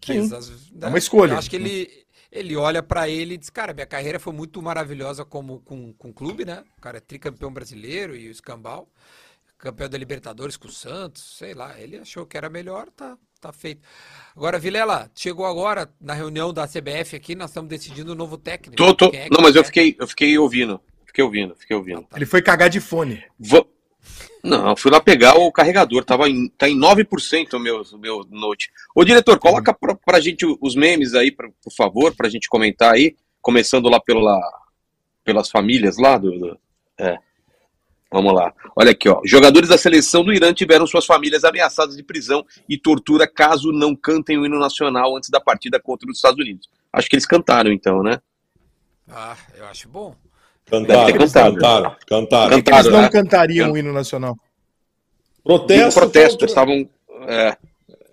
quis. 0.00 0.32
As- 0.32 0.50
é 0.80 0.86
uma 0.86 0.98
escolha. 0.98 1.32
Eu 1.34 1.38
acho 1.38 1.50
que 1.50 1.56
ele, 1.56 2.03
ele 2.34 2.56
olha 2.56 2.82
pra 2.82 3.08
ele 3.08 3.34
e 3.34 3.38
diz, 3.38 3.48
cara, 3.48 3.72
minha 3.72 3.86
carreira 3.86 4.18
foi 4.18 4.32
muito 4.32 4.60
maravilhosa 4.60 5.24
como 5.24 5.60
com, 5.60 5.92
com 5.94 6.08
o 6.10 6.12
clube, 6.12 6.44
né? 6.44 6.64
O 6.76 6.80
cara 6.80 6.98
é 6.98 7.00
tricampeão 7.00 7.52
brasileiro 7.52 8.16
e 8.16 8.28
o 8.28 8.30
escambau. 8.32 8.88
Campeão 9.56 9.88
da 9.88 9.96
Libertadores 9.96 10.56
com 10.56 10.68
o 10.68 10.70
Santos, 10.70 11.36
sei 11.38 11.54
lá. 11.54 11.80
Ele 11.80 11.96
achou 11.96 12.26
que 12.26 12.36
era 12.36 12.50
melhor, 12.50 12.90
tá, 12.90 13.16
tá 13.40 13.52
feito. 13.52 13.80
Agora, 14.36 14.58
Vilela, 14.58 15.10
chegou 15.14 15.46
agora 15.46 15.88
na 16.00 16.12
reunião 16.12 16.52
da 16.52 16.66
CBF 16.66 17.16
aqui, 17.16 17.34
nós 17.34 17.50
estamos 17.50 17.70
decidindo 17.70 18.12
o 18.12 18.14
novo 18.16 18.36
técnico. 18.36 18.76
Tô, 18.76 18.92
tô. 18.94 19.06
É 19.14 19.28
Não, 19.30 19.40
mas 19.40 19.54
eu 19.54 19.62
quer? 19.62 19.66
fiquei, 19.68 19.96
eu 19.98 20.06
fiquei 20.06 20.36
ouvindo. 20.36 20.80
Fiquei 21.06 21.22
ouvindo, 21.24 21.54
fiquei 21.54 21.76
ouvindo. 21.76 22.04
Ele 22.14 22.26
foi 22.26 22.42
cagar 22.42 22.68
de 22.68 22.80
fone. 22.80 23.24
Va- 23.38 23.64
Não, 24.42 24.76
fui 24.76 24.90
lá 24.90 25.00
pegar 25.00 25.36
o 25.38 25.50
carregador, 25.50 26.04
tava 26.04 26.28
em, 26.28 26.48
tá 26.50 26.68
em 26.68 26.78
9% 26.78 27.54
o 27.54 27.58
meu, 27.58 27.82
meu 27.98 28.26
note. 28.30 28.70
Ô, 28.94 29.02
diretor, 29.04 29.38
coloca 29.38 29.72
pra, 29.72 29.94
pra 29.94 30.20
gente 30.20 30.44
os 30.60 30.74
memes 30.74 31.14
aí, 31.14 31.32
pra, 31.32 31.48
por 31.62 31.72
favor, 31.74 32.14
pra 32.14 32.28
gente 32.28 32.48
comentar 32.48 32.92
aí, 32.92 33.16
começando 33.40 33.88
lá 33.88 33.98
pela, 34.00 34.38
pelas 35.24 35.48
famílias 35.50 35.96
lá 35.98 36.18
do, 36.18 36.38
do- 36.38 36.58
É. 36.98 37.16
Vamos 38.12 38.32
lá. 38.32 38.52
Olha 38.76 38.92
aqui, 38.92 39.08
ó. 39.08 39.20
Jogadores 39.24 39.68
da 39.68 39.76
seleção 39.78 40.22
do 40.22 40.32
Irã 40.32 40.52
tiveram 40.54 40.86
suas 40.86 41.04
famílias 41.04 41.42
ameaçadas 41.42 41.96
de 41.96 42.02
prisão 42.02 42.46
e 42.68 42.78
tortura 42.78 43.26
caso 43.26 43.72
não 43.72 43.96
cantem 43.96 44.38
o 44.38 44.46
hino 44.46 44.56
nacional 44.58 45.16
antes 45.16 45.30
da 45.30 45.40
partida 45.40 45.80
contra 45.80 46.08
os 46.08 46.18
Estados 46.18 46.38
Unidos. 46.38 46.68
Acho 46.92 47.08
que 47.08 47.16
eles 47.16 47.26
cantaram, 47.26 47.72
então, 47.72 48.04
né? 48.04 48.20
Ah, 49.10 49.36
eu 49.56 49.66
acho 49.66 49.88
bom. 49.88 50.14
Cantaram, 50.66 51.18
cantado. 51.18 51.54
cantaram, 51.54 51.96
cantaram. 52.06 52.50
Por 52.50 52.62
que 52.64 52.70
eles 52.70 52.82
Cantaram, 52.86 52.90
não 52.90 53.02
né? 53.02 53.08
cantariam 53.10 53.72
o 53.72 53.78
hino 53.78 53.92
nacional? 53.92 54.36
Protesto, 55.42 56.00
protesto, 56.00 56.30
contra- 56.32 56.46
estavam. 56.46 56.88
É, 57.28 57.56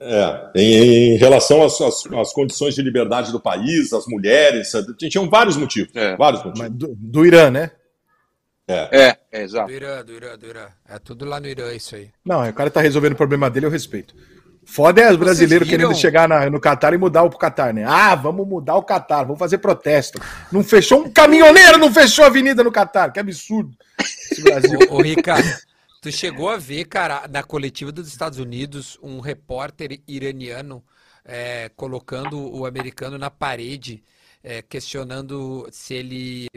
É, 0.04 0.50
em, 0.56 1.14
em 1.14 1.18
relação 1.18 1.62
às, 1.64 1.80
às- 1.80 2.06
às 2.12 2.34
condições 2.34 2.74
de 2.74 2.82
liberdade 2.82 3.32
do 3.32 3.40
país, 3.40 3.94
as 3.94 4.06
mulheres, 4.08 4.72
tinham 4.98 5.30
vários 5.30 5.56
motivos. 5.56 5.96
É. 5.96 6.16
Vários 6.18 6.44
motivos. 6.44 6.60
Mas 6.70 6.72
do, 6.72 6.96
do 6.98 7.24
Irã, 7.26 7.52
né? 7.52 7.70
é, 8.68 9.18
é, 9.32 9.42
exato. 9.44 9.68
Do 9.68 9.74
Irã, 9.74 10.04
do 10.04 10.14
Irã, 10.14 10.38
do 10.38 10.48
Irã. 10.48 10.68
É 10.90 10.98
tudo 10.98 11.24
lá 11.26 11.40
no 11.40 11.48
Irã 11.48 11.72
isso 11.74 11.96
aí. 11.96 12.10
Não, 12.26 12.48
o 12.48 12.54
cara 12.54 12.72
tá 12.72 12.82
resolvendo 12.82 13.14
o 13.14 13.18
problema 13.18 13.48
dele, 13.50 13.68
eu 13.68 13.70
respeito. 13.70 14.16
Foda 14.64 15.02
é 15.02 15.12
os 15.12 15.18
brasileiros 15.18 15.68
querendo 15.68 15.94
chegar 15.96 16.30
na- 16.30 16.50
no 16.50 16.60
Catar 16.60 16.94
e 16.94 16.98
mudar 16.98 17.24
o 17.24 17.30
Catar, 17.32 17.74
né? 17.74 17.84
Ah, 17.86 18.16
vamos 18.16 18.48
mudar 18.48 18.76
o 18.76 18.84
Catar, 18.84 19.24
vamos 19.24 19.40
fazer 19.40 19.58
protesto. 19.58 20.20
Não 20.52 20.64
fechou 20.64 21.04
um 21.04 21.10
caminhoneiro, 21.12 21.78
não 21.78 21.92
fechou 21.92 22.24
a 22.24 22.28
avenida 22.28 22.64
no 22.64 22.72
Catar. 22.72 23.12
Que 23.12 23.20
absurdo. 23.20 23.76
Esse 24.32 24.42
Brasil. 24.44 24.80
Ô, 24.90 24.96
ô 24.98 25.02
Ricardo, 25.02 25.48
tu 26.02 26.12
chegou 26.12 26.48
a 26.50 26.58
ver, 26.58 26.86
cara, 26.86 27.28
na 27.28 27.44
coletiva 27.44 27.92
dos 27.92 28.08
Estados 28.08 28.38
Unidos, 28.40 28.98
um 29.02 29.20
repórter 29.20 30.00
iraniano 30.08 30.84
é, 31.26 31.70
colocando 31.76 32.40
o 32.56 32.66
americano 32.66 33.18
na 33.18 33.30
parede, 33.32 34.04
é, 34.44 34.62
questionando 34.62 35.68
se 35.72 35.94
ele. 35.96 36.48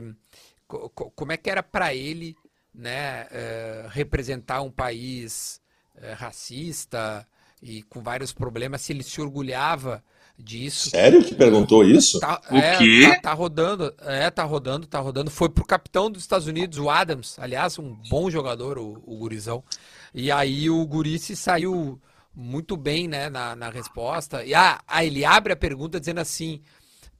co- 0.69 0.89
co- 0.91 1.11
como 1.17 1.33
é 1.33 1.37
que 1.37 1.51
era 1.51 1.63
pra 1.63 1.95
ele, 1.95 2.37
né, 2.75 3.27
é, 3.31 3.87
representar 3.91 4.61
um 4.63 4.71
país 4.71 5.61
é, 6.01 6.13
racista 6.13 7.27
e 7.65 7.83
com 7.83 8.03
vários 8.03 8.33
problemas, 8.33 8.83
se 8.83 8.93
ele 8.93 9.03
se 9.03 9.21
orgulhava 9.21 10.05
disso. 10.39 10.91
Sério 10.91 11.25
que 11.25 11.35
perguntou 11.35 11.85
isso? 11.85 12.21
Tá, 12.21 12.41
O 12.51 12.57
é, 12.57 12.77
quê? 12.79 13.09
Tá, 13.09 13.21
tá 13.31 13.33
rodando, 13.33 13.95
é, 14.01 14.31
tá 14.31 14.45
rodando, 14.45 14.87
tá 14.87 15.01
rodando. 15.01 15.31
Foi 15.31 15.49
pro 15.49 15.65
capitão 15.65 16.11
dos 16.11 16.23
Estados 16.23 16.47
Unidos, 16.47 16.79
o 16.79 16.91
Adams, 16.91 17.39
aliás, 17.39 17.79
um 17.79 17.95
bom 18.09 18.31
jogador, 18.31 18.79
o, 18.79 19.03
o 19.07 19.17
Gurizão. 19.17 19.65
E 20.13 20.31
aí 20.31 20.69
o 20.69 20.85
Guri 20.87 21.19
se 21.19 21.35
saiu 21.35 22.01
muito 22.35 22.77
bem, 22.77 23.09
né, 23.09 23.31
na, 23.31 23.57
na 23.57 23.71
resposta. 23.71 24.45
E 24.45 24.55
ah, 24.55 24.81
ah, 24.87 25.05
ele 25.05 25.25
abre 25.25 25.53
a 25.53 25.57
pergunta 25.57 25.99
dizendo 26.01 26.21
assim: 26.21 26.61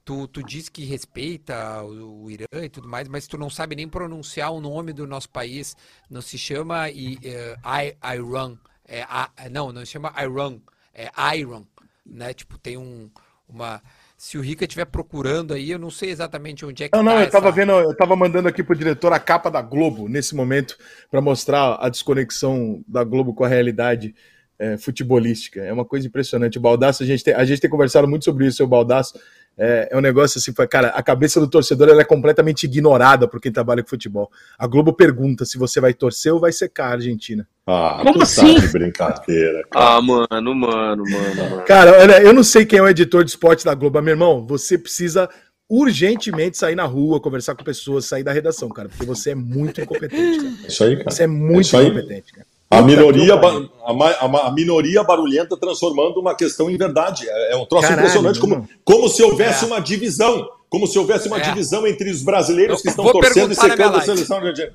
tu, 0.03 0.27
tu 0.27 0.43
diz 0.43 0.69
que 0.69 0.85
respeita 0.85 1.81
o, 1.83 2.25
o 2.25 2.31
Irã 2.31 2.45
e 2.63 2.69
tudo 2.69 2.87
mais, 2.87 3.07
mas 3.07 3.27
tu 3.27 3.37
não 3.37 3.49
sabe 3.49 3.75
nem 3.75 3.87
pronunciar 3.87 4.51
o 4.51 4.61
nome 4.61 4.93
do 4.93 5.07
nosso 5.07 5.29
país. 5.29 5.75
Não 6.09 6.21
se 6.21 6.37
chama 6.37 6.89
I, 6.89 7.17
eh, 7.23 7.57
I- 7.65 8.15
Iran. 8.17 8.57
É, 8.87 9.03
a- 9.03 9.29
não, 9.51 9.71
não 9.71 9.81
se 9.85 9.91
chama 9.93 10.13
Iran, 10.21 10.57
é 10.93 11.09
Iran, 11.37 11.63
né? 12.05 12.33
Tipo, 12.33 12.57
tem 12.57 12.77
um, 12.77 13.09
uma. 13.47 13.81
Se 14.17 14.37
o 14.37 14.41
Rica 14.41 14.63
estiver 14.63 14.85
procurando 14.85 15.53
aí, 15.53 15.69
eu 15.71 15.77
não 15.79 15.89
sei 15.91 16.09
exatamente 16.09 16.65
onde 16.65 16.83
é 16.83 16.89
que 16.89 16.95
Não, 16.95 17.03
não, 17.03 17.13
tá 17.13 17.23
eu 17.23 17.29
tava 17.29 17.47
essa- 17.49 17.55
vendo, 17.55 17.71
eu 17.73 17.95
tava 17.97 18.15
mandando 18.15 18.47
aqui 18.47 18.63
pro 18.63 18.75
diretor 18.75 19.11
a 19.11 19.19
capa 19.19 19.51
da 19.51 19.61
Globo 19.61 20.07
nesse 20.07 20.33
momento 20.35 20.77
para 21.11 21.19
mostrar 21.19 21.77
a 21.81 21.89
desconexão 21.89 22.83
da 22.87 23.03
Globo 23.03 23.33
com 23.33 23.43
a 23.43 23.47
realidade 23.47 24.15
é, 24.57 24.77
futebolística. 24.77 25.61
É 25.61 25.73
uma 25.73 25.83
coisa 25.83 26.07
impressionante. 26.07 26.57
O 26.57 26.61
Baldaço, 26.61 27.03
a 27.03 27.05
gente 27.05 27.23
tem, 27.25 27.33
a 27.33 27.43
gente 27.43 27.59
tem 27.59 27.69
conversado 27.69 28.07
muito 28.07 28.23
sobre 28.23 28.47
isso, 28.47 28.63
o 28.63 28.67
Baldaço. 28.67 29.19
É, 29.57 29.89
é 29.91 29.97
um 29.97 30.01
negócio 30.01 30.37
assim, 30.37 30.53
foi, 30.53 30.67
cara, 30.67 30.89
a 30.89 31.01
cabeça 31.01 31.39
do 31.39 31.47
torcedor 31.47 31.87
ela 31.87 32.01
é 32.01 32.05
completamente 32.05 32.65
ignorada 32.65 33.27
por 33.27 33.39
quem 33.39 33.51
trabalha 33.51 33.81
com 33.81 33.89
futebol. 33.89 34.29
A 34.57 34.67
Globo 34.67 34.91
pergunta 34.91 35.45
se 35.45 35.57
você 35.57 35.79
vai 35.79 35.93
torcer 35.93 36.33
ou 36.33 36.39
vai 36.39 36.51
secar 36.51 36.87
a 36.87 36.91
Argentina. 36.93 37.47
Ah, 37.65 38.01
Como 38.03 38.21
assim? 38.21 38.55
tá 38.55 38.61
de 38.61 38.67
brincadeira. 38.67 39.63
Ah, 39.73 40.01
mano, 40.01 40.27
mano, 40.55 41.03
mano, 41.03 41.05
mano. 41.49 41.63
Cara, 41.65 41.99
olha, 41.99 42.21
eu 42.21 42.33
não 42.33 42.43
sei 42.43 42.65
quem 42.65 42.79
é 42.79 42.81
o 42.81 42.87
editor 42.87 43.23
de 43.23 43.29
esporte 43.31 43.63
da 43.63 43.73
Globo, 43.73 43.95
mas, 43.95 44.03
meu 44.03 44.13
irmão, 44.13 44.45
você 44.45 44.77
precisa 44.77 45.29
urgentemente 45.69 46.57
sair 46.57 46.75
na 46.75 46.83
rua, 46.85 47.19
conversar 47.19 47.55
com 47.55 47.63
pessoas, 47.63 48.05
sair 48.05 48.23
da 48.23 48.31
redação, 48.31 48.69
cara, 48.69 48.89
porque 48.89 49.05
você 49.05 49.31
é 49.31 49.35
muito 49.35 49.81
incompetente, 49.81 50.37
cara. 50.37 50.67
Isso 50.67 50.83
aí, 50.83 50.97
cara. 50.97 51.09
Você 51.11 51.23
é 51.23 51.27
muito 51.27 51.61
Isso 51.61 51.77
aí. 51.77 51.87
incompetente, 51.87 52.33
cara. 52.33 52.47
A 52.77 52.81
minoria, 52.81 53.35
ba- 53.37 53.69
a, 53.85 54.25
a 54.25 54.47
a 54.47 54.51
minoria 54.51 55.03
barulhenta 55.03 55.57
transformando 55.57 56.19
uma 56.19 56.35
questão 56.35 56.69
em 56.69 56.77
verdade. 56.77 57.25
É, 57.27 57.53
é 57.53 57.55
um 57.57 57.65
troço 57.65 57.83
Caralho, 57.87 58.01
impressionante, 58.07 58.39
como, 58.39 58.67
como 58.83 59.09
se 59.09 59.21
houvesse 59.23 59.63
É. 59.63 59.67
uma 59.67 59.79
divisão. 59.79 60.49
Como 60.69 60.87
se 60.87 60.97
houvesse 60.99 61.27
uma 61.27 61.37
É. 61.37 61.41
divisão 61.41 61.85
entre 61.87 62.09
os 62.09 62.21
brasileiros 62.23 62.77
Eu 62.77 62.81
que 62.83 62.89
estão 62.89 63.05
torcendo 63.11 63.51
e 63.51 63.55
secando 63.55 63.97
a 63.97 64.01
seleção 64.01 64.37
argentina. 64.37 64.73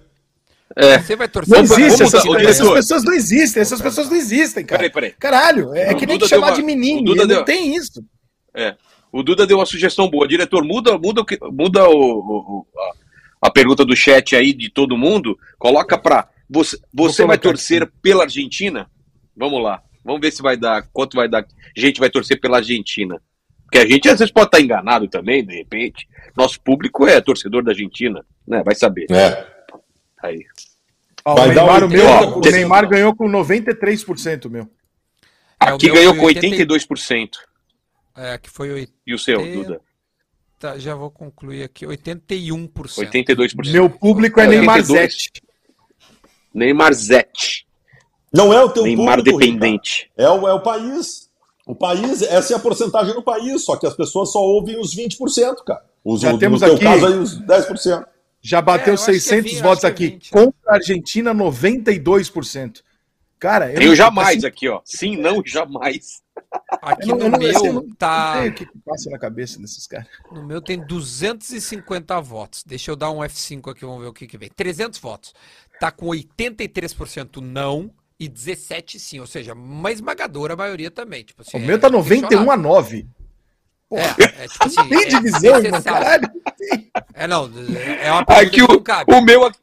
É. 0.77 0.99
Você 1.01 1.17
vai 1.17 1.29
torcer 1.29 1.53
Não 1.57 1.63
existe, 1.65 2.03
essas, 2.05 2.25
essas 2.25 2.71
pessoas 2.71 3.05
não 3.05 3.13
existem, 3.13 3.61
essas 3.61 3.83
pessoas 3.83 4.09
não 4.09 4.17
existem, 4.17 4.65
cara. 4.65 4.79
Peraí, 4.79 4.93
peraí. 4.93 5.11
Caralho, 5.19 5.75
é, 5.75 5.93
O 5.93 5.97
que 5.97 6.07
nem 6.07 6.17
te 6.17 6.29
chamar 6.29 6.49
uma- 6.51 6.57
de 6.57 6.63
menino, 6.63 7.01
o 7.01 7.05
Duda 7.05 7.21
não 7.23 7.27
deu- 7.27 7.45
tem 7.45 7.75
isso. 7.75 8.03
É. 8.55 8.77
O 9.13 9.23
Duda 9.25 9.45
deu 9.47 9.59
uma 9.59 9.67
sugestão 9.67 10.09
boa. 10.09 10.29
Diretor, 10.29 10.63
muda, 10.65 10.97
muda, 10.97 11.25
muda 11.51 11.89
o, 11.91 11.97
o- 11.99 12.67
a, 13.43 13.49
a 13.49 13.51
pergunta 13.51 13.85
do 13.85 13.97
chat 13.97 14.37
aí 14.37 14.53
de 14.53 14.71
todo 14.71 14.97
mundo. 14.97 15.37
Coloca 15.59 15.99
pra. 15.99 16.29
Você, 16.51 16.77
você 16.93 17.25
vai 17.25 17.39
colocar 17.39 17.57
torcer 17.57 17.91
pela 18.03 18.25
Argentina? 18.25 18.91
Vamos 19.37 19.63
lá. 19.63 19.81
Vamos 20.05 20.21
ver 20.21 20.33
se 20.33 20.43
vai 20.43 20.57
dar. 20.57 20.89
Quanto 20.93 21.17
vai 21.17 21.29
dar. 21.29 21.47
Gente 21.77 22.01
vai 22.01 22.11
torcer 22.11 22.41
pela 22.41 22.57
Argentina. 22.57 23.23
Porque 23.63 23.79
a 23.79 23.87
gente 23.87 24.09
às 24.09 24.19
vezes 24.19 24.33
pode 24.33 24.49
estar 24.49 24.61
enganado 24.61 25.07
também, 25.07 25.45
de 25.47 25.55
repente. 25.55 26.09
Nosso 26.37 26.61
público 26.61 27.07
é 27.07 27.21
torcedor 27.21 27.63
da 27.63 27.71
Argentina, 27.71 28.25
né? 28.47 28.65
Vai 28.65 28.75
saber. 28.75 29.07
É. 29.11 29.47
Aí. 30.21 30.45
Ó, 31.25 31.37
Vai 31.37 31.51
o 31.51 31.55
dar 31.55 31.63
Neymar, 31.63 31.85
o 31.85 31.89
meu, 31.89 32.05
80%. 32.05 32.37
o 32.37 32.51
Neymar 32.51 32.89
ganhou 32.89 33.15
com 33.15 33.29
93%, 33.29 34.51
meu. 34.51 34.69
É, 35.63 35.67
Aqui 35.69 35.87
meu 35.87 35.95
ganhou 35.95 36.17
com 36.17 36.25
80 36.25 36.65
82%. 36.65 37.29
É, 38.17 38.39
que 38.39 38.51
foi 38.51 38.73
oito. 38.73 38.93
E 39.07 39.15
o 39.15 39.19
seu, 39.19 39.41
Duda? 39.41 39.81
tá, 40.59 40.79
já 40.79 40.95
vou 40.95 41.11
concluir 41.11 41.63
aqui. 41.63 41.87
81%. 41.87 42.71
82%. 42.73 43.71
Meu 43.71 43.89
público 43.89 44.41
é 44.41 44.49
82. 44.49 44.49
Neymar 44.49 44.83
Zete. 44.83 45.31
Neymar 46.53 46.93
Zete. 46.95 47.67
Não 48.33 48.53
é 48.53 48.63
o 48.63 48.69
teu 48.69 48.85
Neymar 48.85 49.17
público, 49.19 49.39
dependente. 49.39 50.11
É 50.17 50.29
o, 50.29 50.47
é 50.49 50.55
o 50.55 50.61
país. 50.61 51.29
O 51.67 51.75
país, 51.75 52.23
essa 52.23 52.53
é 52.53 52.57
a 52.57 52.61
porcentagem 52.61 53.15
do 53.15 53.23
país, 53.23 53.65
só 53.65 53.77
que 53.77 53.87
as 53.87 53.95
pessoas 53.95 54.33
só 54.33 54.41
ouvem 54.41 54.79
os 54.81 54.95
20%, 54.95 55.65
cara. 55.65 55.85
Os, 56.05 56.21
Já 56.21 56.33
no 56.33 56.39
temos 56.39 56.61
teu 56.61 56.75
aqui- 56.75 56.85
caso 56.85 57.07
aí, 57.07 57.15
os 57.15 57.39
10%. 57.41 58.05
Já 58.43 58.63
bateu 58.63 58.87
É, 58.87 58.91
eu 58.91 58.95
acho 58.95 59.05
que 59.05 59.11
é 59.11 59.15
600 59.15 59.53
20, 59.53 59.63
votos 59.63 59.85
é 59.85 59.87
aqui. 59.87 60.07
20. 60.09 60.31
Contra 60.31 60.55
a 60.67 60.75
Argentina, 60.75 61.35
92%. 61.35 62.83
Cara, 63.39 63.69
Tem 63.73 63.87
o 63.87 63.89
não- 63.91 63.95
jamais 63.97 64.39
assim, 64.39 64.47
aqui, 64.47 64.69
ó. 64.69 64.81
Sim, 64.85 65.17
não, 65.17 65.43
jamais. 65.45 66.21
Aqui 66.83 67.11
eu 67.11 67.17
não- 67.17 67.27
eu 67.27 67.31
no 67.31 67.39
não- 67.39 67.47
eu 67.67 67.73
meu 67.75 67.87
tá. 67.97 68.35
Não 68.35 68.41
sei 68.43 68.51
o 68.51 68.55
que 68.55 68.67
que 68.67 68.79
passa 68.85 69.11
na 69.11 69.19
cabeça 69.19 69.59
desses 69.59 69.87
caras. 69.87 70.07
No 70.33 70.43
meu 70.45 70.61
tem 70.61 70.79
250 70.85 72.21
votos. 72.21 72.63
Deixa 72.67 72.91
eu 72.91 72.97
dar 72.97 73.11
um 73.11 73.19
F5 73.23 73.71
aqui, 73.71 73.85
vamos 73.85 74.03
ver 74.03 74.09
o 74.09 74.13
que, 74.13 74.27
que 74.27 74.37
vem. 74.37 74.51
300 74.55 74.99
votos. 74.99 75.33
Tá 75.81 75.91
com 75.91 76.07
83% 76.09 77.39
não 77.41 77.91
e 78.19 78.29
17 78.29 79.01
sim. 79.01 79.19
Ou 79.19 79.27
seja, 79.27 79.55
uma 79.55 79.91
esmagadora 79.91 80.55
maioria 80.55 80.91
também. 80.91 81.25
Tipo 81.25 81.41
assim, 81.43 81.57
O 81.57 81.61
é 81.61 81.67
meu 81.67 81.81
tá 81.81 81.89
91 81.89 82.51
a 82.51 82.57
9. 82.57 83.07
É, 83.93 84.45
é 84.45 84.47
tipo 84.49 84.65
assim. 84.65 84.89
Tem 84.89 85.03
é 85.03 85.07
divisão, 85.07 85.57
irmão, 85.57 85.63
necessário. 85.73 86.29
caralho. 86.29 86.31
É, 87.15 87.27
não. 87.27 87.51
É 88.01 88.13
uma 88.13 88.25
pergunta 88.25 88.47
Aqui 88.47 88.51
que 88.51 88.63
o, 88.63 88.69
não 88.69 88.83
cabe. 88.83 89.13
o 89.13 89.21
meu 89.21 89.45
aqui. 89.45 89.59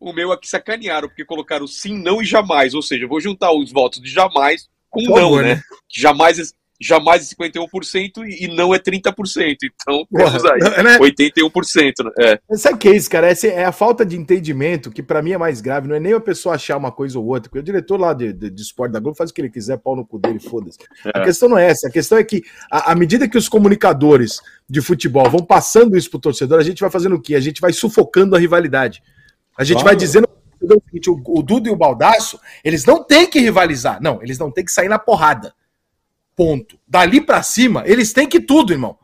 O 0.00 0.12
meu 0.12 0.32
aqui 0.32 0.46
sacanearam, 0.46 1.08
porque 1.08 1.24
colocaram 1.24 1.66
sim, 1.66 1.96
não 1.96 2.20
e 2.20 2.26
jamais. 2.26 2.74
Ou 2.74 2.82
seja, 2.82 3.04
eu 3.04 3.08
vou 3.08 3.20
juntar 3.20 3.52
os 3.52 3.72
votos 3.72 4.02
de 4.02 4.10
jamais 4.10 4.68
com 4.90 5.00
Por 5.06 5.14
favor, 5.20 5.42
não, 5.42 5.48
né? 5.48 5.54
né? 5.54 5.62
Jamais, 5.88 6.38
é- 6.38 6.42
jamais 6.80 7.22
é 7.30 7.34
51% 7.34 8.24
e 8.26 8.44
e 8.44 8.48
não 8.48 8.74
é 8.74 8.78
30%. 8.78 9.56
Então, 9.64 10.04
temos 10.12 10.44
aí. 10.44 10.82
né? 10.82 10.98
81%. 10.98 11.92
né? 12.04 12.10
É. 12.50 12.56
Sabe 12.56 12.74
o 12.74 12.78
que 12.78 12.88
é 12.88 12.96
isso, 12.96 13.08
cara? 13.08 13.28
Essa 13.28 13.46
é 13.46 13.64
a 13.64 13.72
falta 13.72 14.04
de 14.04 14.16
entendimento, 14.16 14.90
que 14.90 15.02
pra 15.02 15.22
mim 15.22 15.32
é 15.32 15.38
mais 15.38 15.60
grave. 15.60 15.88
Não 15.88 15.94
é 15.96 16.00
nem 16.00 16.12
a 16.12 16.20
pessoa 16.20 16.54
achar 16.56 16.76
uma 16.76 16.90
coisa 16.92 17.18
ou 17.18 17.26
outra, 17.26 17.48
porque 17.48 17.60
o 17.60 17.62
diretor 17.62 17.98
lá 17.98 18.12
de, 18.12 18.32
de, 18.32 18.50
de 18.50 18.62
esporte 18.62 18.92
da 18.92 19.00
Globo 19.00 19.16
faz 19.16 19.30
o 19.30 19.34
que 19.34 19.40
ele 19.40 19.50
quiser, 19.50 19.78
pau 19.78 19.94
no 19.96 20.04
cu 20.04 20.18
dele, 20.18 20.40
foda-se. 20.40 20.78
A 21.14 21.20
É. 21.20 21.24
questão 21.24 21.48
não 21.48 21.58
é 21.58 21.66
essa. 21.70 21.88
A 21.88 21.90
questão 21.90 22.18
é 22.18 22.24
que, 22.24 22.42
à 22.70 22.94
medida 22.94 23.28
que 23.28 23.38
os 23.38 23.48
comunicadores 23.48 24.40
de 24.68 24.80
futebol 24.80 25.28
vão 25.30 25.40
passando 25.44 25.96
isso 25.96 26.10
pro 26.10 26.18
torcedor, 26.18 26.58
a 26.58 26.64
gente 26.64 26.80
vai 26.80 26.90
fazendo 26.90 27.14
o 27.16 27.20
quê? 27.20 27.34
A 27.34 27.40
gente 27.40 27.60
vai 27.60 27.72
sufocando 27.72 28.34
a 28.34 28.38
rivalidade. 28.38 29.02
A 29.56 29.62
gente 29.64 29.76
Claro. 29.76 29.88
vai 29.90 29.96
dizendo 29.96 30.28
o, 30.60 31.38
o 31.38 31.42
Dudu 31.42 31.68
e 31.68 31.72
o 31.72 31.76
Baldaço, 31.76 32.38
eles 32.64 32.84
não 32.84 33.02
têm 33.04 33.28
que 33.28 33.38
rivalizar. 33.38 34.00
Não, 34.02 34.22
eles 34.22 34.38
não 34.38 34.50
têm 34.50 34.64
que 34.64 34.72
sair 34.72 34.88
na 34.88 34.98
porrada. 34.98 35.52
Ponto. 36.36 36.78
Dali 36.86 37.20
pra 37.20 37.42
cima, 37.42 37.82
eles 37.86 38.12
têm 38.12 38.28
que 38.28 38.40
tudo, 38.40 38.72
irmão. 38.72 38.98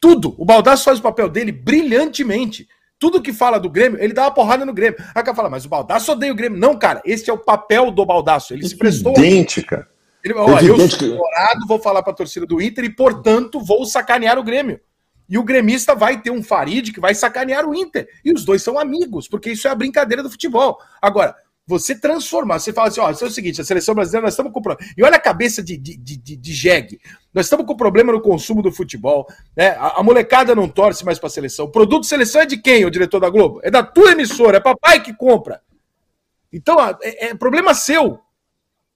Tudo. 0.00 0.34
O 0.38 0.44
Baldasso 0.44 0.84
faz 0.84 0.98
o 0.98 1.02
papel 1.02 1.28
dele 1.28 1.52
brilhantemente. 1.52 2.68
Tudo 2.98 3.22
que 3.22 3.32
fala 3.32 3.58
do 3.58 3.70
Grêmio, 3.70 3.98
ele 4.02 4.12
dá 4.12 4.22
uma 4.24 4.30
porrada 4.30 4.64
no 4.64 4.74
Grêmio. 4.74 4.98
Aí 5.14 5.22
o 5.22 5.24
cara 5.24 5.34
fala, 5.34 5.48
mas 5.48 5.64
o 5.64 5.68
Baldasso 5.68 6.12
odeia 6.12 6.32
o 6.32 6.36
Grêmio. 6.36 6.58
Não, 6.58 6.78
cara, 6.78 7.00
esse 7.04 7.30
é 7.30 7.32
o 7.32 7.38
papel 7.38 7.90
do 7.90 8.04
Baldasso. 8.04 8.52
Ele 8.52 8.68
se 8.68 8.76
prestou. 8.76 9.12
Evidente, 9.12 9.62
cara. 9.62 9.88
Ele, 10.22 10.34
ó, 10.34 10.58
eu 10.60 10.88
sou 10.88 10.98
colorado, 10.98 11.66
vou 11.66 11.78
falar 11.78 12.02
pra 12.02 12.12
torcida 12.12 12.44
do 12.44 12.60
Inter 12.60 12.84
e, 12.84 12.90
portanto, 12.90 13.58
vou 13.58 13.86
sacanear 13.86 14.38
o 14.38 14.42
Grêmio. 14.42 14.78
E 15.30 15.38
o 15.38 15.44
gremista 15.44 15.94
vai 15.94 16.20
ter 16.20 16.30
um 16.32 16.42
Farid 16.42 16.92
que 16.92 16.98
vai 16.98 17.14
sacanear 17.14 17.64
o 17.64 17.72
Inter. 17.72 18.08
E 18.24 18.32
os 18.32 18.44
dois 18.44 18.62
são 18.62 18.78
amigos, 18.78 19.28
porque 19.28 19.52
isso 19.52 19.68
é 19.68 19.70
a 19.70 19.76
brincadeira 19.76 20.24
do 20.24 20.30
futebol. 20.30 20.76
Agora, 21.00 21.36
você 21.70 21.94
transformar, 21.94 22.58
você 22.58 22.72
fala 22.72 22.88
assim: 22.88 23.00
ó, 23.00 23.10
isso 23.10 23.24
é 23.24 23.28
o 23.28 23.30
seguinte, 23.30 23.60
a 23.60 23.64
seleção 23.64 23.94
brasileira, 23.94 24.24
nós 24.24 24.32
estamos 24.32 24.52
com 24.52 24.60
problema. 24.60 24.92
E 24.98 25.04
olha 25.04 25.14
a 25.14 25.20
cabeça 25.20 25.62
de, 25.62 25.76
de, 25.76 25.96
de, 25.96 26.36
de, 26.36 26.52
jegue. 26.52 27.00
Nós 27.32 27.46
estamos 27.46 27.64
com 27.64 27.76
problema 27.76 28.12
no 28.12 28.20
consumo 28.20 28.60
do 28.60 28.72
futebol. 28.72 29.28
Né? 29.56 29.68
A, 29.78 30.00
a 30.00 30.02
molecada 30.02 30.52
não 30.52 30.68
torce 30.68 31.04
mais 31.04 31.18
pra 31.18 31.28
seleção. 31.28 31.66
O 31.66 31.70
produto 31.70 32.06
seleção 32.06 32.42
é 32.42 32.46
de 32.46 32.56
quem, 32.56 32.84
o 32.84 32.90
diretor 32.90 33.20
da 33.20 33.30
Globo? 33.30 33.60
É 33.62 33.70
da 33.70 33.84
tua 33.84 34.10
emissora, 34.12 34.56
é 34.56 34.60
papai 34.60 35.00
que 35.00 35.14
compra. 35.14 35.62
Então, 36.52 36.76
é, 37.00 37.28
é 37.28 37.34
problema 37.34 37.72
seu. 37.72 38.18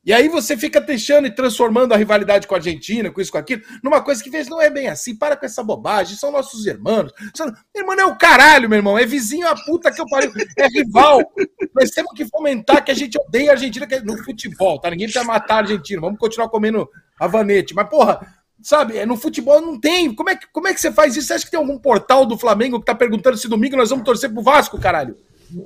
E 0.07 0.13
aí 0.13 0.29
você 0.29 0.57
fica 0.57 0.81
deixando 0.81 1.27
e 1.27 1.31
transformando 1.35 1.95
a 1.95 1.97
rivalidade 1.97 2.47
com 2.47 2.55
a 2.55 2.59
Argentina, 2.59 3.11
com 3.11 3.21
isso, 3.21 3.33
com 3.33 3.39
aquilo, 3.39 3.63
numa 3.83 4.03
coisa 4.03 4.23
que 4.23 4.29
vez 4.29 4.49
não 4.49 4.61
é 4.61 4.69
bem 4.69 4.89
assim. 4.89 5.17
Para 5.17 5.35
com 5.37 5.47
essa 5.47 5.63
bobagem, 5.63 6.17
são 6.17 6.31
nossos 6.31 6.67
irmãos. 6.67 7.11
São... 7.35 7.47
Meu 7.75 7.83
irmão, 7.85 7.95
é 7.99 8.05
o 8.05 8.17
caralho, 8.19 8.69
meu 8.69 8.77
irmão. 8.77 8.99
É 8.99 9.07
vizinho 9.07 9.49
a 9.49 9.55
puta 9.55 9.91
que 9.91 10.01
eu 10.01 10.07
pariu. 10.07 10.31
É 10.59 10.67
rival. 10.69 11.21
Nós 11.75 11.91
temos 11.91 12.13
que 12.15 12.27
fomentar 12.27 12.85
que 12.85 12.91
a 12.91 12.95
gente 12.95 13.19
odeia 13.19 13.51
a 13.51 13.55
Argentina 13.55 13.87
que 13.87 13.95
é 13.95 14.01
no 14.01 14.23
futebol, 14.25 14.79
tá? 14.79 14.91
Ninguém 14.91 15.07
precisa 15.07 15.25
matar 15.25 15.55
a 15.55 15.59
Argentina. 15.59 16.01
Vamos 16.01 16.19
continuar 16.19 16.49
comendo 16.51 16.87
havanete. 17.19 17.75
Mas, 17.75 17.89
porra, 17.89 18.27
sabe, 18.61 18.99
é, 18.99 19.07
no 19.07 19.17
futebol 19.17 19.61
não 19.61 19.81
tem. 19.81 20.15
Como 20.15 20.29
é, 20.29 20.37
que, 20.37 20.47
como 20.53 20.69
é 20.69 20.75
que 20.75 20.81
você 20.81 20.93
faz 20.93 21.17
isso? 21.17 21.29
Você 21.29 21.33
acha 21.35 21.45
que 21.47 21.51
tem 21.51 21.59
algum 21.59 21.79
portal 21.79 22.27
do 22.27 22.37
Flamengo 22.37 22.79
que 22.79 22.87
tá 22.87 22.95
perguntando 22.95 23.39
se 23.39 23.49
domingo 23.49 23.77
nós 23.77 23.89
vamos 23.91 24.05
torcer 24.05 24.31
pro 24.31 24.43
Vasco, 24.43 24.79
caralho? 24.79 25.17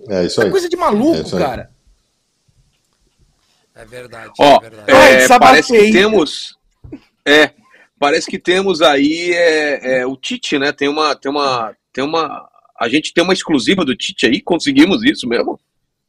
É 0.08 0.26
isso 0.26 0.40
É 0.40 0.44
aí. 0.44 0.50
coisa 0.50 0.68
de 0.68 0.76
É 0.76 0.78
maluco, 0.78 1.36
aí. 1.36 1.42
cara. 1.42 1.70
É 3.78 3.84
verdade. 3.84 4.32
Ó, 4.40 4.56
é 4.56 4.60
verdade. 4.70 4.90
É, 4.92 5.38
parece 5.38 5.72
que 5.72 5.92
temos. 5.92 6.58
É, 7.24 7.52
parece 7.98 8.28
que 8.28 8.38
temos 8.38 8.82
aí 8.82 9.32
é, 9.32 10.00
é, 10.00 10.06
o 10.06 10.16
Tite, 10.16 10.58
né? 10.58 10.72
Tem 10.72 10.88
uma, 10.88 11.14
tem 11.14 11.30
uma, 11.30 11.76
tem 11.92 12.02
uma. 12.02 12.50
A 12.78 12.88
gente 12.88 13.14
tem 13.14 13.22
uma 13.22 13.32
exclusiva 13.32 13.84
do 13.84 13.94
Tite 13.96 14.26
aí. 14.26 14.40
Conseguimos 14.40 15.04
isso 15.04 15.28
mesmo? 15.28 15.60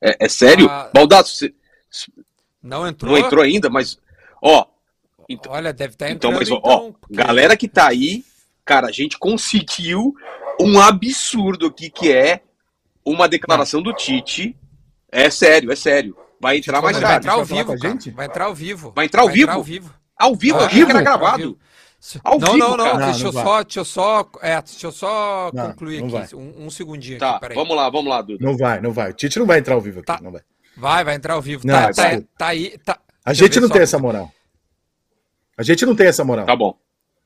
É, 0.02 0.26
é 0.26 0.28
sério? 0.28 0.68
Ah, 0.68 0.90
Baldasso, 0.92 1.36
você 1.36 1.54
Não 2.64 2.88
entrou? 2.88 3.12
não 3.12 3.20
entrou 3.20 3.44
ainda, 3.44 3.70
mas 3.70 4.00
ó. 4.42 4.66
Então, 5.30 5.52
Olha, 5.52 5.72
deve 5.72 5.94
estar 5.94 6.10
então, 6.10 6.32
entrando. 6.32 6.40
mas 6.40 6.50
Então, 6.50 6.62
ó, 6.64 6.92
porque- 6.92 7.14
galera 7.14 7.56
que 7.56 7.68
tá 7.68 7.88
aí, 7.88 8.26
cara, 8.66 8.88
a 8.88 8.92
gente 8.92 9.16
conseguiu 9.20 10.16
um 10.60 10.80
absurdo 10.82 11.68
aqui 11.68 11.92
que 11.92 12.12
é 12.12 12.42
uma 13.06 13.30
declaração 13.30 13.80
do 13.80 13.94
Tite. 13.94 14.56
É 15.12 15.30
sério, 15.30 15.72
é 15.72 15.76
sério. 15.76 16.18
Vai 16.42 16.58
entrar 16.58 16.82
mais 16.82 16.98
vai 16.98 17.02
tarde. 17.02 17.26
tarde. 17.26 17.28
entrar 17.28 17.34
ao 17.34 17.46
Vai 17.46 17.58
vivo, 17.58 17.78
gente? 17.78 18.12
Vai 18.12 18.26
entrar 18.26 18.46
ao 18.46 18.56
vivo. 18.56 18.94
Vai 18.96 19.06
entrar 19.06 19.22
ao 19.22 19.30
vivo? 19.30 19.52
ao 19.52 19.64
vivo. 19.64 19.94
Ao 20.18 20.36
vivo, 20.36 20.58
Ao 20.58 20.66
achei 20.66 20.86
que 20.86 20.92
era 20.92 21.02
gravado. 21.02 21.58
Ao 22.24 22.40
não, 22.40 22.54
vivo, 22.54 22.68
não, 22.70 22.78
não, 22.78 22.86
cara. 22.86 23.06
Deixa, 23.08 23.20
Não, 23.24 23.28
eu 23.30 23.34
não 23.34 23.44
só, 23.44 23.64
deixa 23.64 23.80
eu 23.80 23.86
só. 23.86 24.30
É, 24.42 24.62
deixa 24.62 24.88
eu 24.88 24.92
só 24.92 25.52
Não, 25.54 25.68
concluir 25.68 26.02
não 26.02 26.18
aqui. 26.18 26.36
Um, 26.36 26.66
um 26.66 26.70
segundinho 26.70 27.20
Tá, 27.20 27.32
aqui, 27.32 27.40
peraí. 27.42 27.56
vamos 27.56 27.76
lá, 27.76 27.90
vamos 27.90 28.10
lá, 28.10 28.22
Duda. 28.22 28.44
Não 28.46 28.58
vai, 28.58 28.80
não 28.82 28.92
vai. 28.94 29.12
O 29.12 29.14
Tite 29.14 29.38
não 29.38 29.46
vai 29.46 29.60
entrar 29.60 29.76
ao 29.76 29.82
vivo 29.82 30.00
aqui. 30.00 30.08
Tá. 30.08 30.20
Não 30.22 30.32
vai. 30.32 30.42
Vai, 30.78 31.04
vai 31.04 31.16
entrar 31.16 31.34
ao 31.34 31.42
vivo. 31.42 31.68
Não, 31.68 31.74
tá, 31.74 31.82
vai, 31.82 31.94
tá, 31.94 32.04
vai. 32.04 32.22
tá 32.38 32.48
aí. 32.48 32.78
Tá. 32.86 33.00
A 33.26 33.34
gente 33.34 33.60
não 33.60 33.68
só. 33.68 33.74
tem 33.74 33.84
essa 33.84 34.00
moral. 34.00 34.32
A 35.58 35.64
gente 35.64 35.86
não 35.86 35.94
tem 35.94 36.08
essa 36.08 36.24
moral. 36.24 36.46
Tá 36.46 36.56
bom. 36.56 36.78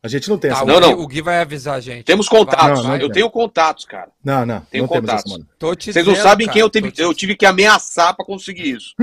A 0.04 0.08
gente 0.10 0.30
não 0.30 0.38
tem 0.38 0.51
Tá, 0.51 0.58
essa 0.58 0.66
o, 0.66 0.68
Não, 0.68 0.80
não. 0.82 0.99
o 0.99 1.08
Gui 1.08 1.22
vai 1.22 1.39
avisar 1.39 1.76
a 1.76 1.80
gente. 1.80 2.04
Temos 2.04 2.28
contatos. 2.28 2.84
Não, 2.84 2.89
não 2.89 2.97
eu 2.97 3.10
tenho 3.10 3.30
contatos, 3.30 3.86
cara. 3.86 4.10
Não, 4.24 4.45
não. 4.45 4.60
Tenho 4.70 4.84
não 4.84 4.89
temos 4.89 5.10
contatos. 5.10 5.24
essa 5.26 5.30
moral. 5.39 5.47
Tô 5.58 5.74
te 5.76 5.93
Vocês 5.93 6.06
não 6.06 6.16
sabem 6.16 6.45
cara, 6.45 6.54
quem 6.54 6.62
eu 6.62 6.70
tive, 6.70 6.91
te- 6.91 7.01
eu 7.01 7.14
tive 7.14 7.36
que 7.38 7.45
ameaçar 7.45 8.14
pra 8.14 8.26
conseguir 8.26 8.70
isso. 8.76 8.93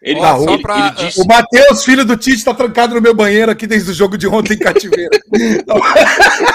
Ele, 0.00 0.18
Ó, 0.18 0.38
só 0.44 0.54
ele- 0.54 0.62
pra- 0.62 0.78
ele 0.96 1.06
disse. 1.06 1.20
O 1.20 1.26
Matheus, 1.26 1.84
filho 1.84 2.06
do 2.06 2.16
Tite, 2.16 2.42
tá 2.42 2.54
trancado 2.54 2.94
no 2.94 3.02
meu 3.02 3.14
banheiro 3.14 3.52
aqui 3.52 3.66
desde 3.66 3.90
o 3.90 3.94
jogo 3.94 4.16
de 4.16 4.26
ontem 4.26 4.54
em 4.54 4.58
cativeiro. 4.58 5.10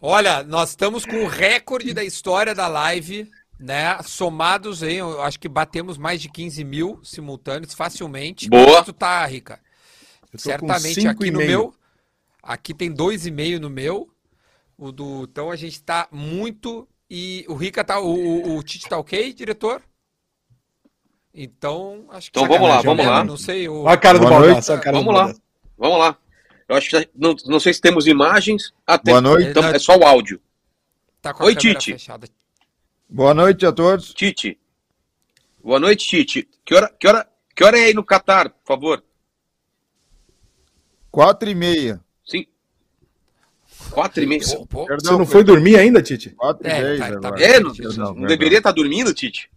Olha, 0.00 0.42
nós 0.44 0.70
estamos 0.70 1.04
com 1.04 1.24
o 1.24 1.28
recorde 1.28 1.92
da 1.92 2.04
história 2.04 2.54
da 2.54 2.68
live, 2.68 3.28
né? 3.58 3.98
Somados 4.04 4.82
aí, 4.82 4.96
eu 4.96 5.20
acho 5.22 5.38
que 5.38 5.48
batemos 5.48 5.98
mais 5.98 6.22
de 6.22 6.28
15 6.30 6.62
mil 6.64 7.00
simultâneos 7.02 7.74
facilmente. 7.74 8.48
Boa. 8.48 8.82
Tu 8.84 8.92
tá, 8.92 9.26
Rica? 9.26 9.58
Eu 10.32 10.38
tô 10.38 10.58
com 10.58 10.66
Certamente 10.66 10.94
cinco 10.94 11.10
aqui 11.10 11.26
e 11.26 11.30
no 11.30 11.38
meio. 11.38 11.50
meu. 11.50 11.74
Aqui 12.48 12.72
tem 12.72 12.90
dois 12.90 13.26
e 13.26 13.30
meio 13.30 13.60
no 13.60 13.68
meu. 13.68 14.08
O 14.78 14.90
do, 14.90 15.24
então 15.24 15.50
a 15.50 15.56
gente 15.56 15.82
tá 15.82 16.08
muito. 16.10 16.88
E 17.10 17.44
o 17.46 17.54
Rica 17.54 17.84
tá. 17.84 18.00
O, 18.00 18.08
o, 18.08 18.56
o 18.56 18.62
Tite 18.62 18.88
tá 18.88 18.96
ok, 18.96 19.34
diretor? 19.34 19.82
Então, 21.34 22.06
acho 22.08 22.32
que. 22.32 22.38
Então 22.38 22.48
vamos 22.48 22.66
lá, 22.66 22.80
vamos 22.80 23.04
né? 23.04 23.10
lá. 23.10 23.22
Não 23.22 23.36
sei. 23.36 23.68
O... 23.68 23.82
Olha 23.82 23.92
a 23.92 23.98
cara 23.98 24.18
do 24.18 24.26
Boa 24.26 24.38
noite. 24.38 24.46
Baldaço. 24.46 24.72
olha 24.72 24.80
a 24.80 24.82
cara 24.82 24.96
do 24.96 25.04
Vamos 25.04 25.20
lá. 25.20 25.34
Vamos 25.76 25.98
lá. 25.98 26.18
Eu 26.66 26.76
acho 26.76 26.88
que 26.88 27.10
não, 27.14 27.36
não 27.44 27.60
sei 27.60 27.74
se 27.74 27.82
temos 27.82 28.06
imagens. 28.06 28.72
Tem. 29.04 29.12
Boa 29.12 29.20
noite. 29.20 29.50
Então, 29.50 29.64
é 29.64 29.78
só 29.78 29.98
o 29.98 30.04
áudio. 30.06 30.40
Tá 31.20 31.34
com 31.34 31.42
a 31.42 31.46
Oi, 31.46 31.54
Tite. 31.54 31.92
fechada. 31.92 32.26
Boa 33.06 33.34
noite 33.34 33.66
a 33.66 33.72
todos. 33.72 34.14
Tite. 34.14 34.58
Boa 35.62 35.78
noite, 35.78 36.08
Tite. 36.08 36.48
Que 36.64 36.74
hora, 36.74 36.88
que 36.98 37.06
hora, 37.06 37.28
que 37.54 37.62
hora 37.62 37.78
é 37.78 37.84
aí 37.84 37.94
no 37.94 38.02
Catar, 38.02 38.48
por 38.48 38.66
favor? 38.66 39.04
Quatro 41.10 41.50
e 41.50 41.54
meia. 41.54 42.02
Quatro 43.98 44.22
e 44.22 44.26
meia. 44.26 44.40
Pô, 44.44 44.66
pô, 44.66 44.86
Você 44.86 45.10
não 45.10 45.26
foi 45.26 45.42
dormir 45.42 45.76
ainda, 45.76 46.00
Tite? 46.00 46.30
Quatro 46.30 46.64
e 46.64 46.70
É, 46.70 46.98
tá- 46.98 47.20
tá 47.20 47.30
bem. 47.32 47.42
É, 47.42 47.58
não, 47.58 47.72
Perdão, 47.74 47.96
não 48.06 48.14
perdão. 48.14 48.28
deveria 48.28 48.58
estar 48.58 48.70
dormindo, 48.70 49.12
Tite? 49.12 49.50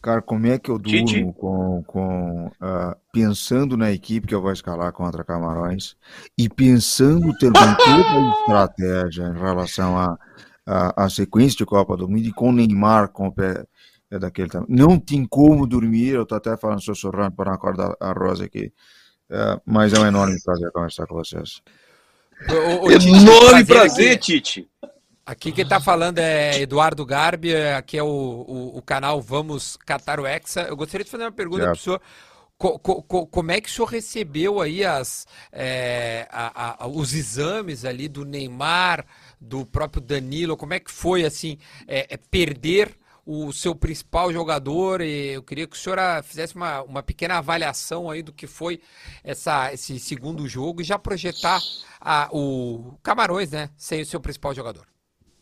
Cara, 0.00 0.22
como 0.22 0.46
é 0.46 0.58
que 0.58 0.70
eu 0.70 0.78
durmo 0.78 1.04
Tite? 1.06 1.32
com, 1.38 1.82
com 1.86 2.50
ah, 2.58 2.96
pensando 3.12 3.76
na 3.76 3.92
equipe 3.92 4.26
que 4.26 4.34
eu 4.34 4.40
vou 4.40 4.50
escalar 4.50 4.90
contra 4.92 5.22
Camarões 5.24 5.94
e 6.38 6.48
pensando 6.48 7.36
também 7.38 7.52
toda 7.76 8.18
a 8.18 8.30
estratégia 8.40 9.24
em 9.24 9.38
relação 9.38 9.98
à 9.98 10.18
à 10.66 11.04
à 11.04 11.10
sequência 11.10 11.58
de 11.58 11.66
Copa 11.66 11.94
do 11.98 12.08
Mundo 12.08 12.26
e 12.26 12.32
com 12.32 12.48
o 12.48 12.52
Neymar 12.52 13.08
com 13.10 13.26
o 13.26 13.32
pé 13.32 13.66
é 14.10 14.18
daquele 14.18 14.48
tamanho. 14.48 14.70
Não 14.74 14.98
tem 14.98 15.26
como 15.26 15.66
dormir, 15.66 16.14
eu 16.14 16.24
tô 16.24 16.34
até 16.34 16.56
falando 16.56 16.80
sussurrando 16.82 17.32
para 17.36 17.50
não 17.50 17.54
acordar 17.56 17.94
a 18.00 18.12
Rosa 18.12 18.46
aqui, 18.46 18.72
Ah, 19.30 19.60
mas 19.66 19.92
é 19.92 19.98
um 20.00 20.06
enorme 20.06 20.36
prazer 20.42 20.70
conversar 20.72 21.06
com 21.06 21.14
vocês. 21.16 21.60
Ô, 22.82 22.88
Tite, 22.90 23.08
Enorme 23.08 23.64
prazer 23.64 24.12
aqui. 24.12 24.40
Tite. 24.40 24.68
Aqui 25.26 25.52
quem 25.52 25.66
tá 25.66 25.80
falando 25.80 26.18
é 26.18 26.60
Eduardo 26.60 27.04
Garbi, 27.06 27.54
é- 27.54 27.74
aqui 27.76 27.96
é 27.96 28.02
o, 28.02 28.06
o, 28.06 28.78
o 28.78 28.82
canal 28.82 29.22
Vamos 29.22 29.76
Catar 29.86 30.20
o 30.20 30.26
Hexa. 30.26 30.62
Eu 30.62 30.76
gostaria 30.76 31.04
de 31.04 31.10
fazer 31.10 31.24
uma 31.24 31.32
pergunta 31.32 31.62
Certo. 31.64 31.74
pro 31.76 31.82
senhor. 31.82 32.00
Co- 32.58 32.78
co- 32.78 33.02
co- 33.02 33.26
como 33.26 33.50
é 33.50 33.60
que 33.60 33.68
o 33.68 33.72
senhor 33.72 33.86
recebeu 33.88 34.60
aí 34.60 34.84
as, 34.84 35.26
é, 35.50 36.28
a- 36.30 36.84
a- 36.84 36.86
os 36.86 37.14
exames 37.14 37.84
ali 37.84 38.06
do 38.06 38.24
Neymar, 38.24 39.04
do 39.40 39.64
próprio 39.66 40.00
Danilo? 40.02 40.56
Como 40.56 40.74
é 40.74 40.78
que 40.78 40.90
foi, 40.90 41.24
assim, 41.24 41.58
é, 41.88 42.06
é, 42.14 42.16
perder 42.16 42.94
o 43.26 43.50
seu 43.52 43.74
principal 43.74 44.32
jogador? 44.32 45.00
E 45.00 45.32
eu 45.32 45.42
queria 45.42 45.66
que 45.66 45.74
o 45.74 45.78
senhor 45.78 45.98
ah, 45.98 46.22
fizesse 46.22 46.54
uma, 46.54 46.82
uma 46.82 47.02
pequena 47.02 47.38
avaliação 47.38 48.08
aí 48.10 48.22
do 48.22 48.32
que 48.32 48.46
foi 48.46 48.80
essa, 49.24 49.72
esse 49.72 49.98
segundo 49.98 50.46
jogo 50.46 50.80
e 50.80 50.84
já 50.84 50.98
projetar 50.98 51.60
a- 52.04 52.28
o 52.32 52.94
Camarões, 53.02 53.50
né, 53.50 53.70
sem 53.76 54.02
o 54.02 54.06
seu 54.06 54.20
principal 54.20 54.54
jogador. 54.54 54.84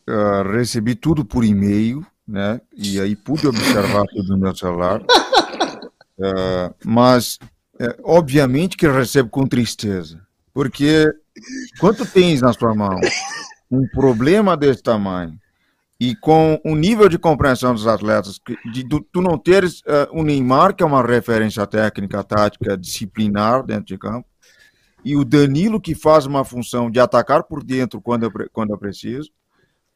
Ah, 0.08 0.42
recebi 0.52 0.94
tudo 0.94 1.24
por 1.24 1.44
e-mail, 1.44 2.04
né? 2.26 2.60
E 2.76 3.00
aí 3.00 3.14
pude 3.16 3.46
observar 3.46 4.04
tudo 4.06 4.28
no 4.28 4.38
meu 4.38 4.54
celular. 4.54 5.02
Ah, 6.24 6.72
mas, 6.84 7.38
é, 7.80 7.96
obviamente 8.04 8.76
que 8.76 8.86
eu 8.86 8.94
recebo 8.94 9.28
com 9.28 9.46
tristeza, 9.46 10.20
porque 10.52 11.10
quando 11.80 12.06
tens 12.06 12.40
na 12.40 12.52
sua 12.52 12.72
mão 12.74 13.00
um 13.70 13.88
problema 13.88 14.56
desse 14.56 14.82
tamanho 14.82 15.36
e 15.98 16.14
com 16.14 16.60
um 16.64 16.76
nível 16.76 17.08
de 17.08 17.18
compreensão 17.18 17.72
dos 17.74 17.86
atletas, 17.88 18.38
que- 18.38 18.56
de, 18.70 18.84
tu, 19.10 19.20
não 19.20 19.36
teres 19.38 19.82
ah, 19.88 20.06
o 20.12 20.22
Neymar, 20.22 20.76
que 20.76 20.82
é 20.84 20.86
uma 20.86 21.04
referência 21.04 21.66
técnica, 21.66 22.22
tática, 22.22 22.76
disciplinar 22.76 23.64
dentro 23.64 23.86
de 23.86 23.98
campo, 23.98 24.28
e 25.05 25.16
o 25.16 25.24
Danilo, 25.24 25.80
que 25.80 25.94
faz 25.94 26.26
uma 26.26 26.44
função 26.44 26.90
de 26.90 27.00
atacar 27.00 27.42
por 27.44 27.62
dentro 27.62 28.00
quando 28.00 28.24
eu, 28.24 28.30
pre- 28.30 28.48
quando 28.53 28.70
eu 28.70 28.78
preciso, 28.78 29.30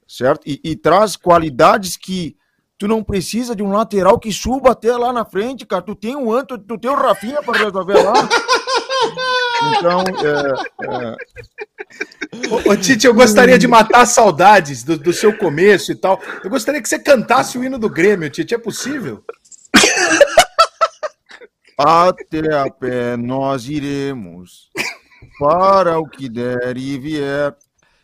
certo? 0.06 0.42
E, 0.46 0.60
e 0.62 0.76
traz 0.76 1.16
qualidades 1.16 1.96
que 1.96 2.36
tu 2.78 2.86
não 2.86 3.02
precisa 3.02 3.54
de 3.56 3.62
um 3.62 3.72
lateral 3.72 4.18
que 4.18 4.32
suba 4.32 4.72
até 4.72 4.96
lá 4.96 5.12
na 5.12 5.24
frente, 5.24 5.64
cara. 5.64 5.82
Tu 5.82 5.94
tem 5.94 6.16
o 6.16 6.32
Anto, 6.32 6.58
tu 6.58 6.78
tem 6.78 6.90
o 6.90 6.94
Rafinha 6.94 7.42
para 7.42 7.64
resolver 7.64 8.02
lá. 8.02 8.28
Então, 9.78 10.02
é, 10.02 10.84
é, 10.86 11.16
Ô, 12.50 12.72
ô, 12.72 12.76
Tite, 12.76 13.06
eu 13.06 13.14
gostaria 13.14 13.58
de 13.58 13.66
matar 13.66 14.04
saudades 14.06 14.82
do, 14.84 14.98
do 14.98 15.12
seu 15.12 15.36
começo 15.36 15.90
e 15.92 15.94
tal. 15.94 16.20
Eu 16.44 16.50
gostaria 16.50 16.82
que 16.82 16.88
você 16.88 16.98
cantasse 16.98 17.56
o 17.56 17.64
hino 17.64 17.78
do 17.78 17.88
Grêmio, 17.88 18.28
Tite. 18.28 18.54
É 18.54 18.58
possível? 18.58 19.24
até 21.78 22.54
a 22.54 22.70
pé 22.70 23.16
nós 23.16 23.68
iremos 23.68 24.70
para 25.38 25.98
o 25.98 26.08
que 26.08 26.28
der 26.28 26.76
e 26.76 26.98
vier. 26.98 27.54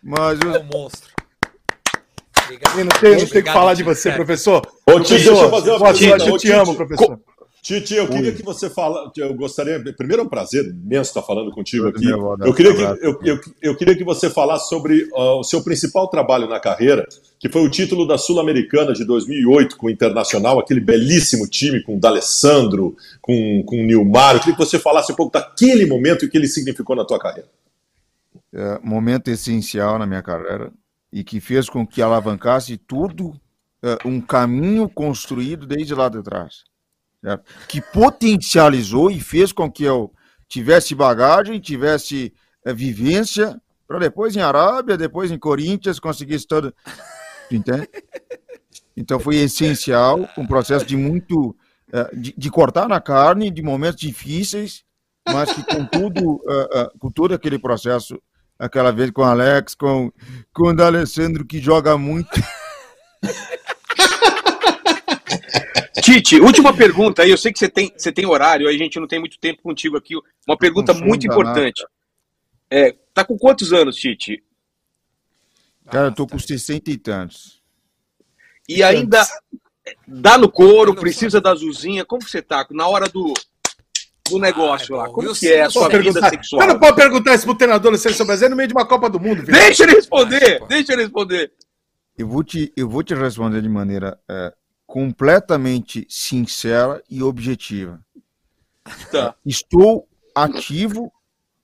Mas 0.03 0.41
É 0.41 0.45
eu, 0.45 0.61
um 0.61 0.65
monstro. 0.65 1.11
Obrigado. 2.45 2.79
Eu 2.79 2.85
não 2.85 3.01
tenho, 3.01 3.19
não 3.21 3.27
tenho 3.27 3.45
que 3.45 3.53
falar 3.53 3.75
de 3.75 3.83
você, 3.83 4.11
professor. 4.13 4.63
Ô, 4.87 5.01
Tite, 5.01 5.25
deixa 5.25 5.31
eu 5.31 5.51
fazer 5.51 5.71
uma 5.71 5.91
eu 5.91 6.39
te 6.39 6.51
amo, 6.51 6.75
professor. 6.75 7.21
Tite, 7.63 7.95
eu 7.95 8.09
queria 8.09 8.33
que 8.33 8.43
você 8.43 8.69
fala, 8.69 9.13
eu 9.17 9.33
gostaria, 9.35 9.81
primeiro 9.95 10.23
é 10.23 10.25
um 10.25 10.29
prazer 10.29 10.65
imenso 10.65 11.11
estar 11.11 11.23
falando 11.23 11.53
contigo 11.53 11.93
Tudo 11.93 11.97
aqui. 11.97 12.45
Eu 12.45 12.53
queria 12.53 12.75
que 12.75 12.83
eu, 13.07 13.21
eu, 13.23 13.41
eu 13.63 13.77
queria 13.77 13.97
que 13.97 14.03
você 14.03 14.29
falasse 14.29 14.69
sobre 14.69 15.09
ah, 15.15 15.37
o 15.37 15.45
seu 15.45 15.63
principal 15.63 16.09
trabalho 16.09 16.49
na 16.49 16.59
carreira, 16.59 17.07
que 17.39 17.49
foi 17.49 17.63
o 17.63 17.71
título 17.71 18.05
da 18.05 18.19
Sul-Americana 18.19 18.93
de 18.93 19.05
2008 19.05 19.77
com 19.77 19.87
o 19.87 19.91
Internacional, 19.91 20.59
aquele 20.59 20.81
belíssimo 20.81 21.47
time 21.47 21.81
com 21.81 21.97
o 21.97 22.01
D'Alessandro, 22.01 22.97
com, 23.21 23.63
com 23.65 23.77
o 23.77 23.87
Nilmar. 23.87 24.35
Eu 24.35 24.41
queria 24.41 24.57
que 24.57 24.65
você 24.65 24.81
falasse 24.81 25.13
um 25.13 25.17
pouco 25.17 25.33
daquele 25.33 25.87
momento 25.87 26.25
e 26.25 26.27
o 26.27 26.31
que 26.33 26.37
ele 26.37 26.49
significou 26.49 26.97
na 26.97 27.05
tua 27.05 27.21
carreira. 27.21 27.49
é, 28.53 28.81
momento 28.83 29.29
essencial 29.29 30.01
na 30.01 30.07
minha 30.07 30.21
carreira 30.21 30.73
e 31.13 31.23
que 31.23 31.41
fez 31.41 31.71
com 31.71 31.87
que 31.87 32.03
alavancasse 32.03 32.77
tudo 32.77 33.41
é, 33.85 33.99
um 34.05 34.21
caminho 34.21 34.89
construído 34.89 35.65
desde 35.65 35.95
lá 35.95 36.09
de 36.09 36.21
trás, 36.25 36.65
certo? 37.23 37.45
que 37.69 37.81
potencializou 37.81 39.11
e 39.11 39.21
fez 39.21 39.53
com 39.53 39.71
que 39.71 39.85
eu 39.85 40.13
tivesse 40.49 40.95
bagagem, 40.95 41.61
tivesse 41.61 42.33
é, 42.65 42.73
vivência 42.75 43.61
para 43.87 43.99
depois 43.99 44.37
em 44.37 44.41
Arábia, 44.41 44.97
depois 44.97 45.31
em 45.31 45.39
Corinthians 45.39 45.99
conseguisse 45.99 46.47
todo, 46.47 46.75
entende? 47.51 47.89
Então 48.97 49.19
foi 49.19 49.37
essencial, 49.37 50.29
um 50.37 50.47
processo 50.47 50.85
de 50.85 50.97
muito 50.97 51.57
é, 51.93 52.15
de, 52.15 52.35
de 52.37 52.51
cortar 52.51 52.89
na 52.89 53.01
carne, 53.01 53.51
de 53.51 53.63
momentos 53.63 54.01
difíceis, 54.01 54.85
mas 55.27 55.53
que 55.53 55.63
com 55.63 55.85
tudo, 55.87 56.41
é, 56.75 56.91
com 56.99 57.11
todo 57.11 57.35
aquele 57.35 57.59
processo 57.59 58.21
aquela 58.59 58.93
vez 58.93 59.11
com 59.11 59.23
o 59.23 59.25
Alex, 59.25 59.75
com, 59.75 60.13
com 60.53 60.69
o 60.69 60.75
D'Alessandro 60.75 61.45
que 61.45 61.61
joga 61.61 61.99
muito. 61.99 62.31
Tite, 66.03 66.41
última 66.41 66.75
pergunta 66.77 67.23
aí. 67.23 67.31
Eu 67.31 67.39
sei 67.39 67.53
que 67.53 67.59
você 67.59 67.69
tem, 67.69 67.93
você 67.97 68.11
tem 68.13 68.27
horário, 68.27 68.69
aí 68.69 68.75
a 68.75 68.79
gente 68.79 68.99
não 68.99 69.07
tem 69.07 69.19
muito 69.21 69.39
tempo 69.39 69.63
contigo 69.63 69.97
aqui. 69.97 70.15
Uma 70.47 70.57
pergunta 70.57 70.93
muito 70.93 71.27
importante. 71.27 71.85
É, 72.71 72.95
tá 73.15 73.25
com 73.25 73.39
quantos 73.39 73.73
anos, 73.73 73.97
Tite? 73.97 74.43
Cara, 75.91 76.09
eu 76.09 76.13
tô 76.15 76.27
com 76.27 76.39
60 76.39 76.91
e 76.91 76.97
tantos. 76.97 77.63
E 78.69 78.83
ainda 78.83 79.25
dá 80.07 80.39
no 80.39 80.51
couro, 80.51 80.95
precisa 80.95 81.41
da 81.41 81.51
azulzinha. 81.53 82.05
Como 82.05 82.23
você 82.23 82.41
tá? 82.41 82.67
Na 82.71 82.87
hora 82.89 83.09
do, 83.09 83.35
do 84.31 84.39
negócio 84.39 84.95
Ah, 84.95 84.99
é 84.99 85.03
lá. 85.03 85.11
Como 85.11 85.29
Eu 85.29 85.35
que 85.35 85.49
é 85.53 85.63
a 85.63 85.71
sua 85.71 85.89
sei. 85.91 85.99
vida 85.99 86.05
Perguntar- 86.15 86.31
sexual? 86.31 86.63
Você 86.63 86.69
não 86.69 86.79
pode 86.81 86.97
perguntar 86.97 87.35
isso 87.35 87.45
pro 87.45 87.55
treinador 87.57 87.93
da 87.93 87.99
seleção 87.99 88.27
brasileira 88.27 88.51
no 88.51 88.57
meio 88.57 88.69
de 88.69 88.75
uma 88.75 88.87
Copa 88.87 89.11
do 89.11 89.21
Mundo, 89.21 89.41
filho. 89.43 89.53
Deixa 89.53 89.83
ele 89.85 89.93
responder, 89.93 90.61
Ah, 90.63 90.67
deixa 90.67 90.93
ele 90.95 91.03
responder. 91.03 91.53
Eu 92.17 92.29
vou 92.29 92.43
te, 92.45 92.73
eu 92.77 92.89
vou 92.89 93.03
te 93.03 93.15
responder 93.15 93.61
de 93.63 93.69
maneira 93.69 94.19
é, 94.31 94.53
completamente 94.93 96.07
sincera 96.07 97.03
e 97.09 97.23
objetiva. 97.23 97.99
Tá. 99.11 99.35
Estou 99.43 100.07
ativo 100.35 101.11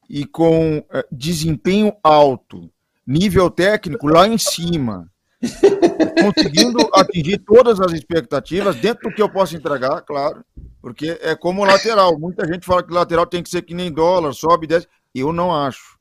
e 0.09 0.25
com 0.25 0.83
é, 0.91 1.07
desempenho 1.13 1.95
alto, 2.03 2.71
nível 3.07 3.51
técnico 3.51 4.09
lá 4.09 4.27
em 4.27 4.39
cima, 4.39 5.13
conseguindo 6.25 6.79
atingir 6.95 7.37
todas 7.41 7.79
as 7.83 7.93
expectativas 7.93 8.77
dentro 8.77 9.11
do 9.11 9.15
que 9.15 9.21
eu 9.21 9.29
posso 9.29 9.55
entregar, 9.55 10.01
claro, 10.01 10.43
porque 10.81 11.19
é 11.21 11.37
como 11.37 11.67
lateral. 11.67 12.19
Muita 12.19 12.47
gente 12.47 12.65
fala 12.65 12.83
que 12.83 12.95
lateral 12.95 13.27
tem 13.27 13.43
que 13.43 13.51
ser 13.51 13.61
que 13.61 13.75
nem 13.75 13.93
dólar, 13.93 14.33
sobe 14.33 14.65
e 14.65 14.69
desce. 14.69 14.89
Eu 15.15 15.35
não 15.35 15.55
acho. 15.55 15.99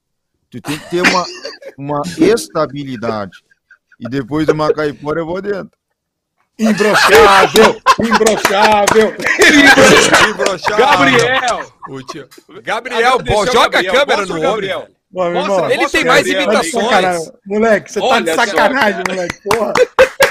Tu 0.49 0.61
tem 0.61 0.79
que 0.79 0.89
ter 0.89 1.01
uma, 1.01 1.25
uma 1.77 2.01
estabilidade. 2.19 3.43
E 3.99 4.07
depois 4.07 4.47
do 4.47 4.55
Macaipora 4.55 5.19
eu 5.19 5.25
vou 5.25 5.41
dentro. 5.41 5.76
Imbrochável, 6.59 7.79
imbrochável. 7.99 9.13
Gabriel! 10.77 11.73
O 11.89 12.01
tio- 12.03 12.27
Gabriel, 12.63 13.17
o 13.17 13.45
joga 13.45 13.81
Gabriel, 13.81 13.93
a 13.93 13.97
câmera 14.05 14.25
no 14.25 14.31
homem. 14.33 14.43
Gabriel. 14.43 14.87
Mostra, 15.11 15.39
irmão, 15.39 15.69
Ele 15.71 15.89
tem 15.89 16.03
mais 16.03 16.27
Gabriel 16.27 16.45
tá 16.51 16.61
de 16.61 16.67
imitações. 16.67 16.85
sacanagem. 16.89 17.31
Moleque, 17.45 17.91
você 17.91 17.99
tá 17.99 18.05
Olha 18.05 18.23
de 18.25 18.35
só, 18.35 18.45
sacanagem, 18.45 19.03
moleque. 19.07 19.35
Porra. 19.43 19.73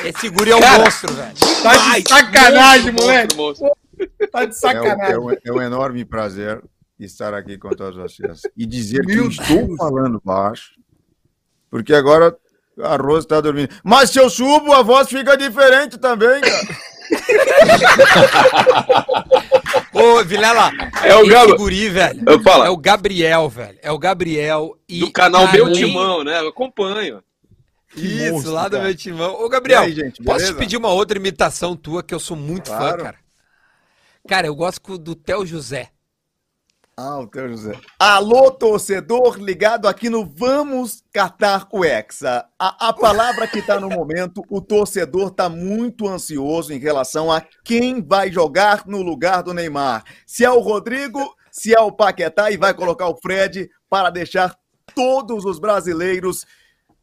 Esse 0.04 0.28
guri 0.28 0.50
é 0.50 0.56
um 0.56 0.60
Cara, 0.60 0.84
monstro, 0.84 1.14
velho. 1.14 1.34
Tá 1.62 1.76
de 2.00 2.08
sacanagem, 2.08 2.92
Monstro, 2.92 3.06
moleque. 3.06 3.36
monstro. 3.36 3.70
Tá 4.30 4.44
de 4.44 4.46
É 4.46 4.48
um, 4.50 4.52
sacanagem. 4.52 5.14
é 5.14 5.18
um- 5.18 5.30
é 5.30 5.52
um 5.52 5.62
enorme 5.62 6.04
prazer 6.04 6.60
estar 7.00 7.32
aqui 7.34 7.56
com 7.56 7.70
todos 7.70 7.96
vocês. 7.96 8.42
E 8.56 8.66
dizer 8.66 9.00
que 9.06 9.14
Meu 9.14 9.24
eu 9.24 9.30
estou 9.30 9.76
falando 9.76 10.20
baixo, 10.24 10.72
porque 11.70 11.94
agora 11.94 12.36
a 12.82 12.96
Rose 12.96 13.26
está 13.26 13.40
dormindo. 13.40 13.68
Mas 13.84 14.10
se 14.10 14.18
eu 14.18 14.28
subo, 14.28 14.72
a 14.72 14.82
voz 14.82 15.08
fica 15.08 15.36
diferente 15.36 15.96
também, 15.98 16.40
cara. 16.40 16.86
Ô, 19.92 20.22
Vilela, 20.24 20.70
É 21.04 21.14
o 21.16 21.26
Gabo. 21.26 21.56
guri, 21.56 21.88
velho. 21.88 22.22
Eu 22.26 22.42
falo. 22.42 22.64
É 22.64 22.70
o 22.70 22.76
Gabriel, 22.76 23.48
velho. 23.48 23.78
É 23.82 23.90
o 23.90 23.98
Gabriel. 23.98 24.76
E 24.88 25.00
Do 25.00 25.10
canal 25.12 25.50
Meu 25.52 25.66
além- 25.66 25.76
Timão, 25.76 26.24
né? 26.24 26.40
Eu 26.40 26.48
acompanho. 26.48 27.22
Isso, 27.96 28.32
monstro, 28.34 28.52
lá 28.52 28.68
do 28.68 28.72
cara. 28.72 28.84
meu 28.84 28.94
timão. 28.94 29.42
Ô, 29.42 29.48
Gabriel, 29.48 29.82
aí, 29.82 29.92
gente, 29.94 30.22
posso 30.22 30.46
te 30.46 30.54
pedir 30.54 30.76
uma 30.76 30.90
outra 30.90 31.16
imitação 31.16 31.74
tua 31.74 32.02
que 32.02 32.14
eu 32.14 32.20
sou 32.20 32.36
muito 32.36 32.68
fã, 32.68 32.76
Claro. 32.76 33.02
cara? 33.02 33.16
Cara, 34.28 34.46
eu 34.48 34.54
gosto 34.54 34.98
do 34.98 35.14
Theo 35.14 35.46
José. 35.46 35.88
Ah, 36.98 37.18
o 37.18 37.26
teu 37.26 37.46
José. 37.50 37.78
Alô, 37.98 38.50
torcedor 38.50 39.36
ligado 39.36 39.86
aqui 39.86 40.08
no 40.08 40.24
Vamos 40.24 41.04
Catar 41.12 41.68
o 41.70 41.84
Hexa. 41.84 42.48
A, 42.58 42.88
a 42.88 42.92
palavra 42.94 43.46
que 43.46 43.58
está 43.58 43.78
no 43.78 43.90
momento, 43.90 44.42
o 44.48 44.62
torcedor 44.62 45.28
está 45.28 45.46
muito 45.46 46.08
ansioso 46.08 46.72
em 46.72 46.78
relação 46.78 47.30
a 47.30 47.42
quem 47.62 48.02
vai 48.02 48.32
jogar 48.32 48.86
no 48.86 49.02
lugar 49.02 49.42
do 49.42 49.52
Neymar. 49.52 50.04
Se 50.26 50.42
é 50.42 50.50
o 50.50 50.60
Rodrigo, 50.60 51.36
se 51.50 51.74
é 51.74 51.80
o 51.80 51.92
Paquetá 51.92 52.50
e 52.50 52.56
vai 52.56 52.72
colocar 52.72 53.08
o 53.08 53.16
Fred 53.20 53.68
para 53.90 54.08
deixar 54.08 54.58
todos 54.94 55.44
os 55.44 55.58
brasileiros 55.58 56.46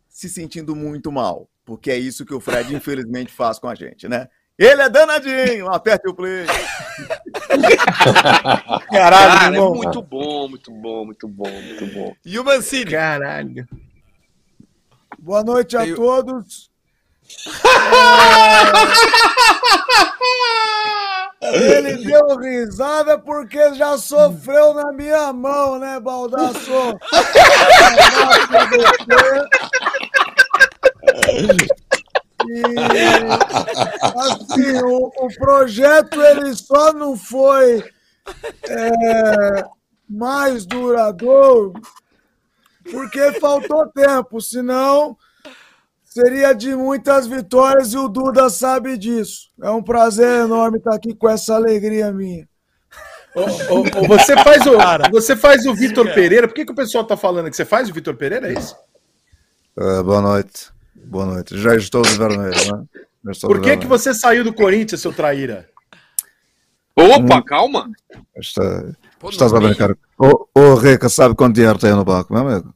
se 0.10 0.28
sentindo 0.28 0.76
muito 0.76 1.12
mal. 1.12 1.48
Porque 1.64 1.92
é 1.92 1.98
isso 2.00 2.26
que 2.26 2.34
o 2.34 2.40
Fred, 2.40 2.76
infelizmente, 2.76 3.32
faz 3.32 3.60
com 3.60 3.68
a 3.68 3.76
gente, 3.76 4.08
né? 4.08 4.28
Ele 4.58 4.82
é 4.84 4.90
danadinho, 4.90 5.70
aperte 5.72 6.08
o 6.08 6.14
play. 6.14 6.46
Caralho, 8.92 9.40
Cara, 9.40 9.46
é 9.46 9.48
irmão. 9.58 9.74
muito 9.74 10.02
bom, 10.02 10.48
muito 10.48 10.72
bom, 10.72 11.06
muito 11.06 11.28
bom, 11.28 11.50
muito 11.50 11.86
bom. 11.88 12.16
E 12.24 12.38
o 12.40 12.44
Mancini? 12.44 12.92
Caralho. 12.92 13.68
Boa 15.18 15.44
noite 15.44 15.76
a 15.76 15.84
o- 15.84 15.96
todos. 15.96 16.70
É, 21.42 21.56
Ele 21.78 22.06
deu 22.06 22.38
risada 22.38 23.18
porque 23.18 23.74
já 23.74 23.98
sofreu 23.98 24.74
na 24.76 24.92
minha 24.92 25.34
mão, 25.34 25.80
né, 25.80 26.00
Baldasso? 26.00 26.72
E, 32.50 32.64
assim, 34.20 34.78
o, 34.84 35.08
o 35.08 35.28
projeto 35.38 36.22
ele 36.22 36.54
só 36.56 36.94
não 36.94 37.18
foi 37.18 37.84
é, 38.70 39.64
mais 40.10 40.66
duradouro 40.66 41.74
porque 42.92 43.34
faltou 43.40 43.88
tempo, 43.88 44.42
senão 44.42 45.18
seria 46.04 46.54
de 46.54 46.76
muitas 46.76 47.26
vitórias 47.26 47.94
e 47.94 47.98
o 47.98 48.08
Duda 48.08 48.50
sabe 48.50 48.98
disso. 48.98 49.50
É 49.62 49.70
um 49.70 49.82
prazer 49.82 50.42
enorme 50.42 50.78
estar 50.78 50.94
aqui 50.94 51.16
com 51.16 51.30
essa 51.30 51.56
alegria 51.56 52.12
minha. 52.12 52.48
Ô, 53.36 53.42
ô, 53.42 54.04
ô, 54.04 54.08
você 54.08 54.36
faz 54.36 54.64
o, 54.68 54.78
você 55.10 55.36
faz 55.36 55.66
o 55.66 55.74
Vitor 55.74 56.14
Pereira. 56.14 56.48
Por 56.48 56.54
que, 56.54 56.66
que 56.66 56.72
o 56.72 56.76
pessoal 56.76 57.04
tá 57.04 57.18
falando 57.18 57.50
que 57.50 57.56
você 57.56 57.66
faz 57.66 57.90
o 57.90 57.94
Vitor 57.94 58.16
Pereira? 58.16 58.52
É 58.52 58.54
isso? 58.54 58.76
Ah, 59.76 60.04
boa 60.04 60.22
noite. 60.22 60.73
Boa 61.06 61.26
noite. 61.26 61.58
Já 61.58 61.76
estou 61.76 62.02
de 62.02 62.16
vermelho, 62.18 62.52
né? 62.52 63.32
Estou 63.32 63.50
Por 63.50 63.58
que, 63.58 63.64
que 63.64 63.70
vermelho. 63.70 63.90
você 63.90 64.14
saiu 64.14 64.44
do 64.44 64.54
Corinthians, 64.54 65.02
seu 65.02 65.14
traíra? 65.14 65.70
Opa, 66.96 67.42
calma. 67.44 67.90
Está- 68.36 68.84
Pô, 69.20 69.30
Estás 69.30 69.52
no 69.52 69.58
a 69.58 69.62
meio. 69.62 69.74
brincar? 69.76 69.96
Ô, 70.18 70.48
ô, 70.54 70.76
Rica, 70.76 71.08
sabe 71.10 71.34
quanto 71.34 71.56
dinheiro 71.56 71.80
tem 71.80 71.92
no 71.94 72.04
banco, 72.04 72.34
meu 72.34 72.46
amigo? 72.46 72.74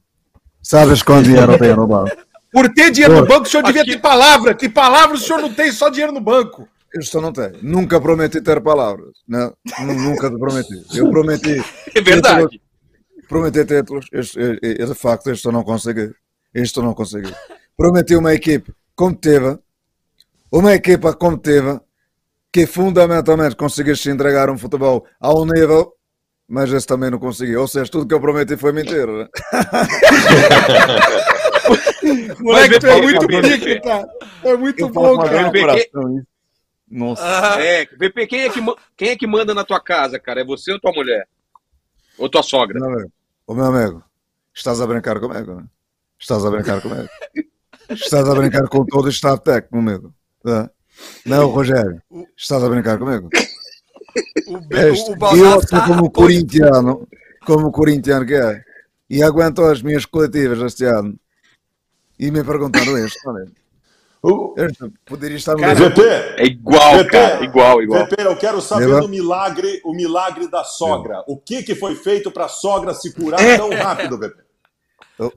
Sabes 0.62 1.02
quanto 1.02 1.24
dinheiro 1.26 1.58
tem 1.58 1.74
no 1.76 1.86
banco? 1.86 2.10
Por 2.50 2.72
ter 2.72 2.90
dinheiro 2.90 3.14
no 3.16 3.26
Pô. 3.26 3.34
banco, 3.34 3.46
o 3.46 3.50
senhor 3.50 3.62
devia 3.64 3.84
ter 3.84 4.00
palavra. 4.00 4.54
Que 4.54 4.68
palavra 4.68 5.14
o 5.14 5.18
senhor 5.18 5.40
não 5.42 5.52
tem, 5.52 5.70
só 5.70 5.88
dinheiro 5.90 6.12
no 6.12 6.20
banco. 6.20 6.66
Isto 6.98 7.20
não 7.20 7.32
tem. 7.32 7.52
Nunca 7.62 8.00
prometi 8.00 8.40
ter 8.40 8.62
palavras. 8.62 9.18
Né? 9.28 9.52
Nu- 9.80 9.94
Nunca 9.94 10.30
te 10.30 10.38
prometi. 10.38 10.84
Eu 10.94 11.10
prometi. 11.10 11.62
É 11.94 12.00
verdade. 12.00 12.60
Prometi 13.28 13.62
títulos. 13.66 14.06
Isto, 14.10 14.40
e, 14.40 14.58
e, 14.62 14.86
de 14.86 14.94
facto, 14.94 15.30
isto 15.30 15.48
eu 15.48 15.52
não 15.52 15.62
consegui. 15.62 16.10
Isto 16.54 16.80
eu 16.80 16.84
não 16.84 16.94
consegui. 16.94 17.32
Prometi 17.78 18.16
uma 18.16 18.34
equipe 18.34 18.74
competitiva. 18.96 19.62
Uma 20.50 20.74
equipa 20.74 21.14
competitiva 21.14 21.80
que 22.52 22.66
fundamentalmente 22.66 23.54
conseguiste 23.54 24.10
entregar 24.10 24.50
um 24.50 24.58
futebol 24.58 25.06
ao 25.20 25.46
nível, 25.46 25.94
mas 26.48 26.72
esse 26.72 26.84
também 26.84 27.08
não 27.08 27.20
consegui. 27.20 27.54
Ou 27.54 27.68
seja, 27.68 27.88
tudo 27.88 28.08
que 28.08 28.12
eu 28.12 28.20
prometi 28.20 28.56
foi 28.56 28.72
mentira. 28.72 29.06
Né? 29.06 29.28
Moleque, 32.40 32.80
tu 32.80 32.86
é 32.88 33.00
muito 33.00 33.26
pica, 33.28 33.80
cara. 33.80 34.08
É 34.42 34.56
muito 34.56 34.80
Eu 34.80 34.88
bom, 34.88 35.16
cara. 35.18 35.52
Nossa. 36.90 37.22
Ah, 37.22 37.62
É, 37.62 37.84
VP, 37.84 38.26
quem 38.26 38.40
é, 38.40 38.48
que, 38.48 38.60
quem 38.96 39.10
é 39.10 39.16
que 39.16 39.26
manda 39.26 39.54
na 39.54 39.62
tua 39.62 39.80
casa, 39.80 40.18
cara? 40.18 40.40
É 40.40 40.44
você 40.44 40.72
ou 40.72 40.80
tua 40.80 40.90
mulher? 40.90 41.28
Ou 42.18 42.28
tua 42.28 42.42
sogra? 42.42 42.80
Meu 42.80 42.92
amigo, 42.92 43.12
ô 43.46 43.54
meu 43.54 43.66
amigo, 43.66 44.02
estás 44.52 44.80
a 44.80 44.86
brincar 44.86 45.20
comigo, 45.20 45.54
né? 45.54 45.64
Estás 46.18 46.44
a 46.44 46.50
brincar 46.50 46.82
comigo. 46.82 47.08
Estás 47.90 48.28
a 48.28 48.34
brincar 48.34 48.68
com 48.68 48.84
todo 48.84 49.06
o 49.06 49.10
staff 49.10 49.42
técnico, 49.42 49.76
meu 49.82 49.94
amigo. 49.94 50.14
Tá? 50.42 50.70
Não, 51.24 51.46
Rogério, 51.48 52.02
estás 52.36 52.62
a 52.62 52.68
brincar 52.68 52.98
comigo. 52.98 53.28
o, 54.48 54.60
Be- 54.60 54.90
Este, 54.90 55.10
o 55.10 55.14
eu 55.14 55.18
Baldasso 55.18 55.68
sou 55.68 55.78
tá 55.78 55.86
como 55.86 56.10
corintiano, 56.10 57.06
como 57.46 57.70
corintiano 57.72 58.26
que 58.26 58.34
é, 58.34 58.62
e 59.08 59.22
aguento 59.22 59.62
as 59.62 59.80
minhas 59.82 60.04
coletivas 60.04 60.58
este 60.60 60.84
ano. 60.84 61.14
E 62.18 62.30
me 62.30 62.42
perguntaram 62.42 62.98
isto, 62.98 63.18
O- 64.22 64.54
eu 64.56 64.68
poderia 65.06 65.36
estar 65.36 65.52
no 65.54 65.60
Cara. 65.60 65.74
VP, 65.76 66.02
É 66.02 66.44
igual, 66.46 66.98
VP, 66.98 67.10
cara. 67.10 67.44
Igual, 67.44 67.80
igual. 67.82 68.04
VP, 68.04 68.16
eu 68.22 68.36
quero 68.36 68.60
saber 68.60 68.86
Leva. 68.86 69.00
do 69.02 69.08
milagre, 69.08 69.80
o 69.84 69.94
milagre 69.94 70.50
da 70.50 70.64
sogra. 70.64 71.22
O 71.28 71.36
que, 71.36 71.62
que 71.62 71.76
foi 71.76 71.94
feito 71.94 72.30
para 72.32 72.46
a 72.46 72.48
sogra 72.48 72.92
se 72.92 73.12
curar 73.14 73.38
tão 73.56 73.70
rápido, 73.70 74.18
VP? 74.18 74.47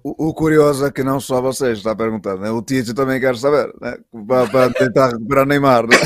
O, 0.03 0.29
o 0.29 0.33
curioso 0.33 0.85
é 0.85 0.91
que 0.91 1.03
não 1.03 1.19
só 1.19 1.41
vocês 1.41 1.79
está 1.79 1.95
perguntando, 1.95 2.41
né? 2.41 2.51
o 2.51 2.61
Tite 2.61 2.93
também 2.93 3.19
quer 3.19 3.35
saber, 3.35 3.73
né? 3.81 3.95
para, 4.27 4.47
para 4.47 4.69
tentar 4.73 5.07
recuperar 5.09 5.45
Neymar. 5.47 5.87
Né? 5.87 5.97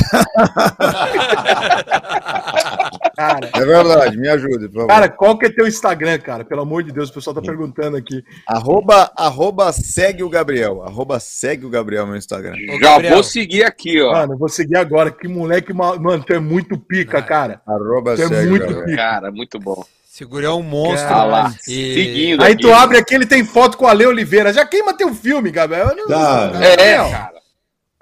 Cara, 3.15 3.49
É 3.53 3.65
verdade, 3.65 4.18
me 4.18 4.27
ajude, 4.30 4.68
por 4.68 4.73
favor. 4.76 4.88
cara, 4.88 5.10
qual 5.10 5.38
que 5.38 5.45
é 5.45 5.49
teu 5.49 5.68
Instagram, 5.68 6.18
cara? 6.19 6.43
Pelo 6.45 6.61
amor 6.61 6.84
de 6.84 6.91
Deus, 6.91 7.10
o 7.10 7.14
pessoal 7.14 7.34
tá 7.34 7.41
perguntando 7.41 7.95
aqui. 7.97 8.23
Arroba, 8.47 9.11
arroba 9.15 9.72
segue 9.72 10.23
o 10.23 10.30
Gabriel. 10.30 10.84
Arroba 10.84 11.19
segue 11.19 11.65
o 11.65 11.69
Gabriel 11.69 12.06
no 12.07 12.15
Instagram. 12.18 12.53
Ô, 12.69 12.73
Já 12.80 12.91
Gabriel. 12.91 13.14
vou 13.14 13.23
seguir 13.23 13.64
aqui, 13.64 14.02
ó. 14.02 14.11
Mano, 14.14 14.34
eu 14.34 14.38
vou 14.38 14.49
seguir 14.49 14.77
agora. 14.77 15.11
Que 15.11 15.27
moleque, 15.27 15.73
ma- 15.73 15.97
mano, 15.97 16.23
tu 16.23 16.34
é 16.34 16.39
muito 16.39 16.77
pica, 16.77 17.22
cara. 17.22 17.61
Arroba 17.65 18.15
Tu 18.15 18.23
é 18.23 18.27
segue, 18.27 18.49
muito 18.49 18.65
galera. 18.68 18.85
pica. 18.85 18.97
Cara, 18.97 19.31
muito 19.31 19.60
bom. 19.60 19.84
Segurou 20.15 20.61
um 20.61 20.63
monstro. 20.63 21.13
Ah 21.13 21.25
lá, 21.25 21.55
E- 21.67 21.93
seguindo 21.93 22.41
Aí 22.41 22.53
aqui. 22.53 22.61
tu 22.61 22.73
abre 22.73 22.97
aqui, 22.97 23.13
ele 23.13 23.25
tem 23.25 23.43
foto 23.43 23.77
com 23.77 23.85
a 23.85 23.91
Ale 23.91 24.05
Oliveira. 24.05 24.53
Já 24.53 24.65
queima 24.65 24.95
teu 24.95 25.13
filme, 25.13 25.51
Gabriel. 25.51 25.93
Não- 25.93 26.07
Tá. 26.07 26.51
É, 26.55 26.69
Gabriel. 26.69 27.11
cara. 27.11 27.41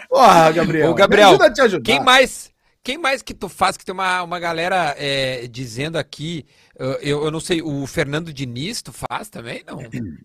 Porra, 0.08 0.52
Gabriel. 0.52 0.92
Ô, 0.92 0.94
Gabriel, 0.94 1.30
Me 1.30 1.34
ajuda 1.34 1.46
a 1.48 1.54
te 1.54 1.62
ajudar. 1.62 1.84
Quem 1.84 2.00
mais? 2.04 2.52
Quem 2.84 3.00
mais 3.00 3.24
que 3.24 3.34
tu 3.34 3.50
faz? 3.50 3.78
Que 3.78 3.84
tem 3.84 3.94
uma, 3.94 4.22
uma 4.22 4.40
galera 4.40 4.94
é, 4.96 5.48
dizendo 5.48 5.98
aqui. 5.98 6.46
Eu, 6.78 7.24
eu 7.24 7.32
não 7.32 7.40
sei, 7.40 7.64
o 7.64 7.88
Fernando 7.88 8.32
Diniz, 8.32 8.84
tu 8.84 8.94
faz 8.94 9.28
também? 9.28 9.64
Não. 9.66 9.80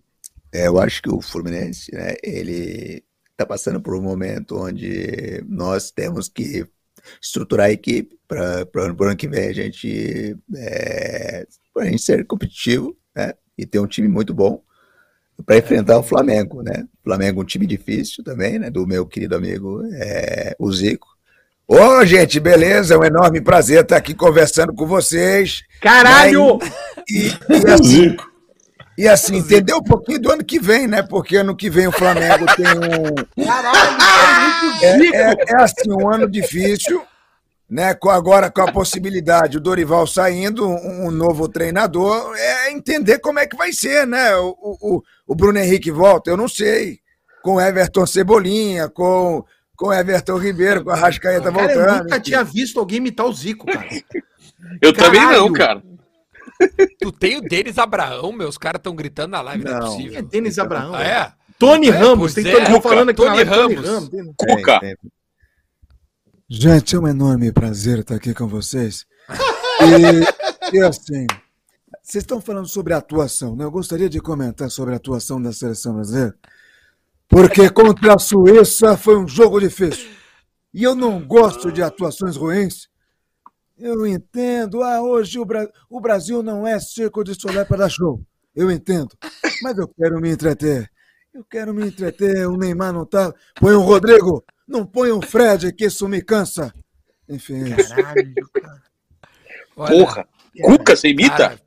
É, 0.52 0.66
eu 0.66 0.78
acho 0.80 1.02
que 1.02 1.10
o 1.10 1.20
Fluminense, 1.20 1.90
né, 1.94 2.14
ele 2.22 3.04
está 3.32 3.44
passando 3.46 3.82
por 3.82 3.94
um 3.94 4.00
momento 4.00 4.58
onde 4.58 5.44
nós 5.46 5.90
temos 5.90 6.26
que 6.26 6.64
estruturar 7.22 7.66
a 7.66 7.70
equipe 7.70 8.16
para 8.26 8.66
o 8.74 9.04
ano 9.04 9.14
que 9.16 9.28
vem 9.28 9.48
a 9.48 9.52
gente, 9.52 10.34
é, 10.56 11.46
pra 11.78 11.86
gente 11.86 12.02
ser 12.02 12.26
competitivo 12.26 12.96
né, 13.14 13.32
e 13.56 13.64
ter 13.64 13.78
um 13.78 13.86
time 13.86 14.08
muito 14.08 14.34
bom 14.34 14.60
para 15.46 15.56
enfrentar 15.56 15.98
o 15.98 16.02
Flamengo. 16.02 16.60
Né? 16.62 16.84
O 17.00 17.04
Flamengo 17.04 17.40
é 17.40 17.44
um 17.44 17.46
time 17.46 17.66
difícil 17.66 18.24
também, 18.24 18.58
né, 18.58 18.68
do 18.68 18.84
meu 18.86 19.06
querido 19.06 19.36
amigo 19.36 19.82
é, 19.94 20.56
o 20.58 20.72
Zico. 20.72 21.06
Ô, 21.68 22.04
gente, 22.04 22.40
beleza? 22.40 22.94
É 22.94 22.98
um 22.98 23.04
enorme 23.04 23.40
prazer 23.40 23.82
estar 23.82 23.96
aqui 23.96 24.14
conversando 24.14 24.72
com 24.74 24.86
vocês. 24.86 25.62
Caralho! 25.80 26.58
E, 27.08 27.28
e 27.52 27.70
assim, 27.70 28.16
e 28.96 29.06
assim, 29.06 29.36
entender 29.36 29.74
um 29.74 29.82
pouquinho 29.82 30.18
do 30.18 30.32
ano 30.32 30.42
que 30.42 30.58
vem, 30.58 30.86
né? 30.86 31.02
Porque 31.02 31.36
ano 31.36 31.54
que 31.54 31.68
vem 31.68 31.86
o 31.86 31.92
Flamengo 31.92 32.46
tem 32.56 32.66
um. 32.66 33.44
É, 34.80 34.90
é- 34.90 35.36
é 35.48 35.56
assim, 35.56 35.90
um 35.90 36.08
ano 36.08 36.30
difícil, 36.30 37.02
né? 37.68 37.94
Com, 37.94 38.10
agora 38.10 38.50
com 38.50 38.62
a 38.62 38.72
possibilidade, 38.72 39.56
o 39.58 39.60
Dorival 39.60 40.06
saindo, 40.06 40.66
um, 40.66 41.06
um 41.06 41.10
novo 41.10 41.48
treinador, 41.48 42.34
é 42.36 42.70
entender 42.72 43.18
como 43.18 43.38
é 43.38 43.46
que 43.46 43.56
vai 43.56 43.72
ser, 43.72 44.06
né? 44.06 44.34
O, 44.36 44.56
o, 44.60 45.02
o- 45.26 45.34
Bruno 45.34 45.58
Henrique 45.58 45.90
volta, 45.90 46.30
eu 46.30 46.36
não 46.36 46.48
sei. 46.48 46.98
Com 47.42 47.54
o 47.56 47.60
Everton 47.60 48.04
Cebolinha, 48.06 48.88
com, 48.88 49.44
com 49.76 49.88
o 49.88 49.92
Everton 49.92 50.38
Ribeiro, 50.38 50.82
com 50.84 50.90
a 50.90 50.96
Rascaeta 50.96 51.52
Cara, 51.52 51.72
eu 51.72 51.78
voltando. 51.78 52.02
nunca 52.04 52.20
tinha 52.20 52.42
visto 52.42 52.80
alguém 52.80 52.98
imitar 52.98 53.26
o 53.26 53.32
Zico, 53.32 53.66
cara. 53.66 53.86
Eu 54.82 54.92
também 54.92 55.20
Caralho. 55.20 55.38
não, 55.40 55.52
cara. 55.52 55.82
Tu 57.00 57.12
tem 57.12 57.36
o 57.36 57.40
Denis 57.40 57.78
Abraão, 57.78 58.32
meus 58.32 58.58
caras 58.58 58.80
estão 58.80 58.94
gritando 58.94 59.30
na 59.30 59.40
live, 59.40 59.62
não, 59.64 59.70
é 59.70 59.78
Não. 59.78 59.86
É 59.86 59.90
possível. 59.90 60.22
Denis 60.24 60.58
Abraão. 60.58 60.94
Ah, 60.94 61.02
é? 61.04 61.32
Tony 61.58 61.88
É, 61.88 61.90
Ramos, 61.92 62.34
tem 62.34 62.44
é. 62.46 62.50
Tony 62.50 62.64
Ramos 62.64 62.76
Cuca, 62.78 62.88
falando 62.88 63.08
aqui 63.10 63.20
na 63.24 63.26
Tony 63.30 63.44
live, 63.44 63.74
Ramos. 63.86 64.08
tem- 64.08 64.34
Cuca. 64.36 64.80
Tem- 64.80 64.96
tem- 64.96 65.12
Gente, 66.48 66.96
é 66.96 66.98
um 66.98 67.06
enorme 67.06 67.52
prazer 67.52 67.98
estar 67.98 68.14
aqui 68.14 68.32
com 68.32 68.48
vocês. 68.48 69.06
E, 70.72 70.76
e 70.76 70.82
assim, 70.82 71.26
vocês 72.02 72.22
estão 72.22 72.40
falando 72.40 72.66
sobre 72.66 72.94
atuação, 72.94 73.54
né? 73.54 73.64
Eu 73.64 73.70
gostaria 73.70 74.08
de 74.08 74.18
comentar 74.20 74.70
sobre 74.70 74.94
a 74.94 74.96
atuação 74.96 75.40
da 75.42 75.52
seleção 75.52 75.94
brasileira, 75.94 76.34
porque 77.28 77.68
contra 77.68 78.14
a 78.14 78.18
Suíça 78.18 78.96
foi 78.96 79.18
um 79.18 79.28
jogo 79.28 79.60
difícil. 79.60 80.08
E 80.72 80.82
eu 80.82 80.94
não 80.94 81.20
gosto 81.22 81.70
de 81.70 81.82
atuações 81.82 82.36
ruins. 82.36 82.88
Eu 83.76 84.06
entendo, 84.06 84.82
ah, 84.82 85.02
hoje 85.02 85.38
o, 85.38 85.44
Bra- 85.44 85.68
o 85.88 86.00
Brasil 86.00 86.42
não 86.42 86.66
é 86.66 86.80
circo 86.80 87.22
de 87.22 87.38
solé 87.38 87.64
para 87.64 87.76
dar 87.78 87.88
show. 87.90 88.22
Eu 88.54 88.70
entendo. 88.70 89.10
Mas 89.62 89.76
eu 89.78 89.86
quero 89.86 90.18
me 90.20 90.30
entreter. 90.30 90.90
Eu 91.34 91.44
quero 91.44 91.72
me 91.74 91.86
entreter, 91.86 92.46
o 92.48 92.56
Neymar 92.56 92.92
não 92.92 93.04
tá. 93.04 93.32
Põe 93.54 93.74
o 93.74 93.80
Rodrigo, 93.80 94.44
não 94.66 94.84
põe 94.84 95.10
o 95.10 95.20
Fred, 95.22 95.72
que 95.72 95.84
isso 95.86 96.08
me 96.08 96.22
cansa. 96.22 96.72
Enfim, 97.28 97.72
é 97.72 97.80
isso. 97.80 97.94
Olha, 99.76 99.90
Porra. 99.98 100.28
Cuca, 100.62 100.96
você 100.96 101.08
imita? 101.08 101.36
cara, 101.36 101.60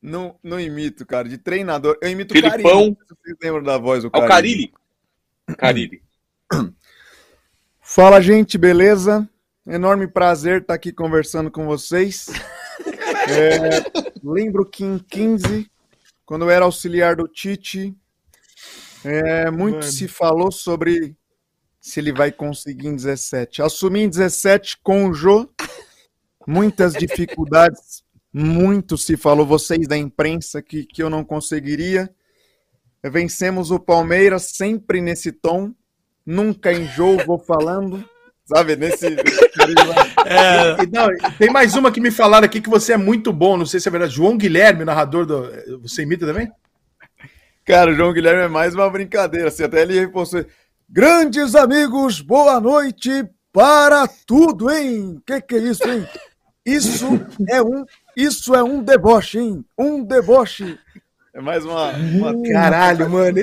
Não, 0.00 0.36
não 0.42 0.58
imito, 0.58 1.06
cara. 1.06 1.28
De 1.28 1.38
treinador. 1.38 1.96
Eu 2.02 2.08
imito 2.10 2.34
o 2.34 2.36
Filipão. 2.36 2.60
Carilli. 2.62 2.96
Vocês 3.08 3.36
lembram 3.42 3.62
da 3.62 3.78
voz 3.78 4.02
do 4.02 4.10
É 4.12 4.18
o 4.18 4.26
Carilli? 4.26 4.72
Carilli. 5.56 6.02
Carilli. 6.50 6.72
Fala, 7.80 8.20
gente, 8.20 8.56
beleza? 8.58 9.28
Enorme 9.66 10.08
prazer 10.08 10.62
estar 10.62 10.74
aqui 10.74 10.92
conversando 10.92 11.50
com 11.50 11.66
vocês. 11.66 12.26
É, 13.24 13.84
lembro 14.20 14.66
que 14.66 14.82
em 14.82 14.98
15, 14.98 15.70
quando 16.26 16.44
eu 16.44 16.50
era 16.50 16.64
auxiliar 16.64 17.14
do 17.14 17.28
Tite, 17.28 17.96
É, 19.04 19.50
muito 19.50 19.80
Mano. 19.80 19.82
se 19.82 20.06
falou 20.08 20.52
sobre 20.52 21.16
se 21.80 21.98
ele 21.98 22.12
vai 22.12 22.30
conseguir 22.30 22.88
em 22.88 22.96
17. 22.96 23.62
Assumir 23.62 24.02
em 24.02 24.08
17 24.08 24.78
com 24.82 25.08
o 25.08 25.14
Jô, 25.14 25.48
muitas 26.46 26.92
dificuldades, 26.92 28.04
muito 28.32 28.96
se 28.96 29.16
falou, 29.16 29.44
vocês 29.44 29.88
da 29.88 29.96
imprensa, 29.96 30.62
que, 30.62 30.84
que 30.86 31.02
eu 31.02 31.10
não 31.10 31.24
conseguiria. 31.24 32.08
Vencemos 33.04 33.72
o 33.72 33.80
Palmeiras 33.80 34.52
sempre 34.54 35.00
nesse 35.00 35.32
tom, 35.32 35.72
nunca 36.24 36.72
enjoo, 36.72 37.18
vou 37.26 37.38
falando, 37.38 38.04
sabe, 38.44 38.76
nesse... 38.76 39.06
É, 40.24 40.84
E, 40.84 40.86
não, 40.86 41.08
tem 41.36 41.50
mais 41.50 41.74
uma 41.74 41.90
que 41.90 42.00
me 42.00 42.10
falaram 42.10 42.46
aqui 42.46 42.60
que 42.60 42.70
você 42.70 42.92
é 42.92 42.96
muito 42.96 43.32
bom, 43.32 43.56
não 43.56 43.66
sei 43.66 43.80
se 43.80 43.88
é 43.88 43.90
verdade. 43.90 44.14
João 44.14 44.36
Guilherme, 44.36 44.84
narrador 44.84 45.26
do. 45.26 45.50
Você 45.82 46.02
imita 46.02 46.24
também? 46.24 46.50
Cara, 47.64 47.92
o 47.92 47.94
João 47.94 48.12
Guilherme 48.12 48.42
é 48.42 48.48
mais 48.48 48.74
uma 48.74 48.90
brincadeira, 48.90 49.48
assim, 49.48 49.62
até 49.62 49.82
ele 49.82 50.00
repostou. 50.00 50.44
Grandes 50.88 51.54
amigos, 51.54 52.20
boa 52.20 52.60
noite 52.60 53.24
para 53.52 54.08
tudo, 54.26 54.70
hein? 54.70 55.22
Que 55.24 55.40
que 55.40 55.54
é 55.54 55.58
isso, 55.58 55.88
hein? 55.88 56.06
Isso 56.66 57.06
é 57.48 57.62
um, 57.62 57.84
isso 58.16 58.54
é 58.54 58.62
um 58.62 58.82
deboche, 58.82 59.38
hein? 59.38 59.64
Um 59.78 60.02
deboche. 60.02 60.78
É 61.34 61.40
mais 61.40 61.64
uma, 61.64 61.90
uma... 61.92 62.42
Caralho, 62.52 63.08
mano. 63.08 63.38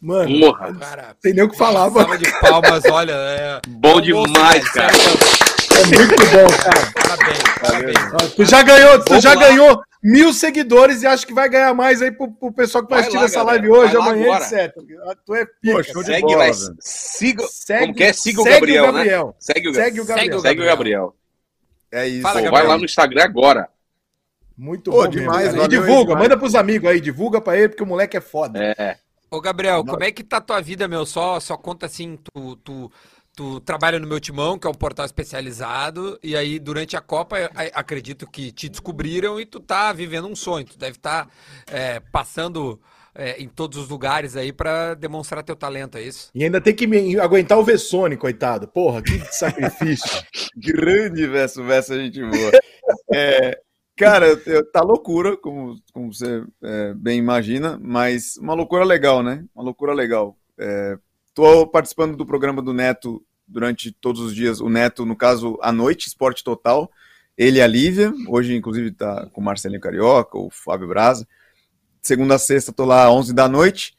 Mano, 0.00 0.40
Porra. 0.40 0.74
cara, 0.74 1.16
tem 1.22 1.32
nem 1.32 1.44
o 1.44 1.48
que 1.48 1.56
falar, 1.56 1.88
mano. 1.88 2.18
de 2.18 2.30
palmas, 2.40 2.84
olha. 2.90 3.12
É, 3.12 3.60
Bom 3.66 4.02
demais, 4.02 4.68
cara. 4.70 4.92
É 5.76 5.86
muito 5.86 6.16
bom, 6.16 6.46
cara. 6.62 6.92
Parabéns, 6.94 7.98
parabéns. 8.08 8.34
Tu 8.34 8.44
já 8.44 8.62
ganhou, 8.62 8.98
tu 9.00 9.08
Vamos 9.08 9.24
já 9.24 9.34
lá. 9.34 9.40
ganhou 9.40 9.82
mil 10.02 10.32
seguidores 10.32 11.02
e 11.02 11.06
acho 11.06 11.26
que 11.26 11.32
vai 11.34 11.48
ganhar 11.48 11.74
mais 11.74 12.00
aí 12.02 12.10
pro, 12.12 12.30
pro 12.30 12.52
pessoal 12.52 12.84
que 12.84 12.90
vai 12.90 13.00
Vai 13.00 13.08
assistir 13.08 13.18
lá, 13.18 13.24
essa 13.24 13.38
galera. 13.44 13.58
live 13.62 13.70
hoje, 13.70 13.92
Vai 13.96 14.02
amanhã, 14.08 14.36
etc. 14.36 14.74
Tu 15.24 15.34
é 15.34 15.46
pica. 15.46 15.92
Pô, 15.94 16.02
Segue 16.04 16.20
bola, 16.22 16.46
lá. 16.46 16.52
Siga. 16.80 17.44
Segue- 17.48 17.80
como 17.80 17.94
que 17.94 18.04
é? 18.04 18.12
Siga 18.12 18.40
o 18.40 18.44
segue 18.44 18.54
Gabriel, 18.54 18.82
o 18.82 18.92
Gabriel. 18.92 19.26
né? 19.28 19.32
Segue 19.38 19.68
o, 19.68 19.74
Segue 19.74 20.00
o 20.00 20.04
Gabriel. 20.04 20.40
Segue 20.40 20.62
o 20.62 20.64
Gabriel. 20.64 21.16
É 21.92 22.08
isso. 22.08 22.22
Fala, 22.22 22.42
Pô, 22.42 22.50
vai 22.50 22.66
lá 22.66 22.76
no 22.78 22.84
Instagram 22.84 23.24
agora. 23.24 23.68
Muito 24.56 24.90
Pô, 24.90 25.02
bom 25.02 25.08
demais, 25.08 25.46
mesmo. 25.52 25.62
E 25.64 25.68
divulga, 25.68 26.08
demais. 26.10 26.22
manda 26.22 26.36
pros 26.36 26.54
amigos 26.54 26.88
aí, 26.90 27.00
divulga 27.00 27.40
pra 27.40 27.56
ele, 27.58 27.68
porque 27.70 27.82
o 27.82 27.86
moleque 27.86 28.16
é 28.16 28.20
foda. 28.20 28.74
É. 28.78 28.96
Ô, 29.30 29.40
Gabriel, 29.40 29.84
como 29.84 30.04
é 30.04 30.12
que 30.12 30.22
tá 30.22 30.36
a 30.36 30.40
tua 30.40 30.60
vida, 30.60 30.86
meu? 30.86 31.04
Só, 31.04 31.40
só 31.40 31.56
conta 31.56 31.86
assim, 31.86 32.16
tu, 32.32 32.54
tu, 32.56 32.92
tu 33.34 33.60
trabalha 33.60 33.98
no 33.98 34.06
meu 34.06 34.20
timão, 34.20 34.58
que 34.58 34.66
é 34.66 34.70
um 34.70 34.74
portal 34.74 35.04
especializado, 35.06 36.18
e 36.22 36.36
aí 36.36 36.58
durante 36.58 36.96
a 36.96 37.00
Copa, 37.00 37.36
a- 37.54 37.80
acredito 37.80 38.26
que 38.30 38.52
te 38.52 38.68
descobriram 38.68 39.40
e 39.40 39.46
tu 39.46 39.60
tá 39.60 39.92
vivendo 39.92 40.28
um 40.28 40.36
sonho. 40.36 40.64
Tu 40.66 40.78
deve 40.78 40.96
estar 40.96 41.28
passando 42.12 42.80
é, 43.14 43.40
em 43.40 43.48
todos 43.48 43.78
os 43.78 43.88
lugares 43.88 44.36
aí 44.36 44.52
pra 44.52 44.94
demonstrar 44.94 45.42
teu 45.44 45.54
talento, 45.54 45.96
é 45.96 46.02
isso? 46.02 46.30
E 46.34 46.42
ainda 46.42 46.60
tem 46.60 46.74
que 46.74 46.86
me 46.86 47.16
aguentar 47.18 47.58
o 47.58 47.64
Vessone, 47.64 48.16
coitado. 48.16 48.66
Porra, 48.66 49.00
que 49.02 49.18
sacrifício. 49.32 50.22
Grande 50.56 51.26
verso, 51.26 51.62
verso, 51.62 51.94
gente 51.94 52.20
boa. 52.20 52.50
É, 53.12 53.56
cara, 53.96 54.26
eu- 54.26 54.40
eu- 54.46 54.70
tá 54.72 54.80
loucura, 54.82 55.36
como, 55.36 55.76
como 55.92 56.12
você 56.12 56.42
é, 56.62 56.92
bem 56.94 57.18
imagina, 57.18 57.78
mas 57.80 58.36
uma 58.36 58.54
loucura 58.54 58.84
legal, 58.84 59.22
né? 59.22 59.44
Uma 59.54 59.64
loucura 59.64 59.94
legal. 59.94 60.36
Tô 61.34 61.66
participando 61.66 62.16
do 62.16 62.24
programa 62.24 62.62
do 62.62 62.72
Neto 62.72 63.20
durante 63.46 63.90
todos 63.90 64.20
os 64.20 64.32
dias. 64.32 64.60
O 64.60 64.68
Neto, 64.68 65.04
no 65.04 65.16
caso, 65.16 65.58
à 65.60 65.72
noite, 65.72 66.06
Esporte 66.06 66.44
Total. 66.44 66.88
Ele 67.36 67.58
e 67.58 67.62
a 67.62 67.66
Lívia. 67.66 68.14
Hoje, 68.28 68.54
inclusive, 68.54 68.92
tá 68.92 69.28
com 69.32 69.40
o 69.40 69.44
Marcelinho 69.44 69.80
Carioca, 69.80 70.38
o 70.38 70.48
Fábio 70.48 70.86
Braza. 70.86 71.26
Segunda 72.00 72.36
a 72.36 72.38
sexta, 72.38 72.72
tô 72.72 72.84
lá 72.84 73.06
às 73.06 73.10
11 73.10 73.34
da 73.34 73.48
noite. 73.48 73.96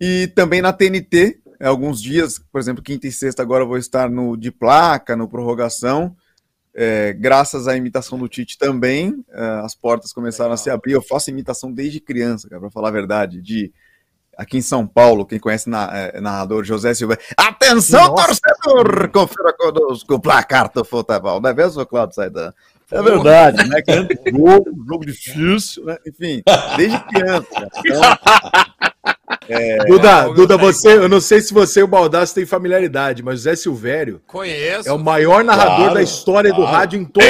E 0.00 0.28
também 0.36 0.62
na 0.62 0.72
TNT, 0.72 1.40
é, 1.58 1.66
alguns 1.66 2.00
dias, 2.00 2.38
por 2.38 2.60
exemplo, 2.60 2.80
quinta 2.80 3.08
e 3.08 3.12
sexta, 3.12 3.42
agora 3.42 3.64
vou 3.64 3.76
estar 3.76 4.08
no 4.08 4.36
de 4.36 4.52
placa, 4.52 5.16
no 5.16 5.28
prorrogação. 5.28 6.14
É, 6.72 7.12
graças 7.12 7.66
à 7.66 7.76
imitação 7.76 8.16
do 8.16 8.28
Tite 8.28 8.56
também, 8.56 9.24
é, 9.30 9.42
as 9.64 9.74
portas 9.74 10.12
começaram 10.12 10.52
a 10.52 10.56
se 10.56 10.70
abrir. 10.70 10.92
Eu 10.92 11.02
faço 11.02 11.30
imitação 11.30 11.72
desde 11.72 11.98
criança, 11.98 12.48
para 12.48 12.70
falar 12.70 12.90
a 12.90 12.92
verdade. 12.92 13.42
De 13.42 13.72
aqui 14.38 14.56
em 14.58 14.62
São 14.62 14.86
Paulo, 14.86 15.26
quem 15.26 15.38
conhece 15.38 15.68
na, 15.68 15.90
é, 15.92 16.20
narrador 16.20 16.64
José 16.64 16.94
Silva. 16.94 17.18
Atenção, 17.36 18.14
Nossa. 18.14 18.40
torcedor! 18.40 19.10
Confira 19.10 19.52
conosco 19.52 20.14
o 20.14 20.20
placar 20.20 20.70
do 20.72 20.84
futebol. 20.84 21.40
Não 21.40 21.50
é 21.50 21.54
mesmo, 21.54 21.84
Claudio 21.84 22.14
Saidan? 22.14 22.52
É 22.90 23.02
verdade, 23.02 23.68
né? 23.68 23.82
Grande 23.82 24.18
jogo, 24.30 24.70
jogo 24.88 25.04
difícil, 25.04 25.84
né? 25.84 25.98
Enfim, 26.06 26.42
desde 26.76 26.98
criança. 27.04 27.46
cara. 27.50 27.68
Então, 29.44 29.86
Duda, 29.88 30.28
ô, 30.28 30.34
Duda, 30.34 30.56
meu 30.56 30.66
você, 30.72 30.96
eu 30.96 31.08
não 31.08 31.20
sei 31.20 31.40
se 31.40 31.52
você 31.52 31.80
e 31.80 31.82
o 31.82 31.86
Baldassi 31.86 32.34
têm 32.34 32.46
familiaridade, 32.46 33.22
mas 33.22 33.40
o 33.40 33.42
Zé 33.42 33.56
Silvério 33.56 34.22
Conheço. 34.26 34.88
é 34.88 34.92
o 34.92 34.98
maior 34.98 35.44
narrador 35.44 35.76
Claro, 35.76 35.94
da 35.94 36.02
história 36.02 36.50
do 36.50 36.56
claro. 36.56 36.76
rádio 36.76 37.00
em 37.00 37.04
todo, 37.04 37.24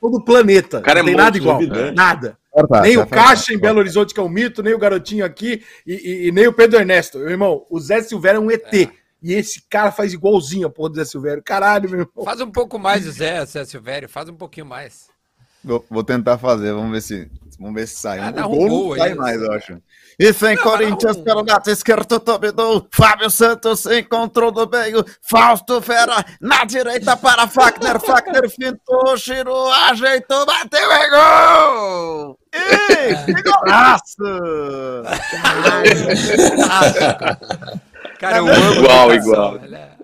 todo 0.00 0.16
o 0.18 0.24
planeta. 0.24 0.80
cara 0.80 1.00
é 1.00 1.02
não 1.02 1.08
tem 1.08 1.16
nada 1.16 1.36
igual. 1.36 1.60
Nada. 1.94 2.38
Verdade, 2.56 2.88
nem 2.88 2.96
é 2.96 2.98
o 2.98 3.06
Caixa 3.06 3.52
em 3.52 3.58
Belo 3.58 3.78
Horizonte, 3.78 4.14
que 4.14 4.20
é 4.20 4.22
um 4.22 4.28
mito, 4.28 4.62
nem 4.62 4.72
o 4.74 4.78
Garotinho 4.78 5.24
aqui, 5.24 5.62
e, 5.86 5.92
e- 5.94 6.28
e 6.28 6.32
nem 6.32 6.46
o 6.46 6.52
Pedro 6.52 6.78
Ernesto. 6.78 7.18
Meu 7.18 7.28
irmão, 7.30 7.66
o 7.70 7.78
Zé 7.78 8.02
Silvério 8.02 8.38
é 8.38 8.40
um 8.40 8.50
ET. 8.50 8.90
E 9.22 9.32
esse 9.32 9.62
cara 9.68 9.90
faz 9.90 10.12
igualzinho 10.12 10.66
a 10.66 10.70
porra 10.70 10.90
do 10.90 10.96
Zé 10.96 11.04
Silvério. 11.04 11.42
Caralho, 11.42 11.88
meu 11.90 12.00
irmão. 12.00 12.24
Faz 12.24 12.40
um 12.40 12.50
pouco 12.50 12.78
mais, 12.78 13.04
Zé, 13.04 13.44
Zé 13.44 13.64
Silvério, 13.64 14.08
faz 14.08 14.28
um 14.28 14.34
pouquinho 14.36 14.66
mais. 14.66 15.08
Vou, 15.64 15.84
vou 15.90 16.04
tentar 16.04 16.38
fazer, 16.38 16.72
vamos 16.72 16.92
ver 16.92 17.00
se, 17.02 17.30
vamos 17.58 17.74
ver 17.74 17.86
se 17.86 17.96
sai. 17.96 18.18
O 18.28 18.32
dá 18.32 18.46
um 18.46 18.68
gol 18.68 18.96
sai 18.96 19.08
aí. 19.10 19.14
mais, 19.14 19.40
eu 19.42 19.52
acho. 19.52 19.78
E 20.18 20.32
Não, 20.54 20.62
Corinthians 20.62 21.16
pelo 21.18 21.44
lado 21.44 21.68
esquerdo, 21.70 22.18
dominou. 22.18 22.88
Fábio 22.90 23.28
Santos 23.28 23.84
encontrou 23.86 24.50
no 24.50 24.66
meio. 24.66 25.04
Fausto 25.20 25.78
Vera 25.80 26.24
na 26.40 26.64
direita 26.64 27.16
para 27.18 27.46
Fagner. 27.46 28.00
Fagner 28.00 28.48
fintou, 28.48 29.14
girou, 29.16 29.70
ajeitou, 29.70 30.46
bateu 30.46 30.90
e 30.90 31.10
gol! 31.10 32.38
Ih, 32.54 33.34
que 33.34 33.42
golaço! 33.42 34.16
Cara, 38.18 38.38
eu 38.38 38.48
É 38.48 38.56
amo 38.56 38.74
igual, 38.74 39.14
igual. 39.14 39.56
é 39.56 39.95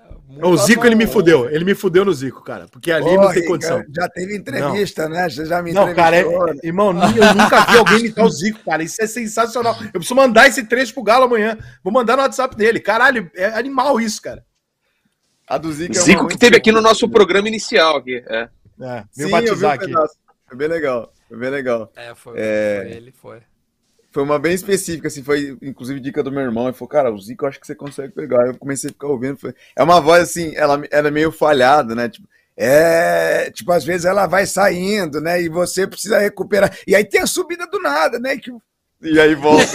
O 0.43 0.57
Zico, 0.57 0.85
ele 0.87 0.95
me 0.95 1.07
fudeu. 1.07 1.49
Ele 1.49 1.65
me 1.65 1.75
fudeu 1.75 2.05
no 2.05 2.13
Zico, 2.13 2.43
cara. 2.43 2.67
Porque 2.71 2.91
ali 2.91 3.17
não 3.17 3.33
tem 3.33 3.45
condição. 3.47 3.83
Já 3.95 4.09
teve 4.09 4.37
entrevista, 4.37 5.09
né? 5.09 5.29
Você 5.29 5.47
já 5.47 5.63
me 5.63 5.73
Não, 5.73 5.95
cara, 5.95 6.17
é, 6.17 6.21
entrevistou. 6.21 6.49
é- 6.49 6.67
irmão, 6.67 6.89
eu 6.89 7.35
nunca 7.35 7.61
vi 7.71 7.77
alguém 7.79 7.99
imitar 8.01 8.25
o 8.25 8.31
Zico, 8.31 8.59
cara. 8.65 8.83
Isso 8.83 9.01
é 9.03 9.07
sensacional. 9.07 9.77
Eu 9.85 9.91
preciso 9.93 10.15
mandar 10.15 10.49
esse 10.49 10.65
trecho 10.65 10.93
pro 10.95 11.03
Galo 11.03 11.25
amanhã. 11.25 11.57
Vou 11.83 11.93
mandar 11.93 12.17
no 12.17 12.23
WhatsApp 12.23 12.57
dele. 12.57 12.81
Caralho, 12.81 13.31
é 13.35 13.47
animal 13.47 14.01
isso, 14.01 14.21
cara. 14.21 14.45
A 15.49 15.59
do 15.59 15.73
Zico, 15.73 15.97
é 15.97 16.01
Zico 16.01 16.27
que 16.29 16.39
teve 16.39 16.57
aqui 16.57 16.73
no 16.73 16.81
nosso 16.81 17.09
programa 17.09 17.47
inicial 17.49 17.97
aqui. 17.99 18.23
É. 18.27 18.49
É, 18.81 19.05
Sim, 19.13 19.27
veio 19.27 19.27
eu 19.27 19.27
vi 19.27 19.31
batizar 19.33 19.71
um 19.71 19.75
aqui. 19.75 19.87
pedaço. 19.87 20.15
Foi 20.49 20.57
bem 20.57 20.69
legal, 20.69 21.13
foi 21.29 21.39
bem 21.39 21.51
legal. 21.51 21.93
É, 21.95 22.15
foi, 22.15 22.35
É. 22.37 22.81
foi 22.85 22.97
ele, 22.97 23.13
foi. 23.13 23.39
Foi 24.13 24.23
uma 24.23 24.39
bem 24.39 24.53
específica, 24.53 25.09
assim, 25.09 25.23
foi 25.23 25.57
inclusive 25.63 25.99
dica 25.99 26.23
do 26.23 26.31
meu 26.31 26.43
irmão. 26.43 26.65
Ele 26.65 26.75
falou, 26.75 26.89
cara, 26.89 27.13
o 27.13 27.19
Zico 27.19 27.45
eu 27.45 27.49
acho 27.49 27.59
que 27.59 27.67
você 27.67 27.75
consegue 27.75 28.13
pegar. 28.13 28.47
Eu 28.47 28.59
comecei 28.59 28.91
a 28.91 28.93
ficar 28.93 29.09
ouvindo. 29.09 29.39
Foi... 29.39 29.55
É 29.75 29.83
uma 29.83 30.01
voz 30.01 30.23
assim, 30.25 30.55
ela 30.55 30.81
era 30.91 31.11
meio 31.11 31.33
falhada, 31.33 31.95
né? 31.95 32.09
Tipo, 32.11 32.29
É, 32.57 33.51
tipo, 33.51 33.73
às 33.73 33.85
vezes 33.85 34.05
ela 34.05 34.27
vai 34.27 34.45
saindo, 34.47 35.21
né? 35.21 35.43
E 35.43 35.49
você 35.49 35.87
precisa 35.87 36.19
recuperar. 36.19 36.77
E 36.87 36.95
aí 36.95 37.05
tem 37.05 37.23
a 37.23 37.27
subida 37.27 37.67
do 37.67 37.81
nada, 37.81 38.19
né? 38.19 38.37
Que 38.37 38.53
e 39.03 39.19
aí 39.19 39.35
volta. 39.35 39.65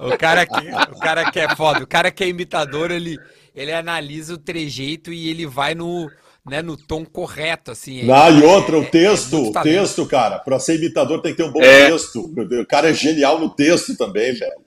O 0.00 0.16
cara, 0.16 0.46
que, 0.46 0.70
o 0.92 0.98
cara 0.98 1.30
que 1.30 1.38
é 1.38 1.54
foda, 1.54 1.84
o 1.84 1.86
cara 1.86 2.10
que 2.10 2.24
é 2.24 2.28
imitador, 2.28 2.90
ele, 2.90 3.18
ele 3.54 3.72
analisa 3.72 4.34
o 4.34 4.38
trejeito 4.38 5.12
e 5.12 5.28
ele 5.28 5.46
vai 5.46 5.74
no, 5.74 6.10
né, 6.44 6.60
no 6.62 6.76
tom 6.76 7.04
correto, 7.04 7.70
assim. 7.70 8.10
Ah, 8.10 8.30
e 8.30 8.42
outra, 8.42 8.76
É- 8.76 8.80
o 8.80 8.90
texto, 8.90 9.36
é 9.36 9.38
muito 9.38 9.58
o 9.58 9.62
texto, 9.62 10.06
cara, 10.06 10.38
para 10.38 10.58
ser 10.58 10.76
imitador 10.76 11.20
tem 11.22 11.32
que 11.32 11.36
ter 11.42 11.48
um 11.48 11.52
bom 11.52 11.62
É. 11.62 11.88
texto. 11.90 12.20
O 12.36 12.66
cara 12.66 12.90
é 12.90 12.94
genial 12.94 13.38
no 13.38 13.48
texto 13.50 13.96
também, 13.96 14.32
velho. 14.34 14.60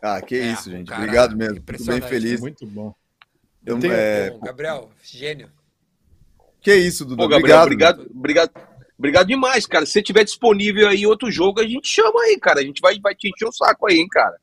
Ah, 0.00 0.20
que 0.22 0.36
É, 0.36 0.52
isso, 0.52 0.70
gente. 0.70 0.86
cara, 0.88 1.02
Obrigado 1.02 1.36
mesmo. 1.36 1.56
Fico 1.56 1.66
bem 1.66 1.74
impressionante. 1.74 2.08
feliz. 2.08 2.40
Muito 2.40 2.66
bom. 2.66 2.94
Eu, 3.66 3.78
tenho- 3.78 3.92
é, 3.92 4.30
Bom, 4.30 4.40
Gabriel, 4.40 4.90
gênio. 5.02 5.50
Que 6.62 6.74
isso, 6.74 7.04
Dudu. 7.04 7.16
Pô, 7.18 7.28
Gabriel, 7.28 7.60
obrigado. 7.62 8.00
obrigado, 8.02 8.16
obrigado, 8.16 8.50
obrigado 8.98 9.26
demais, 9.26 9.66
cara. 9.66 9.84
Se 9.84 9.92
você 9.92 10.02
tiver 10.02 10.24
disponível 10.24 10.88
aí 10.88 11.06
outro 11.06 11.30
jogo, 11.30 11.60
a 11.60 11.66
gente 11.66 11.88
chama 11.88 12.22
aí, 12.22 12.38
cara. 12.38 12.60
A 12.60 12.62
gente 12.62 12.80
vai, 12.80 12.98
vai 13.00 13.14
te 13.14 13.28
encher 13.28 13.46
o 13.48 13.52
saco 13.52 13.86
aí, 13.86 13.98
hein, 13.98 14.08
cara. 14.08 14.36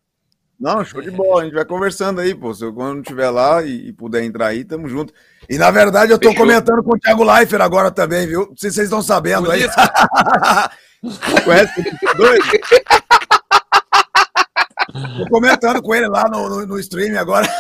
Não, 0.60 0.84
show 0.84 1.02
de 1.02 1.12
bola. 1.12 1.42
A 1.42 1.46
gente 1.46 1.54
vai 1.54 1.66
conversando 1.66 2.20
aí, 2.20 2.34
pô. 2.34 2.54
Se 2.54 2.66
eu 2.66 2.74
quando 2.74 3.02
estiver 3.02 3.30
lá 3.30 3.64
e, 3.64 3.90
e 3.90 3.94
puder 3.94 4.24
entrar 4.24 4.48
aí, 4.48 4.66
tamo 4.66 4.90
junto. 4.90 5.14
E 5.50 5.58
na 5.58 5.70
verdade 5.70 6.12
eu 6.12 6.18
tô 6.18 6.30
Fechou. 6.30 6.46
comentando 6.46 6.84
com 6.84 6.96
o 6.96 7.00
Thiago 7.00 7.24
Leifert 7.24 7.62
agora 7.62 7.92
também, 7.92 8.26
viu? 8.26 8.48
Não 8.48 8.58
sei 8.58 8.70
se 8.70 8.76
vocês 8.76 8.88
estão 8.88 9.02
sabendo 9.02 9.52
aí. 9.52 9.62
Conhece 11.46 11.80
o 11.80 12.18
dois? 12.18 12.44
Tô 15.18 15.30
comentando 15.30 15.82
com 15.82 15.94
ele 15.94 16.08
lá 16.08 16.28
no, 16.30 16.50
no, 16.50 16.66
no 16.66 16.80
stream 16.80 17.20
agora. 17.20 17.48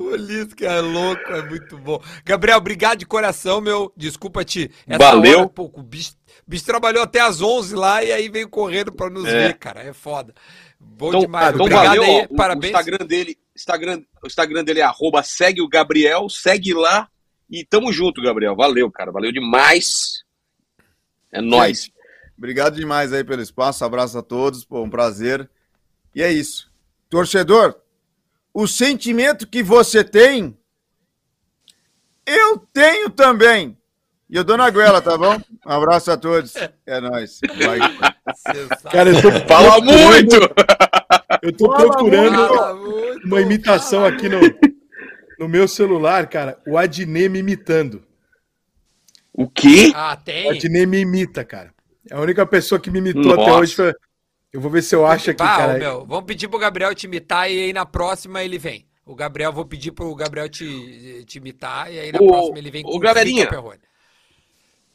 o 0.00 0.16
Lisca 0.16 0.66
é 0.66 0.80
louco, 0.80 1.32
é 1.32 1.42
muito 1.42 1.78
bom. 1.78 2.02
Gabriel, 2.24 2.58
obrigado 2.58 2.98
de 2.98 3.06
coração, 3.06 3.60
meu. 3.60 3.92
Desculpa 3.96 4.44
te. 4.44 4.70
Valeu. 4.98 5.48
pô, 5.48 5.70
o 5.74 5.82
bicho, 5.82 6.12
bicho 6.48 6.64
trabalhou 6.64 7.02
até 7.02 7.20
às 7.20 7.40
11 7.40 7.74
lá 7.76 8.02
e 8.02 8.10
aí 8.10 8.28
veio 8.28 8.48
correndo 8.48 8.90
pra 8.90 9.08
nos 9.10 9.26
É. 9.26 9.48
ver, 9.48 9.58
cara. 9.58 9.82
É 9.82 9.92
foda. 9.92 10.34
Bom 10.80 11.08
Então, 11.08 11.20
demais. 11.20 11.48
então 11.54 11.60
Obrigado 11.66 11.86
valeu, 11.86 12.02
aí, 12.02 12.10
ó, 12.10 12.24
o- 12.24 12.36
parabéns. 12.36 12.72
O 12.74 12.76
Instagram 12.78 13.06
dele, 13.06 13.38
Instagram, 13.54 14.02
o 14.22 14.26
Instagram 14.26 14.64
dele 14.64 14.80
é 14.80 14.82
arroba 14.84 15.22
segue 15.22 15.60
o 15.60 15.68
Gabriel, 15.68 16.28
segue 16.28 16.72
lá 16.72 17.08
e 17.50 17.64
tamo 17.64 17.92
junto, 17.92 18.22
Gabriel. 18.22 18.56
Valeu, 18.56 18.90
cara. 18.90 19.12
Valeu 19.12 19.30
demais. 19.32 20.24
É 21.30 21.40
nóis. 21.40 21.90
Obrigado 22.36 22.76
demais 22.76 23.12
aí 23.12 23.22
pelo 23.24 23.42
espaço. 23.42 23.84
Abraço 23.84 24.16
a 24.18 24.22
todos. 24.22 24.64
Pô, 24.64 24.82
um 24.82 24.90
prazer. 24.90 25.48
E 26.14 26.22
é 26.22 26.32
isso. 26.32 26.70
Torcedor, 27.10 27.74
o 28.54 28.66
sentimento 28.66 29.46
que 29.46 29.62
você 29.62 30.04
tem, 30.04 30.56
eu 32.26 32.58
tenho 32.72 33.10
também. 33.10 33.76
E 34.30 34.36
eu 34.36 34.44
dou 34.44 34.56
na 34.58 34.68
goela, 34.68 35.00
tá 35.00 35.16
bom? 35.16 35.36
Um 35.66 35.70
abraço 35.72 36.10
a 36.10 36.16
todos. 36.16 36.54
É 36.86 37.00
nóis. 37.00 37.40
Vai. 37.64 37.78
Cara, 38.92 39.10
eu 39.10 39.22
tô 39.22 39.30
Fala 39.46 39.80
muito! 39.80 40.36
Eu 41.42 41.52
tô 41.56 41.66
Fala 41.66 41.78
procurando 41.78 43.20
uma 43.24 43.40
imitação 43.40 44.04
aqui 44.04 44.28
no, 44.28 44.38
no 45.38 45.48
meu 45.48 45.66
celular, 45.66 46.26
cara. 46.28 46.58
O 46.66 46.76
Adnet 46.76 47.28
me 47.28 47.38
imitando. 47.38 48.04
O 49.32 49.48
quê? 49.48 49.92
Ah, 49.94 50.16
O 50.20 50.24
tem? 50.24 50.50
Adnet 50.50 50.86
me 50.86 50.98
imita, 51.00 51.42
cara. 51.44 51.72
É 52.10 52.14
a 52.14 52.20
única 52.20 52.44
pessoa 52.44 52.78
que 52.78 52.90
me 52.90 52.98
imitou 52.98 53.32
até 53.32 53.46
Nossa. 53.46 53.58
hoje. 53.60 53.74
Foi... 53.74 53.94
Eu 54.52 54.60
vou 54.60 54.70
ver 54.70 54.82
se 54.82 54.94
eu 54.94 55.06
acho 55.06 55.30
aqui, 55.30 55.38
Bah, 55.42 55.54
ô, 55.54 55.58
cara. 55.58 55.78
meu, 55.78 56.06
vamos 56.06 56.24
pedir 56.24 56.48
pro 56.48 56.58
Gabriel 56.58 56.94
te 56.94 57.04
imitar 57.04 57.50
e 57.50 57.64
aí 57.64 57.72
na 57.72 57.86
próxima 57.86 58.42
ele 58.42 58.58
vem. 58.58 58.86
O 59.06 59.14
Gabriel, 59.14 59.52
vou 59.52 59.64
pedir 59.64 59.92
pro 59.92 60.14
Gabriel 60.14 60.48
te, 60.50 61.24
te 61.26 61.38
imitar 61.38 61.90
e 61.92 61.98
aí 61.98 62.12
na 62.12 62.18
Ô, 62.18 62.26
próxima 62.26 62.58
ele 62.58 62.70
vem 62.70 62.82
ô, 62.84 62.96
o 62.96 62.98
galerinha. 62.98 63.44
Rica 63.44 63.54
Perrone. 63.56 63.80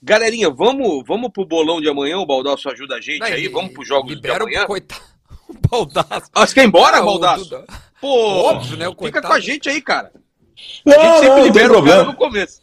Galerinha, 0.05 0.49
vamos, 0.49 1.01
vamos 1.07 1.31
pro 1.31 1.45
bolão 1.45 1.79
de 1.79 1.87
amanhã. 1.87 2.17
O 2.17 2.25
Baldaço 2.25 2.69
ajuda 2.69 2.95
a 2.95 3.01
gente 3.01 3.19
Não, 3.19 3.27
aí. 3.27 3.45
e- 3.45 3.47
Vamos 3.47 3.71
pros 3.71 3.87
jogos 3.87 4.09
de 4.09 4.15
libera 4.15 4.43
o 4.43 4.47
amanhã. 4.47 4.65
coitado. 4.65 5.01
O 5.47 5.55
Baldaço. 5.69 6.29
Ah, 6.33 6.45
você 6.47 6.53
quer 6.55 6.63
ir 6.63 6.67
embora, 6.67 6.91
Cara, 6.93 7.03
o 7.03 7.05
Baldaço? 7.05 7.43
Duda- 7.45 7.65
Pô, 8.01 8.07
Óbvio, 8.49 8.75
né, 8.77 8.87
o 8.87 8.91
Fica 8.91 9.01
coitado. 9.01 9.27
com 9.27 9.33
a 9.33 9.39
gente 9.39 9.69
aí, 9.69 9.81
cara. 9.81 10.11
A 10.15 10.89
Não, 10.89 10.93
gente 10.93 11.03
não, 11.05 11.13
sempre 11.19 11.29
não 11.29 11.35
tem 11.35 11.43
libera 11.45 11.65
o 11.65 11.69
cara 11.69 11.81
problema. 11.83 12.03
no 12.05 12.15
começo. 12.15 12.61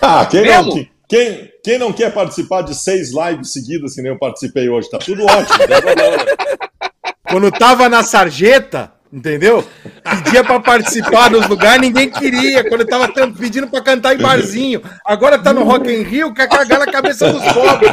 Ah, 0.00 0.26
quem 0.26 0.44
não, 0.46 0.86
quem, 1.08 1.52
quem 1.62 1.78
não 1.78 1.92
quer 1.92 2.12
participar 2.12 2.62
de 2.62 2.74
seis 2.74 3.12
lives 3.12 3.52
seguidas, 3.52 3.94
que 3.94 4.02
nem 4.02 4.10
eu 4.12 4.18
participei 4.18 4.68
hoje? 4.68 4.90
Tá 4.90 4.98
tudo 4.98 5.22
ótimo, 5.24 5.58
não. 5.68 7.10
Quando 7.30 7.50
tava 7.52 7.88
na 7.88 8.02
sarjeta, 8.02 8.92
entendeu? 9.12 9.64
Pedia 10.02 10.42
pra 10.44 10.60
participar 10.60 11.28
dos 11.30 11.46
lugares, 11.48 11.80
ninguém 11.80 12.10
queria. 12.10 12.68
Quando 12.68 12.86
tava 12.86 13.12
tan- 13.12 13.32
pedindo 13.32 13.68
pra 13.68 13.80
cantar 13.82 14.14
em 14.14 14.18
barzinho. 14.18 14.82
Agora 15.04 15.38
tá 15.42 15.52
no 15.52 15.62
Rock 15.64 15.90
in 15.90 16.02
Rio, 16.02 16.32
quer 16.34 16.48
cagar 16.48 16.78
na 16.80 16.86
cabeça 16.90 17.32
dos 17.32 17.42
pobres. 17.52 17.90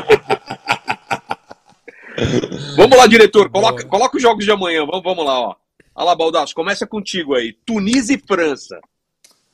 Vamos 2.75 2.97
lá, 2.97 3.07
diretor. 3.07 3.49
Coloca, 3.49 3.85
coloca 3.85 4.17
os 4.17 4.21
jogos 4.23 4.43
de 4.45 4.51
amanhã. 4.51 4.85
Vamos, 4.85 5.03
vamos 5.03 5.25
lá, 5.25 5.39
ó. 5.39 5.55
Olha 5.95 6.05
lá, 6.05 6.15
Baldaço. 6.15 6.53
Começa 6.55 6.85
contigo 6.87 7.35
aí. 7.35 7.53
Tunísia 7.65 8.15
e 8.15 8.19
França. 8.27 8.79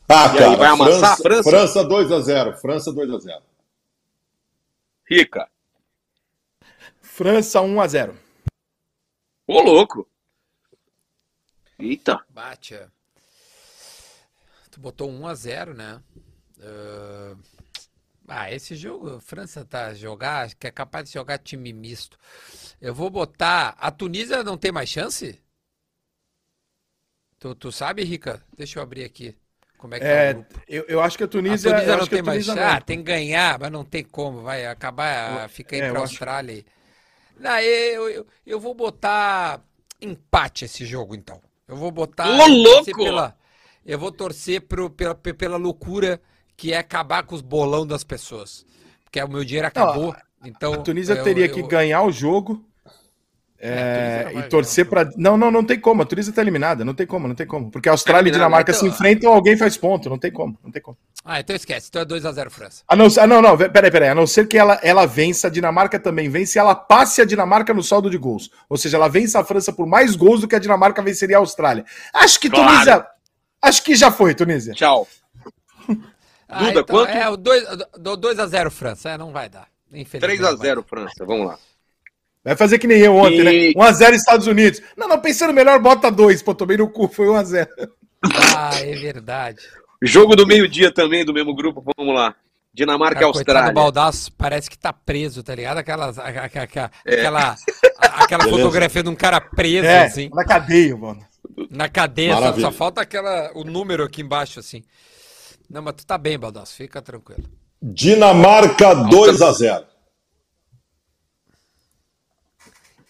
Ah, 0.10 0.26
E 0.28 0.32
aí, 0.32 0.38
cara, 0.38 0.56
vai 0.58 0.68
amassar 0.68 1.14
a 1.14 1.18
França, 1.18 1.50
França? 1.50 1.50
França 1.50 1.84
2x0. 1.88 2.56
França 2.58 2.92
2x0. 2.92 3.42
Rica. 5.10 5.48
França 7.02 7.60
1x0. 7.62 8.12
Ô, 9.48 9.62
louco. 9.62 10.08
Eita. 11.84 12.26
Bate. 12.30 12.76
é. 12.76 12.88
Tu 14.72 14.80
botou 14.80 15.10
1 15.10 15.28
a 15.28 15.36
0 15.36 15.74
né? 15.74 16.02
Ah, 16.62 17.36
Ah, 18.28 18.52
esse 18.52 18.74
jogo, 18.76 19.16
a 19.18 19.20
França 19.22 19.66
tá 19.66 19.88
a 19.88 19.94
jogar, 19.94 20.54
que 20.56 20.66
é 20.66 20.72
capaz 20.72 21.10
de 21.10 21.14
jogar 21.14 21.38
time 21.40 21.74
misto. 21.74 22.18
Eu 22.82 22.94
vou 22.96 23.10
botar. 23.10 23.76
A 23.78 23.92
Tunísia 23.92 24.44
não 24.44 24.58
tem 24.58 24.72
mais 24.72 24.90
chance? 24.90 25.42
Tu, 27.40 27.54
tu 27.56 27.72
sabe, 27.72 28.04
Rica? 28.04 28.42
Deixa 28.58 28.80
eu 28.80 28.84
abrir 28.84 29.04
aqui. 29.04 29.36
Como 29.78 29.94
é 29.94 30.00
que 30.00 30.06
tá 30.06 30.12
o 30.16 30.18
É, 30.18 30.34
grupo? 30.34 30.60
eu, 30.68 30.84
eu 30.88 31.02
acho 31.02 31.18
que 31.18 31.24
a 31.24 31.28
A 31.28 31.30
Tunísia. 31.30 31.70
Tunísia 31.72 31.92
eu 31.92 31.98
não 31.98 32.04
acho 32.04 32.06
a 32.06 32.10
tem 32.10 32.22
mais 32.22 32.46
Tunísia 32.46 32.54
chance. 32.54 32.78
Ah, 32.78 32.82
tem 32.82 32.98
que 33.00 33.04
ganhar, 33.04 33.60
mas 33.60 33.72
não 33.72 33.84
tem 33.84 34.04
como. 34.06 34.42
Vai 34.42 34.66
acabar, 34.66 35.50
fica 35.50 35.76
aí 35.76 35.82
é, 35.82 35.90
pra 35.90 36.00
acho- 36.00 36.14
Austrália. 36.14 36.56
aí. 36.56 36.66
Não, 37.38 37.60
eu, 37.60 38.10
eu, 38.10 38.28
eu 38.46 38.60
vou 38.60 38.74
botar 38.74 39.62
empate 40.00 40.64
esse 40.66 40.86
jogo, 40.86 41.14
então. 41.16 41.42
Eu 41.74 41.78
vou 41.78 41.92
botar. 41.92 42.28
Ô, 42.30 42.38
torcer 42.38 42.96
louco! 42.96 43.04
Pela, 43.04 43.36
eu 43.86 43.98
vou 44.00 44.12
torcer 44.12 44.62
pro, 44.62 44.90
pela, 44.90 45.16
pe- 45.16 45.34
pela 45.34 45.58
loucura 45.58 46.22
que 46.56 46.72
é 46.72 46.78
acabar 46.78 47.24
com 47.24 47.34
os 47.36 47.42
bolão 47.42 47.86
das 47.86 48.04
pessoas. 48.04 48.66
Porque 49.04 49.22
o 49.22 49.28
meu 49.28 49.44
dinheiro 49.44 49.68
acabou. 49.68 50.16
então, 50.46 50.74
A 50.74 50.78
Tunísia 50.78 51.14
eu- 51.16 51.24
teria 51.24 51.46
eu- 51.48 51.54
que 51.54 51.62
ganhar 51.64 52.04
o 52.04 52.12
jogo. 52.12 52.64
É, 53.66 54.26
a 54.28 54.34
é, 54.34 54.40
e 54.40 54.44
torcer 54.50 54.86
pra. 54.86 55.10
Não, 55.16 55.38
não, 55.38 55.50
não 55.50 55.64
tem 55.64 55.80
como. 55.80 56.02
A 56.02 56.06
Tunísia 56.06 56.34
tá 56.34 56.42
eliminada. 56.42 56.84
Não 56.84 56.94
tem 56.94 57.08
como, 57.08 57.30
não 57.30 57.36
tem 57.36 57.48
como. 57.48 57.72
Porque 57.72 57.88
a 57.88 57.94
Austrália 57.94 58.28
e 58.28 58.30
eliminada, 58.30 58.50
Dinamarca 58.50 58.72
então- 58.74 58.82
se 58.82 58.88
enfrentam, 58.88 59.32
alguém 59.32 59.56
faz 59.56 59.78
ponto. 59.78 60.10
Não 60.10 60.18
tem 60.18 60.30
como, 60.34 60.58
não 60.62 60.70
tem 60.70 60.82
como. 60.82 60.98
Ah, 61.24 61.40
então 61.40 61.56
esquece. 61.56 61.88
Então 61.88 62.02
é 62.02 62.06
2x0 62.06 62.50
França. 62.50 62.84
A 62.86 62.94
não, 62.94 63.08
ah, 63.18 63.26
não, 63.26 63.42
não, 63.42 63.58
peraí, 63.58 63.90
peraí. 63.90 64.10
A 64.10 64.16
não 64.16 64.28
ser 64.28 64.50
que 64.50 64.58
ela, 64.58 64.78
ela 64.84 65.06
vença, 65.06 65.48
a 65.48 65.50
Dinamarca 65.50 65.98
também 65.98 66.28
vence, 66.28 66.58
e 66.58 66.60
ela 66.60 66.76
passe 66.76 67.22
a 67.22 67.26
Dinamarca 67.26 67.74
no 67.74 67.82
saldo 67.82 68.10
de 68.10 68.18
gols. 68.18 68.52
Ou 68.68 68.76
seja, 68.78 68.98
ela 68.98 69.08
vence 69.08 69.38
a 69.38 69.46
França 69.46 69.72
por 69.72 69.88
mais 69.88 70.14
gols 70.18 70.42
do 70.42 70.48
que 70.48 70.56
a 70.58 70.60
Dinamarca 70.60 71.02
venceria 71.02 71.38
a 71.38 71.40
Austrália. 71.40 71.86
Acho 72.14 72.42
que 72.42 72.50
Claro. 72.50 72.68
Tunísia. 72.70 73.08
Acho 73.62 73.82
que 73.82 73.96
já 73.96 74.12
foi, 74.12 74.36
Tunísia. 74.36 74.74
Tchau. 74.74 75.08
Ah, 76.50 76.66
Duda, 76.66 76.84
quanto? 76.84 77.10
É, 77.10 77.30
o 77.30 77.38
2x0 77.38 78.70
França. 78.70 79.12
É, 79.12 79.18
não 79.18 79.32
vai 79.32 79.48
dar. 79.48 79.68
Infelizmente. 79.94 80.42
não 80.42 80.58
vai 80.58 80.68
3x0 80.68 80.84
França. 80.86 81.26
Vamos 81.26 81.48
lá. 81.48 81.58
Vai 82.44 82.56
fazer 82.58 82.78
que 82.78 82.88
nem 82.88 83.00
eu 83.00 83.16
ontem, 83.16 83.40
E- 83.40 83.44
né? 83.44 83.52
1x0 83.76 84.14
Estados 84.14 84.48
Unidos. 84.48 84.82
Não, 84.98 85.08
não, 85.08 85.20
pensando 85.20 85.54
melhor, 85.54 85.80
bota 85.80 86.12
2. 86.12 86.42
Pô, 86.42 86.54
tomei 86.54 86.76
no 86.78 86.90
cu, 86.90 87.08
foi 87.08 87.28
1x0. 87.28 87.68
Ah, 88.56 88.72
é 88.82 88.96
verdade. 88.96 89.60
Jogo 90.02 90.36
do 90.36 90.46
meio-dia 90.46 90.94
também, 90.94 91.24
do 91.24 91.34
mesmo 91.34 91.56
grupo. 91.56 91.84
Vamos 91.98 92.14
lá. 92.14 92.36
Dinamarca 92.74 93.18
e 93.18 93.22
do 93.22 93.26
Austrália. 93.28 93.72
Baldaço 93.72 94.32
parece 94.34 94.70
que 94.70 94.78
tá 94.78 94.92
preso, 94.92 95.44
tá 95.44 95.54
ligado? 95.56 95.78
Aquelas, 95.78 96.18
a- 96.18 96.24
a- 96.24 96.26
a- 96.26 96.32
a- 96.86 96.92
É. 97.06 97.14
aquela, 97.20 97.56
a- 98.00 98.24
aquela 98.24 98.44
fotografia 98.50 99.04
de 99.04 99.10
um 99.10 99.16
cara 99.16 99.40
preso, 99.40 99.86
É, 99.86 100.06
assim, 100.06 100.30
na 100.34 100.44
cadeia, 100.44 100.98
mano. 100.98 101.20
na 101.70 101.88
cadeia. 101.88 102.36
Só, 102.36 102.54
só 102.60 102.72
falta 102.72 103.00
aquela, 103.02 103.52
o 103.56 103.64
número 103.64 104.04
aqui 104.04 104.22
embaixo, 104.22 104.60
assim. 104.60 104.84
Não, 105.70 105.82
mas 105.84 105.94
tu 105.96 106.06
tá 106.06 106.18
bem, 106.18 106.38
Baldaço, 106.38 106.76
fica 106.76 107.02
tranquilo. 107.02 107.44
Dinamarca 107.82 108.94
2x0. 108.96 109.84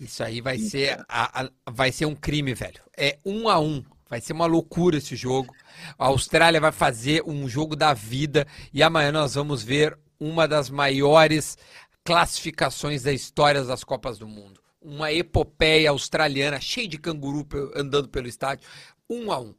Isso 0.04 0.24
aí 0.24 0.42
vai 0.42 0.58
ser, 0.60 1.04
a- 1.08 1.44
a- 1.44 1.72
vai 1.72 1.92
ser 1.92 2.06
um 2.06 2.16
crime, 2.16 2.54
velho. 2.54 2.82
É 2.98 3.18
um 3.26 3.48
a 3.50 3.60
um. 3.60 3.84
Vai 4.10 4.22
ser 4.22 4.34
uma 4.34 4.46
loucura 4.46 4.98
esse 4.98 5.16
jogo. 5.16 5.54
A 5.98 6.06
Austrália 6.08 6.60
vai 6.60 6.72
fazer 6.72 7.24
um 7.26 7.48
jogo 7.50 7.76
da 7.76 7.94
vida 7.94 8.46
e 8.72 8.84
amanhã 8.84 9.12
nós 9.12 9.36
vamos 9.36 9.64
ver 9.64 9.98
uma 10.20 10.48
das 10.48 10.70
maiores 10.70 11.58
classificações 12.04 13.04
da 13.04 13.12
história 13.12 13.64
das 13.64 13.84
Copas 13.84 14.18
do 14.18 14.28
Mundo. 14.28 14.62
Uma 14.82 15.12
epopeia 15.12 15.90
australiana 15.90 16.60
cheia 16.60 16.88
de 16.88 16.98
canguru 16.98 17.48
andando 17.76 18.10
pelo 18.10 18.28
estádio. 18.28 18.68
Um 19.10 19.32
a 19.32 19.40
um. 19.40 19.56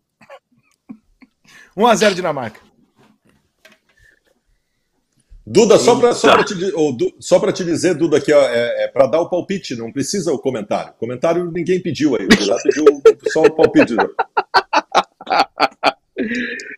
1x0 1.76 2.14
Dinamarca. 2.14 2.60
Duda, 5.46 5.78
só 5.78 5.98
para 6.00 6.14
só 6.14 6.32
pra 6.32 6.44
te, 6.44 6.54
Du- 6.54 7.14
só 7.20 7.38
pra 7.38 7.52
te 7.52 7.62
dizer, 7.64 7.94
Duda, 7.94 8.16
aqui, 8.16 8.32
ó, 8.32 8.40
é, 8.40 8.84
é 8.84 8.88
para 8.88 9.06
dar 9.06 9.20
o 9.20 9.28
palpite, 9.28 9.76
não 9.76 9.92
precisa 9.92 10.32
o 10.32 10.38
comentário. 10.38 10.94
Comentário 10.94 11.50
ninguém 11.50 11.80
pediu 11.82 12.16
aí. 12.16 12.24
O 12.24 12.28
Duda 12.28 12.56
pediu 12.62 12.84
só 13.30 13.42
o 13.42 13.50
palpite. 13.54 13.94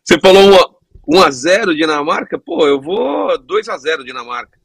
Você 0.04 0.18
falou 0.20 0.80
1x0 1.08 1.74
Dinamarca? 1.76 2.38
Pô, 2.38 2.66
eu 2.66 2.80
vou 2.80 3.38
2x0 3.38 4.04
Dinamarca. 4.04 4.58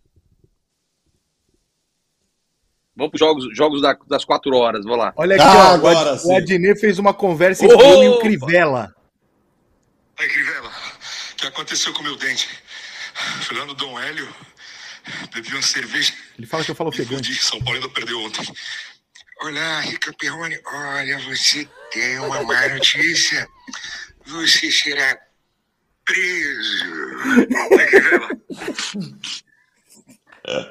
Vamos 2.95 3.11
para 3.11 3.19
jogos, 3.19 3.56
jogos 3.56 3.82
da- 3.82 3.98
das 4.07 4.26
4 4.26 4.56
horas, 4.56 4.84
vou 4.84 4.95
lá. 4.95 5.14
Olha 5.15 5.36
aqui, 5.36 5.44
Ah, 5.45 5.72
ó. 5.72 5.73
agora 5.76 5.95
o 5.95 6.10
Ad- 6.14 6.19
sim. 6.22 6.28
o 6.28 6.36
Adnet 6.36 6.80
fez 6.80 6.99
uma 6.99 7.14
conversa 7.14 7.64
entre 7.65 7.76
Opa! 7.76 7.86
eu 7.86 8.03
e 8.03 8.10
o 8.10 8.19
Crivella. 8.19 8.94
Aí, 10.19 10.28
Crivella, 10.28 10.69
o 10.69 11.36
que 11.36 11.48
aconteceu 11.48 11.94
com 11.94 12.02
o 12.02 12.03
meu 12.03 12.15
dente? 12.18 12.49
Lá 13.53 13.65
no 13.65 13.73
Dom 13.73 13.99
Hélio, 13.99 14.27
bebi 15.34 15.49
uma 15.52 15.61
cerveja 15.61 16.14
Ele 16.38 16.48
fala 16.48 16.64
que 16.64 16.72
eu 16.72 16.76
falo 16.76 16.89
ofegante. 16.89 17.34
São 17.35 17.60
Paulo 17.60 17.76
ainda 17.76 17.89
perdeu 17.89 18.19
ontem. 18.22 18.45
Olá, 19.41 19.81
Rica 19.81 20.14
Perrone. 20.14 20.57
Olha, 20.65 21.19
você 21.19 21.68
tem 21.91 22.19
uma 22.19 22.43
má 22.43 22.68
notícia. 22.69 23.48
Você 24.26 24.72
será 24.72 25.18
preso. 26.06 26.85
Crivella. 27.80 28.30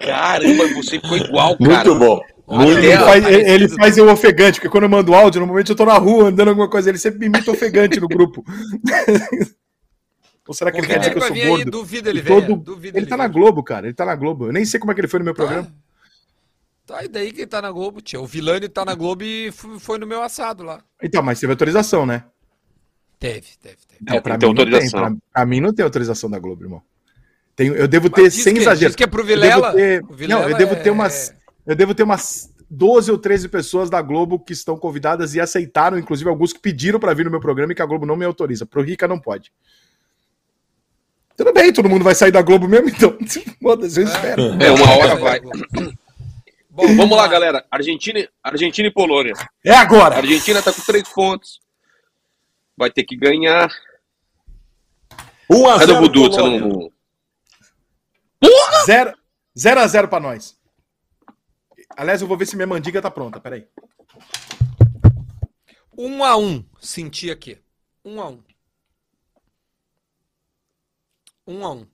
Caramba, 0.01 0.67
você 0.75 1.01
ficou 1.01 1.17
igual, 1.17 1.59
cara. 1.59 1.71
Muito 1.71 1.95
bom. 1.99 2.21
Muito 2.49 2.79
Ele 2.79 2.89
Olha, 2.89 2.99
bom. 2.99 3.05
faz, 3.07 3.27
ele 3.27 3.69
faz 3.69 3.97
eu 3.97 4.09
ofegante, 4.09 4.55
porque 4.59 4.69
quando 4.69 4.85
eu 4.85 4.91
mando 4.91 5.15
áudio, 5.15 5.41
normalmente 5.41 5.71
eu 5.71 5.77
tô 5.77 5.85
na 5.85 5.97
rua 5.99 6.29
andando 6.29 6.49
alguma 6.49 6.69
coisa, 6.69 6.89
ele 6.89 6.99
sempre 6.99 7.21
me 7.21 7.27
imita 7.27 7.51
ofegante 7.51 8.01
no 8.01 8.09
grupo. 8.09 8.45
Ou 10.49 10.55
será 10.55 10.73
que 10.73 10.79
ele 10.79 10.87
quer 10.87 10.99
dizer 10.99 11.11
ele 11.13 11.13
que 11.13 11.17
eu 11.19 11.21
vai 11.21 11.29
sou 11.29 11.35
vir 11.37 11.43
aí, 11.43 11.49
gordo? 11.49 11.71
duvido 11.71 12.09
ele 12.09 12.23
todo- 12.23 12.57
Duvido 12.57 12.97
Ele 12.99 13.05
ele 13.05 13.11
tá 13.11 13.17
na. 13.17 13.29
Globo, 13.29 13.63
cara. 13.63 13.87
Ele 13.87 13.95
tá 13.95 14.05
na 14.05 14.15
Globo. 14.17 14.47
Eu 14.47 14.53
nem 14.53 14.65
sei 14.65 14.81
como 14.81 14.91
é 14.91 14.95
que 14.95 15.01
ele 15.01 15.09
foi 15.09 15.19
no 15.21 15.25
meu 15.25 15.35
programa. 15.35 15.73
Tá, 16.87 17.05
e 17.05 17.09
daí 17.09 17.31
quem 17.33 17.47
tá 17.47 17.63
na 17.63 17.71
Globo, 17.71 18.01
tia? 18.01 18.21
O 18.21 18.27
Vilani 18.27 18.69
tá 18.69 18.85
na 18.85 18.95
Globo 18.95 19.23
e 19.23 19.53
foi 19.53 19.97
no 19.99 20.07
meu 20.07 20.23
assado 20.23 20.65
lá. 20.65 20.83
Então, 21.03 21.23
mas 21.23 21.39
teve 21.39 21.53
autorização, 21.53 22.05
né? 22.05 22.25
Teve, 23.19 23.47
teve, 23.63 23.77
teve. 23.87 24.17
É, 24.17 24.21
pra, 24.21 24.37
tem 24.39 24.49
mim 24.49 24.55
não 24.55 24.65
tem, 24.65 24.75
autorização. 24.75 25.01
pra, 25.01 25.17
pra 25.33 25.47
mim 25.47 25.61
não 25.61 25.73
tem 25.75 25.85
autorização 25.85 26.29
da 26.31 26.39
Globo, 26.39 26.65
irmão. 26.65 26.83
Tenho, 27.55 27.75
eu 27.77 27.87
devo 27.87 28.09
ter, 28.11 28.23
Mas 28.23 28.35
sem 28.35 28.55
que- 28.55 28.61
exagero. 28.61 28.89
diz 28.91 28.97
que 28.97 29.05
é 29.05 29.07
pro 29.07 29.21
eu 29.23 29.27
devo 29.27 29.41
Vilela. 29.41 29.73
ter- 29.75 30.03
O 30.09 30.15
Vilela 30.15 30.43
não, 30.43 30.51
eu 30.51 30.57
devo 30.57 30.75
ter 30.77 30.89
é- 30.89 30.93
umas. 30.93 31.35
Eu 31.67 31.77
devo 31.77 31.95
ter 31.95 32.03
umas 32.03 32.53
12 32.69 33.11
ou 33.11 33.19
13 33.19 33.49
pessoas 33.49 33.91
da 33.91 34.01
Globo 34.01 34.41
que 34.41 34.53
estão 34.55 34.77
convidadas 34.77 35.35
e 35.35 35.41
aceitaram, 35.41 35.99
inclusive 35.99 36.29
alguns 36.31 36.53
que 36.53 36.59
pediram 36.59 36.99
pra 36.99 37.13
vir 37.15 37.25
no 37.27 37.31
meu 37.31 37.41
programa 37.41 37.73
e 37.73 37.77
que 37.77 37.83
a 37.83 37.87
Globo 37.87 38.07
não 38.07 38.17
me 38.17 38.25
autoriza. 38.25 38.65
Pro 38.67 38.83
Rica 38.83 39.07
não 39.07 39.21
pode. 39.21 39.53
Tudo 41.41 41.55
bem, 41.55 41.73
todo 41.73 41.89
mundo 41.89 42.05
vai 42.05 42.15
sair 42.15 42.31
da 42.31 42.43
Globo 42.43 42.69
mesmo, 42.69 42.91
então. 42.91 43.17
Foda-se, 43.63 43.99
eu 43.99 44.05
espero. 44.05 44.43
É, 44.63 44.71
uma 44.73 44.91
hora 44.95 45.17
vai. 45.17 45.41
Bom, 46.69 46.97
Vamos 46.99 47.17
lá, 47.17 47.27
galera. 47.27 47.65
Argentina, 47.71 48.29
Argentina 48.43 48.89
e 48.89 48.93
Polônia. 48.93 49.33
É 49.65 49.71
A 49.71 49.81
agora! 49.81 50.17
Argentina 50.17 50.61
tá 50.61 50.71
com 50.71 50.83
três 50.83 51.09
pontos. 51.09 51.59
Vai 52.77 52.91
ter 52.91 53.05
que 53.05 53.17
ganhar. 53.17 53.71
1 55.49 55.67
a 55.67 55.79
Cadê 55.79 55.93
o 55.93 55.95
0 55.95 56.01
Budu? 56.03 56.25
Você 56.25 56.39
Polônia. 56.39 56.61
não... 56.61 56.93
0 58.85 59.15
0 59.59 59.81
a 59.81 59.87
0 59.87 60.09
pra 60.09 60.21
nós. 60.21 60.59
Aliás, 61.97 62.21
eu 62.21 62.29
vou 62.29 62.37
ver 62.37 62.45
se 62.45 62.55
minha 62.55 62.67
mandiga 62.67 63.01
tá 63.01 63.11
pronta, 63.11 63.41
peraí. 63.41 63.67
Um 65.97 66.23
a 66.23 66.37
um, 66.37 66.63
senti 66.79 67.31
aqui. 67.31 67.57
Um 68.05 68.21
a 68.21 68.29
um. 68.29 68.50
Um 71.51 71.65
a 71.67 71.73
um. 71.73 71.87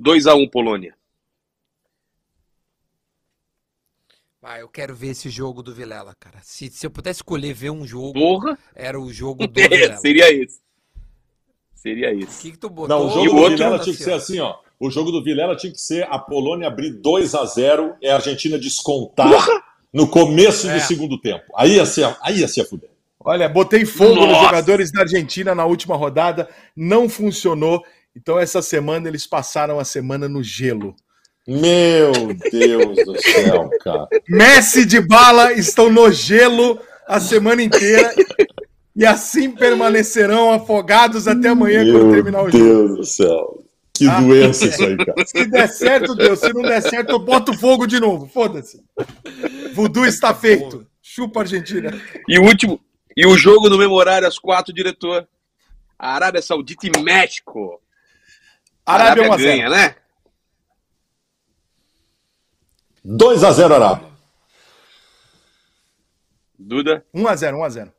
2x1 0.00 0.50
Polônia. 0.50 0.96
Ah, 4.42 4.58
eu 4.58 4.68
quero 4.68 4.94
ver 4.94 5.08
esse 5.08 5.28
jogo 5.28 5.62
do 5.62 5.72
Vilela, 5.74 6.14
cara. 6.18 6.38
Se, 6.42 6.68
se 6.70 6.84
eu 6.86 6.90
pudesse 6.90 7.18
escolher 7.18 7.52
ver 7.52 7.70
um 7.70 7.86
jogo, 7.86 8.14
Porra! 8.14 8.58
era 8.74 8.98
o 8.98 9.12
jogo 9.12 9.46
do 9.46 9.52
É, 9.60 9.68
Vilela. 9.68 9.96
seria 9.98 10.32
esse. 10.32 10.60
Seria 11.74 12.10
O 12.10 12.18
esse. 12.18 12.42
que, 12.42 12.50
que 12.52 12.58
tu 12.58 12.68
botou? 12.70 12.88
Não, 12.88 13.06
o 13.06 13.10
E 13.10 13.12
jogo 13.12 13.26
o 13.28 13.30
do 13.32 13.36
outro? 13.36 13.56
Vilela 13.58 13.78
tinha 13.78 13.94
que 13.96 14.02
ser 14.02 14.12
assim, 14.14 14.40
ó. 14.40 14.58
O 14.80 14.90
jogo 14.90 15.12
do 15.12 15.22
Vilela 15.22 15.54
tinha 15.56 15.72
que 15.72 15.80
ser 15.80 16.04
a 16.10 16.18
Polônia 16.18 16.66
abrir 16.68 16.90
2 16.90 17.34
a 17.34 17.44
0 17.44 17.96
e 18.00 18.08
a 18.08 18.16
Argentina 18.16 18.58
descontar 18.58 19.30
no 19.92 20.08
começo 20.10 20.68
É. 20.68 20.74
do 20.78 20.80
segundo 20.86 21.20
tempo. 21.20 21.44
Aí 21.54 21.76
ia 21.76 21.84
ser, 21.86 22.16
aí 22.22 22.38
ia 22.40 22.48
ser 22.48 22.62
a 22.62 22.64
fuder. 22.64 22.89
Olha, 23.22 23.48
botei 23.48 23.84
fogo 23.84 24.14
nos 24.14 24.28
Nossa. 24.28 24.44
jogadores 24.46 24.90
da 24.90 25.02
Argentina 25.02 25.54
na 25.54 25.64
última 25.66 25.96
rodada, 25.96 26.48
não 26.74 27.08
funcionou. 27.08 27.82
Então, 28.16 28.38
essa 28.38 28.62
semana 28.62 29.08
eles 29.08 29.26
passaram 29.26 29.78
a 29.78 29.84
semana 29.84 30.28
no 30.28 30.42
gelo. 30.42 30.94
Meu 31.46 32.12
Deus 32.50 32.96
do 33.04 33.20
céu, 33.20 33.70
cara. 33.84 34.08
Messi 34.28 34.84
de 34.84 35.00
bala 35.00 35.52
estão 35.52 35.90
no 35.90 36.10
gelo 36.12 36.78
a 37.06 37.18
semana 37.20 37.62
inteira 37.62 38.14
e 38.94 39.04
assim 39.04 39.50
permanecerão 39.50 40.52
afogados 40.52 41.26
até 41.26 41.48
amanhã 41.48 41.84
quando 41.90 42.12
terminar 42.12 42.38
Meu 42.38 42.46
o 42.46 42.50
jogo. 42.50 42.64
Deus 42.64 42.96
do 42.98 43.04
céu. 43.04 43.64
Que 43.94 44.08
Ah. 44.08 44.20
doença 44.20 44.64
isso 44.66 44.82
aí, 44.82 44.96
cara. 44.96 45.26
Se 45.26 45.44
der 45.46 45.68
certo, 45.68 46.14
Deus. 46.14 46.38
Se 46.40 46.52
não 46.52 46.62
der 46.62 46.80
certo, 46.82 47.10
eu 47.10 47.18
boto 47.18 47.52
fogo 47.58 47.86
de 47.86 48.00
novo. 48.00 48.26
Foda-se. 48.26 48.80
Voodoo 49.74 50.06
está 50.06 50.32
feito. 50.34 50.86
Chupa 51.02 51.40
Argentina. 51.40 51.92
E 52.28 52.38
o 52.38 52.44
último. 52.44 52.80
E 53.16 53.26
o 53.26 53.36
jogo 53.36 53.68
no 53.68 53.76
mesmo 53.78 53.94
horário, 53.94 54.26
às 54.26 54.38
quatro, 54.38 54.72
diretor. 54.72 55.28
A 55.98 56.14
Arábia 56.14 56.40
Saudita 56.40 56.86
e 56.86 57.02
México. 57.02 57.80
Arábia 58.86 59.28
1 59.28 59.32
a 59.32 59.36
0. 59.36 59.48
ganha, 59.50 59.68
né? 59.68 59.96
2 63.04 63.44
a 63.44 63.52
0 63.52 63.74
Arábia. 63.74 64.10
Duda. 66.58 67.04
1 67.12 67.26
a 67.28 67.36
0, 67.36 67.58
1 67.58 67.64
a 67.64 67.68
0. 67.68 67.92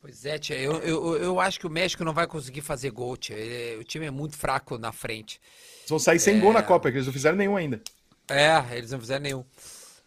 Pois 0.00 0.24
é, 0.24 0.38
tia, 0.38 0.58
eu, 0.58 0.78
eu, 0.80 1.16
eu 1.16 1.40
acho 1.40 1.60
que 1.60 1.66
o 1.66 1.70
México 1.70 2.02
não 2.04 2.14
vai 2.14 2.26
conseguir 2.26 2.62
fazer 2.62 2.90
gol, 2.90 3.16
tia. 3.18 3.36
Ele- 3.36 3.80
o 3.80 3.84
time 3.84 4.06
é 4.06 4.10
muito 4.10 4.36
fraco 4.36 4.78
na 4.78 4.92
frente. 4.92 5.38
Eles 5.80 5.90
vão 5.90 5.98
sair 5.98 6.18
sem 6.18 6.40
gol 6.40 6.54
na 6.54 6.62
Copa, 6.62 6.90
que 6.90 6.96
eles 6.96 7.06
não 7.06 7.12
fizeram 7.12 7.36
nenhum 7.36 7.54
ainda. 7.56 7.82
É, 8.28 8.76
eles 8.76 8.90
não 8.92 8.98
fizeram 9.00 9.22
nenhum. 9.22 9.44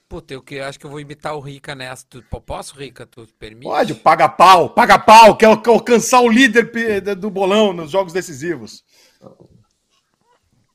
Puta, 0.08 0.34
eu 0.34 0.42
que, 0.42 0.60
acho 0.60 0.80
que 0.80 0.86
eu 0.86 0.90
vou 0.90 1.00
imitar 1.00 1.36
o 1.36 1.40
Rica 1.40 1.74
nessa. 1.74 2.06
Tu, 2.08 2.24
posso, 2.46 2.76
Rica? 2.76 3.06
Tu 3.06 3.28
permite? 3.40 3.64
Pode, 3.64 3.96
paga 3.96 4.30
pau, 4.30 4.70
paga 4.70 5.00
pau, 5.00 5.36
quer 5.36 5.56
quer 5.62 5.70
alcançar 5.72 6.22
o 6.22 6.30
líder 6.30 7.16
do 7.16 7.30
bolão 7.30 7.74
nos 7.74 7.92
jogos 7.92 8.14
decisivos. 8.14 8.84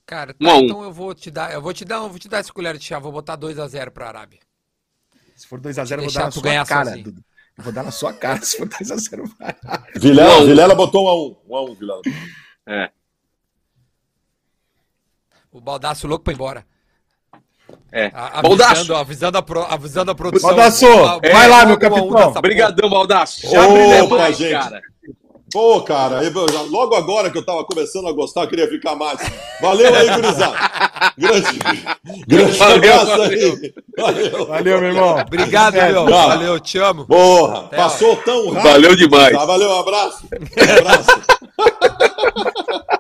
Cara, 0.05 0.33
tá, 0.33 0.39
Um 0.41 0.57
um. 0.57 0.61
então 0.65 0.83
eu 0.83 0.93
vou 0.93 1.15
te 1.15 1.31
dar, 1.31 1.53
eu 1.53 1.61
vou 1.61 1.73
te 1.73 1.85
dar, 1.85 1.97
eu 1.97 2.09
vou 2.09 2.19
te 2.19 2.29
dar 2.29 2.41
esse 2.41 2.53
colher 2.53 2.77
de 2.79 2.85
chá, 2.85 2.99
vou 2.99 3.13
botar 3.13 3.37
2 3.37 3.59
a 3.59 3.69
0 3.69 3.93
pra 3.93 4.09
Arábia. 4.09 4.41
Se 5.37 5.47
for 5.47 5.61
2x0, 5.61 5.99
eu 5.99 6.05
vou 6.05 6.13
dar 6.13 6.25
na 6.25 6.31
sua 6.33 6.67
cara. 6.67 6.97
Dudu. 6.97 7.25
Eu 7.57 7.65
vou 7.65 7.73
dar 7.73 7.83
na 7.85 7.91
sua 7.93 8.13
cara 8.13 8.43
se 8.43 8.57
for 8.57 8.69
2x0. 8.69 9.31
Vilela, 9.95 10.31
Um 10.31 10.35
a 10.35 10.39
um. 10.41 10.47
Vilela 10.47 10.75
botou 10.75 11.05
1 11.05 11.09
a 11.09 11.15
1. 11.15 11.37
1 11.49 11.57
a 11.57 11.63
1, 11.71 11.75
Vilela. 11.75 12.03
É. 12.67 12.91
O 15.53 15.61
Baldaço 15.61 16.09
louco 16.09 16.25
pra 16.25 16.33
ir 16.33 16.35
embora. 16.35 16.67
É. 17.93 18.11
A-! 18.15 18.41
Avisando, 18.41 18.95
avisando, 18.97 19.39
a, 19.39 19.43
pro- 19.43 19.67
avisando 19.69 20.11
a 20.11 20.15
produção. 20.15 20.51
Baldaço, 20.51 20.87
Uma- 20.87 21.19
vai 21.21 21.49
lá, 21.49 21.65
meu 21.65 21.79
capitão. 21.79 22.33
Obrigadão, 22.37 22.91
Baldaço. 22.91 23.49
Já 23.51 23.67
Opa, 24.05 24.31
gente. 24.33 24.53
cara. 24.53 24.81
Pô, 25.51 25.81
cara, 25.81 26.23
eu- 26.23 26.67
logo 26.71 26.95
agora 26.95 27.31
que 27.31 27.39
eu 27.39 27.45
tava 27.47 27.65
começando 27.65 28.07
a 28.07 28.13
gostar, 28.13 28.43
eu 28.43 28.49
queria 28.49 28.69
ficar 28.69 28.95
mais. 28.95 29.19
Valeu 29.63 29.95
aí, 29.95 30.11
gurizada. 30.11 30.55
Grande, 31.17 31.59
grande 32.29 32.59
Valeu, 32.59 32.77
abraço 32.77 33.07
valeu. 33.07 33.25
aí. 33.63 33.75
Valeu. 33.97 34.47
Valeu, 34.47 34.81
meu 34.81 34.89
irmão. 34.91 35.19
Obrigado, 35.19 35.75
É, 35.77 35.91
meu. 35.93 36.07
tchau. 36.07 36.29
Valeu, 36.29 36.61
te 36.61 36.79
amo. 36.79 37.07
Porra, 37.07 37.61
Até, 37.61 37.77
passou 37.77 38.17
tão 38.17 38.51
rápido. 38.51 38.63
Valeu 38.71 38.95
demais. 38.97 39.33
Tá, 39.37 39.45
valeu, 39.45 39.69
um 39.71 39.81
abraço. 39.81 40.29
Um 40.31 40.79
abraço. 40.79 41.11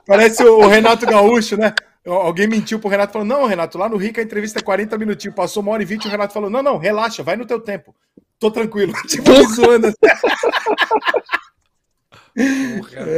Parece 0.06 0.42
o 0.44 0.66
Renato 0.66 1.06
Gaúcho, 1.06 1.56
né? 1.56 1.74
Alguém 2.12 2.46
mentiu 2.46 2.78
pro 2.78 2.88
Renato, 2.88 3.12
falou, 3.12 3.26
não, 3.26 3.46
Renato, 3.46 3.76
lá 3.78 3.88
no 3.88 3.96
Rica 3.96 4.20
a 4.20 4.24
entrevista 4.24 4.58
é 4.58 4.62
40 4.62 4.96
minutinhos, 4.98 5.34
passou 5.34 5.62
uma 5.62 5.72
hora 5.72 5.82
e 5.82 5.86
20, 5.86 6.06
o 6.06 6.10
Renato 6.10 6.32
falou, 6.32 6.48
não, 6.50 6.62
não, 6.62 6.78
relaxa, 6.78 7.22
vai 7.22 7.36
no 7.36 7.46
teu 7.46 7.60
tempo. 7.60 7.94
Tô 8.38 8.50
tranquilo. 8.50 8.92
Tipo, 9.08 9.32
zoando. 9.54 9.92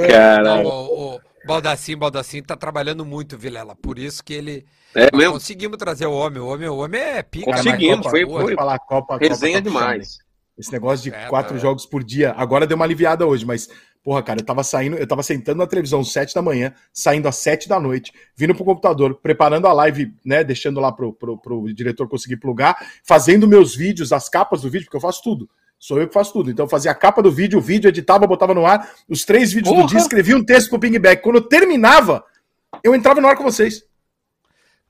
Caralho. 0.06 0.64
Não, 0.64 0.70
o, 0.70 1.14
o 1.16 1.20
Baldassim, 1.46 1.96
Baldassim 1.96 2.42
tá 2.42 2.56
trabalhando 2.56 3.04
muito, 3.04 3.36
Vilela. 3.36 3.74
Por 3.76 3.98
isso 3.98 4.22
que 4.24 4.32
ele. 4.34 4.66
É 4.94 5.14
mesmo? 5.14 5.34
Conseguimos 5.34 5.76
trazer 5.76 6.06
o 6.06 6.12
homem. 6.12 6.40
O 6.40 6.46
homem, 6.46 6.68
o 6.68 6.76
homem 6.78 7.00
é 7.00 7.22
pica. 7.22 7.52
Conseguimos, 7.52 7.96
né? 7.98 8.02
Copa 8.02 8.10
foi- 8.10 8.24
boa. 8.24 8.42
foi- 8.42 8.54
falar, 8.54 8.78
Copa, 8.78 9.18
Resenha 9.18 9.58
Copa 9.58 9.70
demais. 9.70 10.14
hein? 10.14 10.18
Esse 10.58 10.72
negócio 10.72 11.02
de 11.10 11.16
É, 11.16 11.26
quatro 11.26 11.54
tá. 11.54 11.60
jogos 11.60 11.86
por 11.86 12.04
dia, 12.04 12.34
agora 12.36 12.66
deu 12.66 12.76
uma 12.76 12.84
aliviada 12.84 13.26
hoje, 13.26 13.46
mas, 13.46 13.68
porra, 14.02 14.22
cara, 14.22 14.40
eu 14.40 14.44
tava 14.44 14.62
saindo, 14.62 14.96
eu 14.96 15.06
tava 15.06 15.22
sentando 15.22 15.58
na 15.58 15.66
televisão 15.66 16.00
às 16.00 16.12
sete 16.12 16.34
da 16.34 16.42
manhã, 16.42 16.72
saindo 16.92 17.28
às 17.28 17.36
sete 17.36 17.68
da 17.68 17.78
noite, 17.78 18.12
vindo 18.34 18.54
pro 18.54 18.64
computador, 18.64 19.14
preparando 19.16 19.66
a 19.66 19.72
live, 19.72 20.14
né, 20.24 20.42
deixando 20.42 20.80
lá 20.80 20.90
pro, 20.90 21.12
pro, 21.12 21.38
pro 21.38 21.72
diretor 21.72 22.08
conseguir 22.08 22.36
plugar, 22.36 22.76
fazendo 23.04 23.46
meus 23.46 23.74
vídeos, 23.74 24.12
as 24.12 24.28
capas 24.28 24.62
do 24.62 24.70
vídeo, 24.70 24.86
porque 24.86 24.96
eu 24.96 25.00
faço 25.00 25.22
tudo. 25.22 25.48
Sou 25.78 25.98
eu 25.98 26.06
que 26.06 26.12
faço 26.12 26.34
tudo. 26.34 26.50
Então 26.50 26.66
eu 26.66 26.68
fazia 26.68 26.90
a 26.90 26.94
capa 26.94 27.22
do 27.22 27.32
vídeo, 27.32 27.58
o 27.58 27.62
vídeo, 27.62 27.88
editava, 27.88 28.26
botava 28.26 28.52
no 28.52 28.66
ar, 28.66 28.86
os 29.08 29.24
três 29.24 29.50
vídeos 29.50 29.74
do 29.74 29.76
Porra! 29.76 29.88
dia, 29.88 29.98
escrevia 29.98 30.36
um 30.36 30.44
texto 30.44 30.68
pro 30.68 30.78
pingback. 30.78 31.22
Quando 31.22 31.36
eu 31.36 31.42
terminava, 31.42 32.22
eu 32.84 32.94
entrava 32.94 33.18
no 33.18 33.26
ar 33.26 33.34
com 33.34 33.42
vocês. 33.42 33.82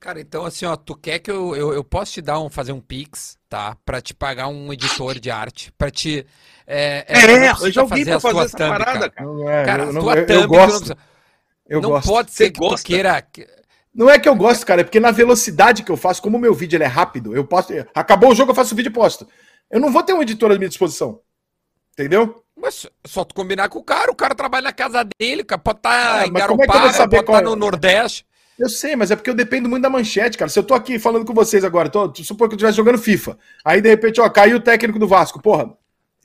Cara, 0.01 0.19
então 0.19 0.43
assim, 0.43 0.65
ó, 0.65 0.75
tu 0.75 0.95
quer 0.95 1.19
que 1.19 1.31
eu, 1.31 1.55
eu, 1.55 1.73
eu 1.73 1.83
posso 1.83 2.13
te 2.13 2.21
dar 2.21 2.39
um, 2.41 2.49
fazer 2.49 2.73
um 2.73 2.81
pix, 2.81 3.37
tá? 3.47 3.77
Pra 3.85 4.01
te 4.01 4.13
pagar 4.13 4.47
um 4.47 4.73
editor 4.73 5.17
de 5.17 5.31
arte, 5.31 5.71
pra 5.77 5.89
te... 5.89 6.25
É, 6.73 7.05
É, 7.07 7.27
não 7.27 7.65
eu 7.65 7.71
já 7.71 7.81
ouvi 7.81 8.05
pra 8.05 8.15
as 8.15 8.21
fazer 8.21 8.39
essa 8.39 8.57
thumb, 8.57 8.69
parada, 8.69 8.99
cara. 8.99 9.11
cara. 9.11 9.25
Não 9.27 9.49
é, 9.49 9.65
Cara, 9.65 9.83
eu, 9.83 9.93
não, 9.93 10.01
tuas 10.01 10.15
eu, 10.15 10.21
eu 10.21 10.27
thumb, 10.27 10.47
gosto. 10.47 10.69
precisa- 10.77 10.97
Eu 11.67 11.81
não 11.81 11.89
gosto. 11.89 12.07
pode 12.07 12.31
Você 12.31 12.37
ser 12.45 12.51
que 12.51 12.59
tu 12.59 12.69
gosta? 12.69 12.85
queira... 12.87 13.27
Não 13.93 14.09
é 14.09 14.17
que 14.17 14.29
eu 14.29 14.35
gosto, 14.35 14.65
cara, 14.65 14.79
é 14.79 14.83
porque 14.85 14.99
na 15.01 15.11
velocidade 15.11 15.83
que 15.83 15.91
eu 15.91 15.97
faço, 15.97 16.21
como 16.21 16.37
o 16.37 16.39
meu 16.39 16.53
vídeo 16.53 16.77
ele 16.77 16.85
é 16.85 16.87
rápido, 16.87 17.35
eu 17.35 17.43
posto. 17.45 17.73
Acabou 17.93 18.31
o 18.31 18.35
jogo, 18.35 18.51
eu 18.51 18.55
faço 18.55 18.73
o 18.73 18.77
vídeo 18.77 18.89
e 18.89 18.93
posto. 18.93 19.27
Eu 19.69 19.81
não 19.81 19.91
vou 19.91 20.01
ter 20.01 20.13
um 20.13 20.21
editor 20.21 20.49
à 20.51 20.55
minha 20.55 20.69
disposição. 20.69 21.19
Entendeu? 21.93 22.41
Mas 22.57 22.87
só 23.05 23.25
tu 23.25 23.35
combinar 23.35 23.67
com 23.67 23.79
o 23.79 23.83
cara, 23.83 24.09
o 24.09 24.15
cara 24.15 24.33
trabalha 24.33 24.63
na 24.63 24.71
casa 24.73 25.05
dele, 25.19 25.43
cara, 25.43 25.59
pode 25.59 25.79
estar 25.79 26.21
Ah, 26.21 26.27
em 26.27 26.31
mas 26.31 26.45
como 26.45 26.63
é 26.63 26.65
que 26.67 26.71
eu 26.71 26.73
vou 26.79 26.81
Garopaba, 26.81 26.93
saber 26.93 27.15
pode 27.17 27.25
qual 27.25 27.37
estar 27.39 27.47
é? 27.47 27.49
no 27.53 27.55
Nordeste. 27.57 28.25
Eu 28.57 28.69
sei, 28.69 28.95
mas 28.95 29.11
é 29.11 29.15
porque 29.17 29.29
eu 29.29 29.33
dependo 29.33 29.67
muito 29.67 29.83
da 29.83 29.89
manchete, 29.89 30.37
cara. 30.37 30.47
Se 30.47 30.57
eu 30.59 30.63
tô 30.63 30.73
aqui 30.73 30.97
falando 30.99 31.25
com 31.25 31.33
vocês 31.33 31.65
agora, 31.65 31.89
tô, 31.89 32.13
supor 32.23 32.47
que 32.47 32.53
eu 32.53 32.57
estivesse 32.57 32.77
jogando 32.77 32.97
FIFA. 32.97 33.37
Aí, 33.65 33.81
de 33.81 33.89
repente, 33.89 34.21
ó, 34.21 34.29
caiu 34.29 34.57
o 34.57 34.61
técnico 34.61 34.99
do 34.99 35.07
Vasco. 35.07 35.41
Porra, 35.41 35.75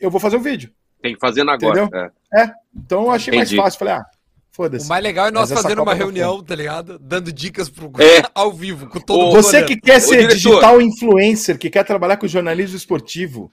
eu 0.01 0.11
vou 0.11 0.21
fazer 0.21 0.37
um 0.37 0.43
vídeo. 0.43 0.73
Tem 1.03 1.15
que 1.15 1.21
fazer 1.21 1.43
agora. 1.43 1.83
Entendeu? 1.83 2.11
é. 2.35 2.53
Então 2.75 3.05
eu 3.05 3.11
achei 3.11 3.35
Entendi. 3.35 3.57
mais 3.57 3.65
fácil. 3.65 3.79
Falei, 3.79 3.95
ah, 3.95 4.01
O 4.01 4.57
foda-se. 4.57 4.89
mais 4.89 5.03
legal 5.03 5.27
é 5.27 5.31
nós 5.31 5.51
Mas 5.51 5.63
fazendo 5.63 5.83
uma 5.83 5.93
tá 5.93 5.99
reunião, 5.99 6.43
tá 6.43 6.55
ligado? 6.55 6.99
Dando 6.99 7.33
dicas 7.33 7.69
pro 7.69 7.91
É. 7.99 8.23
ao 8.35 8.53
vivo, 8.53 8.87
com 8.89 9.01
todo 9.01 9.21
mundo 9.27 9.43
Você 9.43 9.65
que 9.65 9.77
quer 9.77 10.01
ser 10.01 10.29
diretor. 10.29 10.35
digital 10.35 10.81
influencer, 10.81 11.59
que 11.59 11.71
quer 11.71 11.85
trabalhar 11.85 12.17
com 12.17 12.27
jornalismo 12.27 12.77
esportivo, 12.77 13.53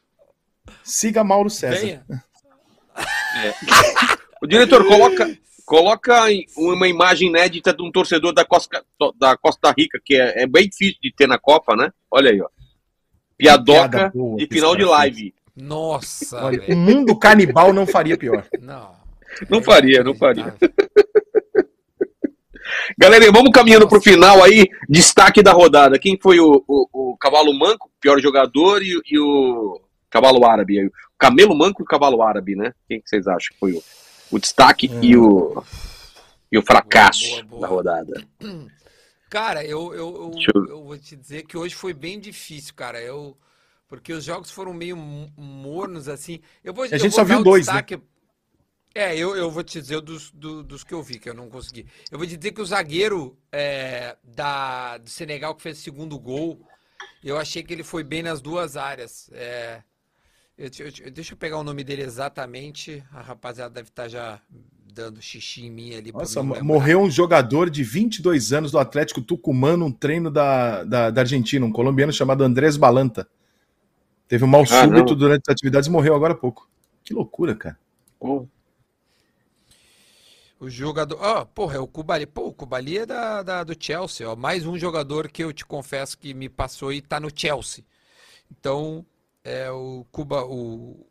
siga 0.84 1.24
Mauro 1.24 1.50
César. 1.50 1.80
Venha. 1.80 2.06
O 4.42 4.48
diretor, 4.48 4.86
coloca, 4.86 5.28
Coloca 5.66 6.26
uma 6.58 6.88
imagem 6.88 7.30
inédita 7.30 7.74
de 7.74 7.82
um 7.82 7.92
torcedor 7.92 8.34
da 8.34 8.44
Costa, 8.44 8.84
da 9.18 9.38
Costa 9.38 9.74
Rica, 9.76 10.00
que 10.04 10.16
é, 10.16 10.44
é 10.44 10.48
bem 10.48 10.68
difícil 10.68 11.00
de 11.02 11.12
ter 11.14 11.26
na 11.28 11.38
Copa, 11.38 11.76
né? 11.76 11.92
Olha 12.12 12.32
aí, 12.32 12.42
ó. 12.42 12.50
Piadoca 13.38 13.90
piada 13.90 14.12
boa 14.14 14.38
de 14.38 14.48
que 14.48 14.56
final 14.56 14.76
de 14.76 14.84
live. 14.84 15.34
Nossa, 15.56 16.44
Olha, 16.46 16.64
o 16.68 16.76
mundo 16.76 17.18
canibal 17.18 17.72
não 17.74 17.86
faria 17.86 18.18
pior. 18.18 18.46
Não. 18.60 18.92
Não 19.50 19.62
faria, 19.62 20.04
não 20.04 20.16
faria. 20.16 20.56
Galera, 22.98 23.32
vamos 23.32 23.52
caminhando 23.52 23.88
pro 23.88 24.02
final 24.02 24.44
aí. 24.44 24.68
Destaque 24.90 25.42
da 25.44 25.52
rodada. 25.52 26.00
Quem 26.00 26.18
foi 26.22 26.40
o, 26.40 26.64
o, 26.68 26.88
o 27.12 27.18
Cavalo 27.18 27.54
Manco, 27.54 27.92
pior 28.00 28.20
jogador, 28.20 28.82
e, 28.82 29.00
e 29.10 29.20
o 29.20 29.82
Cavalo 30.10 30.46
Árabe? 30.46 30.86
O 30.88 30.92
Camelo 31.18 31.56
Manco 31.56 31.82
e 31.82 31.84
o 31.84 31.88
Cavalo 31.88 32.22
Árabe, 32.22 32.56
né? 32.56 32.74
Quem 32.88 33.02
que 33.02 33.10
vocês 33.10 33.28
acham 33.28 33.50
que 33.54 33.60
foi 33.60 33.74
o, 33.74 33.84
o 34.32 34.40
destaque 34.40 34.90
e 35.02 35.16
o 35.18 35.64
e 36.52 36.58
o 36.58 36.62
fracasso 36.62 37.44
Boa, 37.44 37.44
boa, 37.44 37.50
boa. 37.50 37.62
da 37.62 37.68
rodada? 37.68 38.28
Cara, 39.30 39.66
eu, 39.66 39.92
eu, 39.94 40.32
eu- 40.56 40.66
eu 40.68 40.84
vou 40.84 40.98
te 40.98 41.16
dizer 41.16 41.44
que 41.44 41.58
hoje 41.58 41.74
foi 41.74 41.94
bem 41.94 42.20
difícil, 42.20 42.74
cara. 42.76 43.02
Eu, 43.02 43.36
porque 43.94 44.12
os 44.12 44.24
jogos 44.24 44.50
foram 44.50 44.74
meio 44.74 44.98
mornos, 44.98 46.08
assim. 46.10 46.40
Eu 46.64 46.74
vou, 46.74 46.84
A 46.86 46.88
gente 46.88 47.02
vou 47.02 47.12
só 47.12 47.24
viu 47.24 47.44
dois, 47.44 47.68
né? 47.68 47.74
destaque- 47.74 48.02
É, 48.96 49.16
eu, 49.16 49.36
eu 49.36 49.52
vou 49.52 49.64
te 49.64 49.80
dizer 49.80 50.02
dos, 50.02 50.32
do- 50.32 50.64
dos 50.64 50.84
que 50.84 50.94
eu 50.96 51.04
vi, 51.04 51.20
que 51.20 51.30
eu 51.30 51.34
não 51.36 51.48
consegui. 51.48 51.86
Eu 52.12 52.18
vou 52.18 52.26
te 52.26 52.36
dizer 52.36 52.54
que 52.54 52.62
o 52.62 52.66
zagueiro 52.66 53.38
é, 53.52 54.18
da, 54.24 54.98
do 54.98 55.08
Senegal 55.12 55.54
que 55.54 55.62
fez 55.62 55.78
o 55.78 55.82
segundo 55.82 56.18
gol, 56.18 56.60
eu 57.24 57.38
achei 57.38 57.62
que 57.62 57.72
ele 57.72 57.84
foi 57.84 58.04
bem 58.04 58.24
nas 58.24 58.42
duas 58.42 58.76
áreas. 58.76 59.30
É, 59.32 59.84
eu 60.58 60.72
eu 61.06 61.12
deixa 61.12 61.34
eu 61.34 61.38
pegar 61.38 61.60
o 61.60 61.64
nome 61.64 61.84
dele 61.84 62.02
exatamente. 62.02 63.04
A 63.12 63.22
rapaziada 63.22 63.76
deve 63.76 63.90
estar 63.90 64.08
já 64.08 64.42
dando 64.92 65.22
xixi 65.22 65.68
em 65.68 65.70
mim 65.72 65.94
ali. 65.94 66.12
Nossa, 66.12 66.42
lembrar. 66.42 66.64
morreu 66.64 67.00
um 67.00 67.12
jogador 67.12 67.70
de 67.70 67.84
22 67.84 68.54
anos 68.54 68.72
do 68.72 68.80
Atlético 68.80 69.22
Tucumã 69.22 69.78
num 69.78 69.92
treino 69.92 70.32
da, 70.32 70.84
da, 70.84 71.10
da 71.12 71.22
Argentina, 71.22 71.64
um 71.64 71.72
colombiano 71.72 72.12
chamado 72.12 72.44
Andrés 72.44 72.76
Balanta. 72.76 73.28
Teve 74.28 74.44
um 74.44 74.48
mal 74.48 74.66
Caramba. 74.66 74.98
súbito 74.98 75.16
durante 75.16 75.44
as 75.48 75.54
atividades 75.54 75.88
e 75.88 75.92
morreu 75.92 76.16
agora 76.16 76.34
há 76.34 76.38
pouco. 76.38 76.68
Que 77.04 77.14
loucura, 77.14 77.56
cara. 77.56 77.78
Oh, 78.20 78.46
O 80.60 80.70
jogador. 80.70 81.18
Ó, 81.22 81.44
porra, 81.46 81.76
é 81.76 81.80
o 81.80 81.88
Kubali. 81.88 82.26
Pô, 82.26 82.48
o 82.48 82.54
Kubali 82.54 82.98
é 83.00 83.06
da, 83.06 83.44
da- 83.44 83.64
do 83.64 83.76
Chelsea, 83.78 84.28
ó. 84.30 84.36
Mais 84.36 84.66
um 84.66 84.78
jogador 84.78 85.28
que 85.30 85.44
eu 85.44 85.52
te 85.52 85.66
confesso 85.66 86.18
que 86.18 86.34
me 86.34 86.48
passou 86.48 86.94
e 86.94 87.02
tá 87.02 87.20
no 87.20 87.30
Chelsea. 87.36 87.84
Então, 88.50 89.06
é 89.44 89.70
o 89.72 90.06
Cuba. 90.12 90.46
O. 90.46 91.06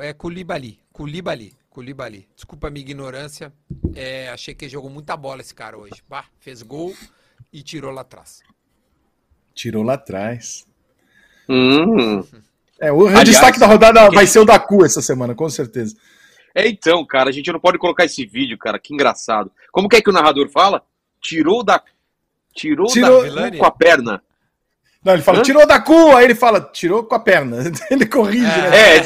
É 0.00 0.12
Koulibaly. 0.14 0.78
Koulibaly. 0.92 1.56
Koulibaly. 1.68 2.28
Desculpa 2.34 2.68
a 2.68 2.70
minha 2.70 2.82
ignorância. 2.84 3.52
É, 3.94 4.28
achei 4.30 4.54
que 4.54 4.64
ele 4.64 4.72
jogou 4.72 4.88
muita 4.90 5.16
bola 5.16 5.40
esse 5.40 5.54
cara 5.54 5.76
hoje. 5.76 6.02
Bah, 6.08 6.24
fez 6.38 6.62
gol 6.62 6.94
e 7.52 7.62
tirou 7.62 7.90
lá 7.90 8.02
atrás. 8.02 8.42
Tirou 9.54 9.82
lá 9.82 9.94
atrás. 9.94 10.66
Hum. 11.48 12.22
É, 12.80 12.90
o 12.92 13.06
Aliás, 13.06 13.24
destaque 13.28 13.58
da 13.60 13.66
rodada 13.66 14.08
que- 14.08 14.14
vai 14.14 14.26
ser 14.26 14.38
o 14.40 14.44
da 14.44 14.58
Cu 14.58 14.84
essa 14.84 15.00
semana, 15.02 15.34
com 15.34 15.48
certeza. 15.48 15.96
É 16.54 16.66
então, 16.68 17.04
cara, 17.06 17.30
a 17.30 17.32
gente 17.32 17.50
não 17.52 17.60
pode 17.60 17.78
colocar 17.78 18.04
esse 18.04 18.26
vídeo, 18.26 18.58
cara, 18.58 18.78
que 18.78 18.92
engraçado. 18.92 19.50
Como 19.70 19.88
que 19.88 19.96
é 19.96 20.02
que 20.02 20.10
o 20.10 20.12
narrador 20.12 20.48
fala? 20.50 20.82
Tirou 21.20 21.62
da. 21.62 21.80
Tirou, 22.54 22.86
Tirou- 22.88 23.22
da 23.34 23.50
cu 23.50 23.56
com 23.58 23.64
a 23.66 23.70
perna. 23.70 24.22
Não, 25.04 25.14
ele 25.14 25.22
fala, 25.22 25.38
Hã? 25.38 25.42
tirou 25.42 25.66
da 25.66 25.80
Cu, 25.80 26.14
aí 26.16 26.24
ele 26.24 26.34
fala, 26.34 26.60
tirou 26.60 27.02
com 27.02 27.14
a 27.16 27.18
perna. 27.18 27.56
Ele 27.90 28.06
corrige, 28.06 28.44
né? 28.46 28.98
É, 28.98 29.00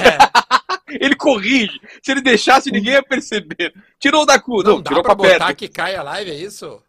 ele 1.01 1.17
corrige. 1.17 1.81
Se 2.03 2.11
ele 2.13 2.21
deixasse, 2.21 2.71
ninguém 2.71 2.93
ia 2.93 3.03
perceber. 3.03 3.73
Tirou 3.99 4.27
da 4.27 4.39
cu, 4.39 4.63
não, 4.63 4.73
Não 4.75 4.83
dá 4.83 4.89
tirou 4.91 5.03
com 5.03 5.13
a 5.13 5.17
perna. 5.17 5.39
botar 5.39 5.55
que 5.55 5.69
cai 5.69 5.95
a 5.97 6.03
live, 6.03 6.31
é 6.33 6.35
isso? 6.35 6.83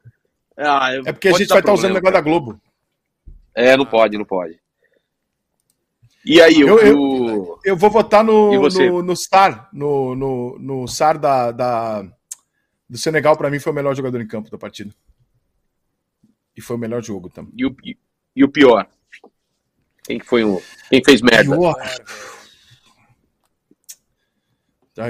Ah, 0.58 0.90
É 1.06 1.14
porque 1.14 1.30
a 1.30 1.32
gente 1.32 1.48
vai 1.48 1.60
estar 1.60 1.72
usando 1.72 1.92
o 1.92 1.94
negócio 1.94 2.14
da 2.16 2.20
Globo. 2.22 2.60
É, 3.56 3.78
não 3.78 3.86
pode, 3.86 4.18
não 4.18 4.26
pode. 4.26 4.60
E 6.30 6.42
aí, 6.42 6.60
Eu- 6.60 7.00
o. 7.00 7.60
Eu 7.64 7.78
vou 7.78 7.90
votar 7.90 8.24
no, 8.24 8.52
no, 8.90 9.02
no 9.04 9.16
Star, 9.16 9.70
no, 9.72 10.14
no, 10.16 10.60
no 10.60 10.88
Star 10.88 11.18
da, 11.18 11.52
da- 11.52 12.04
do 12.90 12.98
Senegal, 12.98 13.38
pra 13.38 13.50
mim, 13.50 13.60
foi 13.60 13.72
o 13.72 13.76
melhor 13.76 13.96
jogador 13.96 14.20
em 14.22 14.28
campo 14.28 14.50
da 14.52 14.58
partida. 14.58 14.94
E 16.56 16.62
foi 16.62 16.76
o 16.76 16.80
melhor 16.80 17.02
jogo 17.04 17.30
também. 17.30 17.54
E 17.56 17.66
o, 17.66 17.76
e 18.36 18.44
o 18.44 18.50
pior? 18.50 18.88
Quem 20.04 20.20
que 20.20 20.26
foi 20.26 20.44
um. 20.44 20.60
Quem 20.90 21.02
fez 21.04 21.22
merda? 21.22 21.56
Pior. 21.56 21.76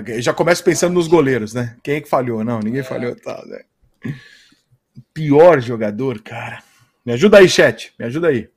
Eu 0.07 0.22
Já 0.22 0.34
começo 0.34 0.64
pensando 0.64 0.94
nos 0.94 1.07
goleiros, 1.07 1.53
né? 1.53 1.77
Quem 1.81 1.95
é 1.95 2.02
que 2.02 2.10
falhou? 2.10 2.44
Não, 2.44 2.60
ninguém 2.60 2.84
falhou. 2.84 3.15
Tá, 3.15 3.44
né? 3.45 4.14
Pior 5.14 5.61
jogador, 5.61 6.22
cara. 6.22 6.61
Me 7.06 7.14
ajuda 7.14 7.38
aí, 7.38 7.48
chat. 7.48 7.94
Me 7.98 8.06
ajuda 8.06 8.27
aí. 8.27 8.49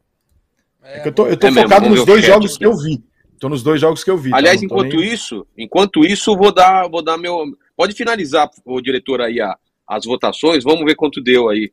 É 0.94 1.00
que 1.00 1.08
eu 1.08 1.12
tô, 1.12 1.26
eu 1.26 1.36
tô 1.36 1.46
É 1.46 1.50
mesmo, 1.50 1.62
focado 1.68 1.82
vamos 1.84 1.98
nos 1.98 2.06
dois 2.06 2.20
chat 2.24 2.32
jogos 2.32 2.58
que 2.58 2.66
eu 2.66 2.76
vi. 2.76 3.02
Tô 3.38 3.48
nos 3.48 3.62
dois 3.62 3.80
jogos 3.80 4.04
que 4.04 4.10
eu 4.10 4.18
vi. 4.18 4.30
tá? 4.30 4.36
Aliás, 4.36 4.60
tô 4.60 4.66
enquanto 4.66 4.96
nem- 4.96 5.12
isso, 5.12 5.46
enquanto 5.56 6.04
isso, 6.04 6.36
vou 6.36 6.52
dar, 6.52 6.88
vou 6.88 7.02
dar 7.02 7.16
meu. 7.16 7.44
Pode 7.76 7.94
finalizar, 7.94 8.48
o 8.64 8.80
diretor 8.80 9.20
aí 9.20 9.40
a- 9.40 9.56
as 9.88 10.04
votações. 10.04 10.62
Vamos 10.64 10.84
ver 10.84 10.94
quanto 10.94 11.20
deu 11.22 11.48
aí. 11.48 11.72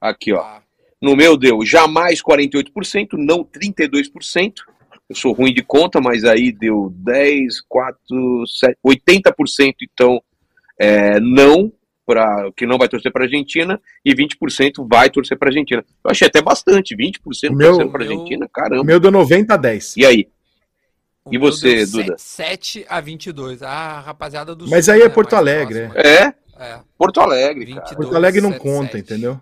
Aqui, 0.00 0.32
ó. 0.32 0.40
Tá. 0.42 0.62
No 1.00 1.14
meu 1.14 1.36
deu 1.36 1.64
jamais 1.64 2.20
48%, 2.22 3.16
não 3.18 3.44
32%. 3.44 4.62
Eu 5.08 5.14
sou 5.16 5.32
ruim 5.32 5.52
de 5.52 5.62
conta, 5.62 6.00
mas 6.00 6.24
aí 6.24 6.50
deu 6.50 6.90
10, 6.96 7.60
4, 7.68 8.44
7, 8.46 8.78
80% 8.82 9.74
então 9.82 10.20
é, 10.80 11.20
não 11.20 11.70
para 12.06 12.50
que 12.56 12.66
não 12.66 12.76
vai 12.78 12.88
torcer 12.88 13.10
para 13.12 13.22
a 13.22 13.26
Argentina 13.26 13.80
e 14.04 14.14
20% 14.14 14.86
vai 14.86 15.08
torcer 15.10 15.38
para 15.38 15.48
a 15.48 15.50
Argentina. 15.50 15.84
Eu 16.04 16.10
achei 16.10 16.26
até 16.28 16.42
bastante, 16.42 16.94
20% 16.94 17.52
O 17.52 17.56
meu- 17.56 17.72
torcendo 17.72 17.90
para 17.92 18.04
a 18.04 18.06
Argentina, 18.08 18.46
O 18.46 18.48
caramba. 18.48 18.84
meu 18.84 19.00
deu 19.00 19.10
90 19.10 19.54
a 19.54 19.56
10. 19.56 19.96
E 19.96 20.04
aí? 20.04 20.28
O 21.24 21.34
E 21.34 21.38
você, 21.38 21.86
Duda? 21.86 22.16
7 22.18 22.84
a 22.88 23.00
22. 23.00 23.62
Ah, 23.62 24.00
rapaziada 24.00 24.54
do 24.54 24.68
Mas 24.68 24.84
Sul, 24.84 24.94
aí 24.94 25.00
é 25.00 25.04
né, 25.04 25.08
Porto 25.10 25.34
Alegre, 25.34 25.88
próxima. 25.88 26.00
É, 26.06 26.34
É, 26.56 26.78
Porto 26.98 27.20
Alegre, 27.20 27.66
cara. 27.66 27.80
22, 27.80 27.96
Porto 27.96 28.16
Alegre 28.16 28.40
não 28.42 28.52
7, 28.52 28.60
conta, 28.62 28.92
7. 28.92 28.98
entendeu? 29.00 29.40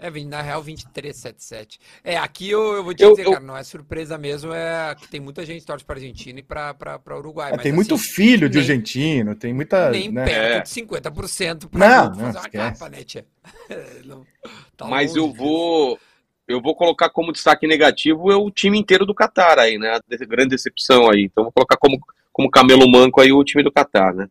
É, 0.00 0.10
na 0.24 0.40
real, 0.40 0.62
23, 0.62 1.14
77. 1.14 1.78
É, 2.02 2.16
aqui 2.16 2.48
eu, 2.50 2.72
eu 2.74 2.82
vou 2.82 2.94
te 2.94 3.02
Eu- 3.02 3.10
dizer, 3.10 3.26
eu- 3.26 3.32
cara, 3.32 3.44
não 3.44 3.56
é 3.56 3.62
surpresa 3.62 4.16
mesmo, 4.16 4.52
é 4.52 4.94
que 4.98 5.06
tem 5.08 5.20
muita 5.20 5.44
gente 5.44 5.60
que 5.60 5.66
torce 5.66 5.84
pra 5.84 5.96
Argentina 5.96 6.38
e 6.40 6.42
pra 6.42 6.74
Uruguai. 7.18 7.50
É, 7.50 7.52
mas, 7.56 7.62
tem 7.62 7.72
muito 7.72 7.94
assim, 7.94 8.04
filho 8.04 8.48
de 8.48 8.56
nem- 8.58 8.62
argentino, 8.66 9.34
tem 9.34 9.52
muita. 9.52 9.90
Nem 9.90 10.10
né? 10.10 10.24
perto 10.24 10.56
É. 10.56 10.60
de 10.62 10.68
50% 10.70 11.68
pra 11.68 11.78
Não, 11.88 12.04
grupo 12.06 12.16
não, 12.16 12.26
fazer 12.26 12.38
uma 12.38 12.46
esquece. 12.46 12.78
capa, 12.80 12.88
né, 12.90 13.04
tia? 13.04 13.26
Não, 14.06 14.26
tá 14.76 14.86
Mas 14.86 15.14
longe 15.14 15.20
eu 15.20 15.32
vou 15.34 15.98
eu 16.48 16.60
vou 16.60 16.74
colocar 16.74 17.08
como 17.10 17.32
destaque 17.32 17.64
negativo 17.66 18.32
é 18.32 18.34
o 18.36 18.50
time 18.50 18.76
inteiro 18.78 19.06
do 19.06 19.14
Catar 19.14 19.58
aí, 19.58 19.78
né? 19.78 19.90
A 19.90 20.00
de- 20.16 20.26
grande 20.26 20.48
decepção 20.50 21.08
aí. 21.08 21.24
Então 21.24 21.44
vou 21.44 21.52
colocar 21.52 21.76
como 21.76 21.98
como 22.32 22.50
camelo 22.50 22.90
manco 22.90 23.20
aí 23.20 23.32
o 23.32 23.44
time 23.44 23.62
do 23.62 23.70
Catar, 23.70 24.14
né? 24.14 24.26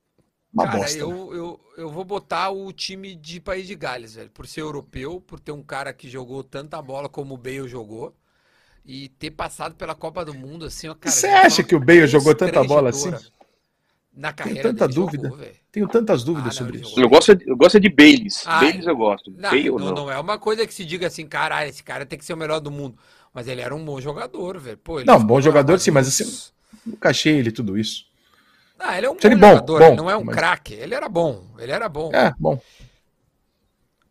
Uma 0.54 0.66
Cara, 0.66 0.80
bosta. 0.80 0.98
eu, 1.00 1.34
eu, 1.34 1.60
eu 1.80 1.90
vou 1.92 2.04
botar 2.06 2.50
o 2.52 2.72
time 2.74 3.16
de 3.16 3.40
País 3.40 3.68
de 3.68 3.76
Gales, 3.76 4.16
velho. 4.16 4.30
Por 4.32 4.48
ser 4.48 4.62
europeu, 4.62 5.22
por 5.22 5.40
ter 5.40 5.52
um 5.52 5.64
cara 5.64 5.94
que 5.94 6.10
jogou 6.10 6.44
tanta 6.44 6.82
bola 6.82 7.10
como 7.10 7.36
o 7.36 7.38
Bale 7.38 7.68
jogou. 7.68 8.16
E 8.86 9.10
ter 9.10 9.32
passado 9.32 9.76
pela 9.76 9.96
Copa 9.96 10.26
do 10.26 10.34
Mundo, 10.34 10.66
assim, 10.66 10.90
ó, 10.90 10.96
cara. 10.96 11.22
Você 11.22 11.28
uma 11.28 11.42
acha 11.46 11.62
que 11.62 11.76
o 11.76 11.80
Bale 11.80 12.08
jogou 12.08 12.34
tanta 12.34 12.64
bola 12.64 12.90
assim? 12.90 13.14
Na 14.14 14.34
Tenho 14.42 14.58
carreira 14.58 14.72
tanta 14.72 14.88
dele, 14.88 14.96
dúvida. 14.98 15.34
jogou. 15.34 15.38
Tenho 15.72 15.88
tantas 15.88 16.24
Ah, 16.34 16.54
dúvidas 16.54 16.56
não, 16.56 16.66
sobre 16.66 16.80
isso. 16.80 17.00
Eu 17.00 17.10
gosto, 17.10 17.36
de- 17.36 17.48
eu 17.48 17.56
gosto 17.56 17.80
de 17.80 17.90
Baileys. 17.90 18.48
Ah, 18.48 18.54
Baileys 18.54 18.88
eu 18.88 18.96
gosto. 18.98 19.32
Não, 19.36 19.50
Bale 19.50 19.70
não, 19.76 19.92
não. 19.92 19.94
não 19.94 20.12
é 20.12 20.20
uma 20.20 20.40
coisa 20.40 20.68
que 20.68 20.74
se 20.74 20.86
diga 20.86 21.08
assim, 21.08 21.28
caralho, 21.28 21.70
esse 21.70 21.84
cara 21.84 22.06
tem 22.06 22.20
que 22.20 22.26
ser 22.26 22.34
o 22.34 22.38
melhor 22.38 22.60
do 22.60 22.72
mundo. 22.72 22.98
Mas 23.34 23.48
ele 23.48 23.62
era 23.62 23.76
um 23.76 23.86
bom 23.86 24.02
jogador, 24.02 24.60
velho. 24.60 24.78
Pô, 24.80 25.00
ele 25.00 25.12
Não, 25.12 25.26
bom 25.26 25.40
jogador 25.42 25.80
sim, 25.80 25.92
mas 25.92 26.08
assim, 26.08 26.26
nunca 26.86 27.10
achei 27.10 27.38
ele 27.38 27.52
tudo 27.52 27.78
isso. 27.78 28.06
Ah, 28.80 28.98
ele 28.98 29.08
é 29.08 29.10
um 29.10 29.14
bom 29.14 29.18
Achei 29.20 29.30
ele 29.32 29.40
bom, 29.40 29.50
jogador, 29.50 29.80
bom, 29.80 29.86
ele 29.88 29.96
não 29.98 30.10
é 30.10 30.16
um 30.18 30.24
mas- 30.24 30.36
craque. 30.36 30.74
Ele 30.74 30.96
era 30.96 31.10
bom, 31.10 31.46
ele 31.60 31.72
era 31.72 31.90
bom. 31.90 32.12
É, 32.14 32.34
bom. 32.40 32.60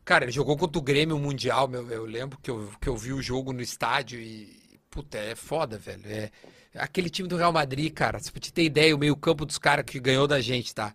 Cara, 0.05 0.25
ele 0.25 0.33
jogou 0.33 0.57
contra 0.57 0.79
o 0.79 0.83
Grêmio 0.83 1.19
Mundial, 1.19 1.69
meu. 1.69 1.87
Eu 1.91 2.05
lembro 2.05 2.39
que 2.41 2.51
eu, 2.51 2.71
que 2.81 2.89
eu 2.89 2.97
vi 2.97 3.13
o 3.13 3.23
jogo 3.23 3.53
no 3.53 3.61
estádio 3.61 4.21
e. 4.21 4.57
Puta, 4.91 5.19
é 5.19 5.35
foda, 5.35 5.77
velho. 5.79 6.03
É, 6.07 6.31
aquele 6.75 7.11
time 7.11 7.29
do 7.29 7.37
Real 7.37 7.53
Madrid, 7.53 7.93
cara. 7.93 8.19
Se 8.19 8.31
pra 8.33 8.41
te 8.41 8.53
ter 8.53 8.65
ideia, 8.65 8.95
o 8.95 8.99
meio-campo 8.99 9.45
dos 9.45 9.59
caras 9.59 9.85
que 9.85 10.01
ganhou 10.01 10.27
da 10.27 10.41
gente, 10.41 10.75
tá? 10.75 10.95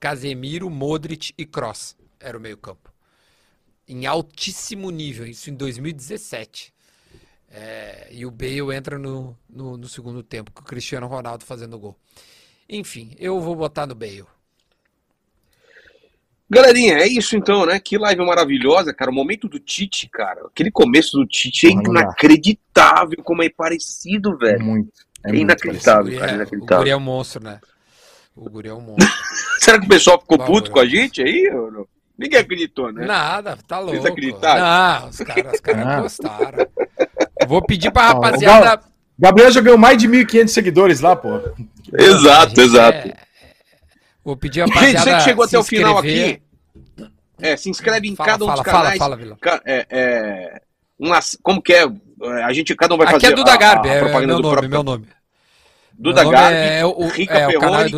Casemiro, 0.00 0.68
Modric 0.68 1.32
e 1.38 1.46
Kroos 1.46 1.96
era 2.18 2.36
o 2.36 2.40
meio-campo. 2.40 2.92
Em 3.86 4.06
altíssimo 4.06 4.90
nível, 4.90 5.26
isso 5.26 5.50
em 5.50 5.54
2017. 5.54 6.72
É, 7.48 8.08
e 8.10 8.24
o 8.26 8.30
Bale 8.30 8.74
entra 8.74 8.98
no, 8.98 9.36
no, 9.48 9.76
no 9.76 9.88
segundo 9.88 10.22
tempo, 10.22 10.50
com 10.50 10.62
o 10.62 10.64
Cristiano 10.64 11.06
Ronaldo 11.06 11.44
fazendo 11.44 11.78
gol. 11.78 11.96
Enfim, 12.74 13.14
eu 13.18 13.38
vou 13.38 13.54
botar 13.54 13.86
no 13.86 13.94
Bale. 13.94 14.24
Galerinha, 16.50 16.94
é 16.98 17.06
isso 17.06 17.36
então, 17.36 17.64
né? 17.66 17.78
Que 17.78 17.96
live 17.98 18.24
maravilhosa, 18.24 18.92
cara. 18.92 19.10
O 19.10 19.14
momento 19.14 19.46
do 19.48 19.58
Tite, 19.58 20.08
cara. 20.08 20.40
Aquele 20.46 20.70
começo 20.70 21.16
do 21.18 21.26
Tite 21.26 21.66
é 21.66 21.70
inacreditável 21.70 23.22
como 23.22 23.42
é 23.42 23.48
parecido, 23.50 24.36
velho. 24.38 24.62
Muito. 24.64 24.90
É, 25.24 25.28
muito 25.28 25.42
inacreditável, 25.42 26.02
O 26.02 26.04
guri 26.06 26.18
cara. 26.18 26.30
é- 26.30 26.34
o 26.34 26.36
Inacreditável. 26.36 26.78
guri 26.78 26.90
é 26.90 26.96
um 26.96 27.00
monstro, 27.00 27.44
né? 27.44 27.60
O 28.34 28.48
guri 28.50 28.68
é 28.68 28.74
um 28.74 28.80
monstro. 28.80 29.06
Será 29.60 29.78
que 29.78 29.86
o 29.86 29.88
pessoal 29.88 30.18
ficou 30.20 30.38
Por 30.38 30.46
puto 30.46 30.60
favor. 30.68 30.72
com 30.72 30.80
a 30.80 30.86
gente 30.86 31.22
aí? 31.22 31.50
ou? 31.54 31.86
Ninguém 32.18 32.38
acreditou, 32.38 32.92
né? 32.92 33.06
Nada, 33.06 33.58
tá 33.66 33.78
louco. 33.78 33.92
Vocês 33.94 34.06
acreditaram? 34.06 35.00
Não, 35.02 35.08
os 35.08 35.18
caras 35.18 35.52
os 35.54 35.60
caras 35.60 36.02
gostaram. 36.02 36.66
Vou 37.48 37.62
pedir 37.64 37.90
pra 37.90 38.02
o 38.10 38.14
rapaziada. 38.14 38.82
Gabriel 39.18 39.50
já 39.50 39.60
ganhou 39.60 39.78
mais 39.78 39.96
de 39.98 40.08
1.500 40.08 40.48
seguidores 40.48 41.00
lá, 41.00 41.14
pô. 41.16 41.40
Exato, 41.98 42.60
exato. 42.60 43.08
É, 43.08 43.16
Vou 44.24 44.36
pedir 44.36 44.62
a 44.62 44.66
Gente, 44.66 44.98
você 44.98 45.14
que 45.14 45.20
chegou 45.22 45.44
até 45.44 45.58
o 45.58 45.64
final 45.64 45.94
inscrever. 45.94 46.40
aqui, 46.96 47.10
é, 47.40 47.56
se 47.56 47.68
inscreve 47.68 48.08
em 48.08 48.14
Fala, 48.14 48.30
cada 48.30 48.44
um 48.44 48.46
fala, 48.48 48.62
dos 48.62 48.70
fala, 48.70 48.82
canais. 48.84 48.98
fala, 48.98 49.16
Vila. 49.16 49.36
Ca- 49.40 49.62
é, 49.64 49.86
é, 49.90 50.62
uma, 50.98 51.18
como 51.42 51.60
que 51.60 51.72
é? 51.72 51.82
É, 51.84 52.42
A 52.44 52.52
gente, 52.52 52.74
cada 52.76 52.94
um 52.94 52.98
vai 52.98 53.08
Aqui 53.08 53.14
fazer 53.20 53.32
é 53.32 53.36
Duda 53.36 53.52
a- 53.52 53.56
Garbi, 53.56 53.88
a 53.88 53.94
é 53.94 53.98
propaganda 53.98 54.26
meu 54.26 54.36
do 54.36 54.42
nome, 54.42 54.52
próprio 54.52 54.70
meu 54.70 54.82
nome. 54.84 55.08
Duda 55.92 56.22
Meu 56.22 56.32
nome 56.32 56.44
Garbi, 56.44 56.56
é 56.56 56.86
o- 56.86 57.08
Rica 57.08 57.34
é, 57.34 57.48
o 57.48 57.60
canal 57.60 57.80
é 57.80 57.88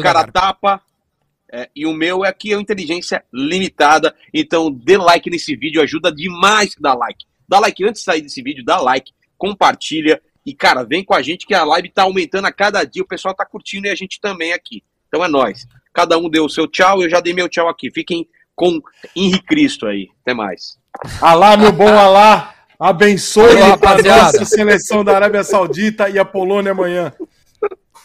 é, 1.53 1.69
e 1.77 1.87
o 1.87 1.93
meu 1.93 2.25
é 2.25 2.29
aqui 2.29 2.53
é 2.53 2.57
o 2.57 2.61
Inteligência 2.61 3.23
Limitada. 3.33 4.15
Então, 4.33 4.73
dê 4.73 4.97
like 4.97 5.29
nesse 5.31 5.55
vídeo, 5.55 5.81
ajuda 5.83 6.11
demais 6.11 6.75
que 6.75 6.83
dá 6.83 6.95
like. 6.95 7.25
Dá 7.49 7.61
like 7.61 7.85
antes 7.85 8.01
de 8.01 8.05
sair 8.07 8.23
desse 8.23 8.43
vídeo, 8.43 8.65
dá 8.65 8.81
like, 8.81 9.13
compartilha. 9.39 10.21
E, 10.45 10.55
cara, 10.55 10.83
vem 10.85 11.03
com 11.05 11.15
a 11.15 11.23
gente 11.23 11.47
que 11.47 11.55
a 11.55 11.65
live 11.65 11.89
tá 11.91 12.03
aumentando 12.03 12.47
a 12.47 12.53
cada 12.53 12.85
dia. 12.85 13.03
O 13.03 13.07
pessoal 13.09 13.35
tá 13.35 13.47
curtindo 13.47 13.87
e 13.87 13.91
a 13.91 13.95
gente 13.95 14.21
também 14.21 14.53
aqui. 14.53 14.83
Então 15.09 15.25
é 15.25 15.29
nóis. 15.29 15.67
Cada 15.93 16.19
um 16.19 16.29
deu 16.29 16.45
o 16.45 16.51
seu 16.51 16.67
tchau, 16.67 17.03
eu 17.03 17.09
já 17.09 17.21
dei 17.21 17.33
meu 17.33 17.49
tchau 17.49 17.69
aqui. 17.69 17.91
Fiquem 17.91 18.29
com 18.55 18.81
Henrique 19.17 19.47
Cristo 19.47 19.87
aí. 19.87 20.09
Até 20.23 20.35
mais. 20.35 20.77
Alá, 21.21 21.57
meu 21.57 21.73
bom 21.73 21.89
Alá, 21.89 22.55
abençoe 22.79 23.61
Alô, 23.61 23.75
a 23.83 24.03
nossa 24.03 24.45
seleção 24.45 25.03
da 25.03 25.15
Arábia 25.17 25.43
Saudita 25.43 26.09
e 26.09 26.19
a 26.19 26.25
Polônia 26.25 26.73
amanhã. 26.73 27.13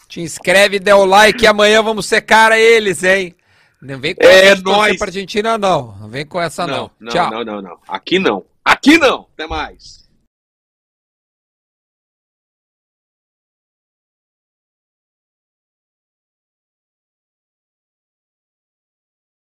Te 0.07 0.21
inscreve, 0.21 0.79
dê 0.79 0.91
o 0.93 1.05
like 1.05 1.43
e 1.43 1.47
amanhã 1.47 1.83
vamos 1.83 2.05
secar 2.07 2.57
eles, 2.57 3.03
hein? 3.03 3.35
Não 3.81 3.99
vem 3.99 4.15
com 4.15 4.23
É 4.25 4.47
essa 4.47 4.61
nóis. 4.63 4.97
pra 4.97 5.07
Argentina, 5.07 5.57
não. 5.57 5.95
Não 5.99 6.09
vem 6.09 6.25
com 6.25 6.41
essa, 6.41 6.65
não. 6.65 6.89
não, 6.99 7.11
Tchau. 7.11 7.31
não, 7.31 7.43
não, 7.45 7.61
não. 7.61 7.77
Aqui 7.87 8.17
não. 8.19 8.43
Aqui 8.65 8.97
não. 8.97 9.27
Até 9.33 9.45
mais. 9.47 9.98